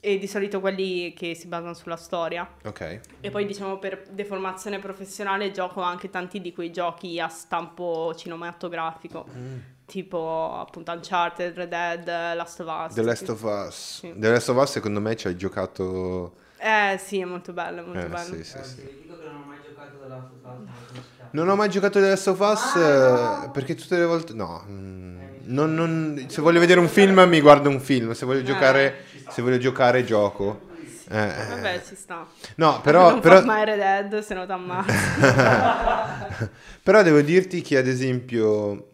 E 0.02 0.18
di 0.18 0.26
solito 0.26 0.60
quelli 0.60 1.12
che 1.12 1.34
si 1.34 1.46
basano 1.46 1.74
sulla 1.74 1.96
storia. 1.96 2.48
Ok. 2.64 3.00
E 3.20 3.30
poi 3.30 3.44
diciamo 3.44 3.78
per 3.78 4.06
deformazione 4.08 4.78
professionale 4.78 5.50
gioco 5.50 5.82
anche 5.82 6.08
tanti 6.08 6.40
di 6.40 6.54
quei 6.54 6.72
giochi 6.72 7.20
a 7.20 7.28
stampo 7.28 8.14
cinematografico, 8.14 9.26
tipo 9.84 10.54
appunto 10.58 10.90
Uncharted, 10.92 11.54
Red 11.54 11.68
Dead, 11.68 12.06
Last 12.34 12.60
of 12.60 12.86
Us. 12.88 12.94
The 12.94 13.02
Last 13.02 13.28
of 13.28 13.42
Us. 13.42 13.98
Sì. 13.98 14.14
The 14.16 14.30
Last 14.30 14.48
of 14.48 14.56
Us 14.56 14.70
secondo 14.70 15.00
me 15.02 15.16
ci 15.16 15.26
hai 15.26 15.36
giocato... 15.36 16.34
Eh 16.56 16.96
sì, 16.98 17.20
è 17.20 17.24
molto 17.26 17.52
bello, 17.52 17.80
è 17.82 17.84
molto 17.84 18.00
Eh, 18.06 18.08
bello. 18.08 18.34
sì, 18.36 18.44
sì, 18.44 18.56
Eh, 18.58 18.64
sì. 18.64 18.98
dico 19.02 19.18
che 19.18 19.24
non 19.28 19.42
giocato 19.90 19.98
della 19.98 20.16
Last 20.16 20.30
of 20.32 20.44
Us? 20.44 20.62
Non 21.32 21.48
ho 21.48 21.56
mai 21.56 21.68
giocato 21.68 22.00
The 22.00 22.08
Last 22.08 22.26
of 22.28 22.38
Us 22.40 22.74
Ah, 22.76 22.80
eh, 22.80 23.40
no! 23.46 23.50
perché 23.50 23.74
tutte 23.74 23.96
le 23.98 24.04
volte... 24.04 24.32
No, 24.34 24.64
mm, 24.68 25.18
non- 25.44 25.74
non- 25.74 26.26
se 26.28 26.40
voglio 26.40 26.60
vedere 26.60 26.80
un 26.80 26.88
film 26.88 27.20
mi 27.28 27.40
guardo 27.40 27.68
un 27.68 27.80
film, 27.80 28.12
se 28.12 28.24
voglio 28.26 28.42
giocare, 28.42 29.04
se 29.28 29.42
voglio 29.42 29.58
giocare 29.58 30.04
gioco. 30.04 30.68
Eh, 31.08 31.18
eh. 31.18 31.46
Vabbè, 31.48 31.82
ci 31.86 31.94
sta. 31.96 32.26
No, 32.56 32.80
però, 32.82 33.10
non 33.10 33.20
però, 33.20 33.44
mai 33.44 33.64
Red 33.64 33.78
Dead, 33.78 34.18
se 34.20 34.34
no 34.34 34.46
t'ammazza. 34.46 36.48
però 36.82 37.02
devo 37.02 37.20
dirti 37.20 37.60
che 37.62 37.76
ad 37.78 37.86
esempio 37.88 38.88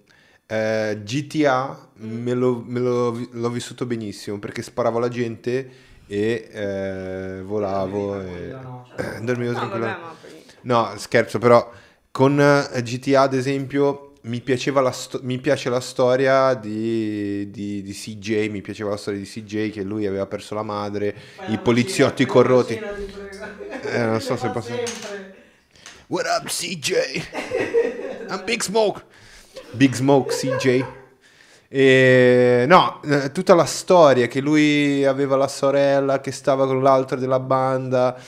eh, 0.46 0.98
GTA 1.02 1.88
me, 1.98 2.32
lo- 2.34 2.62
me 2.66 2.80
lo- 2.80 3.28
l'ho 3.32 3.50
vissuto 3.50 3.84
benissimo 3.86 4.38
perché 4.38 4.62
sparavo 4.62 4.98
alla 4.98 5.08
gente 5.08 5.70
e 6.06 6.48
eh, 6.52 7.40
volavo 7.42 8.20
e 8.20 8.56
No, 8.62 8.86
cioè, 8.96 9.20
dormivo 9.24 9.52
no, 9.52 9.58
tranquillo. 9.58 9.86
vabbè. 9.86 10.04
No, 10.66 10.92
scherzo, 10.96 11.38
però 11.38 11.70
con 12.10 12.40
eh, 12.40 12.82
GTA 12.82 13.20
ad 13.22 13.34
esempio 13.34 14.14
mi, 14.22 14.40
piaceva 14.40 14.80
la 14.80 14.90
sto- 14.90 15.20
mi 15.22 15.38
piace 15.38 15.70
la 15.70 15.78
storia 15.78 16.54
di, 16.54 17.48
di- 17.52 17.82
di 17.82 17.92
CJ, 17.92 18.48
mi 18.48 18.62
piaceva 18.62 18.90
la 18.90 18.96
storia 18.96 19.20
di 19.20 19.26
CJ 19.26 19.70
che 19.70 19.82
lui 19.82 20.06
aveva 20.06 20.26
perso 20.26 20.56
la 20.56 20.64
madre, 20.64 21.14
fai 21.36 21.54
i 21.54 21.58
poliziotti 21.58 22.24
la 22.24 22.32
corrotti. 22.32 22.74
Eh, 22.74 23.98
non 23.98 24.20
so 24.20 24.36
se 24.36 24.50
sempre. 24.60 25.34
What 26.08 26.26
up 26.26 26.48
CJ? 26.48 26.92
I'm 28.30 28.42
Big 28.44 28.60
Smoke. 28.60 29.04
Big 29.70 29.94
Smoke 29.94 30.34
CJ. 30.34 30.84
E 31.68 32.64
no, 32.66 33.00
eh, 33.04 33.30
tutta 33.30 33.54
la 33.54 33.66
storia 33.66 34.26
che 34.26 34.40
lui 34.40 35.04
aveva 35.04 35.36
la 35.36 35.48
sorella 35.48 36.20
che 36.20 36.32
stava 36.32 36.66
con 36.66 36.82
l'altro 36.82 37.16
della 37.16 37.38
banda 37.38 38.18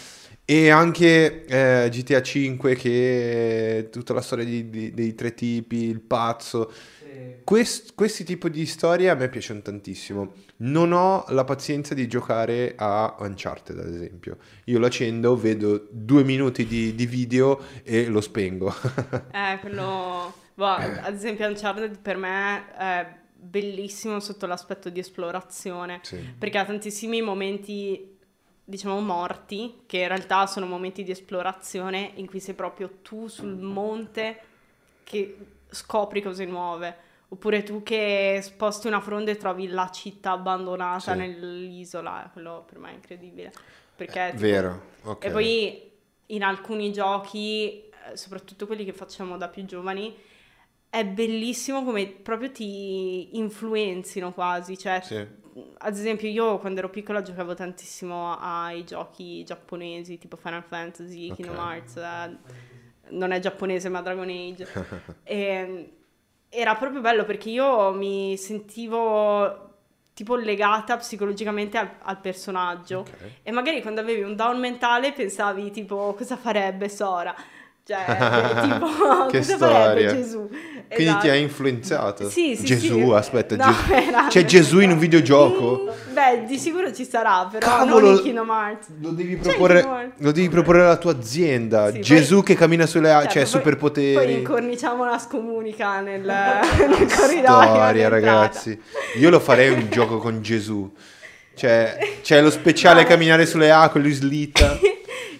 e 0.51 0.71
anche 0.71 1.45
eh, 1.45 1.91
GTA 1.91 2.23
5 2.23 2.75
che 2.75 3.89
tutta 3.93 4.15
la 4.15 4.23
storia 4.23 4.47
di- 4.47 4.71
di- 4.71 4.95
dei 4.95 5.15
tre 5.15 5.35
tipi, 5.35 5.85
il 5.85 6.01
pazzo. 6.01 6.73
Sì. 6.99 7.05
Quest- 7.45 7.93
questi 7.95 8.25
tipi 8.25 8.49
di 8.49 8.65
storie 8.65 9.11
a 9.11 9.15
me 9.15 9.29
piacciono 9.29 9.61
tantissimo. 9.61 10.33
Non 10.61 10.93
ho 10.93 11.27
la 11.29 11.45
pazienza 11.45 11.93
di 11.93 12.09
giocare 12.09 12.73
a 12.79 13.15
Uncharted, 13.19 13.79
ad 13.79 13.93
esempio. 13.93 14.39
Io 14.65 14.79
lo 14.79 14.87
accendo, 14.87 15.37
vedo 15.37 15.87
due 15.91 16.25
minuti 16.25 16.65
di, 16.67 16.95
di 16.95 17.05
video 17.05 17.61
e 17.83 18.07
lo 18.07 18.23
spengo. 18.23 18.75
Eh, 19.31 19.59
quello... 19.61 20.33
boh, 20.55 20.65
ad 20.65 21.13
esempio 21.13 21.47
Uncharted 21.47 21.99
per 22.01 22.17
me 22.17 22.75
è 22.75 23.07
bellissimo 23.35 24.19
sotto 24.19 24.47
l'aspetto 24.47 24.89
di 24.89 24.99
esplorazione. 25.01 26.01
Sì. 26.03 26.17
perché 26.39 26.57
ha 26.57 26.65
tantissimi 26.65 27.21
momenti, 27.21 28.17
diciamo, 28.69 29.01
morti, 29.01 29.81
che 29.87 29.99
in 30.01 30.09
realtà 30.09 30.47
sono 30.47 30.67
momenti 30.67 31.03
di 31.03 31.11
esplorazione 31.11 32.13
in 32.17 32.27
cui 32.27 32.39
sei 32.39 32.53
proprio 32.53 32.99
tu 33.01 33.27
sul 33.27 33.57
monte 33.57 34.41
che 35.05 35.37
scopri 35.71 36.21
cose 36.21 36.45
nuove. 36.45 36.97
Oppure 37.31 37.63
tu 37.63 37.83
che 37.83 38.41
sposti 38.43 38.87
una 38.87 39.01
fronda 39.01 39.31
e 39.31 39.37
trovi 39.37 39.69
la 39.69 39.91
città 39.91 40.33
abbandonata 40.33 41.13
Sì. 41.13 41.19
nell'isola, 41.19 42.29
quello 42.33 42.65
per 42.69 42.79
me 42.79 42.91
è 42.91 42.95
incredibile. 42.95 43.53
Perché, 43.97 44.29
tipo- 44.31 44.41
Vero, 44.43 44.83
ok. 45.03 45.25
E 45.25 45.31
poi 45.31 45.91
in 46.27 46.43
alcuni 46.43 46.93
giochi, 46.93 47.89
eh, 47.89 48.17
soprattutto 48.17 48.67
quelli 48.67 48.85
che 48.85 48.93
facciamo 48.93 49.37
da 49.39 49.49
più 49.49 49.65
giovani, 49.65 50.15
è 50.91 51.05
bellissimo 51.05 51.85
come 51.85 52.07
proprio 52.07 52.51
ti 52.51 53.37
influenzino 53.39 54.33
quasi. 54.33 54.79
Cioè, 54.79 55.01
Sì. 55.03 55.27
Ad 55.79 55.95
esempio, 55.95 56.29
io 56.29 56.59
quando 56.59 56.79
ero 56.79 56.91
piccola 56.91 57.23
giocavo 57.23 57.55
tantissimo 57.55 58.37
ai 58.39 58.85
giochi 58.85 59.45
giapponesi, 59.45 60.19
tipo 60.19 60.37
Final 60.37 60.63
Fantasy, 60.63 61.31
Ok. 61.31 61.37
Kingdom 61.37 61.57
Hearts, 61.57 61.97
eh, 61.97 62.37
non 63.11 63.31
è 63.33 63.39
giapponese 63.41 63.89
ma 63.89 64.01
Dragon 64.03 64.29
Age. 64.29 64.67
E, 65.25 65.93
era 66.51 66.75
proprio 66.77 67.01
bello 67.03 67.25
perché 67.25 67.51
io 67.51 67.93
mi 67.93 68.37
sentivo 68.39 69.67
tipo 70.15 70.35
legata 70.35 70.97
psicologicamente 70.97 71.77
al, 71.79 71.91
al 72.01 72.21
personaggio. 72.21 73.01
Ok. 73.01 73.31
E 73.43 73.51
magari 73.53 73.83
quando 73.83 74.01
avevi 74.01 74.23
un 74.23 74.35
down 74.35 74.59
mentale 74.59 75.13
pensavi 75.13 75.71
tipo 75.71 76.15
cosa 76.17 76.37
farebbe 76.37 76.89
Sora? 76.89 77.35
Cioè, 77.89 78.05
tipo 78.61 79.27
Che 79.31 79.43
storia. 79.43 80.13
Gesù? 80.13 80.47
Quindi 80.89 81.05
Esatto. 81.05 81.21
ti 81.23 81.29
ha 81.31 81.35
influenzato? 81.37 82.29
Sì, 82.29 82.55
sì, 82.55 82.65
Gesù, 82.65 82.99
sì. 83.07 83.13
aspetta, 83.15 83.57
No, 83.57 83.73
Gesù. 83.73 83.93
era- 84.09 84.27
C'è 84.29 84.45
Gesù 84.45 84.81
in 84.81 84.91
un 84.91 84.99
videogioco? 84.99 85.85
Mm, 85.85 86.13
Beh, 86.13 86.45
di 86.47 86.59
sicuro 86.59 86.93
ci 86.93 87.07
sarà, 87.07 87.49
però 87.51 87.67
Cavolo! 87.67 88.07
non 88.09 88.17
in 88.17 88.23
Kingdom 88.23 88.49
Hearts. 88.51 88.87
Lo 89.01 89.11
devi 89.11 89.39
C'è 89.39 89.49
proporre, 89.49 90.13
lo 90.19 90.33
devi 90.33 90.49
proporre 90.51 90.83
alla 90.83 90.97
tua 90.97 91.13
azienda. 91.13 91.91
Sì, 91.93 92.01
Gesù 92.01 92.35
poi- 92.37 92.45
che 92.45 92.55
cammina 92.57 92.85
sulle 92.85 93.11
acque, 93.11 93.31
cioè 93.31 93.43
poi- 93.43 93.51
superpoteri. 93.51 94.15
Poi 94.15 94.33
incorniciamo 94.35 95.03
una 95.05 95.19
scomunica 95.19 96.01
nel, 96.01 96.21
nel 96.27 97.15
corridoio. 97.15 97.63
Storia, 97.63 98.09
ragazzi. 98.09 98.79
Io 99.19 99.31
lo 99.31 99.41
farei 99.41 99.71
un 99.71 99.89
gioco 99.91 100.19
con 100.19 100.43
Gesù. 100.43 100.91
Cioè, 101.55 101.99
c'è 102.23 102.41
lo 102.43 102.51
speciale 102.51 103.03
No. 103.03 103.09
camminare 103.09 103.47
sulle 103.47 103.71
acque, 103.71 104.01
lui 104.01 104.13
slitta. 104.13 104.79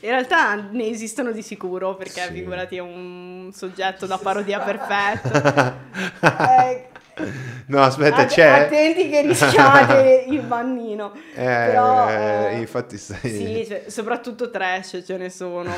In 0.01 0.11
realtà 0.11 0.55
ne 0.71 0.87
esistono 0.89 1.33
di 1.33 1.43
sicuro, 1.43 1.97
perché 1.97 2.23
Sì. 2.27 2.33
figurati 2.33 2.77
è 2.77 2.81
un 2.81 3.51
soggetto 3.53 4.07
da 4.07 4.19
parodia 4.19 4.61
perfetto. 4.65 5.77
Eh, 6.21 6.89
No, 7.67 7.83
aspetta, 7.83 8.19
att- 8.19 8.29
c'è. 8.33 8.47
Attenti 8.47 9.09
che 9.09 9.23
rischiate 9.23 10.25
il 10.31 10.41
bannino. 10.43 11.13
Eh, 11.35 11.43
Però, 11.45 12.09
eh, 12.09 12.55
eh, 12.55 12.59
infatti 12.61 12.97
stai... 12.97 13.19
Sì, 13.29 13.65
cioè, 13.67 13.85
soprattutto 13.89 14.51
trash 14.51 15.03
ce 15.05 15.17
ne 15.17 15.29
sono. 15.29 15.69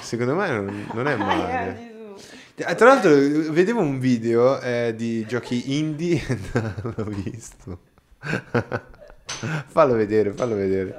Secondo 0.00 0.34
me 0.34 0.48
non, 0.50 0.86
non 0.92 1.08
è 1.08 1.12
Eh, 1.12 1.16
male. 1.16 1.74
Gesù. 2.14 2.68
Eh, 2.68 2.74
Tra 2.74 2.86
l'altro 2.88 3.10
vedevo 3.52 3.80
un 3.80 3.98
video 3.98 4.60
eh, 4.60 4.92
di 4.94 5.24
giochi 5.26 5.78
indie, 5.78 6.22
non 6.52 6.92
l'ho 6.96 7.04
visto. 7.04 7.78
fallo 9.66 9.94
vedere, 9.94 10.32
fallo 10.32 10.54
vedere. 10.54 10.96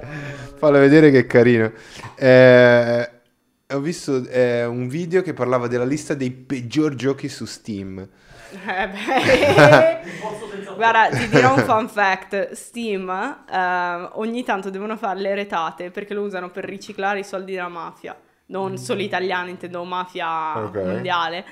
Fallo 0.56 0.78
vedere 0.78 1.10
che 1.10 1.20
è 1.20 1.26
carino. 1.26 1.72
Eh, 2.16 3.10
ho 3.70 3.80
visto 3.80 4.26
eh, 4.28 4.64
un 4.64 4.88
video 4.88 5.22
che 5.22 5.32
parlava 5.32 5.66
della 5.66 5.84
lista 5.84 6.14
dei 6.14 6.30
peggior 6.30 6.94
giochi 6.94 7.28
su 7.28 7.44
Steam. 7.44 7.98
Eh, 7.98 8.88
beh. 8.88 10.00
Guarda, 10.76 11.08
ti 11.08 11.28
dirò 11.28 11.54
un 11.54 11.64
fun 11.64 11.88
fact. 11.88 12.52
Steam 12.52 13.10
eh, 13.10 14.08
ogni 14.12 14.44
tanto 14.44 14.70
devono 14.70 14.96
fare 14.96 15.20
le 15.20 15.34
retate 15.34 15.90
perché 15.90 16.14
lo 16.14 16.22
usano 16.22 16.50
per 16.50 16.64
riciclare 16.64 17.18
i 17.20 17.24
soldi 17.24 17.52
della 17.52 17.68
mafia. 17.68 18.16
Non 18.46 18.78
solo 18.78 19.02
italiana, 19.02 19.50
intendo 19.50 19.84
mafia 19.84 20.56
Ok. 20.58 20.76
mondiale. 20.76 21.44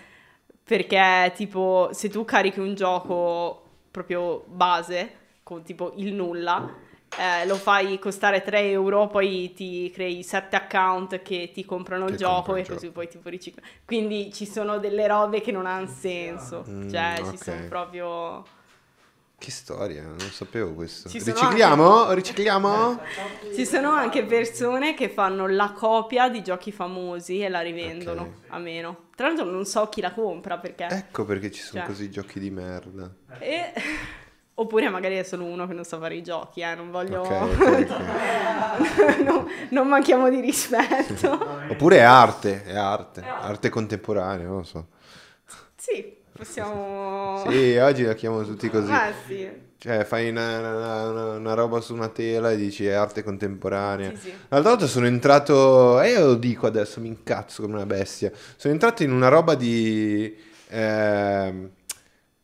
Perché 0.64 1.32
tipo 1.36 1.90
se 1.92 2.08
tu 2.08 2.24
carichi 2.24 2.60
un 2.60 2.74
gioco 2.74 3.62
proprio 3.90 4.44
base, 4.46 5.10
con 5.46 5.62
tipo 5.62 5.92
il 5.98 6.12
nulla, 6.12 6.68
eh, 7.16 7.46
lo 7.46 7.54
fai 7.54 8.00
costare 8.00 8.42
3 8.42 8.68
euro, 8.70 9.06
poi 9.06 9.52
ti 9.54 9.92
crei 9.94 10.24
7 10.24 10.56
account 10.56 11.22
che 11.22 11.52
ti 11.54 11.64
comprano 11.64 12.06
il 12.06 12.10
Che 12.10 12.16
gioco 12.16 12.34
comprano 12.46 12.58
e 12.58 12.60
il 12.62 12.68
così 12.68 12.90
poi 12.90 13.06
tipo 13.08 13.28
ricicli. 13.28 13.62
Quindi 13.84 14.32
ci 14.32 14.44
sono 14.44 14.78
delle 14.78 15.06
robe 15.06 15.40
che 15.40 15.52
non 15.52 15.66
hanno 15.66 15.86
senso. 15.86 16.64
Mm, 16.68 16.88
cioè, 16.90 17.14
ok. 17.20 17.30
ci 17.30 17.36
sono 17.44 17.68
proprio... 17.68 18.42
Che 19.38 19.50
storia, 19.52 20.02
non 20.02 20.18
sapevo 20.18 20.72
questo. 20.72 21.08
Ci 21.08 21.22
Ricicliamo? 21.22 22.10
Ricicliamo? 22.10 23.00
Ci 23.54 23.64
sono 23.66 23.92
anche 23.92 24.24
persone 24.24 24.94
che 24.94 25.08
fanno 25.08 25.46
la 25.46 25.70
copia 25.70 26.28
di 26.28 26.42
giochi 26.42 26.72
famosi 26.72 27.40
e 27.40 27.48
la 27.48 27.60
rivendono 27.60 28.22
Ok. 28.22 28.32
a 28.48 28.58
meno. 28.58 28.96
Tra 29.14 29.28
l'altro 29.28 29.44
non 29.44 29.64
so 29.64 29.88
chi 29.90 30.00
la 30.00 30.12
compra 30.12 30.58
perché... 30.58 30.88
Ecco 30.90 31.24
perché 31.24 31.52
ci 31.52 31.60
sono 31.62 31.82
Cioè. 31.82 31.88
così 31.88 32.10
giochi 32.10 32.40
di 32.40 32.50
merda. 32.50 33.14
E- 33.38 33.72
Oppure 34.58 34.88
magari 34.88 35.16
è 35.16 35.22
solo 35.22 35.44
uno 35.44 35.66
che 35.66 35.74
non 35.74 35.84
sa 35.84 35.98
fare 35.98 36.14
i 36.14 36.22
giochi, 36.22 36.60
eh, 36.62 36.74
non 36.74 36.90
voglio... 36.90 37.20
Ok, 37.20 37.30
ok, 37.60 37.86
ok. 37.90 39.18
no, 39.18 39.46
non 39.70 39.86
manchiamo 39.86 40.30
di 40.30 40.40
rispetto. 40.40 41.38
Oppure 41.68 41.98
è 41.98 42.00
arte, 42.00 42.64
è 42.64 42.74
arte, 42.74 43.22
arte 43.22 43.68
contemporanea, 43.68 44.46
non 44.46 44.56
lo 44.58 44.62
so. 44.62 44.86
sì, 45.76 46.16
possiamo... 46.32 47.44
Sì, 47.50 47.76
oggi 47.76 48.04
la 48.04 48.14
chiamano 48.14 48.44
tutti 48.44 48.70
così. 48.70 48.90
Eh 48.90 49.12
sì, 49.26 49.48
Cioè, 49.76 50.04
fai 50.04 50.30
una, 50.30 50.58
una- 50.58 51.36
una- 51.36 51.54
roba 51.54 51.82
su 51.82 51.92
una 51.92 52.08
tela 52.08 52.50
e 52.50 52.56
dici 52.56 52.86
è 52.86 52.92
arte 52.92 53.22
contemporanea. 53.22 54.08
sì, 54.12 54.16
sì. 54.16 54.34
L'altra 54.48 54.70
volta 54.70 54.86
sono 54.86 55.06
entrato, 55.06 56.00
e 56.00 56.12
io 56.12 56.24
lo 56.28 56.34
dico 56.34 56.66
adesso, 56.66 56.98
mi 57.00 57.08
incazzo 57.08 57.60
come 57.60 57.74
una 57.74 57.84
bestia. 57.86 58.32
Sono 58.56 58.72
entrato 58.72 59.02
in 59.02 59.12
una 59.12 59.28
roba 59.28 59.54
di... 59.54 60.34
ehm, 60.68 61.70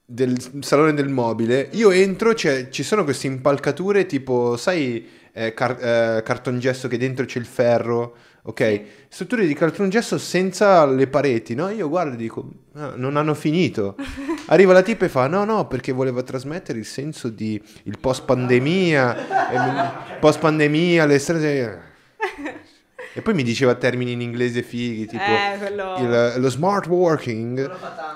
del 0.04 0.36
salone 0.60 0.94
del 0.94 1.08
mobile. 1.08 1.68
Io 1.72 1.90
entro, 1.90 2.32
c'è- 2.34 2.68
ci 2.68 2.82
sono 2.82 3.04
queste 3.04 3.26
impalcature 3.26 4.06
tipo, 4.06 4.56
sai, 4.56 5.06
eh, 5.32 5.54
car- 5.54 5.78
eh, 6.18 6.22
cartongesso 6.22 6.88
che 6.88 6.98
dentro 6.98 7.24
c'è 7.24 7.38
il 7.38 7.46
ferro, 7.46 8.14
ok? 8.42 8.82
Strutture 9.08 9.46
di 9.46 9.54
cartongesso 9.54 10.18
senza 10.18 10.84
le 10.86 11.06
pareti, 11.06 11.54
no? 11.54 11.70
Io 11.70 11.88
guardo 11.88 12.14
e 12.14 12.16
dico, 12.16 12.46
"Ah, 12.74 12.92
non 12.96 13.16
hanno 13.16 13.34
finito. 13.34 13.96
Arriva 14.46 14.72
la 14.72 14.82
tipa 14.82 15.04
e 15.06 15.08
fa, 15.08 15.26
no, 15.28 15.44
no, 15.44 15.66
perché 15.68 15.92
voleva 15.92 16.22
trasmettere 16.22 16.78
il 16.78 16.84
senso 16.84 17.28
di 17.30 17.60
il 17.84 17.98
post 17.98 18.24
pandemia, 18.24 20.18
post 20.20 20.38
pandemia, 20.40 21.06
le 21.06 21.18
strade... 21.18 21.80
E 23.14 23.20
poi 23.20 23.34
mi 23.34 23.42
diceva 23.42 23.74
termini 23.74 24.12
in 24.12 24.20
inglese 24.22 24.62
fighi, 24.62 25.06
tipo 25.06 25.22
Eh, 25.22 25.58
quello... 25.58 25.96
il- 25.98 26.40
lo 26.40 26.48
smart 26.48 26.86
working 26.86 27.70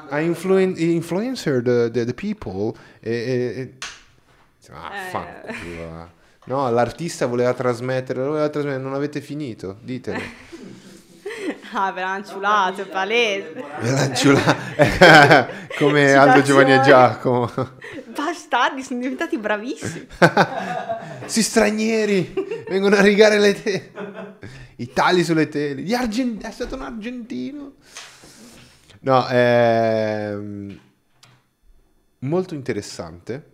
ha 0.08 0.18
influen- 0.20 0.74
influencer 0.78 1.62
the, 1.62 1.90
the- 1.90 2.04
the 2.06 2.14
people 2.14 2.72
e, 3.00 3.10
e- 3.10 3.60
e- 3.60 3.72
ah, 4.72 4.90
Eh. 4.94 5.10
fanculo, 5.10 5.90
va. 5.90 6.10
no 6.44 6.70
l'artista 6.70 7.26
voleva 7.26 7.52
trasmettere 7.52 8.22
voleva 8.22 8.48
trasmettere 8.48 8.82
non 8.82 8.94
avete 8.94 9.20
finito 9.20 9.76
ditelo 9.82 10.18
Ah, 11.72 11.92
ve 11.92 12.00
l'hanno 12.00 12.24
ciulato, 12.24 12.82
è 12.82 12.86
palese. 12.86 13.52
Ve 13.80 13.90
l'hanno 13.90 14.14
ciula- 14.14 14.56
come. 15.76 16.12
Aldo 16.12 16.42
Giovanni 16.42 16.72
e 16.72 16.80
Giacomo 16.80 17.50
Bastardi, 18.14 18.82
sono 18.82 19.00
diventati 19.00 19.36
bravissimi. 19.38 20.06
si 21.26 21.42
stranieri 21.42 22.32
vengono 22.68 22.96
a 22.96 23.00
rigare 23.00 23.38
le 23.38 23.60
tele 23.60 24.38
i 24.76 24.92
tagli 24.92 25.24
sulle 25.24 25.48
tele 25.48 25.82
Gli 25.82 25.92
argen- 25.94 26.40
è 26.40 26.50
stato 26.50 26.76
un 26.76 26.82
argentino 26.82 27.74
no 29.00 29.28
ehm, 29.28 30.78
molto 32.20 32.54
interessante 32.54 33.50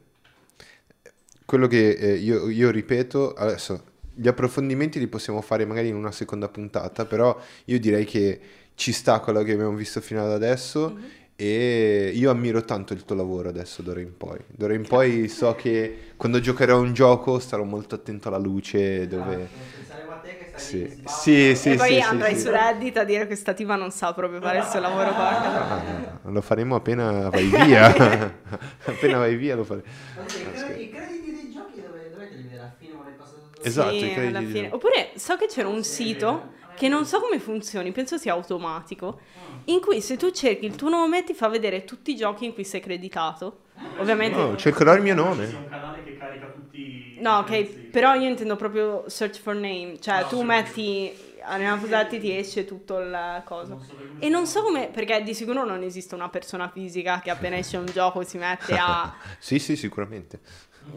quello 1.44 1.66
che 1.66 1.90
eh, 1.90 2.14
io, 2.14 2.48
io 2.48 2.70
ripeto 2.70 3.32
adesso 3.35 3.85
gli 4.14 4.28
approfondimenti 4.28 4.98
li 4.98 5.06
possiamo 5.09 5.40
fare 5.40 5.64
magari 5.64 5.89
in 5.89 5.94
una 5.97 6.12
seconda 6.12 6.48
puntata 6.48 7.05
però 7.06 7.39
io 7.66 7.78
direi 7.78 8.05
che 8.05 8.40
ci 8.74 8.93
sta 8.93 9.20
quello 9.20 9.43
che 9.43 9.52
abbiamo 9.52 9.74
visto 9.74 10.01
fino 10.01 10.22
ad 10.22 10.30
adesso 10.32 10.90
Mhm. 10.94 11.05
e 11.36 12.12
io 12.14 12.30
ammiro 12.30 12.62
tanto 12.64 12.93
il 12.93 13.05
tuo 13.05 13.16
lavoro 13.16 13.48
adesso 13.48 13.80
d'ora 13.82 14.01
in 14.01 14.16
poi 14.16 14.39
d'ora 14.48 14.74
in 14.74 14.86
poi 14.86 15.28
so 15.28 15.55
che 15.55 16.12
quando 16.16 16.40
giocherò 16.40 16.76
a 16.76 16.80
un 16.80 16.93
gioco 16.93 17.39
starò 17.39 17.64
molto 17.64 17.94
attento 17.94 18.28
alla 18.28 18.39
luce 18.39 19.06
dove 19.09 19.34
Esatto, 19.34 19.60
Saremo 19.89 20.12
a 20.12 20.16
te 20.16 20.36
che 20.36 20.52
sì 20.55 20.98
sì 21.05 21.55
sì 21.56 21.70
e 21.72 21.76
poi 21.76 21.94
sì, 21.94 22.01
andrai 22.01 22.34
sì. 22.34 22.40
su 22.43 22.51
Reddit 22.51 22.97
a 22.98 23.05
dire 23.05 23.20
che 23.20 23.26
questa 23.26 23.55
tipa 23.55 23.76
non 23.76 23.90
sa 23.90 24.12
proprio 24.12 24.40
fare 24.40 24.59
il 24.59 24.64
suo 24.64 24.78
lavoro 24.80 25.09
porca. 25.14 26.20
Ah, 26.22 26.30
lo 26.30 26.40
faremo 26.43 26.76
appena 26.76 27.28
vai 27.30 27.44
via 27.48 27.86
appena 28.84 29.18
vai 29.18 29.34
via 29.36 29.56
lo 29.56 29.64
faremo 29.64 29.86
Ma 29.86 30.26
sì, 30.28 30.40
i 30.43 30.64
cre- 30.64 30.80
I 30.82 30.90
crediti 30.90 31.32
dei 31.32 31.51
giochi 31.52 31.82
dove, 31.82 32.10
dove 32.12 32.28
te 32.28 32.34
li 32.36 32.43
vedi 32.43 32.55
alla 32.56 32.72
fine 32.78 32.93
o 32.93 33.02
le 33.05 33.16
cose 33.16 33.32
tutto 33.43 33.51
Esatto, 33.62 33.90
Sì, 33.98 34.06
i 34.06 34.10
crediti 34.10 34.26
alla 34.36 34.40
di- 34.40 34.51
fine. 34.52 34.68
Oppure 34.72 35.12
so 35.16 35.36
che 35.36 35.47
c'era 35.47 35.68
un 35.68 35.82
sito 35.84 36.51
che 36.74 36.89
non 36.89 37.05
so 37.06 37.20
come 37.20 37.39
funzioni, 37.39 37.93
penso 37.93 38.16
sia 38.18 38.32
automatico, 38.32 39.20
in 39.66 39.80
cui 39.80 40.01
se 40.01 40.16
tu 40.16 40.30
cerchi 40.30 40.64
il 40.66 40.74
tuo 40.74 40.89
nome 40.89 41.22
ti 41.24 41.34
fa 41.34 41.48
vedere 41.48 41.84
tutti 41.84 42.10
i 42.12 42.16
giochi 42.16 42.44
in 42.44 42.55
cui 42.55 42.64
sei 42.64 42.80
creditato. 42.80 43.60
Ovviamente... 43.97 44.39
Oh, 44.39 44.56
cercherò 44.56 44.94
il 44.94 45.02
mio 45.02 45.14
C'è 45.14 45.20
nome 45.20 45.44
un 45.44 45.64
canale 45.68 46.02
che 46.02 46.14
carica 46.16 46.48
tutti 46.48 46.80
No, 47.14 47.39
ok, 47.39 47.90
però 47.90 48.14
io 48.14 48.28
intendo 48.28 48.56
proprio 48.56 49.05
search 49.09 49.39
for 49.40 49.55
name, 49.55 49.98
cioè 50.01 50.22
No, 50.22 50.26
tu 50.26 50.43
metti 50.43 51.12
nella 51.56 51.76
fusati 51.76 52.18
ti 52.18 52.34
esce 52.36 52.64
tutto 52.64 52.98
il 52.98 53.43
coso. 53.44 53.68
Non 53.70 53.78
so 53.80 53.94
E 54.18 54.28
non 54.28 54.47
so 54.47 54.62
come, 54.62 54.89
perché 54.89 55.22
di 55.22 55.34
sicuro 55.34 55.64
non 55.64 55.82
esiste 55.82 56.14
una 56.14 56.28
persona 56.30 56.68
fisica 56.68 57.20
che 57.20 57.30
appena 57.30 57.59
esce 57.59 57.76
un 57.76 57.86
gioco 57.86 58.22
si 58.24 58.39
mette 58.39 58.76
a... 58.76 59.12
sì 59.39 59.59
sì 59.59 59.76
sicuramente 59.76 60.40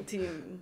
sì, 0.06 0.18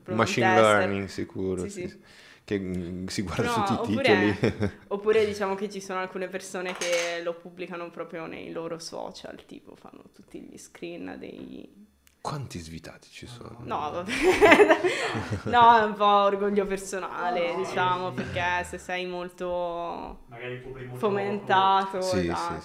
machine 0.05 0.47
tester. 0.55 0.61
learning 0.77 1.07
sicuro 1.07 1.61
Sì, 1.63 1.69
sì, 1.69 1.87
sì. 1.87 1.99
che 2.43 2.59
mm, 2.59 3.07
si 3.07 3.21
guarda 3.21 3.43
No, 3.43 3.63
tutti 3.63 3.91
i 3.91 3.95
oppure- 3.97 4.37
titoli 4.39 4.71
Oppure 4.89 5.25
diciamo 5.27 5.55
che 5.55 5.69
ci 5.69 5.81
sono 5.81 5.99
alcune 5.99 6.27
persone 6.27 6.73
che 6.73 7.21
lo 7.23 7.33
pubblicano 7.33 7.89
proprio 7.89 8.25
nei 8.25 8.51
loro 8.51 8.79
social, 8.79 9.43
tipo 9.45 9.75
fanno 9.75 10.03
tutti 10.13 10.39
gli 10.39 10.57
screen 10.57 11.15
dei... 11.17 11.87
quanti 12.21 12.59
svitati 12.59 13.09
ci 13.09 13.25
sono 13.27 13.57
No, 13.63 13.89
vabbè. 13.91 14.11
no, 15.49 15.77
è 15.77 15.83
un 15.83 15.93
po' 15.93 16.05
orgoglio 16.05 16.65
personale, 16.65 17.55
diciamo, 17.55 18.11
perché 18.11 18.63
se 18.65 18.77
sei 18.77 19.05
molto 19.05 20.25
primo 20.73 20.95
fomentato, 20.95 22.01
Sì, 22.01 22.19
sì, 22.19 22.27
esatto. 22.27 22.61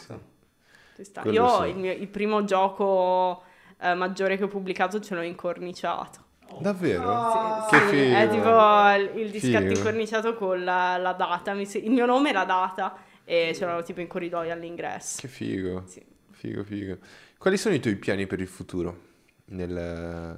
sì. 0.94 1.05
Sta. 1.05 1.22
Quello 1.22 1.36
Io 1.44 1.62
sì. 1.62 1.68
il, 1.68 1.76
mio- 1.76 1.93
il 1.93 2.09
primo 2.09 2.44
gioco 2.44 3.43
eh, 3.80 3.94
maggiore 3.94 4.36
che 4.36 4.44
ho 4.44 4.48
pubblicato 4.48 5.01
ce 5.01 5.14
l'ho 5.14 5.22
incorniciato. 5.22 6.26
Davvero 6.60 7.66
Sì, 7.70 7.78
che 7.78 7.86
sì, 7.88 7.96
figo 7.96 8.16
È 8.16 8.28
tipo 8.28 9.18
il, 9.20 9.30
dischetto 9.30 9.72
incorniciato 9.78 10.34
con 10.34 10.62
la, 10.64 10.96
la 10.96 11.12
data. 11.12 11.52
il 11.52 11.90
mio 11.90 12.06
nome 12.06 12.30
e 12.30 12.32
la 12.32 12.44
data. 12.44 12.96
E 13.24 13.52
ce 13.54 13.64
l'avevo 13.64 13.82
tipo 13.82 14.00
in 14.00 14.06
corridoio 14.06 14.52
all'ingresso. 14.52 15.18
che 15.20 15.28
figo 15.28 15.84
Sì. 15.86 16.02
figo 16.30 16.64
figo 16.64 16.96
quali 17.36 17.56
sono 17.56 17.74
i 17.74 17.80
tuoi 17.80 17.96
piani 17.96 18.26
per 18.26 18.40
il 18.40 18.48
futuro 18.48 18.98
nel, 19.46 20.36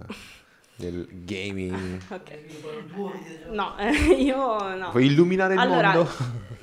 nel 0.77 1.07
gaming 1.11 2.01
Ok. 2.09 2.31
Due 2.95 3.13
videogiochi. 3.13 3.55
No, 3.55 3.75
io 4.19 4.75
no. 4.77 4.91
vuoi 4.91 5.07
illuminare 5.07 5.55
il 5.55 5.61
Allora, 5.61 5.93
mondo 5.93 6.11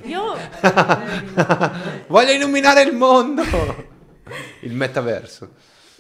io 0.04 0.36
voglio 2.08 2.32
illuminare 2.32 2.82
il 2.84 2.96
mondo 2.96 3.44
il 4.62 4.74
metaverso 4.74 5.52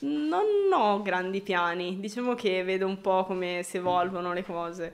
non 0.01 0.45
ho 0.73 1.01
grandi 1.01 1.41
piani. 1.41 1.99
Diciamo 1.99 2.33
che 2.35 2.63
vedo 2.63 2.85
un 2.85 3.01
po' 3.01 3.23
come 3.25 3.61
si 3.63 3.77
evolvono 3.77 4.33
le 4.33 4.43
cose. 4.43 4.93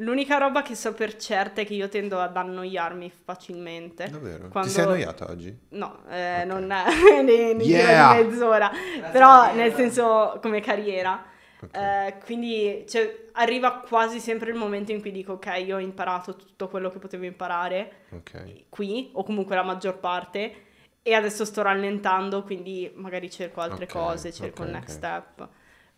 L'unica 0.00 0.36
roba 0.36 0.60
che 0.60 0.74
so 0.74 0.92
per 0.92 1.16
certa 1.16 1.62
è 1.62 1.66
che 1.66 1.72
io 1.72 1.88
tendo 1.88 2.20
ad 2.20 2.36
annoiarmi 2.36 3.10
facilmente. 3.24 4.08
davvero 4.10 4.48
Quando- 4.48 4.68
ti 4.68 4.74
sei 4.74 4.84
annoiata 4.84 5.30
oggi 5.30 5.58
No, 5.70 6.00
eh, 6.10 6.40
Ok. 6.42 6.46
non 6.46 6.66
ne, 7.24 7.54
ne 7.54 7.62
Yeah! 7.64 8.12
mezz'ora, 8.12 8.70
Grazie 8.70 9.10
però 9.10 9.54
nel 9.54 9.72
senso 9.72 10.38
come 10.42 10.60
carriera. 10.60 11.24
Ok. 11.62 11.74
Eh, 11.74 12.14
quindi 12.26 12.84
cioè, 12.86 13.28
arriva 13.32 13.78
quasi 13.88 14.20
sempre 14.20 14.50
il 14.50 14.56
momento 14.56 14.92
in 14.92 15.00
cui 15.00 15.10
dico 15.10 15.32
ok, 15.32 15.62
io 15.64 15.76
ho 15.76 15.80
imparato 15.80 16.36
tutto 16.36 16.68
quello 16.68 16.90
che 16.90 16.98
potevo 16.98 17.24
imparare 17.24 18.04
ok 18.12 18.64
qui, 18.68 19.08
o 19.14 19.24
comunque 19.24 19.54
la 19.56 19.62
maggior 19.62 19.98
parte, 19.98 20.65
e 21.06 21.14
adesso 21.14 21.44
sto 21.44 21.62
rallentando, 21.62 22.42
quindi 22.42 22.90
magari 22.94 23.30
cerco 23.30 23.60
altre 23.60 23.84
Ok, 23.84 23.90
cose, 23.92 24.32
cerco 24.32 24.62
ok, 24.62 24.66
il 24.68 24.72
next 24.74 24.90
ok. 24.90 24.96
step. 24.96 25.48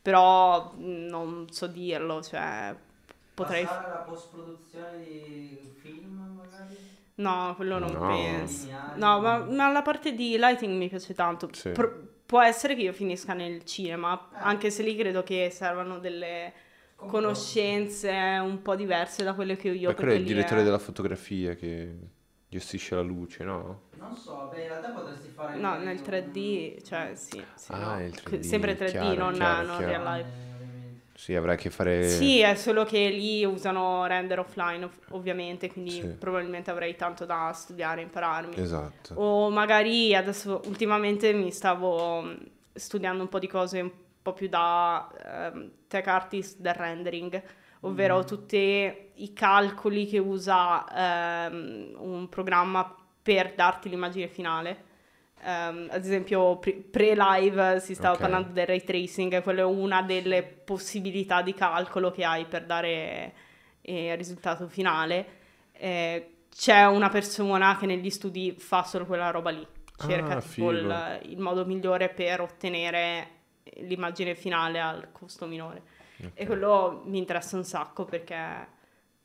Però 0.03 0.73
mh, 0.77 1.07
non 1.09 1.47
so 1.51 1.67
dirlo, 1.67 2.23
cioè 2.23 2.75
potrei... 3.35 3.65
Passare 3.65 3.87
alla 3.87 3.97
post-produzione 4.01 4.99
di 5.05 5.59
film 5.81 6.35
magari? 6.37 6.77
No, 7.17 7.55
quello 7.57 7.79
non 7.79 7.93
No. 7.93 8.07
penso. 8.07 8.69
No, 8.95 9.21
ma, 9.21 9.39
ma 9.39 9.71
la 9.71 9.83
parte 9.83 10.13
di 10.15 10.37
lighting 10.39 10.75
mi 10.77 10.89
piace 10.89 11.15
tanto. 11.15 11.49
Sì. 11.53 11.71
Pro- 11.73 12.07
può 12.27 12.43
essere 12.43 12.75
che 12.75 12.83
io 12.83 12.93
finisca 12.93 13.33
nel 13.33 13.65
cinema, 13.65 14.31
anche 14.39 14.71
se 14.71 14.83
lì 14.83 14.95
credo 14.97 15.23
che 15.23 15.49
servano 15.51 15.99
delle 15.99 16.53
conoscenze 17.07 18.11
un 18.43 18.61
po' 18.63 18.77
diverse 18.77 19.25
da 19.25 19.33
quelle 19.35 19.57
che 19.57 19.71
ho 19.71 19.73
io. 19.73 19.89
Ma 19.89 19.95
quello 19.95 20.13
è 20.13 20.17
il 20.17 20.25
direttore 20.25 20.61
è- 20.61 20.65
della 20.65 20.79
fotografia 20.79 21.55
che 21.55 21.95
gestisce 22.49 22.95
la 22.95 23.03
luce, 23.03 23.45
no? 23.45 23.83
Non 24.01 24.16
so, 24.16 24.47
beh 24.49 24.61
in 24.61 24.66
realtà 24.69 24.89
potresti 24.89 25.31
fare... 25.31 25.59
No, 25.59 25.79
nel 25.79 25.97
un- 25.97 26.03
3D, 26.03 26.83
cioè 26.83 27.12
sì. 27.15 27.43
sì, 27.55 27.73
Ah, 27.73 27.99
no. 27.99 28.05
il 28.05 28.15
3D, 28.15 28.41
Sempre 28.41 28.77
3D, 28.77 28.91
chiaro, 28.91 29.15
non, 29.16 29.33
chiaro, 29.35 29.66
non 29.66 29.77
chiaro. 29.77 29.87
real 29.87 30.03
life. 30.16 30.31
Eh. 30.31 30.47
Sì, 31.15 31.35
avrai 31.35 31.55
a 31.57 31.59
che 31.59 31.70
fare... 31.70 32.09
Sì, 32.09 32.41
è 32.41 32.55
solo 32.55 32.85
che 32.85 33.09
lì 33.09 33.45
usano 33.45 34.07
render 34.07 34.39
offline 34.39 34.85
ov- 34.85 34.99
ovviamente, 35.11 35.70
quindi 35.70 35.91
Sì. 35.91 36.07
probabilmente 36.07 36.70
avrei 36.70 36.95
tanto 36.95 37.25
da 37.25 37.51
studiare, 37.53 38.03
impararmi. 38.03 38.55
Esatto. 38.57 39.15
O 39.15 39.51
magari 39.51 40.15
adesso 40.15 40.61
ultimamente 40.66 41.33
mi 41.33 41.51
stavo 41.51 42.23
mm, 42.23 42.35
studiando 42.73 43.23
un 43.23 43.29
po' 43.29 43.41
di 43.41 43.49
cose 43.49 43.81
un 43.81 43.91
po' 44.23 44.33
più 44.33 44.49
da 44.49 45.11
ehm, 45.53 45.70
tech 45.89 46.07
artist 46.07 46.59
del 46.61 46.75
rendering, 46.75 47.43
ovvero 47.81 48.23
tutti 48.25 49.08
i 49.19 49.32
calcoli 49.32 50.07
che 50.07 50.19
usa 50.19 51.47
ehm, 51.47 51.95
un 51.99 52.28
programma 52.28 52.95
per 53.23 53.55
darti 53.55 53.89
l'immagine 53.89 54.28
finale. 54.28 54.85
Ehm, 55.43 55.89
ad 55.90 56.05
esempio, 56.05 56.57
pre- 56.59 56.74
pre-live 56.74 57.81
si 57.81 57.95
stava 57.95 58.16
Ok. 58.16 58.19
parlando 58.19 58.53
del 58.53 58.66
ray 58.66 58.82
tracing, 58.85 59.43
quello 59.43 59.61
è 59.61 59.65
una 59.65 60.03
delle 60.03 60.43
possibilità 60.43 61.43
di 61.43 61.55
calcolo 61.55 62.11
che 62.11 62.24
hai 62.24 62.45
per 62.47 62.65
dare 62.65 63.35
eh, 63.82 64.11
il 64.12 64.16
risultato 64.16 64.69
finale. 64.69 65.36
Eh, 65.73 66.32
c'è 66.51 66.86
una 66.86 67.09
persona 67.09 67.77
che 67.77 67.86
negli 67.86 68.11
studi 68.11 68.55
fa 68.59 68.82
solo 68.82 69.07
quella 69.07 69.31
roba 69.31 69.51
lì, 69.51 69.66
cerca 69.97 70.35
Ah, 70.35 70.40
tipo 70.40 70.70
il, 70.73 71.20
il 71.27 71.39
modo 71.39 71.65
migliore 71.65 72.09
per 72.09 72.40
ottenere 72.40 73.28
l'immagine 73.77 74.35
finale 74.35 74.81
al 74.81 75.12
costo 75.12 75.47
minore. 75.47 75.82
E 76.35 76.47
quello 76.47 77.03
mi 77.07 77.19
interessa 77.19 77.57
un 77.57 77.65
sacco 77.65 78.05
perché 78.05 78.36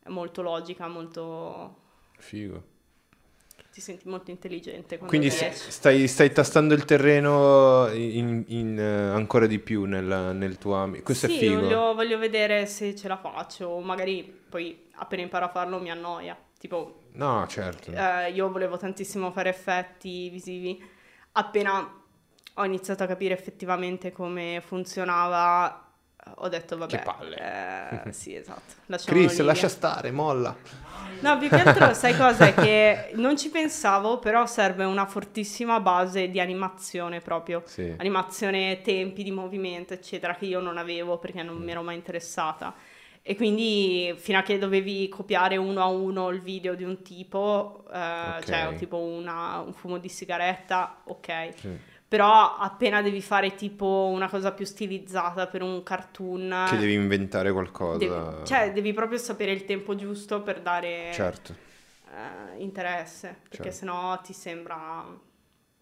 molto 0.08 0.42
logica, 0.42 0.88
molto... 0.88 1.82
Figo. 2.18 2.64
ti 3.72 3.82
senti 3.82 4.08
molto 4.08 4.32
intelligente 4.32 4.98
Quindi 4.98 5.30
stai, 5.30 6.08
stai 6.08 6.32
tastando 6.32 6.74
il 6.74 6.86
terreno 6.86 7.90
in, 7.92 8.44
in, 8.48 8.80
eh, 8.80 9.10
ancora 9.10 9.46
di 9.46 9.60
più 9.60 9.84
nel, 9.86 10.32
nel 10.36 10.58
tuo 10.58 10.76
ambito. 10.76 11.04
Questo 11.04 11.28
sì, 11.28 11.36
è 11.36 11.40
figo. 11.40 11.60
Voglio, 11.60 11.94
voglio 11.94 12.18
vedere 12.18 12.66
se 12.66 12.96
ce 12.96 13.08
la 13.08 13.18
faccio, 13.18 13.68
o 13.68 13.82
magari 13.82 14.24
poi 14.24 14.90
appena 14.94 15.24
imparo 15.24 15.46
a 15.46 15.50
farlo 15.50 15.80
mi 15.80 15.92
annoia. 15.92 16.38
Tipo, 16.58 17.02
No, 17.14 17.46
certo. 17.48 17.92
eh, 17.92 18.32
io 18.32 18.50
volevo 18.50 18.78
tantissimo 18.78 19.32
fare 19.32 19.50
effetti 19.50 20.30
visivi. 20.30 20.82
Appena 21.34 22.02
ho 22.56 22.66
iniziato 22.66 23.04
a 23.04 23.08
capire 23.08 23.34
effettivamente 23.34 24.12
come 24.12 24.62
funzionava, 24.64 25.83
ho 26.36 26.48
detto 26.50 26.78
vabbè. 26.78 26.98
Che 26.98 27.04
palle. 27.04 28.04
eh, 28.06 28.12
sì, 28.14 28.36
esatto. 28.36 28.74
Chris, 29.06 29.40
lì. 29.40 29.46
lascia 29.46 29.68
stare, 29.70 30.12
molla. 30.12 30.56
No, 31.22 31.38
più 31.38 31.48
che 31.48 31.56
altro 31.62 31.94
sai 31.94 32.18
cosa? 32.18 32.48
È 32.48 32.54
che 32.54 33.12
non 33.16 33.38
ci 33.38 33.50
pensavo, 33.50 34.20
però 34.20 34.46
serve 34.46 34.84
una 34.84 35.06
fortissima 35.06 35.80
base 35.80 36.30
di 36.30 36.40
animazione 36.40 37.20
proprio. 37.22 37.62
Sì. 37.66 37.94
Animazione, 37.98 38.82
tempi 38.82 39.24
di 39.24 39.32
movimento, 39.32 39.94
eccetera, 39.94 40.36
che 40.36 40.46
io 40.46 40.60
non 40.60 40.78
avevo 40.78 41.18
perché 41.20 41.42
non 41.44 41.58
mi 41.58 41.72
ero 41.72 41.82
mai 41.82 41.96
interessata. 41.96 42.74
E 43.26 43.38
quindi 43.38 44.14
fino 44.18 44.38
a 44.38 44.42
che 44.42 44.58
dovevi 44.58 45.08
copiare 45.08 45.56
uno 45.56 45.82
a 45.82 45.86
uno 45.86 46.28
il 46.30 46.42
video 46.42 46.76
di 46.76 46.84
un 46.84 47.02
tipo, 47.04 47.86
eh, 47.94 47.98
Ok. 48.40 48.44
cioè 48.44 48.76
tipo 48.76 48.98
una- 48.98 49.60
un 49.60 49.72
fumo 49.72 49.98
di 49.98 50.10
sigaretta, 50.10 51.04
ok. 51.06 51.50
Sì. 51.56 51.80
Però 52.14 52.58
appena 52.58 53.02
devi 53.02 53.24
fare 53.24 53.56
tipo 53.56 54.08
una 54.14 54.30
cosa 54.30 54.52
più 54.52 54.66
stilizzata 54.66 55.48
per 55.48 55.64
un 55.64 55.82
cartoon, 55.82 56.68
Che 56.70 56.78
devi 56.78 56.94
inventare 56.94 57.52
qualcosa. 57.52 57.98
devi- 57.98 58.46
cioè 58.46 58.72
devi 58.72 58.94
proprio 58.94 59.18
sapere 59.18 59.52
il 59.52 59.66
tempo 59.66 59.96
giusto 59.96 60.44
per 60.44 60.62
dare 60.62 61.10
Certo. 61.12 61.56
eh, 62.12 62.62
interesse, 62.62 63.36
perché 63.50 63.64
Certo. 63.64 63.72
sennò 63.72 64.22
ti 64.22 64.32
sembra 64.32 65.04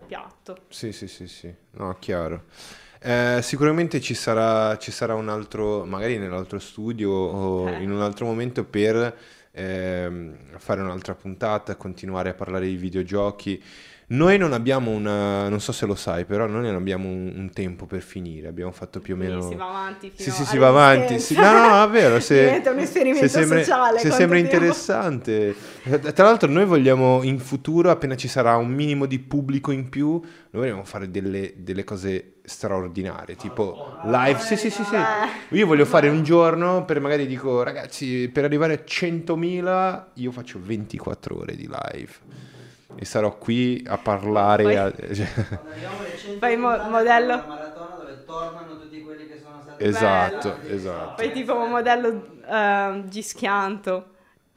piatto. 0.08 0.60
Sì, 0.70 0.94
sì, 0.94 1.10
sì, 1.10 1.28
sì. 1.28 1.54
No, 1.72 1.98
chiaro. 2.00 2.46
Eh, 3.02 3.40
sicuramente 3.42 4.00
ci 4.00 4.14
sarà, 4.14 4.78
ci 4.78 4.92
sarà 4.92 5.16
un 5.16 5.28
altro, 5.28 5.84
magari 5.84 6.18
nell'altro 6.18 6.60
studio 6.60 7.12
o 7.12 7.68
Eh. 7.68 7.84
in 7.84 7.92
un 7.92 8.00
altro 8.02 8.26
momento 8.26 8.64
per 8.64 9.18
ehm, 9.52 10.58
fare 10.60 10.80
un'altra 10.80 11.14
puntata, 11.14 11.76
continuare 11.76 12.30
a 12.30 12.34
parlare 12.36 12.68
di 12.68 12.76
videogiochi. 12.78 13.62
Noi 14.12 14.38
non 14.38 14.52
abbiamo 14.52 14.92
una, 14.92 15.48
non 15.48 15.62
so 15.62 15.72
se 15.72 15.86
lo 15.86 15.96
sai, 15.96 16.26
però 16.26 16.46
noi 16.46 16.64
non 16.64 16.76
abbiamo 16.76 17.08
un, 17.08 17.32
un 17.34 17.50
tempo 17.52 17.86
per 17.86 18.02
finire, 18.02 18.50
abbiamo 18.50 18.72
fatto 18.72 19.00
più 19.00 19.14
o 19.14 19.18
meno... 19.18 19.42
si 19.42 19.56
va 19.56 19.70
avanti 19.70 20.12
Sì, 20.16 20.32
sì, 20.32 20.44
si 20.44 20.58
va 20.58 20.68
avanti. 20.68 21.18
sì. 21.18 21.34
No, 21.36 21.50
no, 21.70 21.84
è 21.84 21.90
vero. 21.90 22.20
Se, 22.20 22.44
Diventa 22.44 22.72
un 22.72 22.80
esperimento 22.80 23.26
se 23.26 23.40
sembra, 23.40 23.60
sociale. 23.60 24.00
se 24.00 24.12
sembra 24.12 24.38
tempo? 24.38 24.54
interessante. 24.56 25.56
Eh, 25.84 26.00
Tra 26.00 26.26
l'altro, 26.26 26.50
noi 26.50 26.66
vogliamo 26.66 27.24
in 27.24 27.40
futuro, 27.40 27.90
appena 27.90 28.18
ci 28.18 28.28
sarà 28.28 28.58
un 28.58 28.68
minimo 28.68 29.06
di 29.06 29.18
pubblico 29.18 29.72
in 29.72 29.88
più, 29.88 30.10
noi 30.10 30.22
vogliamo 30.50 30.84
fare 30.84 31.10
delle, 31.10 31.54
delle 31.56 31.86
cose 31.86 32.34
straordinarie, 32.44 33.38
tipo 33.38 33.98
live. 34.04 34.40
Sì, 34.40 34.58
sì, 34.58 34.70
sì, 34.70 34.84
sì. 34.84 34.96
Eh. 34.96 35.56
Io 35.56 35.66
voglio 35.66 35.86
fare 35.86 36.10
un 36.10 36.22
giorno 36.22 36.84
per 36.84 37.00
magari 37.00 37.26
dico, 37.28 37.64
ragazzi, 37.64 38.28
per 38.28 38.44
arrivare 38.44 38.74
a 38.74 38.84
100.000, 38.86 40.04
io 40.16 40.32
faccio 40.32 40.60
24 40.62 41.38
ore 41.38 41.56
di 41.56 41.70
live. 41.70 42.60
E 42.96 43.06
sarò 43.06 43.38
qui 43.38 43.84
a 43.88 43.98
parlare. 43.98 44.64
Poi- 44.64 44.76
a- 44.76 44.92
Quando 44.92 45.04
arriviamo 45.10 46.00
alle 46.00 46.18
100 46.18 46.38
Fai 46.40 46.58
mo- 46.58 46.84
modello. 46.90 47.34
una 47.34 47.46
maratona 47.48 47.96
dove 47.98 48.24
tornano 48.26 48.78
tutti 48.80 49.04
quelli 49.04 49.28
che 49.28 49.40
sono 49.44 49.60
stati 49.62 49.84
Esatto, 49.84 50.58
Bello. 50.62 50.76
esatto. 50.76 51.14
Poi 51.16 51.32
tipo 51.32 51.56
un 51.58 51.70
modello 51.70 52.24
eh, 52.48 53.04
Gischianto, 53.06 54.06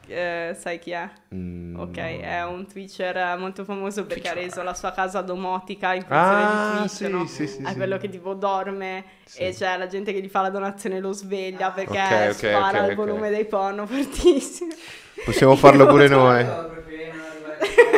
eh, 0.07 0.55
sai 0.59 0.79
chi 0.79 0.91
è? 0.91 1.09
Mm. 1.35 1.79
Ok, 1.79 1.97
è 1.97 2.45
un 2.45 2.67
Twitcher 2.67 3.39
molto 3.39 3.65
famoso 3.65 4.05
perché 4.05 4.29
ha 4.29 4.35
reso 4.35 4.63
la 4.63 4.75
sua 4.75 4.93
casa 4.93 5.23
domotica 5.23 5.95
in 5.95 6.03
funzione 6.03 6.43
Ah, 6.45 6.71
di 6.73 6.79
Twitch, 6.79 6.93
sì, 6.95 7.09
no? 7.09 7.27
sì, 7.27 7.47
sì, 7.47 7.63
È 7.63 7.69
sì. 7.71 7.75
quello 7.77 7.97
che 7.97 8.09
tipo 8.11 8.35
dorme 8.35 9.05
Sì. 9.25 9.39
e 9.41 9.55
c'è 9.55 9.77
la 9.79 9.87
gente 9.87 10.13
che 10.13 10.21
gli 10.21 10.29
fa 10.29 10.43
la 10.43 10.51
donazione 10.51 10.97
e 10.97 11.01
lo 11.01 11.13
sveglia 11.13 11.71
perché 11.71 11.99
Ok, 11.99 12.27
ok, 12.29 12.33
spara 12.35 12.83
ok, 12.83 12.89
il 12.91 12.95
volume 12.97 13.31
dei 13.31 13.45
porno 13.47 13.87
fortissimo. 13.87 14.73
Possiamo 15.25 15.57
farlo 15.57 15.87
pure 15.89 16.09
noi. 16.09 16.45
Io 16.45 16.69
preferirei 16.69 17.09
non 17.13 17.21
arrivare 17.21 17.93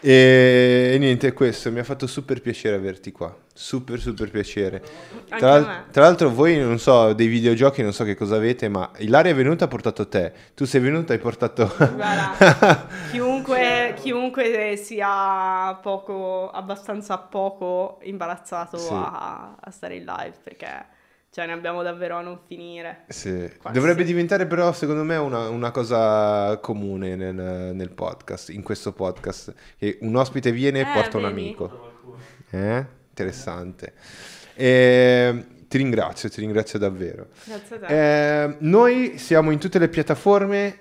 e, 0.00 0.90
e 0.94 0.98
niente, 0.98 1.32
questo 1.32 1.72
mi 1.72 1.78
ha 1.78 1.84
fatto 1.84 2.06
super 2.06 2.40
piacere 2.40 2.76
averti 2.76 3.12
qua. 3.12 3.34
Super, 3.52 3.98
super 3.98 4.30
piacere. 4.30 4.82
Tra, 5.38 5.84
tra 5.90 6.02
l'altro, 6.02 6.30
voi 6.30 6.58
non 6.58 6.78
so, 6.78 7.12
dei 7.14 7.26
videogiochi, 7.26 7.82
non 7.82 7.92
so 7.92 8.04
che 8.04 8.14
cosa 8.14 8.36
avete, 8.36 8.68
ma 8.68 8.90
Ilaria 8.98 9.32
è 9.32 9.34
venuta 9.34 9.64
ha 9.64 9.68
portato 9.68 10.06
te. 10.08 10.32
Tu 10.54 10.64
sei 10.66 10.80
venuta 10.80 11.12
hai 11.14 11.18
portato. 11.18 11.72
Guarda, 11.76 12.86
chiunque, 13.10 13.94
chiunque 14.00 14.76
sia 14.76 15.74
poco, 15.82 16.50
abbastanza 16.50 17.16
poco 17.18 17.98
imbarazzato 18.02 18.76
Sì. 18.76 18.92
a, 18.92 19.56
a 19.58 19.70
stare 19.70 19.96
in 19.96 20.04
live 20.04 20.34
perché 20.42 20.94
cioè, 21.30 21.46
ne 21.46 21.52
abbiamo 21.52 21.82
davvero 21.82 22.16
a 22.16 22.22
non 22.22 22.38
finire. 22.46 23.04
Sì. 23.08 23.50
Quasi. 23.60 23.76
Dovrebbe 23.78 24.04
diventare 24.04 24.46
però, 24.46 24.72
secondo 24.72 25.04
me, 25.04 25.16
una, 25.16 25.48
una 25.48 25.70
cosa 25.70 26.56
comune 26.62 27.14
nel, 27.16 27.34
nel 27.74 27.90
podcast, 27.90 28.48
in 28.50 28.62
questo 28.62 28.92
podcast. 28.92 29.52
Che 29.78 29.98
un 30.00 30.14
ospite 30.16 30.50
viene 30.52 30.78
e 30.80 30.82
Eh, 30.82 30.92
porta 30.94 31.18
un 31.18 31.24
vedi? 31.24 31.40
amico. 31.40 31.68
qualcuno. 31.68 32.16
Eh? 32.50 32.86
Interessante. 33.10 33.92
E, 34.54 35.44
ti 35.68 35.76
ringrazio, 35.78 36.28
ti 36.30 36.40
ringrazio 36.40 36.78
davvero. 36.78 37.28
Grazie 37.44 37.76
a 37.76 37.78
te. 37.80 38.42
Eh, 38.44 38.56
noi 38.60 39.18
siamo 39.18 39.50
in 39.50 39.58
tutte 39.58 39.78
le 39.78 39.88
piattaforme, 39.88 40.78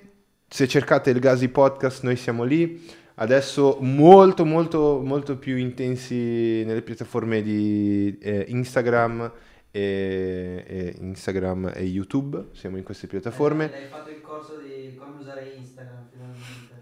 se 0.47 0.67
cercate 0.67 1.09
il 1.09 1.19
Gasi 1.19 1.49
Podcast 1.49 2.03
noi 2.03 2.15
siamo 2.15 2.43
lì, 2.43 2.85
adesso 3.15 3.77
molto 3.81 4.45
molto 4.45 5.01
molto 5.03 5.38
più 5.38 5.57
intensi 5.57 6.63
nelle 6.65 6.81
piattaforme 6.81 7.41
di 7.41 8.17
eh, 8.22 8.45
Instagram, 8.49 9.31
e, 9.76 10.64
e 10.65 10.95
Instagram 10.99 11.73
e 11.76 11.84
YouTube, 11.84 12.45
siamo 12.53 12.77
in 12.77 12.84
queste 12.84 13.07
piattaforme. 13.07 13.65
Hai 13.65 13.88
fatto 13.89 14.10
il 14.10 14.22
corso 14.22 14.57
di 14.57 14.95
come 14.95 15.19
usare 15.19 15.53
Instagram 15.57 16.07
finalmente. 16.10 16.43
Un 16.73 16.80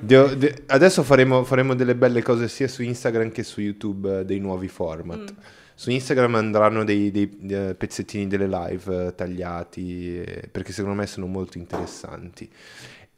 Devo- 0.00 0.34
de- 0.34 0.62
adesso 0.68 1.02
faremo, 1.02 1.44
faremo 1.44 1.74
delle 1.74 1.94
belle 1.94 2.22
cose 2.22 2.48
sia 2.48 2.66
su 2.66 2.82
Instagram 2.82 3.30
che 3.30 3.42
su 3.42 3.60
YouTube, 3.60 4.20
eh, 4.20 4.24
dei 4.24 4.38
nuovi 4.38 4.68
format. 4.68 5.32
Mm. 5.32 5.36
Su 5.74 5.90
Instagram 5.90 6.34
andranno 6.36 6.82
dei, 6.82 7.10
dei, 7.10 7.38
eh, 7.50 7.74
pezzettini 7.76 8.26
delle 8.26 8.48
live 8.48 9.06
eh, 9.08 9.14
tagliati 9.14 10.20
eh, 10.20 10.48
perché 10.50 10.72
secondo 10.72 10.96
me 10.96 11.06
sono 11.06 11.26
molto 11.26 11.58
interessanti. 11.58 12.50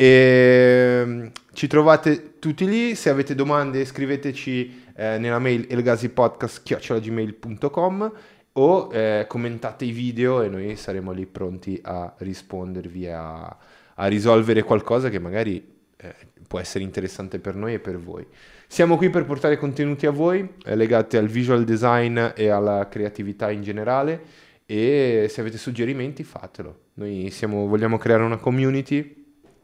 E, 0.00 1.02
mm, 1.04 1.26
ci 1.52 1.66
trovate 1.66 2.38
tutti 2.38 2.66
lì. 2.66 2.94
Se 2.94 3.10
avete 3.10 3.34
domande, 3.34 3.84
scriveteci 3.84 4.84
eh, 4.96 5.18
nella 5.18 5.38
mail 5.38 5.66
elgasipodcast.gmail.com 5.68 8.12
o 8.52 8.88
eh, 8.90 9.26
commentate 9.28 9.84
i 9.84 9.90
video 9.90 10.40
e 10.40 10.48
noi 10.48 10.74
saremo 10.76 11.12
lì 11.12 11.26
pronti 11.26 11.78
a 11.82 12.14
rispondervi 12.16 13.08
a, 13.08 13.54
a 13.94 14.06
risolvere 14.06 14.62
qualcosa 14.62 15.10
che 15.10 15.18
magari 15.18 15.62
eh, 15.98 16.14
può 16.48 16.58
essere 16.58 16.82
interessante 16.82 17.38
per 17.38 17.54
noi 17.54 17.74
e 17.74 17.78
per 17.78 17.98
voi. 17.98 18.26
Siamo 18.66 18.96
qui 18.96 19.10
per 19.10 19.26
portare 19.26 19.58
contenuti 19.58 20.06
a 20.06 20.12
voi 20.12 20.54
eh, 20.64 20.76
legati 20.76 21.18
al 21.18 21.26
visual 21.26 21.64
design 21.64 22.18
e 22.34 22.48
alla 22.48 22.88
creatività 22.88 23.50
in 23.50 23.62
generale 23.62 24.22
e 24.64 25.26
se 25.28 25.42
avete 25.42 25.58
suggerimenti 25.58 26.24
fatelo. 26.24 26.84
Noi 26.94 27.28
siamo- 27.30 27.66
vogliamo 27.66 27.98
creare 27.98 28.22
una 28.22 28.38
community 28.38 29.19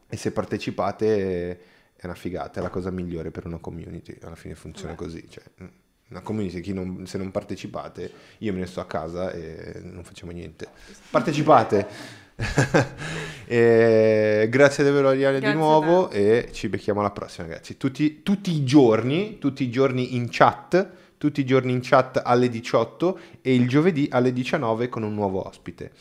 e 0.07 0.17
se 0.17 0.31
partecipate 0.31 1.59
è 1.95 2.05
una 2.05 2.15
figata, 2.15 2.59
è 2.59 2.63
la 2.63 2.69
cosa 2.69 2.91
migliore 2.91 3.31
per 3.31 3.45
una 3.45 3.57
community, 3.57 4.17
alla 4.21 4.35
fine 4.35 4.55
funziona 4.55 4.91
Beh. 4.91 4.97
così. 4.97 5.25
Cioè, 5.29 5.43
mm, 5.61 5.67
una 6.09 6.21
community, 6.21 6.61
chi 6.61 6.73
non- 6.73 7.05
se 7.05 7.17
non 7.17 7.31
partecipate, 7.31 8.11
io 8.39 8.53
me 8.53 8.59
ne 8.59 8.65
sto 8.65 8.79
a 8.79 8.85
casa 8.85 9.31
e 9.31 9.79
non 9.81 10.03
facciamo 10.03 10.31
niente. 10.31 10.67
Partecipate! 11.09 12.25
Grazie 13.47 14.83
davvero 14.83 15.09
Ariane 15.09 15.39
di 15.39 15.51
nuovo 15.53 16.11
e 16.11 16.49
ci 16.51 16.69
becchiamo 16.69 16.99
alla 16.99 17.11
prossima 17.11 17.47
ragazzi. 17.47 17.77
Tutti, 17.77 18.21
tutti 18.21 18.51
i 18.51 18.63
giorni, 18.63 19.39
tutti 19.39 19.63
i 19.63 19.71
giorni 19.71 20.15
in 20.15 20.27
chat 20.29 21.05
tutti 21.17 21.41
i 21.41 21.45
giorni 21.45 21.71
in 21.71 21.79
chat 21.81 22.21
alle 22.23 22.47
18 22.47 23.19
e 23.41 23.53
il 23.53 23.67
giovedì 23.67 24.07
alle 24.11 24.31
19 24.31 24.87
con 24.87 25.03
un 25.03 25.13
nuovo 25.13 25.45
ospite. 25.47 25.91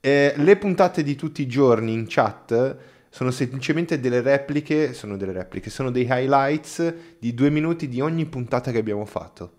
Eh, 0.00 0.32
le 0.36 0.56
puntate 0.56 1.02
di 1.02 1.14
tutti 1.16 1.42
i 1.42 1.46
giorni 1.46 1.92
in 1.92 2.06
chat 2.08 2.76
sono 3.10 3.30
semplicemente 3.30 4.00
delle 4.00 4.20
repliche, 4.20 4.92
sono 4.92 5.16
delle 5.16 5.32
repliche, 5.32 5.70
sono 5.70 5.90
dei 5.90 6.06
highlights 6.08 6.94
di 7.18 7.34
due 7.34 7.50
minuti 7.50 7.88
di 7.88 8.00
ogni 8.00 8.26
puntata 8.26 8.70
che 8.70 8.78
abbiamo 8.78 9.04
fatto. 9.04 9.52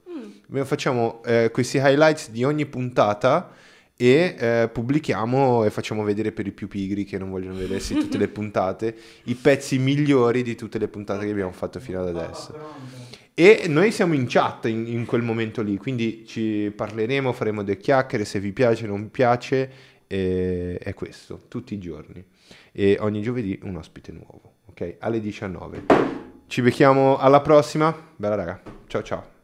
Noi 0.47 0.65
facciamo 0.65 1.21
eh, 1.25 1.49
questi 1.51 1.77
highlights 1.77 2.31
di 2.31 2.43
ogni 2.43 2.65
puntata 2.65 3.51
e 3.95 4.35
eh, 4.39 4.69
pubblichiamo 4.71 5.65
e 5.65 5.69
facciamo 5.69 6.03
vedere 6.03 6.31
per 6.31 6.47
i 6.47 6.51
più 6.51 6.67
pigri 6.67 7.03
che 7.03 7.17
non 7.17 7.29
vogliono 7.29 7.55
vedersi 7.55 7.93
tutte 7.95 8.17
le 8.17 8.29
puntate 8.29 8.95
i 9.25 9.35
pezzi 9.35 9.77
migliori 9.77 10.41
di 10.41 10.55
tutte 10.55 10.79
le 10.79 10.87
puntate 10.87 11.25
che 11.25 11.31
abbiamo 11.31 11.51
fatto 11.51 11.79
fino 11.79 12.01
ad 12.01 12.15
adesso. 12.15 12.57
E 13.33 13.65
noi 13.67 13.91
siamo 13.91 14.13
in 14.13 14.25
chat 14.27 14.65
in, 14.65 14.87
in 14.87 15.05
quel 15.05 15.21
momento 15.21 15.61
lì, 15.61 15.77
quindi 15.77 16.25
ci 16.25 16.73
parleremo, 16.75 17.31
faremo 17.31 17.63
due 17.63 17.77
chiacchiere, 17.77 18.25
se 18.25 18.39
vi 18.39 18.51
piace 18.51 18.87
non 18.87 19.03
vi 19.03 19.09
piace, 19.09 19.71
e 20.07 20.77
è 20.77 20.93
questo, 20.93 21.41
tutti 21.47 21.73
i 21.73 21.77
giorni. 21.77 22.23
E 22.79 22.95
ogni 23.01 23.21
giovedì 23.21 23.59
un 23.63 23.75
ospite 23.75 24.13
nuovo, 24.13 24.53
ok? 24.67 24.95
Alle 24.99 25.19
19. 25.19 25.83
Ci 26.47 26.61
becchiamo 26.61 27.17
alla 27.17 27.41
prossima. 27.41 27.93
Bella 28.15 28.35
raga, 28.35 28.61
ciao 28.87 29.03
ciao. 29.03 29.38